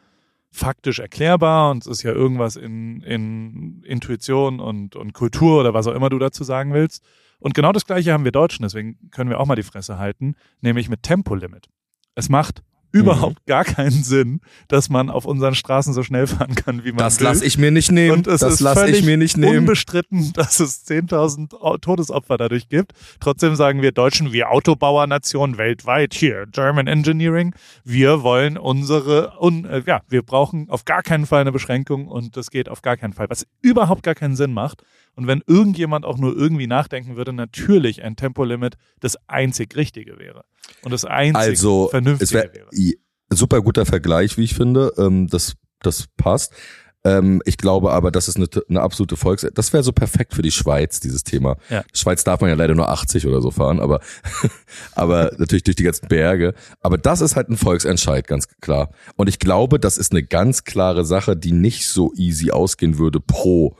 faktisch 0.52 1.00
erklärbar 1.00 1.72
und 1.72 1.86
es 1.86 1.88
ist 1.88 2.04
ja 2.04 2.12
irgendwas 2.12 2.56
in, 2.56 3.02
in 3.02 3.84
Intuition 3.84 4.60
und, 4.60 4.95
und 4.95 5.14
Kultur 5.14 5.60
oder 5.60 5.74
was 5.74 5.88
auch 5.88 5.93
immer 5.93 6.10
du 6.10 6.20
dazu 6.20 6.43
sagen 6.43 6.74
willst. 6.74 7.04
Und 7.39 7.54
genau 7.54 7.72
das 7.72 7.86
Gleiche 7.86 8.12
haben 8.12 8.26
wir 8.26 8.32
Deutschen, 8.32 8.64
deswegen 8.64 8.97
können 9.12 9.30
wir 9.30 9.39
auch 9.39 9.45
mal 9.45 9.56
die 9.56 9.64
Fresse 9.64 9.97
halten, 9.97 10.36
nämlich 10.62 10.89
mit 10.89 11.04
Tempolimit. 11.04 11.68
Es 12.16 12.30
macht 12.30 12.64
überhaupt 12.92 13.46
gar 13.46 13.64
keinen 13.64 13.92
Sinn, 14.04 14.42
dass 14.68 14.90
man 14.90 15.10
auf 15.10 15.26
unseren 15.26 15.56
Straßen 15.56 15.94
so 15.94 16.04
schnell 16.04 16.28
fahren 16.28 16.56
kann, 16.56 16.84
wie 16.84 16.92
man 16.92 17.00
Das 17.00 17.20
will. 17.20 17.26
lasse 17.28 17.46
ich 17.46 17.58
mir 17.58 17.72
nicht 17.72 17.92
nehmen. 17.92 18.18
Und 18.18 18.28
es 18.28 18.42
das 18.42 18.54
ist 18.56 18.60
lasse 18.62 18.90
ich 18.90 19.04
mir 19.06 19.18
nicht 19.18 19.38
nehmen. 19.38 19.60
unbestritten, 19.60 20.34
dass 20.34 20.60
es 20.60 20.86
10.000 20.88 21.54
Au- 21.60 21.78
Todesopfer 21.78 22.38
dadurch 22.38 22.70
gibt. 22.70 22.94
Trotzdem 23.20 23.56
sagen 23.56 23.82
wir 23.82 23.92
Deutschen, 23.92 24.34
wir 24.34 24.50
Autobauernation 24.50 25.58
weltweit, 25.58 26.14
hier, 26.14 26.46
German 26.52 26.88
Engineering, 26.88 27.54
wir 27.84 28.24
wollen 28.24 28.58
unsere, 28.58 29.34
un, 29.40 29.66
äh, 29.66 29.84
ja, 29.86 30.02
wir 30.10 30.22
brauchen 30.24 30.70
auf 30.70 30.86
gar 30.86 31.04
keinen 31.04 31.26
Fall 31.26 31.42
eine 31.42 31.52
Beschränkung 31.52 32.08
und 32.08 32.38
das 32.38 32.50
geht 32.50 32.70
auf 32.70 32.82
gar 32.82 32.98
keinen 32.98 33.14
Fall, 33.14 33.30
was 33.30 33.46
überhaupt 33.62 34.04
gar 34.04 34.16
keinen 34.16 34.36
Sinn 34.36 34.54
macht. 34.54 34.84
Und 35.20 35.28
wenn 35.28 35.43
irgendjemand 35.47 36.05
auch 36.05 36.17
nur 36.17 36.34
irgendwie 36.34 36.65
nachdenken 36.65 37.17
würde, 37.17 37.34
natürlich 37.34 38.03
ein 38.03 38.15
Tempolimit 38.15 38.78
das 39.01 39.17
einzig 39.28 39.76
Richtige 39.76 40.17
wäre. 40.17 40.45
Und 40.82 40.91
das 40.91 41.03
einzig 41.03 41.36
Also, 41.36 41.86
es 41.88 41.91
Vernünftige 41.91 42.34
wäre 42.36 42.53
wäre. 42.53 42.93
super 43.30 43.61
guter 43.61 43.86
Vergleich, 43.86 44.38
wie 44.38 44.45
ich 44.45 44.53
finde. 44.53 44.93
Ähm, 44.97 45.28
das, 45.28 45.55
das 45.82 46.05
passt. 46.15 46.53
Ähm, 47.03 47.41
ich 47.43 47.57
glaube 47.57 47.91
aber, 47.91 48.11
das 48.11 48.30
ist 48.30 48.38
eine, 48.38 48.47
eine 48.70 48.80
absolute 48.80 49.17
Volks... 49.17 49.45
Das 49.53 49.74
wäre 49.74 49.84
so 49.84 49.91
perfekt 49.91 50.36
für 50.36 50.41
die 50.41 50.51
Schweiz, 50.51 51.01
dieses 51.01 51.26
Thema. 51.26 51.57
Ja. 51.70 51.84
Schweiz 51.93 52.24
darf 52.24 52.39
man 52.39 52.49
ja 52.49 52.55
leider 52.55 52.76
nur 52.76 52.88
80 52.88 53.28
oder 53.28 53.41
so 53.41 53.51
fahren, 53.51 53.82
aber, 53.82 53.99
aber 54.93 55.34
natürlich 55.38 55.63
durch 55.63 55.76
die 55.76 55.84
ganzen 55.84 56.07
Berge. 56.07 56.53
Aber 56.80 56.97
das 56.97 57.20
ist 57.20 57.36
halt 57.36 57.49
ein 57.49 57.57
Volksentscheid, 57.57 58.26
ganz 58.26 58.47
klar. 58.61 58.91
Und 59.17 59.28
ich 59.28 59.39
glaube, 59.39 59.82
das 59.82 59.97
ist 59.97 60.13
eine 60.13 60.24
ganz 60.24 60.63
klare 60.63 61.03
Sache, 61.03 61.36
die 61.36 61.51
nicht 61.51 61.89
so 61.89 62.13
easy 62.15 62.51
ausgehen 62.51 62.97
würde 62.97 63.20
pro. 63.20 63.76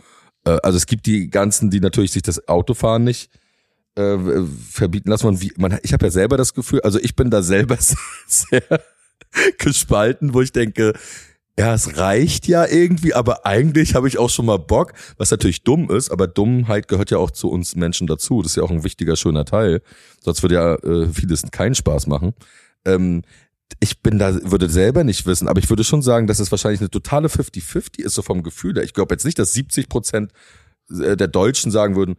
Äh, 0.46 0.58
also 0.64 0.78
es 0.78 0.86
gibt 0.86 1.06
die 1.06 1.30
ganzen, 1.30 1.70
die 1.70 1.80
natürlich 1.80 2.12
sich 2.12 2.22
das 2.22 2.48
Autofahren 2.48 3.04
nicht 3.04 3.30
äh, 3.96 4.18
verbieten 4.70 5.10
lassen. 5.10 5.28
Man, 5.28 5.42
wie, 5.42 5.52
man, 5.58 5.80
ich 5.84 5.94
habe 5.94 6.06
ja 6.06 6.12
selber 6.12 6.38
das 6.38 6.54
Gefühl, 6.54 6.82
also 6.82 7.00
ich 7.00 7.16
bin 7.16 7.30
da 7.30 7.42
selber 7.42 7.78
sehr 8.28 8.64
gespalten, 9.58 10.34
wo 10.34 10.42
ich 10.42 10.52
denke, 10.52 10.94
ja, 11.60 11.74
es 11.74 11.98
reicht 11.98 12.48
ja 12.48 12.66
irgendwie, 12.66 13.14
aber 13.14 13.46
eigentlich 13.46 13.94
habe 13.94 14.08
ich 14.08 14.18
auch 14.18 14.30
schon 14.30 14.46
mal 14.46 14.58
Bock, 14.58 14.94
was 15.18 15.30
natürlich 15.30 15.64
dumm 15.66 15.92
ist, 15.92 16.10
aber 16.10 16.26
Dummheit 16.26 16.88
gehört 16.88 17.12
ja 17.12 17.18
auch 17.18 17.32
zu 17.32 17.50
uns 17.50 17.76
Menschen 17.76 18.08
dazu. 18.08 18.42
Das 18.42 18.54
ist 18.54 18.56
ja 18.56 18.64
auch 18.64 18.72
ein 18.72 18.86
wichtiger, 18.86 19.18
schöner 19.18 19.44
Teil. 19.44 19.82
Sonst 20.22 20.42
würde 20.42 20.56
ja 20.56 20.76
äh, 20.76 21.10
vieles 21.10 21.44
keinen 21.52 21.76
Spaß 21.76 22.08
machen. 22.08 22.34
Ähm, 22.86 23.24
ich 23.80 24.02
bin 24.02 24.20
da, 24.20 24.34
würde 24.52 24.70
selber 24.70 25.04
nicht 25.04 25.26
wissen, 25.26 25.48
aber 25.48 25.60
ich 25.60 25.70
würde 25.70 25.84
schon 25.84 26.02
sagen, 26.02 26.28
dass 26.28 26.40
es 26.40 26.52
wahrscheinlich 26.52 26.82
eine 26.82 26.90
totale 26.90 27.28
50-50 27.28 28.02
ist, 28.02 28.16
so 28.16 28.22
vom 28.22 28.44
Gefühl 28.44 28.76
her. 28.76 28.84
Ich 28.84 28.94
glaube 28.94 29.14
jetzt 29.14 29.26
nicht, 29.26 29.40
dass 29.40 29.54
70 29.54 29.90
Prozent 29.90 30.32
äh, 30.90 31.16
der 31.16 31.28
Deutschen 31.28 31.72
sagen 31.72 31.96
würden, 31.96 32.16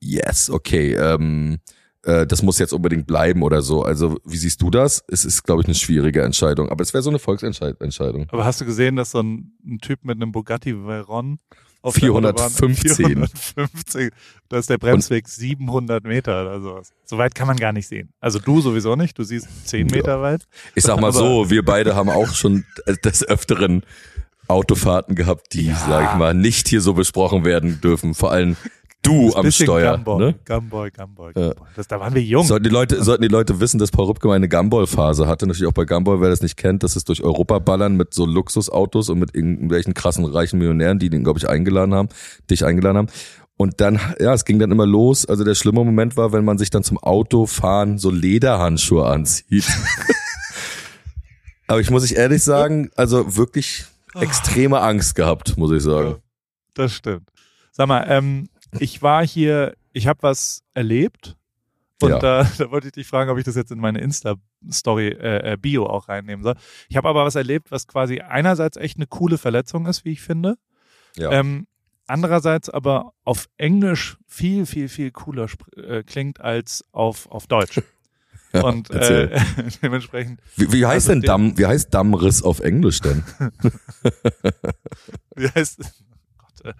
yes, 0.00 0.50
okay, 0.50 0.94
ähm, 0.94 1.58
äh, 2.02 2.26
das 2.26 2.42
muss 2.42 2.58
jetzt 2.58 2.72
unbedingt 2.72 3.06
bleiben 3.06 3.42
oder 3.42 3.62
so. 3.62 3.82
Also 3.82 4.18
wie 4.24 4.36
siehst 4.36 4.62
du 4.62 4.70
das? 4.70 5.04
Es 5.08 5.24
ist, 5.24 5.44
glaube 5.44 5.62
ich, 5.62 5.66
eine 5.66 5.74
schwierige 5.74 6.22
Entscheidung, 6.22 6.68
aber 6.68 6.82
es 6.82 6.92
wäre 6.92 7.02
so 7.02 7.10
eine 7.10 7.18
Volksentscheidung. 7.18 8.26
Aber 8.30 8.44
hast 8.44 8.60
du 8.60 8.64
gesehen, 8.64 8.96
dass 8.96 9.12
so 9.12 9.20
ein, 9.20 9.52
ein 9.64 9.78
Typ 9.78 10.04
mit 10.04 10.16
einem 10.16 10.32
Bugatti 10.32 10.74
Veyron 10.74 11.38
auf 11.84 11.94
der 11.94 12.00
415. 12.08 12.90
Autobahn- 12.90 13.28
415. 13.28 14.10
Da 14.48 14.58
ist 14.58 14.70
der 14.70 14.78
Bremsweg 14.78 15.28
700 15.28 16.04
Meter 16.04 16.42
oder 16.42 16.60
sowas. 16.60 16.92
So 17.04 17.18
weit 17.18 17.34
kann 17.34 17.46
man 17.46 17.56
gar 17.56 17.72
nicht 17.72 17.86
sehen. 17.86 18.08
Also 18.20 18.38
du 18.38 18.60
sowieso 18.60 18.96
nicht. 18.96 19.18
Du 19.18 19.22
siehst 19.24 19.46
10 19.68 19.88
Ja. 19.88 19.96
Meter 19.96 20.22
weit. 20.22 20.46
Ich 20.74 20.84
sag 20.84 21.00
mal 21.00 21.12
so, 21.12 21.50
wir 21.50 21.64
beide 21.64 21.94
haben 21.94 22.08
auch 22.10 22.34
schon 22.34 22.64
des 23.04 23.22
Öfteren 23.26 23.82
Autofahrten 24.48 25.14
gehabt, 25.14 25.52
die, 25.54 25.68
Ja. 25.68 25.76
sag 25.88 26.12
ich 26.12 26.18
mal, 26.18 26.34
nicht 26.34 26.68
hier 26.68 26.80
so 26.80 26.94
besprochen 26.94 27.44
werden 27.44 27.80
dürfen. 27.80 28.14
Vor 28.14 28.30
allem 28.30 28.56
du 29.04 29.34
am 29.34 29.50
Steuer. 29.50 29.96
Gumball, 29.96 30.18
Ne? 30.18 30.34
Gumball, 30.44 30.90
Gumball, 30.90 31.32
Gumball. 31.32 31.54
Das, 31.76 31.88
da 31.88 32.00
waren 32.00 32.14
wir 32.14 32.22
jung. 32.22 32.44
Sollten 32.44 32.64
die 32.64 32.70
Leute, 32.70 33.02
sollten 33.02 33.22
die 33.22 33.28
Leute 33.28 33.60
wissen, 33.60 33.78
dass 33.78 33.90
Paul 33.90 34.06
Rübke 34.06 34.28
mal 34.28 34.34
eine 34.34 34.48
Gumball-Phase 34.48 35.26
hatte. 35.26 35.46
Natürlich 35.46 35.68
auch 35.68 35.74
bei 35.74 35.84
Gumball, 35.84 36.20
wer 36.20 36.30
das 36.30 36.42
nicht 36.42 36.56
kennt, 36.56 36.82
das 36.82 36.96
ist 36.96 37.08
durch 37.08 37.22
Europa 37.22 37.58
ballern 37.58 37.96
mit 37.96 38.14
so 38.14 38.26
Luxusautos 38.26 39.08
und 39.08 39.18
mit 39.18 39.34
irgendwelchen 39.34 39.94
krassen 39.94 40.24
reichen 40.24 40.58
Millionären, 40.58 40.98
die 40.98 41.10
den, 41.10 41.24
glaube 41.24 41.38
ich, 41.38 41.48
eingeladen 41.48 41.94
haben, 41.94 42.08
dich 42.50 42.64
eingeladen 42.64 42.98
haben. 42.98 43.08
Und 43.56 43.80
dann, 43.80 44.00
ja, 44.18 44.34
es 44.34 44.44
ging 44.44 44.58
dann 44.58 44.72
immer 44.72 44.86
los. 44.86 45.26
Also 45.26 45.44
der 45.44 45.54
schlimme 45.54 45.84
Moment 45.84 46.16
war, 46.16 46.32
wenn 46.32 46.44
man 46.44 46.58
sich 46.58 46.70
dann 46.70 46.82
zum 46.82 46.98
Autofahren 46.98 47.98
so 47.98 48.10
Lederhandschuhe 48.10 49.06
anzieht. 49.06 49.64
Aber 51.66 51.80
ich 51.80 51.90
muss 51.90 52.04
ich 52.04 52.16
ehrlich 52.16 52.42
sagen, 52.42 52.90
also 52.96 53.36
wirklich 53.36 53.84
extreme 54.14 54.80
Angst 54.80 55.14
gehabt, 55.14 55.56
muss 55.56 55.72
ich 55.72 55.82
sagen. 55.82 56.16
Das 56.74 56.92
stimmt. 56.92 57.28
Sag 57.72 57.88
mal, 57.88 58.04
ähm, 58.08 58.48
ich 58.80 59.02
war 59.02 59.26
hier, 59.26 59.74
ich 59.92 60.06
habe 60.06 60.22
was 60.22 60.62
erlebt 60.74 61.36
und 62.02 62.10
Ja. 62.10 62.18
da, 62.18 62.44
da 62.58 62.70
wollte 62.70 62.88
ich 62.88 62.92
dich 62.92 63.06
fragen, 63.06 63.30
ob 63.30 63.38
ich 63.38 63.44
das 63.44 63.54
jetzt 63.56 63.70
in 63.72 63.78
meine 63.78 64.00
Insta-Story, 64.00 65.08
äh, 65.08 65.52
äh, 65.52 65.56
Bio 65.56 65.86
auch 65.86 66.08
reinnehmen 66.08 66.42
soll. 66.42 66.54
Ich 66.88 66.96
habe 66.96 67.08
aber 67.08 67.24
was 67.24 67.34
erlebt, 67.34 67.70
was 67.70 67.86
quasi 67.86 68.20
einerseits 68.20 68.76
echt 68.76 68.96
eine 68.96 69.06
coole 69.06 69.38
Verletzung 69.38 69.86
ist, 69.86 70.04
wie 70.04 70.12
ich 70.12 70.20
finde. 70.22 70.56
Ja. 71.16 71.30
Ähm, 71.32 71.66
andererseits 72.06 72.68
aber 72.68 73.12
auf 73.24 73.48
Englisch 73.56 74.16
viel, 74.26 74.66
viel, 74.66 74.88
viel 74.88 75.10
cooler 75.12 75.46
äh, 75.76 76.02
klingt 76.02 76.40
als 76.40 76.84
auf, 76.92 77.30
auf 77.30 77.46
Deutsch. 77.46 77.80
Und 78.52 78.88
erzähl. 78.90 79.32
äh, 79.32 79.40
dementsprechend, 79.82 80.40
Wie, 80.56 80.70
wie 80.72 80.86
heißt 80.86 81.08
also 81.08 81.12
denn 81.12 81.20
den- 81.22 81.26
Damm, 81.26 81.58
wie 81.58 81.66
heißt 81.66 81.92
Dammriss 81.92 82.40
auf 82.42 82.60
Englisch 82.60 83.00
denn? 83.00 83.24
wie 85.36 85.48
heißt 85.48 85.78
Gott, 86.38 86.64
äh, 86.64 86.74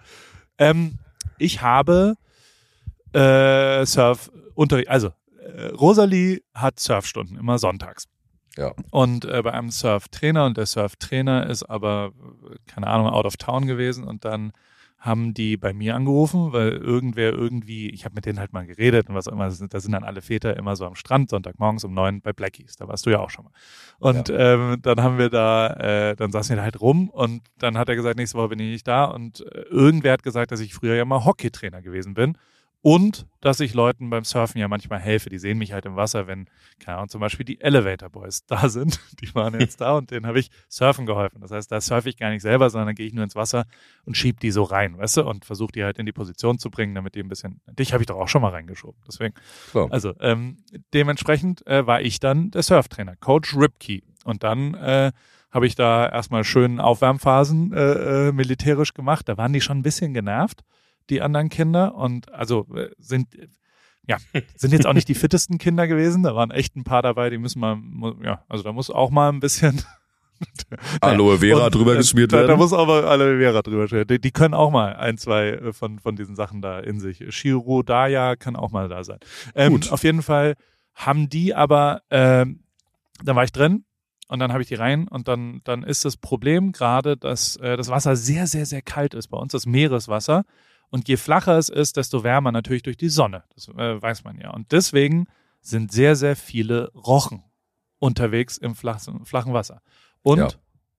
ähm, 0.57 0.99
ich 1.37 1.61
habe 1.61 2.15
äh, 3.13 3.85
Surf 3.85 4.31
Unterricht, 4.55 4.89
also 4.89 5.11
äh, 5.39 5.67
Rosalie 5.67 6.41
hat 6.53 6.79
Surfstunden 6.79 7.37
immer 7.37 7.59
sonntags. 7.59 8.07
Ja. 8.57 8.73
Und 8.91 9.25
äh, 9.25 9.41
bei 9.43 9.53
einem 9.53 9.69
Surftrainer 9.69 10.45
und 10.45 10.57
der 10.57 10.65
Surftrainer 10.65 11.47
ist 11.49 11.63
aber, 11.63 12.13
keine 12.67 12.87
Ahnung, 12.87 13.09
out 13.09 13.25
of 13.25 13.37
town 13.37 13.65
gewesen 13.65 14.05
und 14.05 14.23
dann 14.23 14.53
haben 15.05 15.33
die 15.33 15.55
bei 15.55 15.71
mir 15.71 15.95
angerufen, 15.95 16.51
weil 16.51 16.71
irgendwer 16.71 17.31
irgendwie, 17.31 17.89
ich 17.89 18.05
habe 18.05 18.15
mit 18.15 18.25
denen 18.25 18.39
halt 18.39 18.53
mal 18.53 18.65
geredet 18.65 19.07
und 19.07 19.15
was 19.15 19.27
auch 19.27 19.33
immer, 19.33 19.45
da 19.45 19.79
sind 19.79 19.91
dann 19.91 20.03
alle 20.03 20.21
Väter 20.21 20.57
immer 20.57 20.75
so 20.75 20.85
am 20.85 20.95
Strand, 20.95 21.29
Sonntagmorgens 21.29 21.83
um 21.83 21.93
neun 21.93 22.21
bei 22.21 22.33
Blackies, 22.33 22.75
da 22.75 22.87
warst 22.87 23.05
du 23.05 23.11
ja 23.11 23.19
auch 23.19 23.29
schon 23.29 23.45
mal. 23.45 23.51
Und 23.99 24.31
ähm, 24.35 24.77
dann 24.81 25.03
haben 25.03 25.17
wir 25.17 25.29
da, 25.29 25.67
äh, 25.73 26.15
dann 26.15 26.31
saßen 26.31 26.53
wir 26.53 26.57
da 26.57 26.63
halt 26.63 26.81
rum 26.81 27.09
und 27.09 27.43
dann 27.59 27.77
hat 27.77 27.87
er 27.87 27.95
gesagt, 27.95 28.17
nächste 28.17 28.37
Woche 28.37 28.49
bin 28.49 28.59
ich 28.59 28.71
nicht 28.71 28.87
da 28.87 29.05
und 29.05 29.41
äh, 29.41 29.61
irgendwer 29.69 30.13
hat 30.13 30.23
gesagt, 30.23 30.51
dass 30.51 30.59
ich 30.59 30.73
früher 30.73 30.95
ja 30.95 31.05
mal 31.05 31.23
Hockeytrainer 31.23 31.81
gewesen 31.81 32.15
bin 32.15 32.37
und 32.81 33.25
dass 33.41 33.59
ich 33.59 33.73
Leuten 33.73 34.09
beim 34.09 34.23
Surfen 34.23 34.59
ja 34.59 34.67
manchmal 34.67 34.99
helfe. 34.99 35.29
Die 35.29 35.37
sehen 35.37 35.57
mich 35.57 35.71
halt 35.71 35.85
im 35.85 35.95
Wasser, 35.95 36.27
wenn, 36.27 36.47
keine 36.79 36.97
Ahnung, 36.97 37.09
zum 37.09 37.21
Beispiel 37.21 37.45
die 37.45 37.61
Elevator 37.61 38.09
Boys 38.09 38.45
da 38.45 38.69
sind. 38.69 38.99
Die 39.21 39.33
waren 39.35 39.59
jetzt 39.59 39.81
da 39.81 39.97
und 39.97 40.11
denen 40.11 40.25
habe 40.25 40.39
ich 40.39 40.49
Surfen 40.67 41.05
geholfen. 41.05 41.41
Das 41.41 41.51
heißt, 41.51 41.71
da 41.71 41.79
surfe 41.79 42.09
ich 42.09 42.17
gar 42.17 42.29
nicht 42.29 42.41
selber, 42.41 42.69
sondern 42.69 42.95
gehe 42.95 43.07
ich 43.07 43.13
nur 43.13 43.23
ins 43.23 43.35
Wasser 43.35 43.65
und 44.05 44.17
schieb 44.17 44.39
die 44.39 44.51
so 44.51 44.63
rein, 44.63 44.97
weißt 44.97 45.17
du, 45.17 45.27
und 45.27 45.45
versuche 45.45 45.71
die 45.71 45.83
halt 45.83 45.97
in 45.99 46.05
die 46.05 46.11
Position 46.11 46.57
zu 46.59 46.69
bringen, 46.69 46.95
damit 46.95 47.15
die 47.15 47.21
ein 47.21 47.27
bisschen. 47.27 47.61
Dich 47.67 47.93
habe 47.93 48.03
ich 48.03 48.07
doch 48.07 48.17
auch 48.17 48.27
schon 48.27 48.41
mal 48.41 48.49
reingeschoben. 48.49 48.99
Deswegen. 49.07 49.33
Klar. 49.71 49.87
Also 49.91 50.13
ähm, 50.19 50.57
dementsprechend 50.93 51.65
äh, 51.67 51.85
war 51.85 52.01
ich 52.01 52.19
dann 52.19 52.51
der 52.51 52.63
Surftrainer, 52.63 53.15
Coach 53.15 53.55
Ripkey. 53.55 54.03
Und 54.23 54.43
dann 54.43 54.73
äh, 54.73 55.11
habe 55.55 55.67
ich 55.67 55.75
da 55.75 56.09
erstmal 56.09 56.43
schön 56.43 56.81
Aufwärmphasen 56.81 57.71
äh, 57.71 58.27
äh, 58.27 58.31
militärisch 58.33 58.93
gemacht. 58.93 59.29
Da 59.29 59.37
waren 59.37 59.53
die 59.53 59.61
schon 59.61 59.79
ein 59.79 59.83
bisschen 59.83 60.13
genervt, 60.13 60.63
die 61.09 61.21
anderen 61.21 61.49
Kinder. 61.49 61.95
Und 61.95 62.31
also 62.31 62.67
äh, 62.75 62.89
sind 62.97 63.27
ja, 64.07 64.17
sind 64.55 64.71
jetzt 64.71 64.85
auch 64.85 64.93
nicht 64.93 65.07
die 65.07 65.15
fittesten 65.15 65.57
Kinder 65.57 65.87
gewesen. 65.87 66.23
Da 66.23 66.35
waren 66.35 66.51
echt 66.51 66.75
ein 66.75 66.83
paar 66.83 67.01
dabei, 67.01 67.29
die 67.29 67.37
müssen 67.37 67.59
mal, 67.59 67.77
ja, 68.23 68.43
also 68.47 68.63
da 68.63 68.71
muss 68.71 68.89
auch 68.89 69.09
mal 69.09 69.29
ein 69.29 69.39
bisschen 69.39 69.81
Aloe 71.01 71.39
Vera 71.39 71.65
und, 71.65 71.75
drüber 71.75 71.93
äh, 71.93 71.97
geschmiert 71.97 72.33
da, 72.33 72.37
werden. 72.37 72.49
Da 72.49 72.57
muss 72.57 72.73
auch 72.73 72.87
mal 72.87 73.05
Aloe 73.05 73.39
Vera 73.39 73.61
drüber 73.61 73.87
schmieren. 73.87 74.07
Die, 74.07 74.19
die 74.19 74.31
können 74.31 74.53
auch 74.53 74.71
mal 74.71 74.95
ein, 74.95 75.17
zwei 75.17 75.49
äh, 75.49 75.73
von, 75.73 75.99
von 75.99 76.15
diesen 76.15 76.35
Sachen 76.35 76.61
da 76.61 76.79
in 76.79 76.99
sich. 76.99 77.23
Shiro 77.33 77.83
Daya 77.83 78.35
kann 78.35 78.55
auch 78.55 78.71
mal 78.71 78.89
da 78.89 79.03
sein. 79.03 79.19
Ähm, 79.55 79.73
Gut. 79.73 79.91
Auf 79.91 80.03
jeden 80.03 80.21
Fall 80.21 80.55
haben 80.93 81.29
die 81.29 81.55
aber, 81.55 82.01
ähm, 82.09 82.63
dann 83.23 83.35
war 83.35 83.43
ich 83.43 83.51
drin 83.51 83.85
und 84.27 84.39
dann 84.39 84.51
habe 84.51 84.61
ich 84.61 84.67
die 84.67 84.75
rein 84.75 85.07
und 85.07 85.27
dann, 85.27 85.61
dann 85.63 85.83
ist 85.83 86.05
das 86.05 86.17
Problem 86.17 86.71
gerade, 86.71 87.17
dass 87.17 87.55
äh, 87.57 87.77
das 87.77 87.89
Wasser 87.89 88.15
sehr, 88.15 88.47
sehr, 88.47 88.65
sehr 88.65 88.81
kalt 88.81 89.13
ist 89.13 89.27
bei 89.27 89.37
uns, 89.37 89.51
das 89.51 89.65
Meereswasser. 89.65 90.43
Und 90.95 91.09
je 91.09 91.17
flacher 91.17 91.57
es 91.57 91.67
ist, 91.67 91.97
desto 91.97 92.23
wärmer 92.23 92.53
natürlich 92.53 92.81
durch 92.83 92.95
die 92.95 93.09
Sonne. 93.09 93.43
Das 93.53 93.67
äh, 93.67 94.01
weiß 94.01 94.23
man 94.23 94.39
ja. 94.39 94.51
Und 94.51 94.71
deswegen 94.71 95.27
sind 95.59 95.91
sehr, 95.91 96.15
sehr 96.15 96.37
viele 96.37 96.89
Rochen 96.93 97.43
unterwegs 97.99 98.57
im 98.57 98.75
flachen, 98.75 99.25
flachen 99.25 99.51
Wasser. 99.51 99.81
Und 100.21 100.37
Ja. 100.37 100.47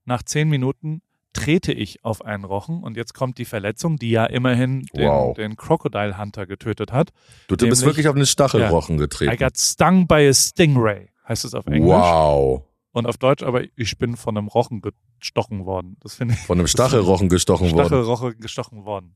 nach 0.05 0.23
zehn 0.23 0.51
Minuten 0.51 1.01
trete 1.33 1.73
ich 1.73 2.05
auf 2.05 2.23
einen 2.27 2.45
Rochen 2.45 2.83
und 2.83 2.95
jetzt 2.99 3.15
kommt 3.15 3.39
die 3.39 3.47
Verletzung, 3.47 3.97
die 3.97 4.11
ja 4.11 4.27
immerhin 4.27 4.83
den, 4.95 5.07
Wow. 5.09 5.35
den 5.35 5.57
Crocodile 5.57 6.19
Hunter 6.19 6.45
getötet 6.47 6.93
hat. 6.93 7.11
Du, 7.49 7.57
du 7.57 7.67
bist 7.67 7.83
wirklich 7.87 8.07
auf 8.09 8.17
einen 8.17 8.27
Stachelrochen 8.27 8.97
I 8.97 8.99
getreten. 8.99 9.37
got 9.43 9.57
stung 9.57 10.07
by 10.07 10.29
a 10.29 10.35
stingray, 10.35 11.09
heißt 11.27 11.47
es 11.47 11.55
auf 11.55 11.67
Englisch. 11.69 11.91
Wow. 11.91 12.65
Und 12.93 13.07
auf 13.07 13.17
Deutsch 13.17 13.43
aber, 13.43 13.63
ich 13.77 13.97
bin 13.97 14.17
von 14.17 14.37
einem 14.37 14.49
Rochen 14.49 14.83
gestochen 14.83 15.65
worden. 15.65 15.97
Das 16.01 16.15
finde 16.17 16.35
ich. 16.35 16.41
Von 16.41 16.59
einem 16.59 16.67
Stachelrochen 16.77 17.31
gestochen 17.31 17.71
worden. 17.73 17.87
Stachelrochen 17.87 18.41
gestochen 18.41 18.85
worden. 18.85 19.15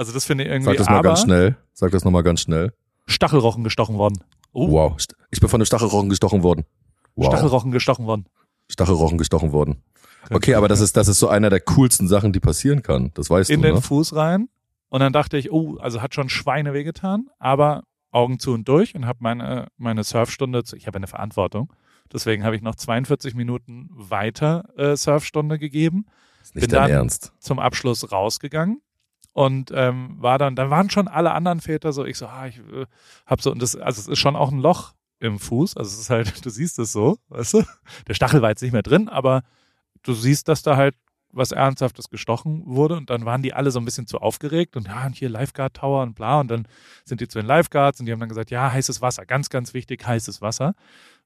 Also 0.00 0.12
das 0.14 0.24
finde 0.24 0.44
ich 0.44 0.50
irgendwie. 0.50 0.70
Sag 0.70 0.78
das 0.78 0.88
mal 0.88 1.02
ganz 1.02 1.20
schnell. 1.20 1.56
Sag 1.74 1.90
das 1.92 2.04
nochmal 2.04 2.22
ganz 2.22 2.40
schnell. 2.40 2.72
Stachelrochen 3.06 3.64
gestochen 3.64 3.98
worden. 3.98 4.24
Oh, 4.52 4.70
Wow. 4.70 4.96
Ich 5.30 5.40
bin 5.40 5.48
von 5.50 5.58
einem 5.60 5.66
Stachelrochen 5.66 6.08
gestochen 6.08 6.42
worden. 6.42 6.64
Wow. 7.16 7.26
Stachelrochen 7.26 7.70
gestochen 7.70 8.06
worden. 8.06 8.24
Stachelrochen 8.68 9.18
gestochen 9.18 9.52
worden. 9.52 9.82
Okay, 10.30 10.54
aber 10.54 10.68
das 10.68 10.80
ist, 10.80 10.96
das 10.96 11.06
ist 11.08 11.18
so 11.18 11.28
einer 11.28 11.50
der 11.50 11.60
coolsten 11.60 12.08
Sachen, 12.08 12.32
die 12.32 12.40
passieren 12.40 12.82
kann. 12.82 13.10
Das 13.12 13.28
weißt 13.28 13.50
in 13.50 13.60
du, 13.60 13.68
den 13.68 13.74
ne? 13.74 13.82
Fuß 13.82 14.14
rein. 14.16 14.48
Und 14.88 15.00
dann 15.00 15.12
dachte 15.12 15.36
ich, 15.36 15.52
oh, 15.52 15.76
also 15.76 16.00
hat 16.00 16.14
schon 16.14 16.30
Schweine 16.30 16.72
wehgetan, 16.72 17.28
aber 17.38 17.82
Augen 18.10 18.38
zu 18.38 18.52
und 18.54 18.66
durch 18.68 18.94
und 18.94 19.04
habe 19.06 19.18
meine, 19.20 19.68
meine 19.76 20.02
Surfstunde, 20.02 20.64
zu, 20.64 20.76
ich 20.76 20.86
habe 20.86 20.96
eine 20.96 21.08
Verantwortung, 21.08 21.72
deswegen 22.12 22.42
habe 22.44 22.56
ich 22.56 22.62
noch 22.62 22.74
42 22.74 23.34
Minuten 23.34 23.88
weiter 23.92 24.64
äh, 24.78 24.96
Surfstunde 24.96 25.58
gegeben, 25.58 26.06
Ist 26.42 26.54
nicht 26.54 26.62
bin 26.62 26.70
dein 26.70 26.82
dann- 26.88 26.90
Ernst. 26.90 27.32
zum 27.38 27.58
Abschluss 27.58 28.10
rausgegangen 28.10 28.80
und 29.32 29.70
ähm, 29.74 30.16
war 30.18 30.38
dann, 30.38 30.56
dann 30.56 30.70
waren 30.70 30.90
schon 30.90 31.08
alle 31.08 31.32
anderen 31.32 31.60
Väter 31.60 31.92
so, 31.92 32.04
ich 32.04 32.18
so, 32.18 32.26
ah, 32.26 32.46
ich 32.46 32.58
äh, 32.58 32.86
hab 33.26 33.42
so, 33.42 33.50
und 33.50 33.62
das, 33.62 33.76
also 33.76 34.00
es 34.00 34.08
ist 34.08 34.18
schon 34.18 34.36
auch 34.36 34.50
ein 34.50 34.58
Loch 34.58 34.94
im 35.18 35.38
Fuß, 35.38 35.76
also 35.76 35.88
es 35.88 36.00
ist 36.00 36.10
halt, 36.10 36.44
du 36.44 36.50
siehst 36.50 36.78
es 36.78 36.92
so, 36.92 37.18
weißt 37.28 37.54
du, 37.54 37.64
der 38.08 38.14
Stachel 38.14 38.42
war 38.42 38.50
jetzt 38.50 38.62
nicht 38.62 38.72
mehr 38.72 38.82
drin, 38.82 39.08
aber 39.08 39.42
du 40.02 40.14
siehst, 40.14 40.48
dass 40.48 40.62
da 40.62 40.76
halt 40.76 40.94
was 41.32 41.52
Ernsthaftes 41.52 42.10
gestochen 42.10 42.62
wurde. 42.66 42.96
Und 42.96 43.10
dann 43.10 43.24
waren 43.24 43.42
die 43.42 43.54
alle 43.54 43.70
so 43.70 43.78
ein 43.78 43.84
bisschen 43.84 44.06
zu 44.06 44.18
aufgeregt 44.18 44.76
und 44.76 44.86
ja, 44.86 45.06
und 45.06 45.16
hier 45.16 45.28
Lifeguard 45.28 45.74
Tower 45.74 46.02
und 46.02 46.14
bla. 46.14 46.40
Und 46.40 46.50
dann 46.50 46.66
sind 47.04 47.20
die 47.20 47.28
zu 47.28 47.38
den 47.38 47.46
Lifeguards 47.46 48.00
und 48.00 48.06
die 48.06 48.12
haben 48.12 48.20
dann 48.20 48.28
gesagt, 48.28 48.50
ja, 48.50 48.72
heißes 48.72 49.00
Wasser, 49.00 49.26
ganz, 49.26 49.48
ganz 49.50 49.74
wichtig, 49.74 50.06
heißes 50.06 50.42
Wasser. 50.42 50.74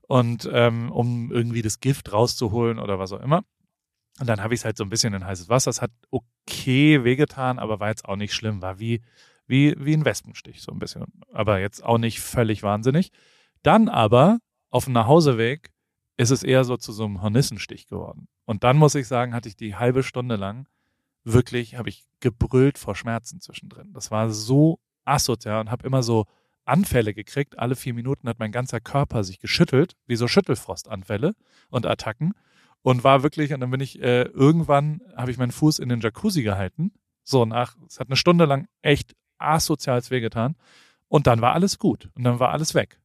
Und 0.06 0.48
ähm, 0.52 0.92
um 0.92 1.32
irgendwie 1.32 1.62
das 1.62 1.80
Gift 1.80 2.12
rauszuholen 2.12 2.78
oder 2.78 2.98
was 2.98 3.12
auch 3.12 3.20
immer. 3.20 3.42
Und 4.20 4.28
dann 4.28 4.40
habe 4.42 4.54
ich 4.54 4.60
es 4.60 4.64
halt 4.64 4.76
so 4.76 4.84
ein 4.84 4.90
bisschen 4.90 5.12
in 5.14 5.24
heißes 5.24 5.48
Wasser. 5.48 5.70
Es 5.70 5.82
hat 5.82 5.90
okay 6.10 7.02
wehgetan, 7.04 7.58
aber 7.58 7.80
war 7.80 7.88
jetzt 7.88 8.04
auch 8.04 8.16
nicht 8.16 8.32
schlimm. 8.32 8.62
War 8.62 8.78
wie, 8.78 9.02
wie, 9.46 9.74
wie 9.78 9.94
ein 9.94 10.04
Wespenstich, 10.04 10.62
so 10.62 10.72
ein 10.72 10.78
bisschen. 10.78 11.04
Aber 11.32 11.58
jetzt 11.58 11.82
auch 11.82 11.98
nicht 11.98 12.20
völlig 12.20 12.62
wahnsinnig. 12.62 13.10
Dann 13.62 13.88
aber 13.88 14.38
auf 14.70 14.84
dem 14.84 14.92
Nachhauseweg 14.92 15.72
ist 16.16 16.30
es 16.30 16.42
eher 16.44 16.64
so 16.64 16.76
zu 16.76 16.92
so 16.92 17.04
einem 17.04 17.22
Hornissenstich 17.22 17.86
geworden. 17.86 18.28
Und 18.44 18.62
dann 18.62 18.76
muss 18.76 18.94
ich 18.94 19.08
sagen, 19.08 19.34
hatte 19.34 19.48
ich 19.48 19.56
die 19.56 19.74
halbe 19.74 20.02
Stunde 20.02 20.36
lang 20.36 20.68
wirklich, 21.24 21.76
habe 21.76 21.88
ich 21.88 22.04
gebrüllt 22.20 22.78
vor 22.78 22.94
Schmerzen 22.94 23.40
zwischendrin. 23.40 23.92
Das 23.92 24.10
war 24.10 24.30
so 24.30 24.78
asozial 25.04 25.60
und 25.60 25.70
habe 25.70 25.86
immer 25.86 26.02
so 26.02 26.26
Anfälle 26.64 27.14
gekriegt. 27.14 27.58
Alle 27.58 27.76
vier 27.76 27.94
Minuten 27.94 28.28
hat 28.28 28.38
mein 28.38 28.52
ganzer 28.52 28.80
Körper 28.80 29.24
sich 29.24 29.38
geschüttelt, 29.38 29.96
wie 30.06 30.16
so 30.16 30.28
Schüttelfrostanfälle 30.28 31.34
und 31.68 31.86
Attacken. 31.86 32.34
Und 32.84 33.02
war 33.02 33.22
wirklich, 33.22 33.54
und 33.54 33.60
dann 33.60 33.70
bin 33.70 33.80
ich, 33.80 34.00
äh, 34.02 34.24
irgendwann 34.24 35.00
habe 35.16 35.30
ich 35.30 35.38
meinen 35.38 35.52
Fuß 35.52 35.78
in 35.78 35.88
den 35.88 36.00
Jacuzzi 36.00 36.42
gehalten. 36.42 36.92
So 37.22 37.46
nach, 37.46 37.76
es 37.88 37.98
hat 37.98 38.08
eine 38.08 38.16
Stunde 38.16 38.44
lang 38.44 38.66
echt 38.82 39.14
asozials 39.38 40.10
wehgetan. 40.10 40.54
Und 41.08 41.26
dann 41.26 41.40
war 41.40 41.54
alles 41.54 41.78
gut. 41.78 42.10
Und 42.14 42.24
dann 42.24 42.40
war 42.40 42.50
alles 42.50 42.74
weg. 42.74 43.00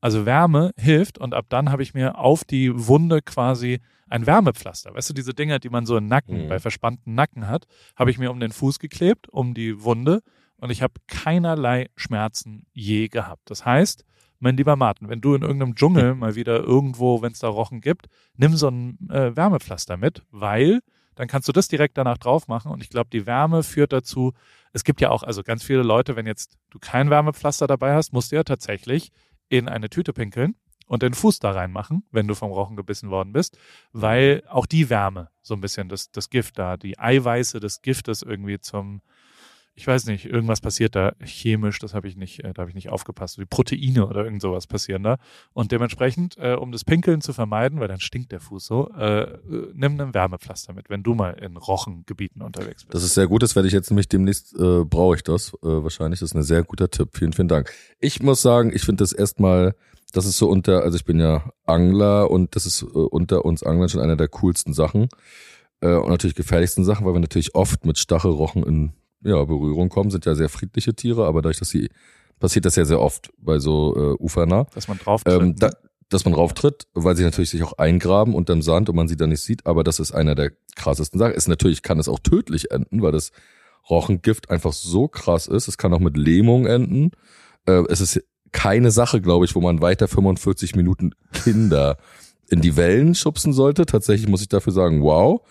Also 0.00 0.26
Wärme 0.26 0.72
hilft 0.76 1.18
und 1.18 1.32
ab 1.32 1.46
dann 1.48 1.70
habe 1.70 1.82
ich 1.84 1.94
mir 1.94 2.18
auf 2.18 2.42
die 2.42 2.72
Wunde 2.88 3.22
quasi 3.22 3.78
ein 4.08 4.26
Wärmepflaster. 4.26 4.94
Weißt 4.94 5.10
du, 5.10 5.14
diese 5.14 5.32
Dinger, 5.34 5.60
die 5.60 5.68
man 5.68 5.86
so 5.86 5.96
im 5.96 6.06
Nacken, 6.06 6.44
Mhm. 6.44 6.48
bei 6.48 6.58
verspannten 6.58 7.14
Nacken 7.14 7.46
hat, 7.46 7.66
habe 7.96 8.10
ich 8.10 8.18
mir 8.18 8.32
um 8.32 8.40
den 8.40 8.50
Fuß 8.50 8.80
geklebt, 8.80 9.28
um 9.28 9.54
die 9.54 9.84
Wunde 9.84 10.22
und 10.56 10.70
ich 10.70 10.82
habe 10.82 10.94
keinerlei 11.06 11.88
Schmerzen 11.96 12.66
je 12.72 13.06
gehabt. 13.08 13.42
Das 13.50 13.64
heißt, 13.64 14.04
mein 14.40 14.56
lieber 14.56 14.76
Martin, 14.76 15.08
wenn 15.08 15.20
du 15.20 15.34
in 15.34 15.42
irgendeinem 15.42 15.74
Dschungel 15.74 16.14
mal 16.14 16.34
wieder 16.34 16.58
irgendwo, 16.58 17.22
wenn 17.22 17.32
es 17.32 17.38
da 17.38 17.48
Rochen 17.48 17.80
gibt, 17.80 18.06
nimm 18.36 18.56
so 18.56 18.68
ein 18.68 18.98
äh, 19.10 19.36
Wärmepflaster 19.36 19.96
mit, 19.96 20.22
weil 20.30 20.80
dann 21.14 21.28
kannst 21.28 21.46
du 21.48 21.52
das 21.52 21.68
direkt 21.68 21.98
danach 21.98 22.18
drauf 22.18 22.48
machen 22.48 22.72
und 22.72 22.82
ich 22.82 22.88
glaube, 22.88 23.10
die 23.12 23.26
Wärme 23.26 23.62
führt 23.62 23.92
dazu, 23.92 24.32
es 24.72 24.84
gibt 24.84 25.00
ja 25.00 25.10
auch, 25.10 25.22
also 25.22 25.42
ganz 25.42 25.62
viele 25.62 25.82
Leute, 25.82 26.16
wenn 26.16 26.26
jetzt 26.26 26.56
du 26.70 26.78
kein 26.78 27.10
Wärmepflaster 27.10 27.66
dabei 27.66 27.94
hast, 27.94 28.12
musst 28.12 28.32
du 28.32 28.36
ja 28.36 28.42
tatsächlich 28.42 29.12
in 29.48 29.68
eine 29.68 29.90
Tüte 29.90 30.12
pinkeln 30.12 30.54
und 30.86 31.02
den 31.02 31.14
Fuß 31.14 31.38
da 31.38 31.50
reinmachen, 31.50 32.04
wenn 32.10 32.26
du 32.26 32.34
vom 32.34 32.50
Rochen 32.50 32.76
gebissen 32.76 33.10
worden 33.10 33.32
bist, 33.32 33.58
weil 33.92 34.42
auch 34.48 34.66
die 34.66 34.88
Wärme 34.90 35.28
so 35.42 35.54
ein 35.54 35.60
bisschen 35.60 35.88
das, 35.88 36.10
das 36.10 36.30
Gift 36.30 36.58
da, 36.58 36.76
die 36.76 36.98
Eiweiße 36.98 37.60
des 37.60 37.82
Giftes 37.82 38.22
irgendwie 38.22 38.58
zum, 38.58 39.02
ich 39.74 39.86
weiß 39.86 40.06
nicht, 40.06 40.26
irgendwas 40.26 40.60
passiert 40.60 40.94
da 40.94 41.12
chemisch, 41.24 41.78
das 41.78 41.94
habe 41.94 42.08
ich 42.08 42.16
nicht, 42.16 42.44
äh, 42.44 42.52
da 42.52 42.62
habe 42.62 42.70
ich 42.70 42.74
nicht 42.74 42.90
aufgepasst, 42.90 43.38
die 43.38 43.46
Proteine 43.46 44.06
oder 44.06 44.24
irgend 44.24 44.42
sowas 44.42 44.66
passieren 44.66 45.02
da. 45.02 45.16
Und 45.52 45.72
dementsprechend, 45.72 46.36
äh, 46.38 46.54
um 46.54 46.72
das 46.72 46.84
Pinkeln 46.84 47.20
zu 47.20 47.32
vermeiden, 47.32 47.80
weil 47.80 47.88
dann 47.88 48.00
stinkt 48.00 48.32
der 48.32 48.40
Fuß 48.40 48.66
so, 48.66 48.90
äh, 48.98 49.22
äh, 49.22 49.38
nimm 49.74 49.98
einen 49.98 50.12
Wärmepflaster 50.12 50.72
mit, 50.72 50.90
wenn 50.90 51.02
du 51.02 51.14
mal 51.14 51.30
in 51.30 51.56
Rochengebieten 51.56 52.42
unterwegs 52.42 52.84
bist. 52.84 52.94
Das 52.94 53.02
ist 53.02 53.14
sehr 53.14 53.26
gut, 53.26 53.42
das 53.42 53.56
werde 53.56 53.68
ich 53.68 53.74
jetzt 53.74 53.90
nämlich 53.90 54.08
demnächst, 54.08 54.54
äh, 54.54 54.84
brauche 54.84 55.16
ich 55.16 55.22
das 55.22 55.54
äh, 55.62 55.66
wahrscheinlich. 55.66 56.20
Das 56.20 56.30
ist 56.30 56.36
ein 56.36 56.42
sehr 56.42 56.62
guter 56.62 56.90
Tipp. 56.90 57.16
Vielen, 57.16 57.32
vielen 57.32 57.48
Dank. 57.48 57.72
Ich 58.00 58.22
muss 58.22 58.42
sagen, 58.42 58.72
ich 58.74 58.82
finde 58.82 59.02
das 59.02 59.12
erstmal, 59.12 59.74
das 60.12 60.26
ist 60.26 60.36
so 60.36 60.48
unter, 60.48 60.82
also 60.82 60.96
ich 60.96 61.04
bin 61.04 61.20
ja 61.20 61.50
Angler 61.64 62.30
und 62.30 62.54
das 62.56 62.66
ist 62.66 62.82
äh, 62.82 62.86
unter 62.86 63.44
uns 63.44 63.62
Anglern 63.62 63.88
schon 63.88 64.00
einer 64.00 64.16
der 64.16 64.28
coolsten 64.28 64.74
Sachen 64.74 65.08
äh, 65.80 65.94
und 65.94 66.10
natürlich 66.10 66.34
gefährlichsten 66.34 66.84
Sachen, 66.84 67.06
weil 67.06 67.14
wir 67.14 67.20
natürlich 67.20 67.54
oft 67.54 67.86
mit 67.86 67.98
Stachelrochen 67.98 68.62
in 68.64 68.92
ja, 69.22 69.44
Berührung 69.44 69.88
kommen, 69.88 70.10
sind 70.10 70.26
ja 70.26 70.34
sehr 70.34 70.48
friedliche 70.48 70.94
Tiere, 70.94 71.26
aber 71.26 71.42
dadurch, 71.42 71.58
dass 71.58 71.68
sie, 71.68 71.90
passiert 72.38 72.64
das 72.64 72.76
ja 72.76 72.84
sehr 72.84 73.00
oft 73.00 73.30
bei 73.38 73.58
so 73.58 73.94
äh, 73.96 74.22
Ufernah. 74.22 74.66
dass 74.74 74.88
man 74.88 74.98
drauf 74.98 75.22
Ähm, 75.26 75.56
da, 75.56 75.70
dass 76.08 76.24
man 76.24 76.34
rauftritt, 76.34 76.88
weil 76.94 77.16
sie 77.16 77.22
natürlich 77.22 77.50
sich 77.50 77.62
auch 77.62 77.74
eingraben 77.78 78.34
unterm 78.34 78.62
Sand 78.62 78.88
und 78.88 78.96
man 78.96 79.08
sie 79.08 79.16
dann 79.16 79.30
nicht 79.30 79.42
sieht, 79.42 79.66
aber 79.66 79.84
das 79.84 80.00
ist 80.00 80.12
einer 80.12 80.34
der 80.34 80.52
krassesten 80.74 81.18
Sachen. 81.18 81.34
Ist 81.34 81.48
natürlich 81.48 81.82
kann 81.82 81.98
es 81.98 82.08
auch 82.08 82.18
tödlich 82.18 82.70
enden, 82.72 83.02
weil 83.02 83.12
das 83.12 83.30
Rochengift 83.88 84.50
einfach 84.50 84.72
so 84.72 85.08
krass 85.08 85.46
ist. 85.46 85.68
Es 85.68 85.78
kann 85.78 85.94
auch 85.94 86.00
mit 86.00 86.16
Lähmung 86.16 86.66
enden. 86.66 87.12
Äh, 87.66 87.84
es 87.88 88.00
ist 88.00 88.22
keine 88.52 88.90
Sache, 88.90 89.20
glaube 89.20 89.44
ich, 89.44 89.54
wo 89.54 89.60
man 89.60 89.80
weiter 89.80 90.08
45 90.08 90.74
Minuten 90.74 91.12
Kinder 91.32 91.96
in 92.50 92.60
die 92.60 92.76
Wellen 92.76 93.14
schubsen 93.14 93.52
sollte. 93.52 93.86
Tatsächlich 93.86 94.28
muss 94.28 94.42
ich 94.42 94.48
dafür 94.48 94.72
sagen, 94.72 95.02
wow. 95.02 95.42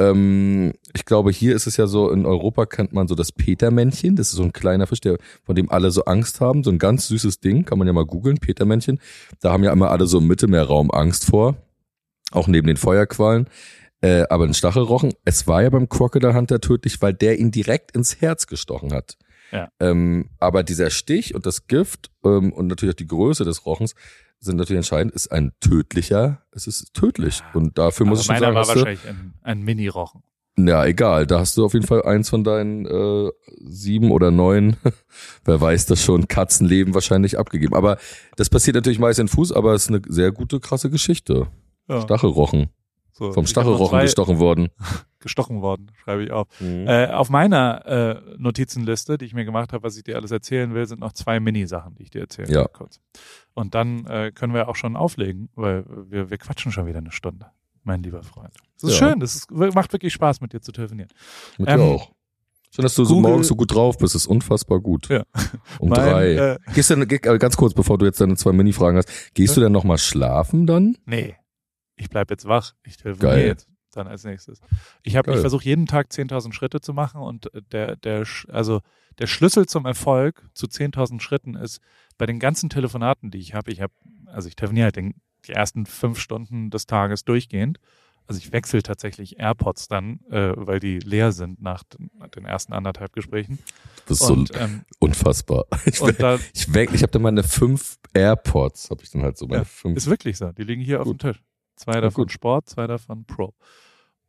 Ähm, 0.00 0.72
ich 0.94 1.04
glaube, 1.04 1.30
hier 1.30 1.54
ist 1.54 1.66
es 1.66 1.76
ja 1.76 1.86
so, 1.86 2.10
in 2.10 2.24
Europa 2.24 2.64
kennt 2.64 2.92
man 2.92 3.06
so 3.06 3.14
das 3.14 3.32
Petermännchen. 3.32 4.16
Das 4.16 4.28
ist 4.28 4.36
so 4.36 4.42
ein 4.42 4.52
kleiner 4.52 4.86
Fisch, 4.86 5.00
der, 5.00 5.18
von 5.44 5.54
dem 5.54 5.70
alle 5.70 5.90
so 5.90 6.04
Angst 6.06 6.40
haben. 6.40 6.64
So 6.64 6.70
ein 6.70 6.78
ganz 6.78 7.06
süßes 7.08 7.40
Ding, 7.40 7.66
kann 7.66 7.78
man 7.78 7.86
ja 7.86 7.92
mal 7.92 8.06
googeln, 8.06 8.38
Petermännchen. 8.38 8.98
Da 9.40 9.52
haben 9.52 9.62
ja 9.62 9.72
immer 9.72 9.90
alle 9.90 10.06
so 10.06 10.18
im 10.18 10.26
Mittelmeerraum 10.26 10.90
Angst 10.90 11.26
vor. 11.26 11.56
Auch 12.32 12.48
neben 12.48 12.66
den 12.66 12.78
Feuerquallen. 12.78 13.46
Äh, 14.00 14.24
aber 14.30 14.44
ein 14.44 14.54
Stachelrochen, 14.54 15.12
es 15.26 15.46
war 15.46 15.62
ja 15.62 15.68
beim 15.68 15.90
Crocodile 15.90 16.34
Hunter 16.34 16.60
tödlich, 16.60 17.02
weil 17.02 17.12
der 17.12 17.38
ihn 17.38 17.50
direkt 17.50 17.94
ins 17.94 18.22
Herz 18.22 18.46
gestochen 18.46 18.94
hat. 18.94 19.18
Ja. 19.52 19.68
Ähm, 19.80 20.30
aber 20.38 20.62
dieser 20.62 20.88
Stich 20.88 21.34
und 21.34 21.44
das 21.44 21.66
Gift 21.66 22.10
ähm, 22.24 22.52
und 22.52 22.68
natürlich 22.68 22.94
auch 22.94 22.98
die 22.98 23.06
Größe 23.06 23.44
des 23.44 23.66
Rochens 23.66 23.94
sind 24.40 24.56
natürlich 24.56 24.78
entscheidend. 24.78 25.14
Ist 25.14 25.30
ein 25.30 25.52
tödlicher, 25.60 26.42
es 26.52 26.66
ist 26.66 26.94
tödlich. 26.94 27.42
Und 27.54 27.78
dafür 27.78 28.06
muss 28.06 28.20
Aber 28.20 28.20
ich 28.20 28.26
schon 28.26 28.34
meiner 28.34 28.46
sagen, 28.46 28.54
war 28.54 28.60
hast 28.62 28.74
du, 28.74 28.80
wahrscheinlich 28.80 29.08
ein, 29.08 29.34
ein 29.42 29.62
Mini-Rochen. 29.62 30.22
ja, 30.58 30.84
egal. 30.86 31.26
Da 31.26 31.40
hast 31.40 31.56
du 31.56 31.64
auf 31.64 31.74
jeden 31.74 31.86
Fall 31.86 32.02
eins 32.02 32.30
von 32.30 32.42
deinen 32.44 32.86
äh, 32.86 33.30
sieben 33.60 34.10
oder 34.10 34.30
neun, 34.30 34.76
wer 35.44 35.60
weiß 35.60 35.86
das 35.86 36.02
schon, 36.02 36.28
Katzenleben 36.28 36.94
wahrscheinlich 36.94 37.38
abgegeben. 37.38 37.74
Aber 37.74 37.98
das 38.36 38.48
passiert 38.48 38.74
natürlich 38.74 38.98
meist 38.98 39.18
in 39.18 39.28
Fuß, 39.28 39.52
aber 39.52 39.74
es 39.74 39.84
ist 39.84 39.88
eine 39.88 40.02
sehr 40.08 40.32
gute, 40.32 40.58
krasse 40.60 40.90
Geschichte. 40.90 41.46
Ja, 41.88 42.00
Stachelrochen. 42.02 42.70
So. 43.12 43.32
Vom 43.32 43.46
Stachelrochen 43.46 44.00
gestochen 44.00 44.38
worden. 44.38 44.68
gestochen 45.20 45.60
worden, 45.60 45.90
schreibe 46.02 46.24
ich 46.24 46.30
auf. 46.30 46.48
Mhm. 46.60 46.86
Äh, 46.88 47.08
auf 47.08 47.28
meiner 47.28 47.84
äh, 47.86 48.20
Notizenliste, 48.38 49.18
die 49.18 49.26
ich 49.26 49.34
mir 49.34 49.44
gemacht 49.44 49.72
habe, 49.72 49.82
was 49.82 49.96
ich 49.96 50.02
dir 50.04 50.16
alles 50.16 50.30
erzählen 50.30 50.72
will, 50.74 50.86
sind 50.86 51.00
noch 51.00 51.12
zwei 51.12 51.40
Mini-Sachen, 51.40 51.94
die 51.96 52.04
ich 52.04 52.10
dir 52.10 52.20
erzählen 52.22 52.50
Ja. 52.50 52.60
will 52.60 52.68
kurz. 52.72 53.00
Und 53.54 53.74
dann 53.74 54.06
äh, 54.06 54.32
können 54.34 54.54
wir 54.54 54.68
auch 54.68 54.76
schon 54.76 54.96
auflegen, 54.96 55.50
weil 55.54 55.84
wir, 56.08 56.30
wir 56.30 56.38
quatschen 56.38 56.72
schon 56.72 56.86
wieder 56.86 56.98
eine 56.98 57.12
Stunde, 57.12 57.46
mein 57.82 58.02
lieber 58.02 58.22
Freund. 58.22 58.54
Das 58.80 58.90
ist 58.92 58.98
Ja. 59.00 59.08
schön, 59.10 59.20
das 59.20 59.34
ist, 59.34 59.50
macht 59.50 59.92
wirklich 59.92 60.12
Spaß, 60.14 60.40
mit 60.40 60.52
dir 60.54 60.60
zu 60.62 60.72
telefonieren. 60.72 61.10
Mit 61.58 61.68
ähm, 61.68 61.76
dir 61.78 61.84
auch. 61.84 62.10
Schön, 62.72 62.84
dass 62.84 62.94
du 62.94 63.04
so 63.04 63.16
Google- 63.16 63.30
morgens 63.32 63.48
so 63.48 63.56
gut 63.56 63.74
drauf 63.74 63.98
bist. 63.98 64.14
Das 64.14 64.22
ist 64.22 64.28
unfassbar 64.28 64.78
gut. 64.78 65.08
Ja. 65.08 65.24
Um 65.80 65.88
Mein, 65.88 65.98
drei. 65.98 66.32
Äh, 66.34 66.58
Gehst 66.72 66.88
du 66.90 66.94
denn, 66.96 67.10
äh, 67.10 67.38
ganz 67.38 67.56
kurz, 67.56 67.74
bevor 67.74 67.98
du 67.98 68.06
jetzt 68.06 68.20
deine 68.20 68.36
zwei 68.36 68.52
Mini-Fragen 68.52 68.96
hast, 68.96 69.34
gehst 69.34 69.56
du 69.56 69.60
denn 69.60 69.72
nochmal 69.72 69.98
schlafen 69.98 70.66
dann? 70.66 70.96
nee, 71.04 71.34
ich 72.00 72.08
bleib 72.10 72.30
jetzt 72.30 72.46
wach, 72.46 72.74
ich 72.84 72.96
telefoniere 72.96 73.46
jetzt. 73.46 73.68
dann 73.92 74.06
als 74.08 74.24
nächstes. 74.24 74.60
Ich 75.02 75.16
habe, 75.16 75.32
ich 75.32 75.40
versuche 75.40 75.64
jeden 75.64 75.86
Tag 75.86 76.08
10.000 76.10 76.52
Schritte 76.52 76.80
zu 76.80 76.92
machen 76.94 77.20
und 77.20 77.50
der, 77.72 77.96
der, 77.96 78.24
Sch- 78.26 78.48
also 78.50 78.80
der 79.18 79.26
Schlüssel 79.26 79.66
zum 79.66 79.84
Erfolg 79.86 80.48
zu 80.54 80.66
10.000 80.66 81.20
Schritten 81.20 81.54
ist 81.54 81.80
bei 82.16 82.26
den 82.26 82.38
ganzen 82.38 82.70
Telefonaten, 82.70 83.30
die 83.30 83.38
ich 83.38 83.54
habe. 83.54 83.70
Ich 83.72 83.80
habe, 83.80 83.92
also 84.26 84.48
ich 84.48 84.56
telefoniere 84.56 84.84
halt 84.84 84.96
den, 84.96 85.14
die 85.46 85.52
ersten 85.52 85.86
fünf 85.86 86.18
Stunden 86.20 86.70
des 86.70 86.86
Tages 86.86 87.24
durchgehend. 87.24 87.78
Also 88.26 88.38
ich 88.38 88.52
wechsle 88.52 88.80
tatsächlich 88.82 89.40
AirPods 89.40 89.88
dann, 89.88 90.20
äh, 90.30 90.52
weil 90.54 90.78
die 90.78 91.00
leer 91.00 91.32
sind 91.32 91.60
nach 91.60 91.82
den, 91.82 92.10
nach 92.16 92.28
den 92.28 92.44
ersten 92.44 92.72
anderthalb 92.72 93.12
Gesprächen. 93.12 93.58
Das 94.06 94.20
ist 94.20 94.26
so 94.28 94.34
Und, 94.34 94.52
ähm, 94.54 94.82
unfassbar. 95.00 95.64
Ich, 95.84 96.00
und 96.00 96.20
da 96.20 96.36
ich, 96.54 96.68
ich 96.68 97.02
habe 97.02 97.08
dann 97.10 97.22
meine 97.22 97.42
fünf 97.42 97.98
AirPods, 98.14 98.90
habe 98.90 99.02
ich 99.02 99.10
dann 99.10 99.22
halt 99.22 99.36
so 99.36 99.46
meine 99.46 99.62
Ja, 99.62 99.64
fünf. 99.64 99.96
Ist 99.96 100.06
wirklich 100.06 100.36
so. 100.38 100.52
Die 100.52 100.62
liegen 100.62 100.80
hier 100.82 101.00
auf 101.00 101.08
dem 101.08 101.12
Gut. 101.18 101.20
Tisch. 101.22 101.42
Zwei 101.80 102.00
davon 102.02 102.24
gut. 102.24 102.32
Sport, 102.32 102.68
zwei 102.68 102.86
davon 102.86 103.24
Pro. 103.24 103.54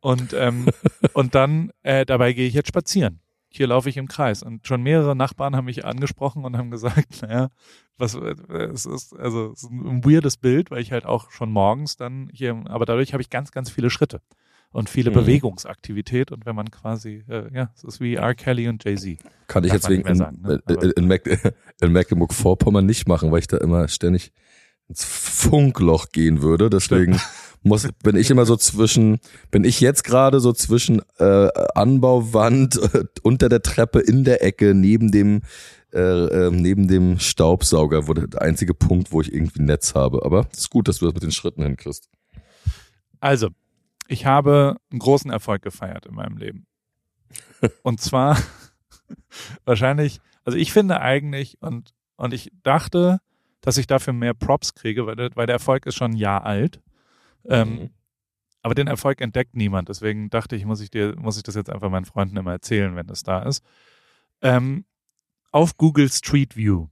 Und, 0.00 0.32
ähm, 0.32 0.66
und 1.12 1.34
dann, 1.34 1.70
äh, 1.82 2.06
dabei 2.06 2.32
gehe 2.32 2.48
ich 2.48 2.54
jetzt 2.54 2.68
spazieren. 2.68 3.20
Hier 3.50 3.66
laufe 3.66 3.90
ich 3.90 3.98
im 3.98 4.08
Kreis. 4.08 4.42
Und 4.42 4.66
schon 4.66 4.82
mehrere 4.82 5.14
Nachbarn 5.14 5.54
haben 5.54 5.66
mich 5.66 5.84
angesprochen 5.84 6.46
und 6.46 6.56
haben 6.56 6.70
gesagt, 6.70 7.20
naja, 7.22 7.50
was, 7.98 8.14
äh, 8.14 8.34
es 8.72 8.86
ist, 8.86 9.14
also, 9.14 9.52
es 9.52 9.64
ist 9.64 9.70
ein 9.70 10.02
weirdes 10.02 10.38
Bild, 10.38 10.70
weil 10.70 10.80
ich 10.80 10.92
halt 10.92 11.04
auch 11.04 11.30
schon 11.30 11.52
morgens 11.52 11.96
dann 11.96 12.30
hier, 12.32 12.58
aber 12.64 12.86
dadurch 12.86 13.12
habe 13.12 13.22
ich 13.22 13.28
ganz, 13.28 13.52
ganz 13.52 13.68
viele 13.70 13.90
Schritte 13.90 14.22
und 14.70 14.88
viele 14.88 15.10
Mhm. 15.10 15.14
Bewegungsaktivität. 15.16 16.32
Und 16.32 16.46
wenn 16.46 16.56
man 16.56 16.70
quasi, 16.70 17.22
äh, 17.28 17.54
ja, 17.54 17.70
es 17.76 17.84
ist 17.84 18.00
wie 18.00 18.14
R. 18.14 18.34
Kelly 18.34 18.68
und 18.68 18.82
Jay-Z. 18.82 19.18
Kann 19.46 19.64
ich 19.64 19.72
jetzt 19.74 19.90
wegen 19.90 20.08
in, 20.08 20.14
sagen, 20.14 20.40
ne? 20.40 20.62
in, 20.68 20.90
in, 20.92 21.06
Mac, 21.06 21.26
in 21.82 21.92
Mecklenburg-Vorpommern 21.92 22.86
nicht 22.86 23.06
machen, 23.06 23.30
weil 23.30 23.40
ich 23.40 23.46
da 23.46 23.58
immer 23.58 23.88
ständig 23.88 24.32
ins 24.92 25.04
Funkloch 25.04 26.10
gehen 26.12 26.42
würde. 26.42 26.68
Deswegen 26.68 27.18
muss, 27.62 27.88
bin 28.02 28.16
ich 28.16 28.30
immer 28.30 28.44
so 28.44 28.56
zwischen, 28.56 29.18
bin 29.50 29.64
ich 29.64 29.80
jetzt 29.80 30.04
gerade 30.04 30.38
so 30.40 30.52
zwischen 30.52 31.00
äh, 31.18 31.48
Anbauwand, 31.74 32.76
äh, 32.76 33.04
unter 33.22 33.48
der 33.48 33.62
Treppe, 33.62 34.00
in 34.00 34.24
der 34.24 34.44
Ecke, 34.44 34.74
neben 34.74 35.10
dem 35.10 35.40
äh, 35.94 36.46
äh, 36.46 36.50
neben 36.50 36.88
dem 36.88 37.18
Staubsauger, 37.18 38.08
wo 38.08 38.14
der, 38.14 38.40
einzige 38.40 38.72
Punkt, 38.72 39.12
wo 39.12 39.20
ich 39.20 39.30
irgendwie 39.32 39.60
Netz 39.60 39.94
habe. 39.94 40.24
Aber 40.24 40.46
es 40.50 40.60
ist 40.60 40.70
gut, 40.70 40.88
dass 40.88 40.98
du 40.98 41.04
das 41.04 41.12
mit 41.12 41.22
den 41.22 41.32
Schritten 41.32 41.62
hinkriegst. 41.62 42.08
Also, 43.20 43.50
ich 44.08 44.24
habe 44.24 44.76
einen 44.90 45.00
großen 45.00 45.30
Erfolg 45.30 45.60
gefeiert 45.60 46.06
in 46.06 46.14
meinem 46.14 46.38
Leben. 46.38 46.66
Und 47.82 48.00
zwar 48.00 48.38
wahrscheinlich, 49.66 50.22
also 50.44 50.56
ich 50.56 50.72
finde 50.72 51.00
eigentlich, 51.00 51.58
und, 51.60 51.92
und 52.16 52.32
ich 52.32 52.50
dachte, 52.62 53.20
dass 53.62 53.78
ich 53.78 53.86
dafür 53.86 54.12
mehr 54.12 54.34
Props 54.34 54.74
kriege, 54.74 55.06
weil 55.06 55.16
der, 55.16 55.30
weil 55.34 55.46
der 55.46 55.54
Erfolg 55.54 55.86
ist 55.86 55.94
schon 55.96 56.10
ein 56.12 56.16
Jahr 56.16 56.44
alt. 56.44 56.80
Ähm, 57.48 57.68
Mhm. 57.74 57.90
aber 58.62 58.74
den 58.74 58.86
Erfolg 58.86 59.20
entdeckt 59.20 59.56
niemand. 59.56 59.88
Deswegen 59.88 60.28
dachte 60.30 60.54
ich, 60.54 60.64
muss 60.66 60.80
ich 60.80 60.90
dir, 60.90 61.16
muss 61.18 61.36
ich 61.38 61.42
das 61.42 61.54
jetzt 61.56 61.70
einfach 61.70 61.90
meinen 61.90 62.04
Freunden 62.04 62.36
immer 62.36 62.52
erzählen, 62.52 62.94
wenn 62.94 63.06
das 63.06 63.22
da 63.24 63.42
ist. 63.42 63.64
Ähm, 64.42 64.84
auf 65.50 65.76
Google 65.76 66.08
Street 66.10 66.56
View. 66.56 66.86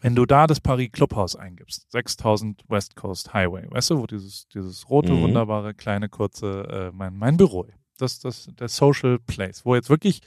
Wenn 0.00 0.14
du 0.16 0.26
da 0.26 0.46
das 0.46 0.60
Paris 0.60 0.90
Clubhaus 0.92 1.36
eingibst, 1.36 1.90
6000 1.92 2.64
West 2.68 2.96
Coast 2.96 3.32
Highway, 3.32 3.70
weißt 3.70 3.90
du, 3.90 3.98
wo 3.98 4.06
dieses, 4.06 4.48
dieses 4.48 4.88
rote, 4.90 5.12
Mhm. 5.12 5.20
wunderbare, 5.22 5.74
kleine, 5.74 6.08
kurze, 6.08 6.90
äh, 6.92 6.96
mein, 6.96 7.16
mein 7.16 7.36
Büro, 7.36 7.66
das, 7.98 8.18
das, 8.18 8.48
der 8.58 8.68
Social 8.68 9.18
Place, 9.20 9.64
wo 9.64 9.74
jetzt 9.76 9.88
wirklich, 9.90 10.20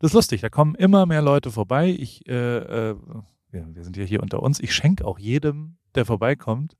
das 0.00 0.10
ist 0.10 0.14
lustig, 0.14 0.40
da 0.40 0.48
kommen 0.48 0.74
immer 0.74 1.06
mehr 1.06 1.22
Leute 1.22 1.52
vorbei. 1.52 1.90
Ich, 1.90 2.26
äh, 2.28 2.90
äh, 2.90 2.96
wir, 3.52 3.66
wir 3.74 3.84
sind 3.84 3.96
ja 3.96 4.04
hier 4.04 4.22
unter 4.22 4.42
uns, 4.42 4.60
ich 4.60 4.74
schenke 4.74 5.04
auch 5.06 5.18
jedem, 5.18 5.76
der 5.94 6.04
vorbeikommt, 6.04 6.76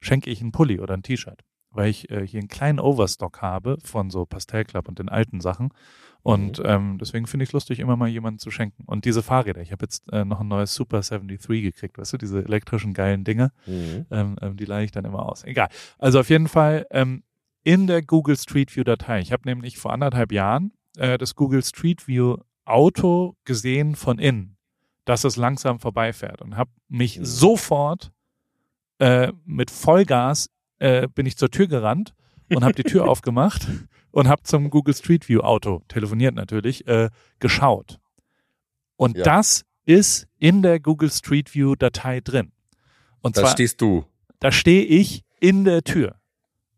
schenke 0.00 0.30
ich 0.30 0.40
einen 0.40 0.52
Pulli 0.52 0.80
oder 0.80 0.94
ein 0.94 1.02
T-Shirt, 1.02 1.44
weil 1.70 1.88
ich 1.88 2.10
äh, 2.10 2.26
hier 2.26 2.40
einen 2.40 2.48
kleinen 2.48 2.80
Overstock 2.80 3.40
habe 3.42 3.78
von 3.82 4.10
so 4.10 4.26
Pastellclub 4.26 4.88
und 4.88 4.98
den 4.98 5.08
alten 5.08 5.40
Sachen. 5.40 5.70
Und 6.22 6.60
ähm, 6.64 6.98
deswegen 6.98 7.28
finde 7.28 7.44
ich 7.44 7.50
es 7.50 7.52
lustig, 7.52 7.78
immer 7.78 7.96
mal 7.96 8.08
jemanden 8.08 8.40
zu 8.40 8.50
schenken. 8.50 8.82
Und 8.86 9.04
diese 9.04 9.22
Fahrräder, 9.22 9.60
ich 9.62 9.70
habe 9.70 9.84
jetzt 9.84 10.12
äh, 10.12 10.24
noch 10.24 10.40
ein 10.40 10.48
neues 10.48 10.74
Super 10.74 11.00
73 11.00 11.62
gekriegt, 11.62 11.98
weißt 11.98 12.14
du, 12.14 12.18
diese 12.18 12.44
elektrischen 12.44 12.94
geilen 12.94 13.22
Dinge, 13.22 13.52
Mhm. 13.66 14.06
ähm, 14.10 14.36
ähm, 14.42 14.56
die 14.56 14.64
leihe 14.64 14.84
ich 14.84 14.90
dann 14.90 15.04
immer 15.04 15.24
aus. 15.28 15.44
Egal. 15.44 15.68
Also 15.98 16.18
auf 16.18 16.28
jeden 16.28 16.48
Fall 16.48 16.84
ähm, 16.90 17.22
in 17.62 17.86
der 17.86 18.02
Google 18.02 18.36
Street 18.36 18.74
View 18.74 18.82
Datei. 18.82 19.20
Ich 19.20 19.30
habe 19.32 19.42
nämlich 19.44 19.78
vor 19.78 19.92
anderthalb 19.92 20.32
Jahren 20.32 20.72
äh, 20.98 21.16
das 21.16 21.36
Google 21.36 21.62
Street 21.62 22.08
View 22.08 22.38
Auto 22.64 23.36
gesehen 23.44 23.94
von 23.94 24.18
innen, 24.18 24.55
dass 25.06 25.24
es 25.24 25.36
langsam 25.36 25.80
vorbeifährt 25.80 26.42
und 26.42 26.56
habe 26.58 26.70
mich 26.88 27.18
Mhm. 27.18 27.24
sofort 27.24 28.12
äh, 28.98 29.32
mit 29.46 29.70
Vollgas 29.70 30.50
äh, 30.78 31.08
bin 31.08 31.24
ich 31.26 31.36
zur 31.38 31.50
Tür 31.50 31.66
gerannt 31.68 32.14
und 32.52 32.62
habe 32.64 32.74
die 32.74 32.82
Tür 32.82 33.08
aufgemacht 33.08 33.66
und 34.10 34.28
habe 34.28 34.42
zum 34.42 34.68
Google 34.70 34.94
Street 34.94 35.28
View 35.28 35.40
Auto 35.40 35.82
telefoniert 35.88 36.34
natürlich 36.34 36.86
äh, 36.86 37.08
geschaut. 37.38 37.98
Und 38.96 39.16
Ja. 39.18 39.24
das 39.24 39.64
ist 39.84 40.26
in 40.38 40.62
der 40.62 40.80
Google 40.80 41.10
Street 41.10 41.54
View 41.54 41.74
Datei 41.76 42.20
drin. 42.20 42.52
Und 43.20 43.36
Da 43.36 43.42
zwar 43.42 43.50
stehst 43.52 43.80
du. 43.80 44.04
da 44.40 44.50
stehe 44.50 44.84
ich 44.84 45.24
in 45.40 45.64
der 45.64 45.82
Tür. 45.84 46.16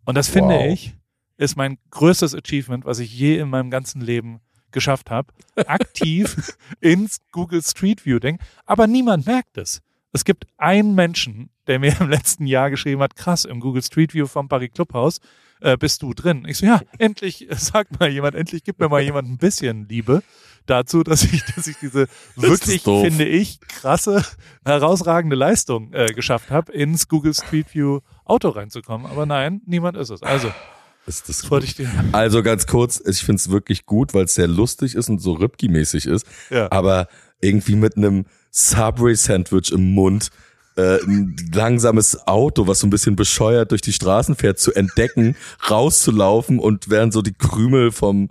Und 0.05 0.17
das 0.17 0.29
finde 0.29 0.55
Wow. 0.57 0.73
ich, 0.73 0.95
ist 1.37 1.57
mein 1.57 1.79
größtes 1.91 2.35
Achievement, 2.35 2.85
was 2.85 2.99
ich 2.99 3.17
je 3.17 3.39
in 3.39 3.49
meinem 3.49 3.71
ganzen 3.71 4.01
Leben 4.01 4.41
geschafft 4.73 5.11
habe. 5.11 5.33
Aktiv 5.67 6.57
ins 6.81 7.21
Google 7.33 7.63
Street 7.63 8.05
View 8.05 8.19
denken. 8.19 8.43
Aber 8.67 8.87
niemand 8.87 9.27
merkt 9.27 9.59
es. 9.59 9.83
Es 10.13 10.25
gibt 10.25 10.47
einen 10.57 10.95
Menschen, 10.95 11.51
der 11.67 11.79
mir 11.79 11.95
im 12.01 12.09
letzten 12.09 12.47
Jahr 12.47 12.71
geschrieben 12.71 13.03
hat, 13.03 13.17
krass, 13.17 13.45
im 13.45 13.61
Google 13.61 13.83
Street 13.83 14.15
View 14.15 14.27
vom 14.27 14.49
Paris 14.49 14.71
Clubhaus 14.73 15.21
äh, 15.61 15.77
bist 15.77 16.03
du 16.03 16.15
drin. 16.15 16.45
Ich 16.49 16.59
so, 16.59 16.67
ja, 16.67 16.81
endlich, 16.99 17.51
äh, 17.51 17.55
sag 17.55 17.99
mal 17.99 18.09
jemand, 18.09 18.35
endlich 18.35 18.65
gibt 18.65 18.81
mir 18.81 18.89
mal 18.89 19.03
jemand 19.03 19.29
ein 19.29 19.39
bisschen 19.39 19.89
Liebe 19.89 20.23
dazu, 20.67 21.03
dass 21.03 21.25
ich, 21.25 21.45
dass 21.55 21.67
ich 21.67 21.77
diese 21.79 22.09
wirklich, 22.37 22.83
finde 22.83 23.25
ich, 23.25 23.61
krasse, 23.61 24.25
herausragende 24.65 25.35
Leistung 25.35 25.93
äh, 25.93 26.07
geschafft 26.07 26.51
habe, 26.51 26.73
ins 26.73 27.09
Google 27.09 27.35
Street 27.35 27.75
View 27.75 28.01
Auto 28.25 28.51
reinzukommen. 28.51 29.11
Aber 29.11 29.25
nein, 29.25 29.63
niemand 29.65 29.97
ist 29.97 30.11
es. 30.11 30.23
Also, 30.23 30.53
Ist 31.09 31.29
das 31.29 31.51
wollte 31.51 31.65
ich 31.65 31.75
dir. 31.75 31.89
Also 32.13 32.43
ganz 32.43 32.67
kurz, 32.67 33.03
ich 33.05 33.21
finde 33.21 33.37
es 33.37 33.51
wirklich 33.51 33.87
gut, 33.87 34.13
weil 34.13 34.25
es 34.25 34.35
sehr 34.35 34.47
lustig 34.47 34.95
ist 34.95 35.09
und 35.09 35.21
so 35.21 35.33
Ripki-mäßig 35.33 36.07
ist. 36.07 36.27
Ja. 36.51 36.71
Aber 36.71 37.09
irgendwie 37.41 37.77
mit 37.77 37.97
einem 37.97 38.27
Subway-Sandwich 38.51 39.73
im 39.73 39.95
Mund 39.95 40.31
äh, 40.77 41.03
ein 41.03 41.35
langsames 41.53 42.27
Auto, 42.27 42.67
was 42.67 42.81
so 42.81 42.87
ein 42.87 42.91
bisschen 42.91 43.17
bescheuert 43.17 43.71
durch 43.71 43.81
die 43.81 43.93
Straßen 43.93 44.37
fährt, 44.37 44.59
zu 44.59 44.75
entdecken, 44.75 45.35
rauszulaufen 45.71 46.59
und 46.59 46.91
während 46.91 47.15
so 47.15 47.23
die 47.23 47.33
Krümel 47.33 47.91
vom 47.91 48.29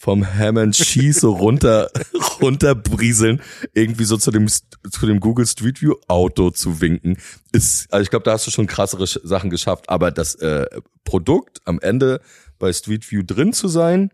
vom 0.00 0.26
Ham 0.26 0.56
and 0.56 0.74
Cheese 0.74 1.20
so 1.20 1.32
runter 1.32 1.90
runterbrieseln, 2.40 3.42
irgendwie 3.74 4.04
so 4.04 4.16
zu 4.16 4.30
dem 4.30 4.48
zu 4.48 5.06
dem 5.06 5.20
Google 5.20 5.46
Street 5.46 5.82
View 5.82 5.94
Auto 6.08 6.50
zu 6.50 6.80
winken, 6.80 7.18
ist 7.52 7.92
also 7.92 8.02
ich 8.02 8.08
glaube, 8.08 8.24
da 8.24 8.32
hast 8.32 8.46
du 8.46 8.50
schon 8.50 8.66
krassere 8.66 9.06
Sachen 9.06 9.50
geschafft, 9.50 9.90
aber 9.90 10.10
das 10.10 10.36
äh, 10.36 10.66
Produkt 11.04 11.60
am 11.66 11.78
Ende 11.80 12.22
bei 12.58 12.72
Street 12.72 13.10
View 13.10 13.22
drin 13.22 13.52
zu 13.52 13.68
sein, 13.68 14.10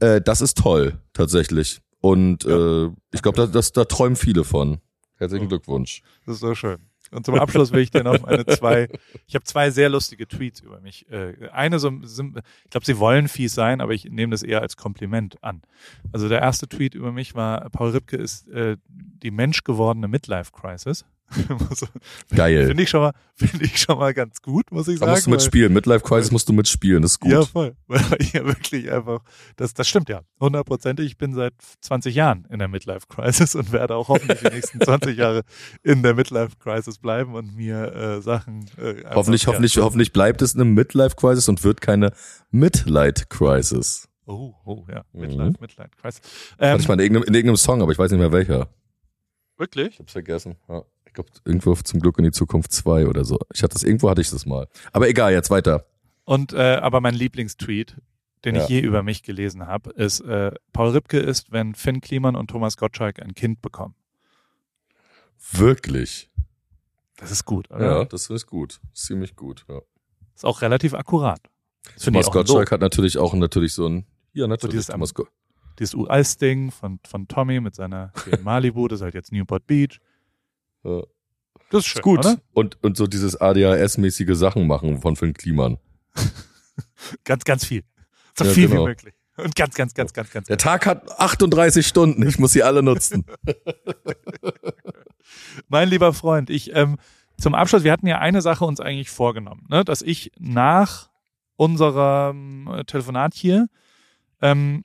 äh, 0.00 0.20
das 0.20 0.40
ist 0.40 0.58
toll 0.58 0.98
tatsächlich 1.12 1.80
und 2.00 2.44
äh, 2.44 2.86
ich 3.12 3.22
glaube, 3.22 3.36
da, 3.36 3.46
das 3.46 3.70
da 3.70 3.84
träumen 3.84 4.16
viele 4.16 4.42
von. 4.42 4.80
Herzlichen 5.18 5.48
Glückwunsch. 5.48 6.02
Das 6.26 6.34
ist 6.34 6.40
so 6.40 6.52
schön. 6.56 6.78
Und 7.12 7.26
zum 7.26 7.34
Abschluss 7.34 7.72
will 7.72 7.80
ich 7.80 7.90
dir 7.90 8.02
noch 8.02 8.20
meine 8.22 8.46
zwei, 8.46 8.88
ich 9.26 9.34
habe 9.34 9.44
zwei 9.44 9.70
sehr 9.70 9.88
lustige 9.88 10.26
Tweets 10.26 10.60
über 10.60 10.80
mich. 10.80 11.10
Äh, 11.10 11.48
Eine 11.52 11.78
so, 11.78 11.90
ich 11.90 12.70
glaube, 12.70 12.86
sie 12.86 12.98
wollen 12.98 13.28
fies 13.28 13.54
sein, 13.54 13.80
aber 13.80 13.92
ich 13.92 14.06
nehme 14.06 14.30
das 14.30 14.42
eher 14.42 14.62
als 14.62 14.76
Kompliment 14.76 15.42
an. 15.44 15.62
Also 16.12 16.28
der 16.28 16.40
erste 16.40 16.68
Tweet 16.68 16.94
über 16.94 17.12
mich 17.12 17.34
war, 17.34 17.68
Paul 17.70 17.90
Ripke 17.90 18.16
ist 18.16 18.48
äh, 18.48 18.76
die 18.88 19.30
menschgewordene 19.30 20.08
Midlife-Crisis. 20.08 21.00
So, 21.00 21.06
Geil. 22.34 22.66
Finde 22.66 22.82
ich 22.82 22.90
schon 22.90 23.00
mal, 23.00 23.12
finde 23.34 23.64
ich 23.64 23.78
schon 23.78 23.98
mal 23.98 24.12
ganz 24.14 24.42
gut, 24.42 24.70
muss 24.70 24.88
ich 24.88 24.98
Da 24.98 25.06
sagen. 25.06 25.12
musst 25.12 25.26
du 25.26 25.30
mitspielen. 25.30 25.72
Midlife 25.72 26.04
Crisis 26.04 26.30
musst 26.30 26.48
du 26.48 26.52
mitspielen. 26.52 27.02
Das 27.02 27.12
ist 27.12 27.20
gut. 27.20 27.30
Ja, 27.32 27.42
voll. 27.44 27.74
Weil 27.86 28.00
ja 28.32 28.44
wirklich 28.44 28.90
einfach, 28.90 29.20
das, 29.56 29.74
das 29.74 29.88
stimmt 29.88 30.08
ja. 30.08 30.22
Hundertprozentig. 30.40 31.06
Ich 31.06 31.16
bin 31.18 31.34
seit 31.34 31.54
20 31.80 32.14
Jahren 32.14 32.46
in 32.50 32.58
der 32.58 32.68
Midlife 32.68 33.06
Crisis 33.08 33.54
und 33.54 33.72
werde 33.72 33.94
auch 33.96 34.08
hoffentlich 34.08 34.40
die 34.40 34.48
nächsten 34.48 34.80
20 34.84 35.16
Jahre 35.16 35.42
in 35.82 36.02
der 36.02 36.14
Midlife 36.14 36.56
Crisis 36.58 36.98
bleiben 36.98 37.34
und 37.34 37.54
mir 37.56 37.92
äh, 37.94 38.20
Sachen. 38.22 38.66
Äh, 38.78 38.98
einfach- 39.04 39.14
Hoffentlich, 39.16 39.42
ja. 39.42 39.48
hoffentlich, 39.48 39.76
hoffentlich 39.78 40.12
bleibt 40.12 40.42
es 40.42 40.54
eine 40.54 40.64
Midlife 40.64 41.16
Crisis 41.16 41.48
und 41.48 41.62
wird 41.64 41.80
keine 41.80 42.12
Midlight 42.50 43.30
Crisis. 43.30 44.08
Oh, 44.24 44.54
oh, 44.64 44.84
ja. 44.88 45.04
Mhm. 45.12 45.20
Midlife, 45.20 45.54
Midlife 45.60 45.90
Crisis. 46.00 46.20
Hatte 46.58 46.64
Ähm, 46.74 46.80
ich 46.80 46.86
mal 46.88 46.94
in 46.94 47.00
irgendeinem, 47.00 47.28
in 47.28 47.34
irgendeinem 47.34 47.56
Song, 47.56 47.82
aber 47.82 47.90
ich 47.92 47.98
weiß 47.98 48.10
nicht 48.12 48.20
mehr 48.20 48.30
welcher. 48.32 48.68
wirklich? 49.58 49.88
Ich 49.94 49.98
hab's 49.98 50.12
vergessen. 50.12 50.54
Ja. 50.68 50.82
Ich 51.12 51.14
glaube, 51.14 51.28
irgendwo 51.44 51.74
zum 51.74 52.00
Glück 52.00 52.16
in 52.16 52.24
die 52.24 52.30
Zukunft 52.30 52.72
2 52.72 53.06
oder 53.06 53.26
so. 53.26 53.38
Ich 53.52 53.62
hatte 53.62 53.74
das, 53.74 53.82
irgendwo 53.82 54.08
hatte 54.08 54.22
ich 54.22 54.30
das 54.30 54.46
mal. 54.46 54.66
Aber 54.92 55.10
egal, 55.10 55.30
jetzt 55.34 55.50
weiter. 55.50 55.84
Und 56.24 56.54
äh, 56.54 56.76
aber 56.76 57.02
mein 57.02 57.12
Lieblingstweet, 57.14 58.00
den 58.46 58.54
Ja. 58.54 58.62
ich 58.62 58.70
je 58.70 58.80
über 58.80 59.02
mich 59.02 59.22
gelesen 59.22 59.66
habe, 59.66 59.90
ist, 59.90 60.20
äh, 60.20 60.52
Paul 60.72 60.88
Ripke 60.92 61.18
ist, 61.18 61.52
wenn 61.52 61.74
Finn 61.74 62.00
Kliman 62.00 62.34
und 62.34 62.48
Thomas 62.48 62.78
Gottschalk 62.78 63.20
ein 63.20 63.34
Kind 63.34 63.60
bekommen. 63.60 63.94
Wirklich. 65.50 66.30
Das 67.18 67.30
ist 67.30 67.44
gut, 67.44 67.70
oder? 67.70 67.84
Ja, 67.98 68.04
das 68.06 68.30
ist 68.30 68.46
gut. 68.46 68.80
Ziemlich 68.94 69.36
gut. 69.36 69.66
Ja. 69.68 69.80
Ist 70.34 70.46
auch 70.46 70.62
relativ 70.62 70.94
akkurat. 70.94 71.40
Das 71.94 72.04
Thomas 72.04 72.30
Gottschalk 72.30 72.72
hat 72.72 72.80
natürlich 72.80 73.18
auch 73.18 73.34
natürlich 73.34 73.74
so 73.74 73.86
ein, 73.86 74.06
ja 74.32 74.46
natürlich, 74.46 74.72
dieses 74.76 74.86
Thomas 74.86 75.12
Go 75.12 75.26
Dieses 75.78 75.94
US-Ding 75.94 76.70
von, 76.70 77.00
von 77.06 77.28
Tommy 77.28 77.60
mit 77.60 77.74
seiner 77.74 78.14
Malibu, 78.42 78.88
das 78.88 79.00
ist 79.00 79.04
halt 79.04 79.14
jetzt 79.14 79.30
Newport 79.30 79.66
Beach. 79.66 80.00
Ja. 80.84 81.02
Das 81.70 81.80
ist 81.80 81.86
schön, 81.86 82.00
ist 82.00 82.02
gut. 82.02 82.18
oder? 82.20 82.36
Und, 82.52 82.82
und 82.82 82.96
so 82.96 83.06
dieses 83.06 83.40
ADHS-mäßige 83.40 84.34
Sachen 84.34 84.66
machen 84.66 85.00
von 85.00 85.16
Finn 85.16 85.34
Kliman. 85.34 85.78
Ganz, 87.24 87.44
ganz 87.44 87.64
viel. 87.64 87.82
So 88.38 88.44
Ja, 88.44 88.50
viel 88.50 88.68
genau. 88.68 88.82
wie 88.82 88.86
möglich. 88.88 89.14
Und 89.36 89.54
ganz, 89.56 89.74
ganz, 89.74 89.94
ganz, 89.94 90.12
ganz, 90.12 90.30
ganz. 90.30 90.46
Der 90.46 90.58
Tag 90.58 90.86
hat 90.86 91.18
38 91.18 91.86
Stunden, 91.86 92.26
ich 92.26 92.38
muss 92.38 92.52
sie 92.52 92.62
alle 92.62 92.82
nutzen. 92.82 93.24
Mein 95.68 95.88
lieber 95.88 96.12
Freund, 96.12 96.50
ich 96.50 96.74
ähm, 96.74 96.98
zum 97.38 97.54
Abschluss, 97.54 97.84
wir 97.84 97.92
hatten 97.92 98.06
ja 98.06 98.18
eine 98.18 98.42
Sache 98.42 98.64
uns 98.64 98.80
eigentlich 98.80 99.10
vorgenommen, 99.10 99.66
ne? 99.68 99.84
dass 99.84 100.02
ich 100.02 100.32
nach 100.38 101.10
unserem 101.56 102.68
äh, 102.68 102.84
Telefonat 102.84 103.34
hier 103.34 103.68
ähm, 104.40 104.84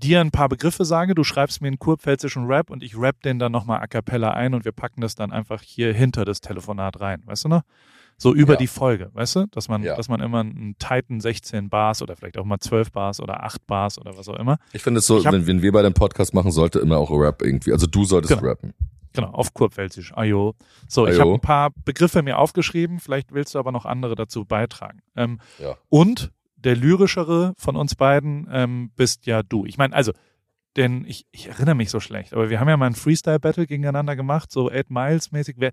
dir 0.00 0.20
ein 0.20 0.30
paar 0.30 0.48
Begriffe 0.48 0.84
sage, 0.84 1.14
du 1.14 1.24
schreibst 1.24 1.60
mir 1.60 1.68
einen 1.68 1.78
kurpfälzischen 1.78 2.46
Rap 2.46 2.70
und 2.70 2.82
ich 2.82 2.96
rap 2.98 3.20
den 3.22 3.38
dann 3.38 3.52
nochmal 3.52 3.80
a 3.80 3.86
cappella 3.86 4.30
ein 4.30 4.54
und 4.54 4.64
wir 4.64 4.72
packen 4.72 5.00
das 5.00 5.14
dann 5.14 5.32
einfach 5.32 5.62
hier 5.62 5.92
hinter 5.92 6.24
das 6.24 6.40
Telefonat 6.40 7.00
rein, 7.00 7.22
weißt 7.26 7.44
du 7.44 7.48
noch? 7.48 7.62
So 8.18 8.32
über 8.34 8.52
Ja. 8.54 8.58
die 8.58 8.66
Folge, 8.68 9.10
weißt 9.14 9.36
du? 9.36 9.46
Dass 9.50 9.68
man, 9.68 9.82
Ja. 9.82 9.96
dass 9.96 10.08
man 10.08 10.20
immer 10.20 10.40
einen 10.40 10.76
Titan 10.78 11.20
16 11.20 11.68
Bars 11.70 12.02
oder 12.02 12.14
vielleicht 12.14 12.38
auch 12.38 12.44
mal 12.44 12.58
12 12.60 12.92
Bars 12.92 13.20
oder 13.20 13.42
8 13.42 13.66
Bars 13.66 13.98
oder 13.98 14.16
was 14.16 14.28
auch 14.28 14.38
immer. 14.38 14.58
Ich 14.72 14.82
finde 14.82 14.98
es 15.00 15.06
so, 15.06 15.18
Ich 15.18 15.26
hab- 15.26 15.32
wenn, 15.32 15.46
wenn 15.46 15.62
wir 15.62 15.72
bei 15.72 15.82
dem 15.82 15.94
Podcast 15.94 16.32
machen, 16.34 16.52
sollte 16.52 16.78
immer 16.78 16.98
auch 16.98 17.10
Rap 17.10 17.42
irgendwie. 17.42 17.72
Also 17.72 17.86
du 17.86 18.04
solltest 18.04 18.34
Genau. 18.38 18.48
rappen. 18.48 18.74
Genau, 19.14 19.28
auf 19.30 19.52
Kurpfälzisch. 19.52 20.12
Ajo. 20.16 20.54
So, 20.88 21.06
ich 21.06 21.14
Ajo. 21.14 21.20
habe 21.22 21.32
ein 21.34 21.40
paar 21.40 21.70
Begriffe 21.84 22.22
mir 22.22 22.38
aufgeschrieben, 22.38 22.98
vielleicht 23.00 23.32
willst 23.34 23.54
du 23.54 23.58
aber 23.58 23.72
noch 23.72 23.84
andere 23.84 24.14
dazu 24.14 24.44
beitragen. 24.44 25.00
Ähm, 25.16 25.38
Ja. 25.58 25.74
Und 25.90 26.30
der 26.64 26.76
lyrischere 26.76 27.54
von 27.56 27.76
uns 27.76 27.94
beiden 27.94 28.48
ähm, 28.50 28.90
bist 28.96 29.26
ja 29.26 29.42
du. 29.42 29.64
Ich 29.66 29.78
meine, 29.78 29.94
also, 29.94 30.12
denn 30.76 31.04
ich, 31.06 31.26
ich 31.32 31.48
erinnere 31.48 31.74
mich 31.74 31.90
so 31.90 32.00
schlecht, 32.00 32.32
aber 32.32 32.48
wir 32.50 32.58
haben 32.60 32.68
ja 32.68 32.76
mal 32.76 32.86
ein 32.86 32.94
Freestyle-Battle 32.94 33.66
gegeneinander 33.66 34.16
gemacht, 34.16 34.50
so 34.50 34.70
Eight 34.70 34.90
Miles-mäßig. 34.90 35.56
Wer, 35.58 35.72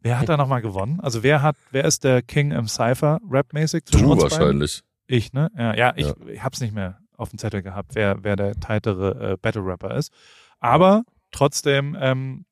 wer 0.00 0.18
hat 0.18 0.28
da 0.28 0.36
nochmal 0.36 0.60
gewonnen? 0.60 1.00
Also 1.00 1.22
wer 1.22 1.40
hat, 1.42 1.56
wer 1.70 1.84
ist 1.84 2.04
der 2.04 2.20
King 2.22 2.50
im 2.50 2.68
Cypher 2.68 3.20
rap-mäßig 3.30 3.84
Du 3.86 4.12
uns 4.12 4.22
beiden? 4.22 4.22
wahrscheinlich. 4.22 4.82
Ich, 5.06 5.32
ne? 5.32 5.50
Ja, 5.56 5.74
ja 5.74 5.92
ich, 5.96 6.06
Ja. 6.06 6.14
ich 6.26 6.42
hab's 6.42 6.60
nicht 6.60 6.74
mehr 6.74 6.98
auf 7.16 7.30
dem 7.30 7.38
Zettel 7.38 7.62
gehabt, 7.62 7.94
wer, 7.94 8.22
wer 8.22 8.36
der 8.36 8.54
tightere 8.54 9.32
äh, 9.32 9.36
Battle 9.40 9.64
Rapper 9.64 9.94
ist. 9.96 10.12
Aber 10.60 11.04
trotzdem 11.30 11.96
ähm, 11.98 12.44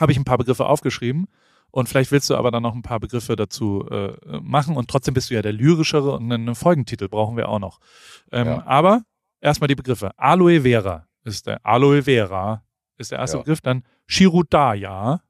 habe 0.00 0.12
ich 0.12 0.18
ein 0.18 0.24
paar 0.24 0.38
Begriffe 0.38 0.66
aufgeschrieben 0.66 1.26
und 1.76 1.88
vielleicht 1.88 2.12
willst 2.12 2.30
du 2.30 2.36
aber 2.36 2.52
dann 2.52 2.62
noch 2.62 2.74
ein 2.74 2.82
paar 2.82 3.00
Begriffe 3.00 3.34
dazu 3.34 3.84
äh, 3.90 4.12
machen 4.40 4.76
und 4.76 4.88
trotzdem 4.88 5.12
bist 5.12 5.28
du 5.30 5.34
ja 5.34 5.42
der 5.42 5.52
lyrischere 5.52 6.12
und 6.12 6.30
einen 6.32 6.54
Folgentitel 6.54 7.08
brauchen 7.08 7.36
wir 7.36 7.48
auch 7.48 7.58
noch. 7.58 7.80
Ähm, 8.30 8.46
Ja. 8.46 8.66
Aber 8.66 9.02
erstmal 9.40 9.66
die 9.66 9.74
Begriffe. 9.74 10.12
Aloe 10.16 10.60
Vera 10.60 11.08
ist 11.24 11.48
der 11.48 11.58
Aloe 11.66 12.02
Vera 12.04 12.62
ist 12.96 13.10
der 13.10 13.18
erste 13.18 13.38
Ja. 13.38 13.42
Begriff, 13.42 13.60
dann 13.60 13.82
Shirudaya, 14.06 15.20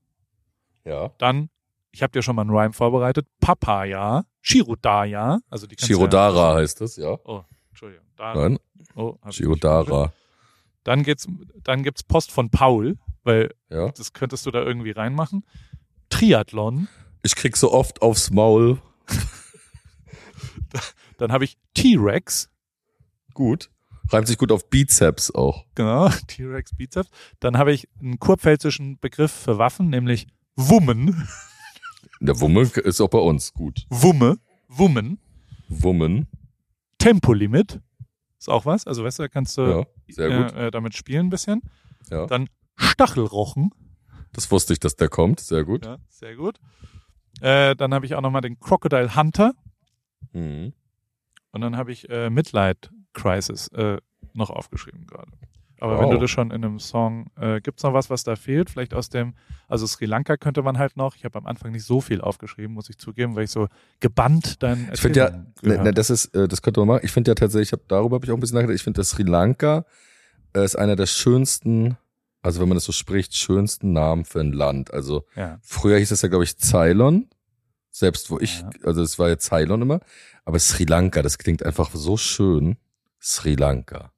Ja. 0.85 1.11
dann 1.17 1.49
ich 1.93 2.03
habe 2.03 2.11
dir 2.13 2.23
schon 2.23 2.37
mal 2.37 2.43
einen 2.43 2.51
Rhyme 2.51 2.73
vorbereitet, 2.75 3.27
Papaya, 3.41 4.25
Shirudaya, 4.43 5.39
also 5.49 5.67
die 5.67 5.77
Shirodara 5.79 6.57
heißt 6.57 6.81
das, 6.81 6.97
ja. 6.97 7.13
Ja, 7.13 7.19
oh, 7.25 7.45
Entschuldigung. 7.71 8.05
Da, 8.17 8.35
Nein, 8.35 8.59
oh, 8.97 9.17
Shirodara. 9.31 10.13
Dann 10.83 11.05
geht's, 11.05 11.27
dann 11.63 11.83
gibt's 11.85 12.03
Post 12.03 12.33
von 12.33 12.51
Paul, 12.51 12.99
weil 13.23 13.55
Ja. 13.71 13.89
das 13.93 14.13
könntest 14.13 14.45
du 14.45 14.51
da 14.51 14.61
irgendwie 14.63 14.91
reinmachen. 14.91 15.45
Triathlon. 16.15 16.87
Ich 17.25 17.35
krieg 17.35 17.57
so 17.57 17.73
oft 17.73 18.01
aufs 18.01 18.31
Maul. 18.31 18.81
Dann 21.19 21.33
habe 21.33 21.45
ich 21.45 21.57
T-Rex. 21.75 22.51
Gut. 23.33 23.69
Reimt 24.11 24.29
sich 24.29 24.39
gut 24.39 24.53
auf 24.53 24.71
Bizeps 24.71 25.33
auch. 25.35 25.65
Genau, 25.75 26.09
T-Rex 26.29 26.77
Bizeps. 26.77 27.11
Dann 27.41 27.59
habe 27.59 27.73
ich 27.73 27.89
einen 28.01 28.21
kurpfälzischen 28.21 28.99
Begriff 29.01 29.33
für 29.33 29.59
Waffen, 29.59 29.89
nämlich 29.91 30.29
Wummen. 30.55 31.27
Der 32.21 32.39
Wumme 32.39 32.63
ist 32.63 33.01
auch 33.01 33.09
bei 33.09 33.19
uns 33.19 33.53
gut. 33.53 33.85
Wumme. 33.91 34.39
Wummen. 34.69 35.19
Wummen. 35.69 36.29
Tempolimit. 36.99 37.81
Ist 38.39 38.49
auch 38.49 38.67
was. 38.67 38.87
Also 38.87 39.03
weißt 39.03 39.19
du, 39.19 39.25
da 39.25 39.29
kannst 39.29 39.59
du 39.59 39.85
Ja. 40.17 40.25
Äh, 40.25 40.67
äh, 40.67 40.71
damit 40.71 40.95
spielen 40.95 41.27
ein 41.27 41.31
bisschen. 41.31 41.63
Ja. 42.09 42.27
Dann 42.27 42.49
Stachelrochen. 42.77 43.73
Das 44.35 44.51
wusste 44.51 44.73
ich, 44.75 44.81
dass 44.81 44.97
der 44.97 45.09
kommt. 45.09 45.41
Sehr 45.41 45.65
gut. 45.65 45.87
Ja, 45.87 45.97
sehr 46.11 46.37
gut. 46.37 46.61
Äh, 47.41 47.75
dann 47.77 47.95
habe 47.95 48.05
ich 48.07 48.15
auch 48.15 48.21
nochmal 48.21 48.43
den 48.43 48.61
Crocodile 48.61 49.17
Hunter. 49.17 49.55
Mhm. 50.33 50.73
Und 51.53 51.61
dann 51.61 51.77
habe 51.77 51.93
ich 51.93 52.09
äh, 52.11 52.31
Midlight 52.31 52.91
Crisis 53.13 53.69
äh, 53.69 53.99
noch 54.35 54.51
aufgeschrieben 54.51 55.07
gerade. 55.07 55.31
Aber 55.81 55.97
Wow. 55.97 56.03
wenn 56.05 56.11
du 56.11 56.19
das 56.19 56.31
schon 56.31 56.51
in 56.51 56.65
einem 56.65 56.79
Song, 56.79 57.27
äh, 57.37 57.61
gibt's 57.61 57.83
noch 57.83 57.93
was, 57.93 58.09
was 58.09 58.25
da 58.25 58.37
fehlt? 58.37 58.71
Vielleicht 58.71 58.95
aus 58.95 59.09
dem, 59.09 59.35
also 59.69 59.87
Sri 59.87 60.07
Lanka 60.07 60.37
könnte 60.37 60.63
man 60.63 60.79
halt 60.79 60.97
noch. 60.97 61.15
Ich 61.17 61.25
habe 61.25 61.37
am 61.39 61.47
Anfang 61.47 61.73
nicht 61.73 61.85
so 61.85 62.01
viel 62.01 62.21
aufgeschrieben, 62.21 62.73
muss 62.75 62.89
ich 62.89 62.99
zugeben, 62.99 63.35
weil 63.37 63.45
ich 63.45 63.51
so 63.51 63.69
gebannt 64.01 64.63
dann. 64.63 64.89
Ich 64.93 65.01
finde 65.01 65.21
ja, 65.21 65.31
ne, 65.63 65.83
ne, 65.83 65.93
das 65.93 66.11
ist, 66.11 66.35
äh, 66.35 66.49
das 66.49 66.63
könnte 66.63 66.81
man 66.81 66.89
machen. 66.89 67.01
Ich 67.05 67.13
finde 67.13 67.33
ja 67.33 67.35
tatsächlich, 67.35 67.69
ich 67.69 67.73
hab, 67.73 67.87
darüber 67.89 68.15
habe 68.17 68.25
ich 68.25 68.31
auch 68.31 68.37
ein 68.37 68.41
bisschen 68.41 68.55
nachgedacht. 68.57 68.77
Ich 68.77 68.83
finde, 68.85 68.99
dass 69.01 69.11
Sri 69.11 69.25
Lanka 69.25 69.85
äh, 70.55 70.65
ist 70.65 70.77
einer 70.77 70.97
der 70.97 71.07
schönsten, 71.07 71.97
also 72.45 72.61
wenn 72.61 72.69
man 72.69 72.77
das 72.77 72.85
so 72.85 72.93
spricht, 72.93 73.35
schönsten 73.35 73.93
Namen 73.93 74.25
für 74.25 74.41
ein 74.41 74.53
Land. 74.53 74.93
Also 74.93 75.25
ja. 75.35 75.59
früher 75.63 75.99
hieß 75.99 76.11
es 76.11 76.23
ja, 76.23 76.29
glaube 76.29 76.45
ich, 76.45 76.57
Ceylon. 76.59 77.29
Selbst 77.91 78.31
wo 78.31 78.39
ich, 78.39 78.61
Ja. 78.61 78.71
also 78.85 79.03
es 79.03 79.19
war 79.19 79.29
ja 79.29 79.39
Ceylon 79.39 79.83
immer. 79.83 80.01
Aber 80.45 80.59
Sri 80.59 80.85
Lanka, 80.85 81.23
das 81.23 81.39
klingt 81.39 81.63
einfach 81.65 81.91
so 81.95 82.17
schön. 82.17 82.77
Sri 83.21 83.55
Lanka. 83.55 84.13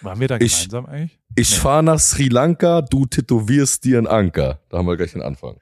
Waren 0.00 0.20
wir 0.20 0.28
da 0.28 0.36
Ich- 0.38 0.54
gemeinsam 0.68 0.86
eigentlich? 0.86 1.18
Ich 1.34 1.50
Nee. 1.50 1.56
fahr 1.58 1.82
nach 1.82 1.98
Sri 2.00 2.28
Lanka, 2.28 2.82
du 2.82 3.04
tätowierst 3.06 3.84
dir 3.84 3.98
einen 3.98 4.06
Anker. 4.06 4.60
Da 4.70 4.78
haben 4.78 4.86
wir 4.86 4.96
gleich 4.96 5.12
den 5.12 5.22
Anfang. 5.22 5.60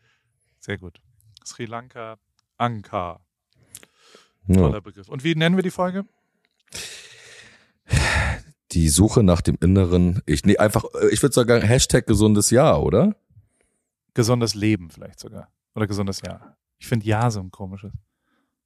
Sehr 0.61 0.79
gut. 0.79 1.01
Sri 1.45 1.65
Lanka, 1.67 2.17
Anka. 2.59 3.21
Ja. 4.47 4.55
Toller 4.57 4.81
Begriff. 4.81 5.09
Und 5.09 5.25
wie 5.25 5.35
nennen 5.35 5.57
wir 5.57 5.63
die 5.63 5.71
Folge? 5.71 6.05
Die 8.75 8.89
Suche 8.89 9.23
nach 9.23 9.41
dem 9.41 9.57
Inneren. 9.61 10.21
Ich 10.27 10.45
nee, 10.45 10.57
einfach, 10.57 10.85
äh, 11.01 11.09
ich 11.11 11.23
würde 11.23 11.33
sagen, 11.35 11.63
Hashtag 11.63 12.07
gesundes 12.07 12.51
Jahr, 12.51 12.83
oder? 12.83 13.15
Gesundes 14.15 14.55
Leben 14.55 14.91
vielleicht 14.91 15.21
sogar. 15.21 15.49
Oder 15.75 15.87
gesundes 15.87 16.21
Jahr. 16.21 16.57
Ich 16.79 16.87
finde 16.87 17.07
Ja 17.07 17.31
so 17.31 17.41
ein 17.41 17.51
komisches. 17.51 17.93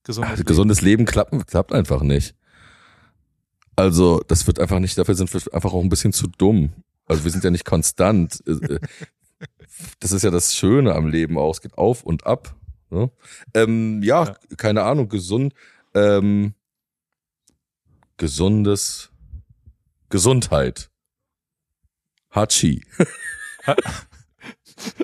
Gesundes 0.05 0.31
Ach, 0.33 0.37
Leben. 0.39 0.47
gesundes 0.47 0.81
Leben 0.81 1.05
klappt, 1.05 1.47
klappt 1.47 1.73
einfach 1.73 2.03
nicht. 2.03 2.35
Also, 3.77 4.21
das 4.27 4.47
wird 4.47 4.59
einfach 4.59 4.79
nicht, 4.81 4.97
dafür 4.99 5.15
sind 5.15 5.33
wir 5.33 5.55
einfach 5.55 5.73
auch 5.73 5.83
ein 5.83 5.89
bisschen 5.89 6.13
zu 6.13 6.27
dumm. 6.27 6.73
Also, 7.07 7.25
wir 7.25 7.31
sind 7.31 7.45
ja 7.45 7.51
nicht 7.51 7.65
konstant. 7.65 8.43
Äh, 8.47 8.53
äh, 8.53 8.81
Das 10.01 10.11
ist 10.11 10.23
ja 10.23 10.31
das 10.33 10.57
Schöne 10.57 10.95
am 10.97 11.07
Leben 11.07 11.39
auch. 11.39 11.53
Es 11.53 11.61
geht 11.61 11.79
auf 11.79 12.03
und 12.03 12.27
ab. 12.27 12.57
Ne? 12.91 13.11
Ähm, 13.55 14.03
ja, 14.03 14.25
Ja. 14.25 14.37
keine 14.57 14.83
Ahnung, 14.83 15.09
gesund. 15.09 15.55
Ähm, 15.95 16.55
gesundes 18.17 19.11
Gesundheit. 20.11 20.91
Hachi. 22.35 22.83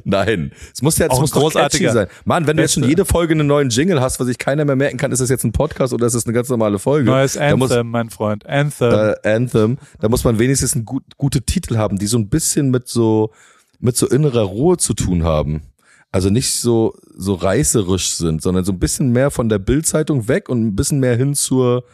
Nein, 0.04 0.52
es 0.72 0.82
muss 0.82 0.98
ja, 0.98 1.10
ein 1.10 1.20
muss 1.20 1.32
großartiger 1.32 1.92
sein. 1.92 2.06
Mann, 2.24 2.46
wenn 2.46 2.56
du 2.56 2.62
jetzt 2.62 2.74
schon 2.74 2.82
Beste. 2.82 2.90
jede 2.90 3.04
Folge 3.04 3.32
einen 3.34 3.48
neuen 3.48 3.70
Jingle 3.70 4.00
hast, 4.00 4.20
was 4.20 4.28
sich 4.28 4.38
keiner 4.38 4.64
mehr 4.64 4.76
merken 4.76 4.98
kann, 4.98 5.10
ist 5.10 5.18
das 5.20 5.30
jetzt 5.30 5.42
ein 5.44 5.50
Podcast 5.52 5.92
oder 5.92 6.06
ist 6.06 6.14
das 6.14 6.26
eine 6.26 6.32
ganz 6.32 6.48
normale 6.48 6.78
Folge? 6.78 7.10
Neues 7.10 7.32
Da 7.32 7.56
muss- 7.56 7.72
Anthem, 7.72 7.90
mein 7.90 8.10
Freund. 8.10 8.46
Anthem. 8.46 8.92
äh, 8.92 9.14
Anthem, 9.28 9.78
da 10.00 10.08
muss 10.08 10.22
man 10.22 10.38
wenigstens 10.38 10.74
einen 10.74 10.84
gut, 10.84 11.02
gute 11.16 11.42
Titel 11.42 11.76
haben, 11.76 11.98
die 11.98 12.06
so 12.06 12.18
ein 12.18 12.28
bisschen 12.28 12.70
mit 12.70 12.86
so 12.88 13.32
mit 13.80 13.96
so 13.96 14.06
innerer 14.08 14.42
Ruhe 14.42 14.76
zu 14.76 14.94
tun 14.94 15.24
haben. 15.24 15.62
Also 16.12 16.30
nicht 16.30 16.54
so 16.54 16.94
so 17.16 17.34
reißerisch 17.34 18.10
sind, 18.12 18.42
sondern 18.42 18.64
so 18.64 18.70
ein 18.72 18.78
bisschen 18.78 19.10
mehr 19.10 19.32
von 19.32 19.48
der 19.48 19.58
Bildzeitung 19.58 20.28
weg 20.28 20.48
und 20.48 20.64
ein 20.64 20.76
bisschen 20.76 21.00
mehr 21.00 21.16
hin 21.16 21.34
zur 21.34 21.84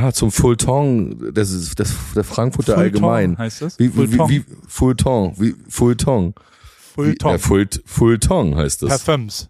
ja. 0.00 0.12
zum 0.12 0.30
Feuilleton 0.32 1.32
des, 1.34 1.74
des 1.74 1.94
der 2.14 2.24
Frankfurter 2.24 2.74
Feuilleton 2.74 3.04
Allgemein. 3.04 3.38
heißt 3.38 3.62
das? 3.62 3.78
Wie, 3.78 3.94
wie, 3.94 4.06
Feuilleton. 4.16 4.28
wie, 4.30 4.44
Feuilleton, 4.68 5.34
wie 5.38 5.54
Feuilleton. 5.68 6.34
Wie, 6.34 6.94
Feuilleton. 6.94 7.30
ja, 7.32 7.38
Feuillet- 7.38 7.82
Feuilleton 7.86 8.56
heißt 8.56 8.82
das. 8.82 8.88
Parfums. 9.04 9.48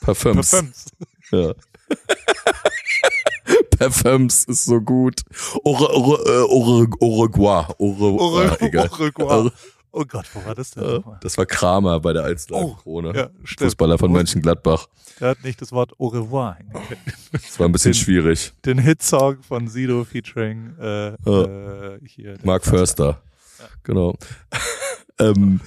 Parfums. 0.00 0.50
Parfums. 0.50 0.84
Ja. 1.32 1.52
Parfums 3.78 4.44
ist 4.44 4.64
so 4.64 4.80
gut. 4.80 5.20
Äh, 5.64 5.68
Uruguay. 5.68 7.66
Ah, 7.78 8.56
egal. 8.60 8.88
Uruguay. 8.90 9.50
Oh 9.98 10.04
Gott, 10.06 10.26
wo 10.34 10.44
war 10.44 10.54
das 10.54 10.72
denn? 10.72 10.84
Ja, 10.84 10.94
nochmal? 10.98 11.18
Das 11.22 11.38
war 11.38 11.46
Kramer 11.46 12.00
bei 12.00 12.12
der 12.12 12.22
Oh, 12.22 12.26
Alster-Krone. 12.26 13.16
ja, 13.16 13.30
stimmt. 13.44 13.70
Fußballer 13.70 13.96
von 13.96 14.12
Mönchengladbach. 14.12 14.88
Der 15.20 15.30
hat 15.30 15.42
nicht 15.42 15.62
das 15.62 15.72
Wort 15.72 15.92
Au 15.98 16.08
revoir 16.08 16.56
hingekriegt. 16.56 17.00
Das 17.32 17.58
war 17.58 17.66
ein 17.66 17.72
bisschen 17.72 17.92
Den- 17.92 17.98
schwierig. 17.98 18.52
Den 18.66 18.78
Hitsong 18.78 19.42
von 19.42 19.68
Sido 19.68 20.04
featuring 20.04 20.76
äh, 20.78 21.08
äh, 21.14 21.98
hier. 22.06 22.36
Mark 22.44 22.64
Förster. 22.66 23.22
Genau. 23.84 24.14
ähm, 25.18 25.60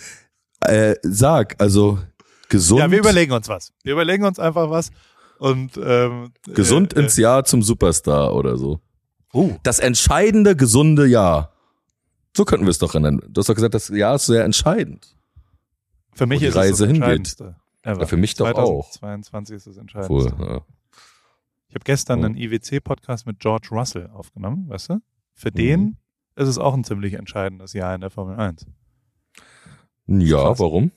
äh, 0.62 0.94
sag, 1.02 1.60
also 1.60 1.98
gesund, 2.50 2.80
Ja, 2.82 2.92
wir 2.92 3.00
überlegen 3.00 3.32
uns 3.32 3.48
was. 3.50 3.74
Wir 3.84 3.94
überlegen 3.94 4.26
uns 4.26 4.38
einfach 4.38 4.70
was 4.70 4.92
und 5.40 5.72
ähm, 5.84 6.34
gesund 6.54 6.96
äh, 6.96 7.00
ins 7.00 7.18
Jahr 7.18 7.46
zum 7.46 7.64
Superstar 7.64 8.36
oder 8.36 8.58
so. 8.58 8.80
Oh. 9.34 9.52
Das 9.64 9.80
entscheidende, 9.80 10.56
gesunde 10.56 11.08
Jahr. 11.08 11.54
So 12.36 12.46
könnten 12.46 12.66
wir 12.66 12.72
es 12.72 12.78
doch 12.80 12.94
nennen. 12.94 13.22
Du 13.28 13.40
hast 13.40 13.50
doch 13.50 13.56
gesagt, 13.56 13.74
das 13.74 13.90
Jahr 13.90 14.16
ist 14.16 14.26
sehr 14.28 14.44
entscheidend. 14.46 15.16
Für 16.14 16.26
mich 16.26 16.42
ist 16.44 16.56
Reise 16.56 16.72
es 16.74 16.80
das. 16.80 16.90
Entscheidendste. 16.90 17.56
Ja, 17.86 18.06
für 18.06 18.18
mich 18.18 18.34
doch 18.36 18.48
auch. 18.54 18.90
2022 18.92 19.56
ist 19.56 19.68
das 19.68 19.78
Entscheidendste. 19.78 20.36
ja. 20.40 20.62
Ich 21.70 21.76
habe 21.76 21.84
gestern 21.86 22.20
Ja. 22.20 22.26
einen 22.28 22.36
IWC-Podcast 22.36 23.26
mit 23.28 23.40
George 23.40 23.70
Russell 23.72 24.08
aufgenommen, 24.14 24.68
weißt 24.70 24.90
du? 24.90 25.02
Für 25.34 25.50
Mhm. 25.50 25.56
den 25.56 25.98
ist 26.36 26.48
es 26.48 26.58
auch 26.58 26.74
ein 26.74 26.84
ziemlich 26.84 27.14
entscheidendes 27.14 27.74
Jahr 27.74 27.94
in 27.96 28.02
der 28.02 28.10
Formel 28.10 28.38
1. 28.40 28.66
ja, 30.08 30.38
Krass. 30.44 30.60
warum? 30.60 30.92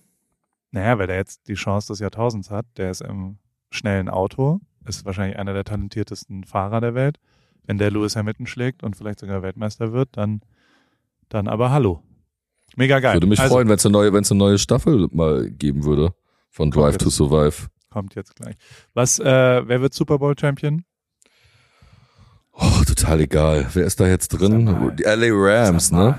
Naja, 0.70 0.98
weil 0.98 1.06
der 1.06 1.16
jetzt 1.16 1.48
die 1.48 1.54
Chance 1.54 1.88
des 1.92 1.98
Jahrtausends 2.00 2.50
hat. 2.50 2.66
Der 2.78 2.90
ist 2.90 3.02
im 3.02 3.38
schnellen 3.70 4.08
Auto, 4.08 4.60
ist 4.86 5.04
wahrscheinlich 5.04 5.38
einer 5.38 5.52
der 5.52 5.64
talentiertesten 5.64 6.44
Fahrer 6.44 6.80
der 6.80 6.94
Welt. 6.94 7.18
Wenn 7.64 7.78
der 7.78 7.90
Lewis 7.90 8.16
Hamilton 8.16 8.46
schlägt 8.46 8.82
und 8.82 8.96
vielleicht 8.96 9.20
sogar 9.20 9.42
Weltmeister 9.42 9.92
wird, 9.92 10.16
dann, 10.16 10.40
dann 11.32 11.48
aber 11.48 11.70
hallo. 11.70 12.02
Mega 12.76 13.00
geil. 13.00 13.14
Würde 13.14 13.26
mich 13.26 13.40
also, 13.40 13.54
freuen, 13.54 13.68
wenn 13.68 13.76
es 13.76 13.84
eine 13.84 13.92
neue, 13.92 14.12
wenn 14.12 14.22
es 14.22 14.30
eine 14.30 14.38
neue 14.38 14.58
Staffel 14.58 15.08
mal 15.12 15.50
geben 15.50 15.84
würde 15.84 16.14
von 16.50 16.70
Drive 16.70 16.98
to 16.98 17.10
Survive. 17.10 17.68
Kommt 17.90 18.14
jetzt 18.14 18.34
gleich. 18.36 18.56
Was, 18.94 19.18
äh, 19.18 19.24
wer 19.24 19.80
wird 19.82 19.92
Super 19.92 20.18
Bowl 20.18 20.34
Champion? 20.38 20.84
Oh, 22.52 22.82
total 22.86 23.20
egal. 23.20 23.66
Wer 23.72 23.84
ist 23.86 24.00
da 24.00 24.06
jetzt 24.06 24.28
drin? 24.28 24.94
Die 24.98 25.04
LA 25.04 25.28
Rams, 25.30 25.90
ne? 25.90 26.18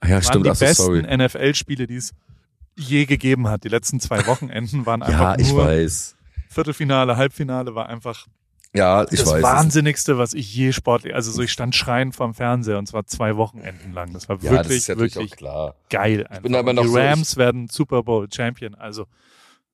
Ah 0.00 0.08
ja, 0.08 0.22
stimmt. 0.22 0.46
die 0.46 0.50
Ach 0.50 0.56
so, 0.56 0.64
besten. 0.92 1.06
NFL-Spiele, 1.06 1.86
die 1.86 1.96
es 1.96 2.12
je 2.76 3.06
gegeben 3.06 3.48
hat. 3.48 3.64
Die 3.64 3.68
letzten 3.68 4.00
zwei 4.00 4.26
Wochenenden 4.26 4.86
waren 4.86 5.00
Ja, 5.00 5.06
einfach 5.06 5.38
ich 5.38 5.52
nur 5.52 5.64
weiß. 5.64 6.16
Viertelfinale, 6.48 7.16
Halbfinale 7.16 7.74
war 7.74 7.88
einfach 7.88 8.26
Ja, 8.74 9.04
ich 9.10 9.20
das 9.20 9.30
weiß. 9.30 9.42
Wahnsinnigste, 9.42 10.18
was 10.18 10.34
ich 10.34 10.54
je 10.54 10.72
sportlich, 10.72 11.14
also 11.14 11.30
so 11.32 11.42
ich 11.42 11.50
stand 11.50 11.74
schreiend 11.74 12.14
vorm 12.14 12.34
Fernseher 12.34 12.78
und 12.78 12.86
zwar 12.86 13.06
zwei 13.06 13.36
Wochenenden 13.36 13.92
lang. 13.94 14.12
Das 14.12 14.28
war 14.28 14.36
ja, 14.42 14.50
das 14.50 14.68
wirklich, 14.68 14.86
ja 14.86 14.94
natürlich 14.94 15.14
wirklich 15.16 15.32
auch 15.32 15.36
klar. 15.36 15.74
geil. 15.90 16.26
Die 16.44 16.86
so- 16.86 16.94
Rams 16.96 17.36
werden 17.38 17.68
Super 17.68 18.02
Bowl 18.02 18.28
Champion. 18.30 18.74
Also 18.74 19.06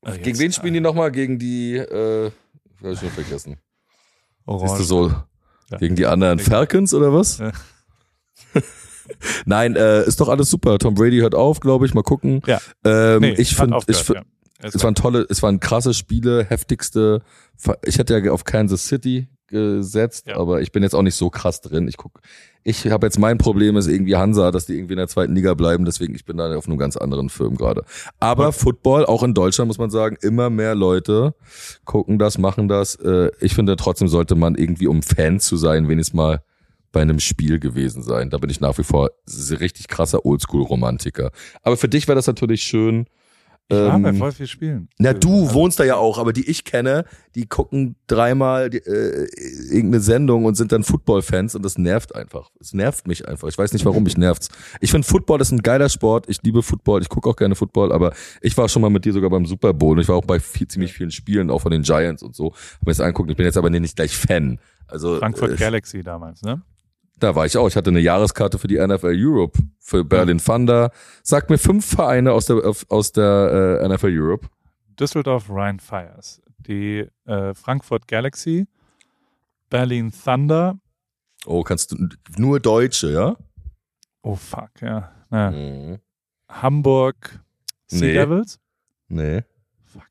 äh, 0.06 0.12
Gegen 0.12 0.26
jetzt, 0.28 0.38
wen 0.38 0.52
spielen 0.52 0.74
die 0.74 0.80
nochmal? 0.80 1.10
Gegen 1.10 1.38
die, 1.38 1.74
äh, 1.76 2.30
hab 2.82 2.92
ich 2.92 3.00
schon 3.00 3.10
vergessen. 3.10 3.52
äh, 3.54 3.56
Orange. 4.46 4.68
Siehst 4.76 4.80
du 4.80 4.84
so, 4.84 5.08
Ja. 5.70 5.78
gegen 5.78 5.96
die 5.96 6.06
anderen 6.06 6.38
Gegen- 6.38 6.50
Falcons 6.50 6.94
oder 6.94 7.12
was? 7.12 7.38
Ja. 7.38 7.50
Nein, 9.44 9.76
äh, 9.76 10.04
ist 10.04 10.20
doch 10.20 10.28
alles 10.28 10.48
super. 10.50 10.78
Tom 10.78 10.94
Brady 10.94 11.18
hört 11.18 11.34
auf, 11.34 11.60
glaube 11.60 11.84
ich. 11.86 11.94
Mal 11.94 12.02
gucken. 12.02 12.40
Ja. 12.46 12.60
Ähm, 12.84 13.20
Nee, 13.20 13.32
ich 13.32 13.54
finde, 13.54 13.78
ich 13.86 14.08
ja. 14.08 14.22
Es 14.64 14.74
es 14.74 14.82
waren 14.84 14.94
tolle, 14.94 15.26
es 15.28 15.42
waren 15.42 15.60
krasse 15.60 15.94
Spiele, 15.94 16.44
heftigste. 16.44 17.22
Ich 17.84 17.98
hätte 17.98 18.18
ja 18.18 18.32
auf 18.32 18.44
Kansas 18.44 18.86
City 18.86 19.28
gesetzt, 19.48 20.26
Ja. 20.26 20.36
aber 20.38 20.62
ich 20.62 20.72
bin 20.72 20.82
jetzt 20.82 20.94
auch 20.94 21.02
nicht 21.02 21.14
so 21.14 21.30
krass 21.30 21.60
drin. 21.60 21.86
Ich 21.86 21.96
guck, 21.96 22.20
ich 22.64 22.86
habe 22.90 23.06
jetzt 23.06 23.18
mein 23.18 23.36
Problem 23.38 23.76
ist 23.76 23.86
irgendwie 23.86 24.16
Hansa, 24.16 24.50
dass 24.50 24.66
die 24.66 24.72
irgendwie 24.74 24.94
in 24.94 24.98
der 24.98 25.08
zweiten 25.08 25.34
Liga 25.34 25.52
bleiben. 25.54 25.84
Deswegen 25.84 26.14
ich 26.14 26.24
bin 26.24 26.38
da 26.38 26.54
auf 26.56 26.66
einem 26.66 26.78
ganz 26.78 26.96
anderen 26.96 27.28
Film 27.28 27.56
gerade. 27.56 27.84
Aber 28.20 28.52
Football, 28.52 29.04
auch 29.04 29.22
in 29.22 29.34
Deutschland 29.34 29.68
muss 29.68 29.78
man 29.78 29.90
sagen, 29.90 30.16
immer 30.22 30.48
mehr 30.50 30.74
Leute 30.74 31.34
gucken 31.84 32.18
das, 32.18 32.38
machen 32.38 32.68
das. 32.68 32.94
Äh, 32.96 33.30
Ich 33.40 33.54
finde 33.54 33.76
trotzdem 33.76 34.08
sollte 34.08 34.34
man 34.34 34.54
irgendwie, 34.54 34.86
um 34.86 35.02
Fan 35.02 35.40
zu 35.40 35.56
sein, 35.56 35.88
wenigstens 35.88 36.14
mal 36.14 36.42
bei 36.90 37.02
einem 37.02 37.20
Spiel 37.20 37.58
gewesen 37.58 38.02
sein. 38.02 38.30
Da 38.30 38.38
bin 38.38 38.48
ich 38.50 38.60
nach 38.60 38.78
wie 38.78 38.84
vor 38.84 39.10
richtig 39.60 39.88
krasser 39.88 40.24
Oldschool-Romantiker. 40.24 41.32
Aber 41.62 41.76
für 41.76 41.88
dich 41.88 42.08
wäre 42.08 42.16
das 42.16 42.26
natürlich 42.26 42.62
schön. 42.62 43.06
Ich 43.68 43.76
war 43.76 43.98
bei 43.98 44.10
ähm, 44.10 44.16
voll 44.16 44.32
viel 44.32 44.46
Spielen. 44.46 44.88
na, 44.98 45.14
du 45.14 45.44
also, 45.44 45.54
wohnst 45.54 45.80
da 45.80 45.84
ja 45.84 45.96
auch, 45.96 46.18
aber 46.18 46.34
die 46.34 46.48
ich 46.50 46.64
kenne, 46.64 47.06
die 47.34 47.46
gucken 47.46 47.96
dreimal 48.06 48.68
die, 48.68 48.78
äh, 48.78 49.26
irgendeine 49.70 50.00
Sendung 50.00 50.44
und 50.44 50.54
sind 50.54 50.70
dann 50.70 50.84
Football-Fans 50.84 51.54
und 51.54 51.64
das 51.64 51.78
nervt 51.78 52.14
einfach. 52.14 52.50
Es 52.60 52.74
nervt 52.74 53.06
mich 53.06 53.26
einfach. 53.26 53.48
Ich 53.48 53.56
weiß 53.56 53.72
nicht, 53.72 53.86
warum 53.86 54.02
mich 54.02 54.18
nervt's. 54.18 54.48
Ich 54.80 54.90
finde 54.90 55.06
Football 55.06 55.40
ist 55.40 55.50
ein 55.50 55.62
geiler 55.62 55.88
Sport. 55.88 56.28
Ich 56.28 56.42
liebe 56.42 56.62
Football. 56.62 57.00
Ich 57.00 57.08
gucke 57.08 57.28
auch 57.28 57.36
gerne 57.36 57.54
Football, 57.54 57.90
aber 57.90 58.12
ich 58.42 58.54
war 58.58 58.68
schon 58.68 58.82
mal 58.82 58.90
mit 58.90 59.06
dir 59.06 59.14
sogar 59.14 59.30
beim 59.30 59.46
Super 59.46 59.72
Bowl 59.72 59.96
und 59.96 60.02
ich 60.02 60.08
war 60.08 60.16
auch 60.16 60.26
bei 60.26 60.40
viel, 60.40 60.68
ziemlich 60.68 60.92
vielen 60.92 61.10
Spielen, 61.10 61.50
auch 61.50 61.60
von 61.60 61.70
den 61.70 61.82
Giants 61.82 62.22
und 62.22 62.36
so. 62.36 62.52
Hab 62.52 62.86
mir 62.86 62.92
das 62.92 63.00
anguckt. 63.00 63.30
Ich 63.30 63.36
bin 63.36 63.46
jetzt 63.46 63.56
aber 63.56 63.70
nicht 63.70 63.96
gleich 63.96 64.14
Fan. 64.14 64.60
Also 64.86 65.16
Frankfurt 65.16 65.52
äh, 65.52 65.56
Galaxy 65.56 66.02
damals, 66.02 66.42
ne? 66.42 66.62
Da 67.18 67.34
war 67.34 67.46
ich 67.46 67.56
auch. 67.56 67.68
Ich 67.68 67.76
hatte 67.76 67.90
eine 67.90 68.00
Jahreskarte 68.00 68.58
für 68.58 68.66
die 68.68 68.78
NFL 68.78 69.14
Europe, 69.16 69.58
für 69.78 70.04
Berlin 70.04 70.38
Thunder. 70.38 70.90
Sag 71.22 71.48
mir 71.50 71.58
fünf 71.58 71.86
Vereine 71.86 72.32
aus 72.32 72.46
der 72.46 72.56
aus 72.88 73.12
der 73.12 73.80
äh, 73.82 73.88
NFL 73.88 74.10
Europe. 74.12 74.48
Düsseldorf 74.98 75.48
Rhine 75.50 75.78
Fires, 75.80 76.42
die 76.58 77.06
äh, 77.26 77.54
Frankfurt 77.54 78.06
Galaxy, 78.08 78.66
Berlin 79.70 80.12
Thunder. 80.12 80.78
Oh, 81.46 81.62
kannst 81.62 81.92
du 81.92 82.08
nur 82.38 82.60
Deutsche, 82.60 83.10
ja? 83.12 83.36
Oh 84.22 84.36
fuck, 84.36 84.70
ja. 84.80 85.10
ja. 85.30 85.50
Mhm. 85.50 85.98
Hamburg 86.48 87.40
Sea 87.86 88.06
Nee. 88.06 88.14
Devils. 88.14 88.58
Nee. 89.08 89.42
Fuck. 89.84 90.08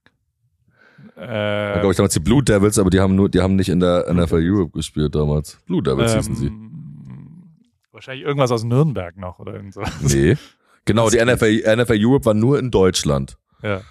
Da 1.16 1.76
Äh, 1.76 1.80
glaube 1.80 1.92
ich 1.92 1.98
damals 1.98 2.14
die 2.14 2.20
Blue 2.20 2.44
Devils, 2.44 2.78
aber 2.78 2.90
die 2.90 3.00
haben 3.00 3.16
nur, 3.16 3.30
die 3.30 3.42
haben 3.42 3.56
nicht 3.56 3.70
in 3.70 3.80
der 3.80 4.12
NFL 4.14 4.42
Europe 4.44 4.72
gespielt 4.72 5.16
damals. 5.16 5.58
Blue 5.66 5.82
Devils 5.82 6.14
hießen 6.16 6.36
sie. 6.36 6.52
Wahrscheinlich 7.94 8.26
irgendwas 8.26 8.52
aus 8.52 8.64
Nürnberg 8.64 9.18
noch 9.18 9.40
oder 9.40 9.54
irgend 9.54 9.74
so. 9.74 9.84
Nee. 10.02 10.36
Genau, 10.86 11.10
die 11.10 11.24
NFL, 11.24 11.76
NFL 11.78 11.98
Europe 12.00 12.26
war 12.26 12.34
nur 12.34 12.60
in 12.60 12.72
Deutschland. 12.72 13.38
Ja. 13.62 13.82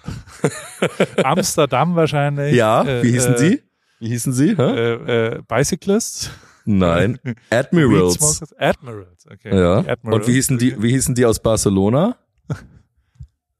Amsterdam 1.23 1.95
wahrscheinlich. 1.95 2.53
Ja, 2.53 2.83
Äh, 2.83 3.03
wie 3.03 3.11
hießen 3.11 3.33
äh, 3.33 3.37
sie? 3.37 3.63
Wie 3.99 4.09
hießen 4.09 4.33
sie? 4.33 4.49
Äh, 4.51 5.35
äh, 5.37 5.41
Bicyclists. 5.47 6.29
Nein. 6.65 7.17
Admirals. 7.49 8.43
Admirals, 8.57 9.25
okay. 9.31 9.57
Ja. 9.57 9.77
Admirals, 9.79 10.03
Und 10.03 10.27
wie 10.27 10.33
hießen 10.33 10.57
die, 10.57 10.81
wie 10.81 10.91
hießen 10.91 11.15
die 11.15 11.25
aus 11.25 11.41
Barcelona? 11.41 12.17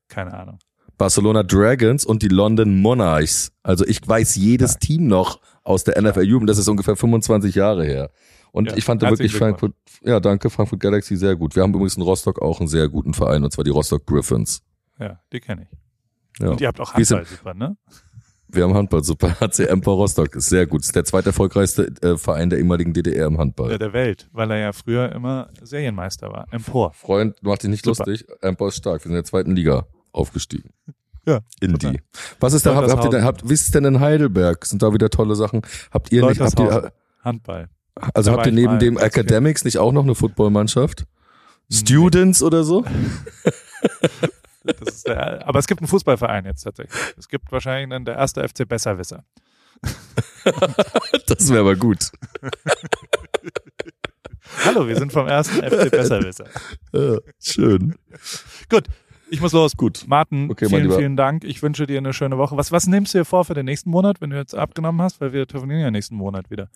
Keine 0.10 0.34
Ahnung. 0.34 0.60
Barcelona 0.98 1.44
Dragons 1.44 2.06
und 2.06 2.22
die 2.22 2.28
London 2.28 2.80
Monarchs. 2.82 3.52
Also 3.64 3.86
ich 3.86 4.06
weiß 4.08 4.36
jedes 4.36 4.78
Team 4.78 5.08
noch 5.08 5.40
aus 5.64 5.84
der 5.84 6.00
NFL 6.02 6.24
Europe. 6.26 6.46
Das 6.46 6.58
ist 6.58 6.68
ungefähr 6.68 6.96
25 6.96 7.56
Jahre 7.56 7.84
her. 7.84 8.12
Und 8.54 8.70
Ja, 8.70 8.78
ich 8.78 8.86
fand 8.86 9.02
da 9.02 9.10
wirklich 9.10 9.36
Frankfurt, 9.36 9.74
ja 10.04 10.20
danke, 10.20 10.50
Frankfurt 10.52 10.80
Galaxy 10.80 11.18
sehr 11.18 11.36
gut. 11.36 11.56
Wir 11.56 11.64
haben 11.64 11.72
übrigens 11.74 11.98
in 11.98 12.04
Rostock 12.04 12.40
auch 12.40 12.60
einen 12.60 12.68
sehr 12.70 12.88
guten 12.88 13.16
Verein, 13.16 13.44
und 13.44 13.52
zwar 13.52 13.64
die 13.64 13.72
Rostock 13.72 14.06
Griffins. 14.06 14.62
Ja, 15.00 15.20
die 15.34 15.40
kenne 15.40 15.68
ich. 15.70 16.40
Ja. 16.40 16.52
Und 16.52 16.62
ihr 16.62 16.68
habt 16.68 16.80
auch 16.80 16.96
Wie 16.96 17.04
sind- 17.04 17.18
Handball, 17.18 17.36
super, 17.38 17.54
ne? 17.56 17.78
Wir 18.48 18.64
haben 18.66 18.76
Handball, 18.76 19.04
super. 19.04 19.30
HC 19.40 19.66
Emper 19.66 19.94
Rostock 19.94 20.36
ist 20.36 20.50
sehr 20.50 20.68
gut. 20.68 20.82
Ist 20.84 20.96
der 20.96 21.04
zweite 21.04 21.30
erfolgreichste 21.30 21.88
äh, 22.04 22.16
Verein 22.18 22.52
der 22.52 22.60
ehemaligen 22.60 22.94
DDR 22.94 23.26
im 23.26 23.40
Handball. 23.40 23.70
Der, 23.70 23.80
der 23.80 23.94
Welt, 23.94 24.30
weil 24.32 24.52
er 24.52 24.58
ja 24.60 24.72
früher 24.72 25.12
immer 25.12 25.50
Serienmeister 25.64 26.32
war. 26.32 26.46
Empor. 26.52 26.94
Freund, 26.94 27.36
mach 27.42 27.58
dich 27.58 27.72
nicht 27.72 27.84
Super. 27.84 28.06
lustig. 28.06 28.28
Emper 28.42 28.68
ist 28.68 28.76
stark. 28.78 29.00
Wir 29.00 29.04
sind 29.06 29.12
in 29.14 29.16
der 29.16 29.24
zweiten 29.24 29.56
Liga 29.56 29.88
aufgestiegen. 30.12 30.70
Ja. 31.26 31.40
In 31.62 31.76
die. 31.78 32.02
Was 32.42 32.52
ist 32.52 32.66
da, 32.66 32.76
habt, 32.76 32.92
habt 32.92 33.06
ihr 33.06 33.10
denn, 33.10 33.24
habt, 33.24 33.48
wie 33.48 33.54
ist 33.54 33.62
es 33.62 33.72
denn 33.72 33.86
in 33.86 34.02
Heidelberg? 34.02 34.66
Sind 34.66 34.84
da 34.84 34.94
wieder 34.94 35.10
tolle 35.10 35.36
Sachen? 35.36 35.62
Habt 35.90 36.12
ihr 36.12 36.26
nicht, 36.28 36.42
habt 36.42 36.60
ihr. 36.60 36.92
Handball. 37.24 37.70
Also 37.96 38.32
Da 38.32 38.38
habt 38.38 38.46
ihr 38.48 38.54
neben 38.54 38.80
dem 38.80 38.96
Kind. 38.96 39.06
Academics 39.06 39.64
nicht 39.66 39.78
auch 39.78 39.92
noch 39.92 40.04
eine 40.04 40.16
Footballmannschaft? 40.16 41.06
Students 41.72 42.44
oder 42.44 42.64
so? 42.64 42.86
Der, 45.06 45.48
aber 45.48 45.60
es 45.60 45.68
gibt 45.68 45.82
einen 45.82 45.88
Fußballverein 45.88 46.46
jetzt 46.46 46.64
tatsächlich. 46.64 46.98
Es 47.18 47.28
gibt 47.28 47.52
wahrscheinlich 47.52 47.90
dann 47.90 48.06
der 48.06 48.16
erste 48.16 48.48
FC 48.48 48.68
Besserwisser. 48.68 49.24
Das 51.28 51.50
wäre 51.50 51.62
aber 51.62 51.76
gut. 51.78 52.12
Hallo, 54.66 54.88
wir 54.88 54.98
sind 54.98 55.14
vom 55.14 55.28
ersten 55.28 55.56
FC 55.64 55.90
Besserwisser. 55.92 56.46
Ja, 56.92 57.18
schön. 57.40 57.96
Gut, 58.70 58.86
ich 59.30 59.40
muss 59.40 59.54
los. 59.54 59.78
Gut. 59.78 60.04
Martin, 60.06 60.52
Okay, 60.52 60.68
vielen, 60.68 60.92
vielen 60.92 61.16
Dank. 61.16 61.44
Ich 61.46 61.62
wünsche 61.64 61.88
dir 61.88 61.98
eine 61.98 62.14
schöne 62.14 62.38
Woche. 62.38 62.58
Was, 62.58 62.72
was 62.74 62.88
nimmst 62.88 63.14
du 63.14 63.20
dir 63.20 63.26
vor 63.26 63.46
für 63.46 63.54
den 63.54 63.66
nächsten 63.66 63.90
Monat, 63.90 64.20
wenn 64.20 64.32
du 64.32 64.38
jetzt 64.38 64.54
abgenommen 64.54 65.02
hast? 65.02 65.22
Weil 65.22 65.32
wir 65.32 65.48
telefonieren 65.48 65.82
ja 65.82 65.92
nächsten 65.92 66.16
Monat 66.16 66.52
wieder. 66.52 66.70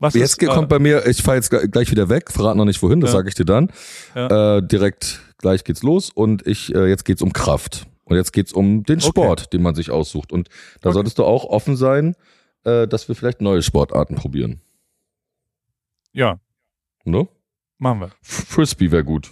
Was 0.00 0.14
Jetzt 0.14 0.40
ist, 0.40 0.48
kommt 0.48 0.68
bei 0.68 0.78
mir, 0.78 1.06
ich 1.06 1.22
fahre 1.22 1.36
jetzt 1.38 1.52
gl- 1.52 1.66
gleich 1.66 1.90
wieder 1.90 2.08
weg, 2.08 2.30
verrate 2.30 2.56
noch 2.56 2.64
nicht 2.64 2.80
wohin, 2.82 3.00
das 3.00 3.10
Ja. 3.10 3.16
sage 3.18 3.28
ich 3.28 3.34
dir 3.34 3.44
dann. 3.44 3.72
Ja. 4.14 4.58
Äh, 4.58 4.62
direkt 4.66 5.20
gleich 5.38 5.64
geht's 5.64 5.82
los 5.82 6.10
und 6.10 6.46
ich 6.46 6.72
äh, 6.74 6.86
jetzt 6.88 7.04
geht's 7.04 7.20
um 7.22 7.32
Kraft. 7.32 7.86
Und 8.04 8.16
jetzt 8.16 8.32
geht's 8.32 8.52
um 8.52 8.84
den 8.84 8.98
Okay. 9.00 9.08
Sport, 9.08 9.52
den 9.52 9.60
man 9.62 9.74
sich 9.74 9.90
aussucht. 9.90 10.32
Und 10.32 10.48
da 10.80 10.88
Okay. 10.90 10.94
solltest 10.94 11.18
du 11.18 11.24
auch 11.24 11.44
offen 11.44 11.76
sein, 11.76 12.14
äh, 12.64 12.86
dass 12.88 13.08
wir 13.08 13.14
vielleicht 13.16 13.40
neue 13.40 13.62
Sportarten 13.62 14.14
probieren. 14.14 14.60
ja, 16.12 16.38
Ne? 17.04 17.26
machen 17.78 18.00
wir. 18.00 18.10
Frisbee 18.22 18.90
wäre 18.90 19.04
gut. 19.04 19.30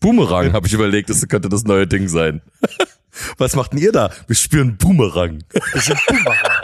Boomerang, 0.00 0.52
habe 0.52 0.66
ich 0.66 0.72
überlegt, 0.72 1.10
das 1.10 1.26
könnte 1.28 1.48
das 1.48 1.64
neue 1.64 1.86
Ding 1.86 2.08
sein. 2.08 2.42
Was 3.38 3.54
macht 3.56 3.72
denn 3.72 3.78
ihr 3.80 3.92
da? 3.92 4.10
Wir 4.26 4.34
spüren 4.36 4.76
Boomerang. 4.78 5.44
Wir 5.72 5.80
sind 5.80 5.98
Boomerang. 6.08 6.61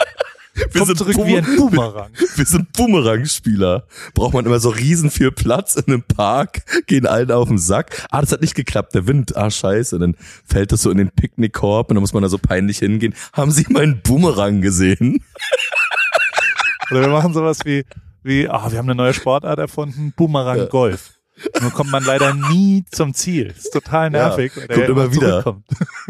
Wir 0.73 0.81
Kommt 0.85 0.99
zurück 0.99 1.15
Boom- 1.17 1.27
wie 1.27 1.39
ein 1.39 1.57
Boomerang. 1.57 2.11
Wir 2.37 2.45
sind 2.45 2.73
Boomerang-Spieler. 2.73 3.87
Braucht 4.15 4.35
man 4.35 4.45
immer 4.47 4.59
so 4.61 4.69
riesen 4.71 5.11
viel 5.11 5.31
Platz 5.31 5.77
in 5.77 5.85
einem 5.87 6.03
Park, 6.03 6.63
gehen 6.87 7.07
allen 7.07 7.31
auf 7.31 7.49
den 7.49 7.59
Sack. 7.59 8.07
Ah, 8.11 8.21
das 8.21 8.33
hat 8.33 8.41
nicht 8.41 8.55
geklappt, 8.55 8.95
der 8.95 9.07
Wind, 9.07 9.37
ah 9.37 9.51
scheiße. 9.51 9.97
Und 9.97 10.01
dann 10.03 10.17
fällt 10.45 10.73
das 10.73 10.83
so 10.83 10.91
in 10.91 10.99
den 10.99 11.11
Picknickkorb 11.11 11.89
und 11.91 11.95
dann 11.97 12.01
muss 12.03 12.13
man 12.13 12.23
da 12.23 12.29
so 12.29 12.39
peinlich 12.39 12.79
hingehen. 12.79 13.15
Haben 13.33 13.51
Sie 13.51 13.67
meinen 13.71 14.01
Boomerang 14.03 14.61
gesehen? 14.61 15.23
Oder 16.91 17.03
wir 17.03 17.09
machen 17.09 17.35
sowas 17.35 17.59
wie 17.65 17.85
wie, 18.23 18.49
ah, 18.49 18.71
wir 18.71 18.79
haben 18.79 18.87
eine 18.91 18.95
neue 18.97 19.15
Sportart 19.15 19.59
erfunden, 19.59 20.13
Boomerang 20.17 20.69
Golf. 20.69 21.13
Nur 21.61 21.71
kommt 21.71 21.91
man 21.93 22.03
leider 22.05 22.35
nie 22.35 22.85
zum 22.91 23.15
Ziel. 23.15 23.55
Ist 23.57 23.73
total 23.73 24.11
nervig. 24.11 24.53
der 24.55 24.67
kommt 24.69 24.89
immer 24.89 25.13
wieder. 25.15 25.57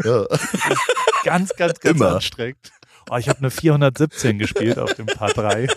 Ja. 0.03 0.25
Ganz, 1.23 1.53
ganz, 1.55 1.79
ganz 1.81 1.97
Immer. 1.97 2.15
anstrengend. 2.15 2.71
Oh, 3.09 3.17
ich 3.17 3.27
habe 3.29 3.39
eine 3.39 3.49
417 3.51 4.37
gespielt 4.39 4.77
auf 4.79 4.93
dem 4.93 5.05
Paar 5.07 5.29
3 5.33 5.67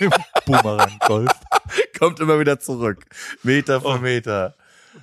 im 0.00 0.10
Boomerang 0.46 0.92
Golf. 1.06 1.30
Kommt 1.98 2.18
immer 2.20 2.40
wieder 2.40 2.58
zurück. 2.58 3.04
Meter 3.42 3.80
für 3.80 3.98
Meter. 3.98 4.54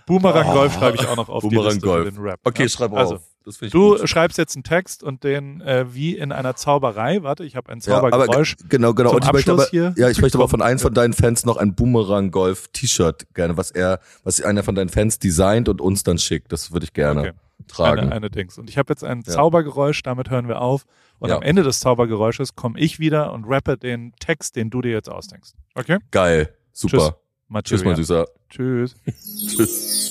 Boomerang 0.06 0.48
Golf 0.54 0.74
schreibe 0.74 0.98
ich 0.98 1.08
auch 1.08 1.16
noch 1.16 1.30
auf 1.30 1.44
die 1.44 1.50
Boomerang 1.50 1.74
Liste 1.74 1.88
Golf. 1.88 2.06
für 2.06 2.12
den 2.12 2.22
Rap. 2.22 2.40
Okay, 2.44 2.64
ja. 2.64 2.70
schreib 2.70 2.92
auf. 2.92 2.98
Also, 2.98 3.20
ich 3.62 3.72
du 3.72 3.96
gut. 3.96 4.10
schreibst 4.10 4.38
jetzt 4.38 4.56
einen 4.58 4.64
Text 4.66 5.02
und 5.04 5.24
den 5.24 5.62
äh, 5.62 5.86
wie 5.94 6.18
in 6.18 6.34
einer 6.34 6.58
Zauberei. 6.58 7.24
Warte, 7.24 7.46
ich 7.46 7.56
habe 7.56 7.72
ein 7.72 7.80
Ja, 7.80 8.00
aber 8.00 8.12
Zaubergeräusch. 8.12 8.58
g- 8.58 8.66
genau, 8.68 8.94
genau. 8.94 9.12
zum 9.12 9.18
Und 9.18 9.26
ich 9.26 9.32
möchte 9.32 9.52
aber, 9.54 9.62
Abschluss 9.64 9.94
hier 9.94 9.94
ja, 9.96 10.10
ich 10.10 10.22
möchte 10.22 10.38
aber 10.38 10.50
von 10.50 10.62
einem 10.62 10.80
von 10.80 10.94
deinen 10.94 11.14
Fans 11.14 11.46
noch 11.46 11.56
ein 11.56 11.74
Boomerang 11.74 12.32
Golf 12.32 12.68
T-Shirt 12.74 13.28
gerne, 13.34 13.56
was 13.56 13.72
er, 13.72 14.02
was 14.26 14.42
einer 14.42 14.64
von 14.64 14.76
deinen 14.76 14.90
Fans 14.90 15.20
designt 15.20 15.70
und 15.70 15.80
uns 15.80 16.04
dann 16.04 16.18
schickt. 16.18 16.52
Das 16.52 16.74
würde 16.74 16.84
ich 16.86 16.92
gerne 16.92 17.22
Okay. 17.22 17.32
Tragen. 17.68 18.00
Eine, 18.02 18.12
eine 18.14 18.30
Dings. 18.30 18.58
Und 18.58 18.70
ich 18.70 18.78
habe 18.78 18.92
jetzt 18.92 19.04
ein 19.04 19.24
Ja. 19.26 19.34
Zaubergeräusch, 19.34 20.04
damit 20.04 20.30
hören 20.30 20.48
wir 20.48 20.62
auf. 20.62 20.86
Und 21.20 21.30
Ja. 21.30 21.38
am 21.38 21.42
Ende 21.42 21.64
des 21.64 21.80
Zaubergeräusches 21.80 22.56
komme 22.56 22.80
ich 22.80 23.00
wieder 23.00 23.34
und 23.34 23.46
rappe 23.46 23.78
den 23.78 24.14
Text, 24.20 24.56
den 24.56 24.70
du 24.70 24.82
dir 24.82 24.92
jetzt 24.92 25.10
ausdenkst. 25.10 25.52
Okay? 25.76 25.98
Geil. 26.12 26.54
Super. 26.72 27.18
Materia. 27.48 27.78
Tschüss, 27.78 27.86
mein 27.86 27.96
Süßer. 27.96 28.26
Tschüss. 28.50 28.96
Tschüss. 29.48 30.04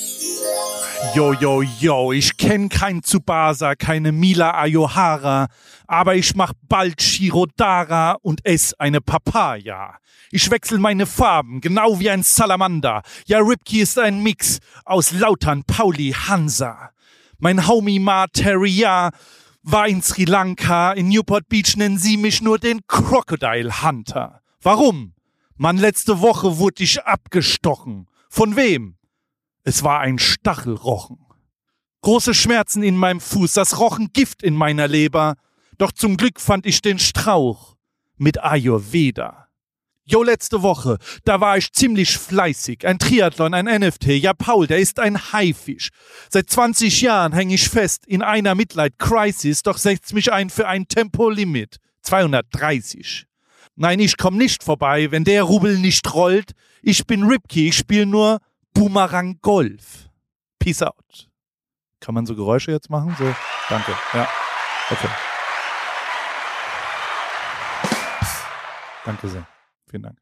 Yo, 1.15 1.33
yo, 1.35 1.63
yo, 1.63 2.13
ich 2.13 2.37
kenn 2.37 2.69
kein 2.69 3.03
Tsubasa, 3.03 3.75
keine 3.75 4.13
Mila 4.13 4.55
Ayohara, 4.59 5.47
aber 5.87 6.15
ich 6.17 6.35
mach 6.35 6.53
bald 6.69 7.01
Shirodara 7.01 8.13
und 8.23 8.45
ess 8.45 8.75
eine 8.75 9.01
Papaya. 9.01 9.97
Ich 10.31 10.51
wechsel 10.51 10.79
meine 10.79 11.07
Farben, 11.07 11.61
genau 11.61 12.01
wie 12.01 12.11
ein 12.11 12.23
Salamander. 12.23 13.03
Ja, 13.27 13.39
Ripkey 13.39 13.81
ist 13.81 13.99
ein 13.99 14.23
Mix 14.23 14.59
aus 14.85 15.13
Lautern, 15.13 15.63
Pauli, 15.65 16.13
Hansa. 16.13 16.91
Mein 17.39 17.69
Homie 17.69 17.99
Materia 17.99 19.11
war 19.63 19.89
in 19.89 20.03
Sri 20.03 20.25
Lanka, 20.25 20.93
in 20.93 21.09
Newport 21.09 21.49
Beach 21.49 21.77
nennen 21.77 21.99
sie 21.99 22.17
mich 22.17 22.41
nur 22.41 22.59
den 22.59 22.87
Crocodile 22.87 23.83
Hunter. 23.83 24.41
Warum? 24.63 25.15
Mann, 25.57 25.77
letzte 25.77 26.21
Woche 26.21 26.59
wurde 26.59 26.83
ich 26.83 27.03
abgestochen. 27.05 28.09
Von 28.29 28.57
wem? 28.57 28.97
Es 29.65 29.83
war 29.83 30.01
ein 30.01 30.19
Stachelrochen. 30.19 31.19
Große 32.03 32.35
Schmerzen 32.35 32.83
in 32.83 32.97
meinem 32.97 33.21
Fuß, 33.21 33.55
das 33.55 33.79
Rochen 33.81 34.13
Gift 34.13 34.43
in 34.43 34.55
meiner 34.55 34.87
Leber. 34.87 35.37
Doch 35.77 35.93
zum 35.93 36.17
Glück 36.17 36.41
fand 36.41 36.65
ich 36.65 36.81
den 36.81 36.99
Strauch 36.99 37.77
mit 38.17 38.43
Ayurveda. 38.43 39.46
Jo, 40.09 40.23
letzte 40.23 40.63
Woche, 40.63 40.99
da 41.25 41.41
war 41.41 41.57
ich 41.57 41.73
ziemlich 41.73 42.17
fleißig. 42.17 42.87
Ein 42.87 43.01
Triathlon, 43.01 43.55
ein 43.55 43.65
NFT. 43.65 44.07
Ja, 44.07 44.35
Paul, 44.35 44.69
der 44.69 44.79
ist 44.79 45.01
ein 45.01 45.33
Haifisch. 45.33 45.89
Seit 46.31 46.49
20 46.49 47.01
Jahren 47.01 47.33
häng 47.33 47.51
ich 47.51 47.69
fest 47.69 48.07
in 48.07 48.23
einer 48.23 48.55
Midlight 48.55 49.01
Crisis, 49.01 49.65
doch 49.65 49.79
setzt 49.79 50.15
mich 50.15 50.33
ein 50.33 50.49
für 50.49 50.69
ein 50.69 50.87
Tempolimit. 50.87 51.79
230. 52.03 53.27
Nein, 53.75 53.99
ich 53.99 54.17
komm 54.17 54.37
nicht 54.37 54.63
vorbei, 54.63 55.11
wenn 55.11 55.25
der 55.25 55.43
Rubel 55.43 55.77
nicht 55.77 56.15
rollt. 56.15 56.53
Ich 56.83 57.05
bin 57.07 57.25
Ripkey, 57.25 57.71
ich 57.71 57.77
spiel 57.77 58.07
nur 58.07 58.39
Boomerang 58.75 59.41
Golf. 59.43 60.09
Peace 60.61 60.83
out. 60.83 61.29
Kann 61.99 62.15
man 62.15 62.27
so 62.27 62.37
Geräusche 62.37 62.71
jetzt 62.71 62.91
machen? 62.91 63.17
So, 63.19 63.35
danke. 63.69 63.93
Ja. 64.15 64.29
Okay. 64.89 65.09
Danke 69.05 69.29
sehr. 69.29 69.56
Vielen 69.89 70.03
Dank. 70.03 70.19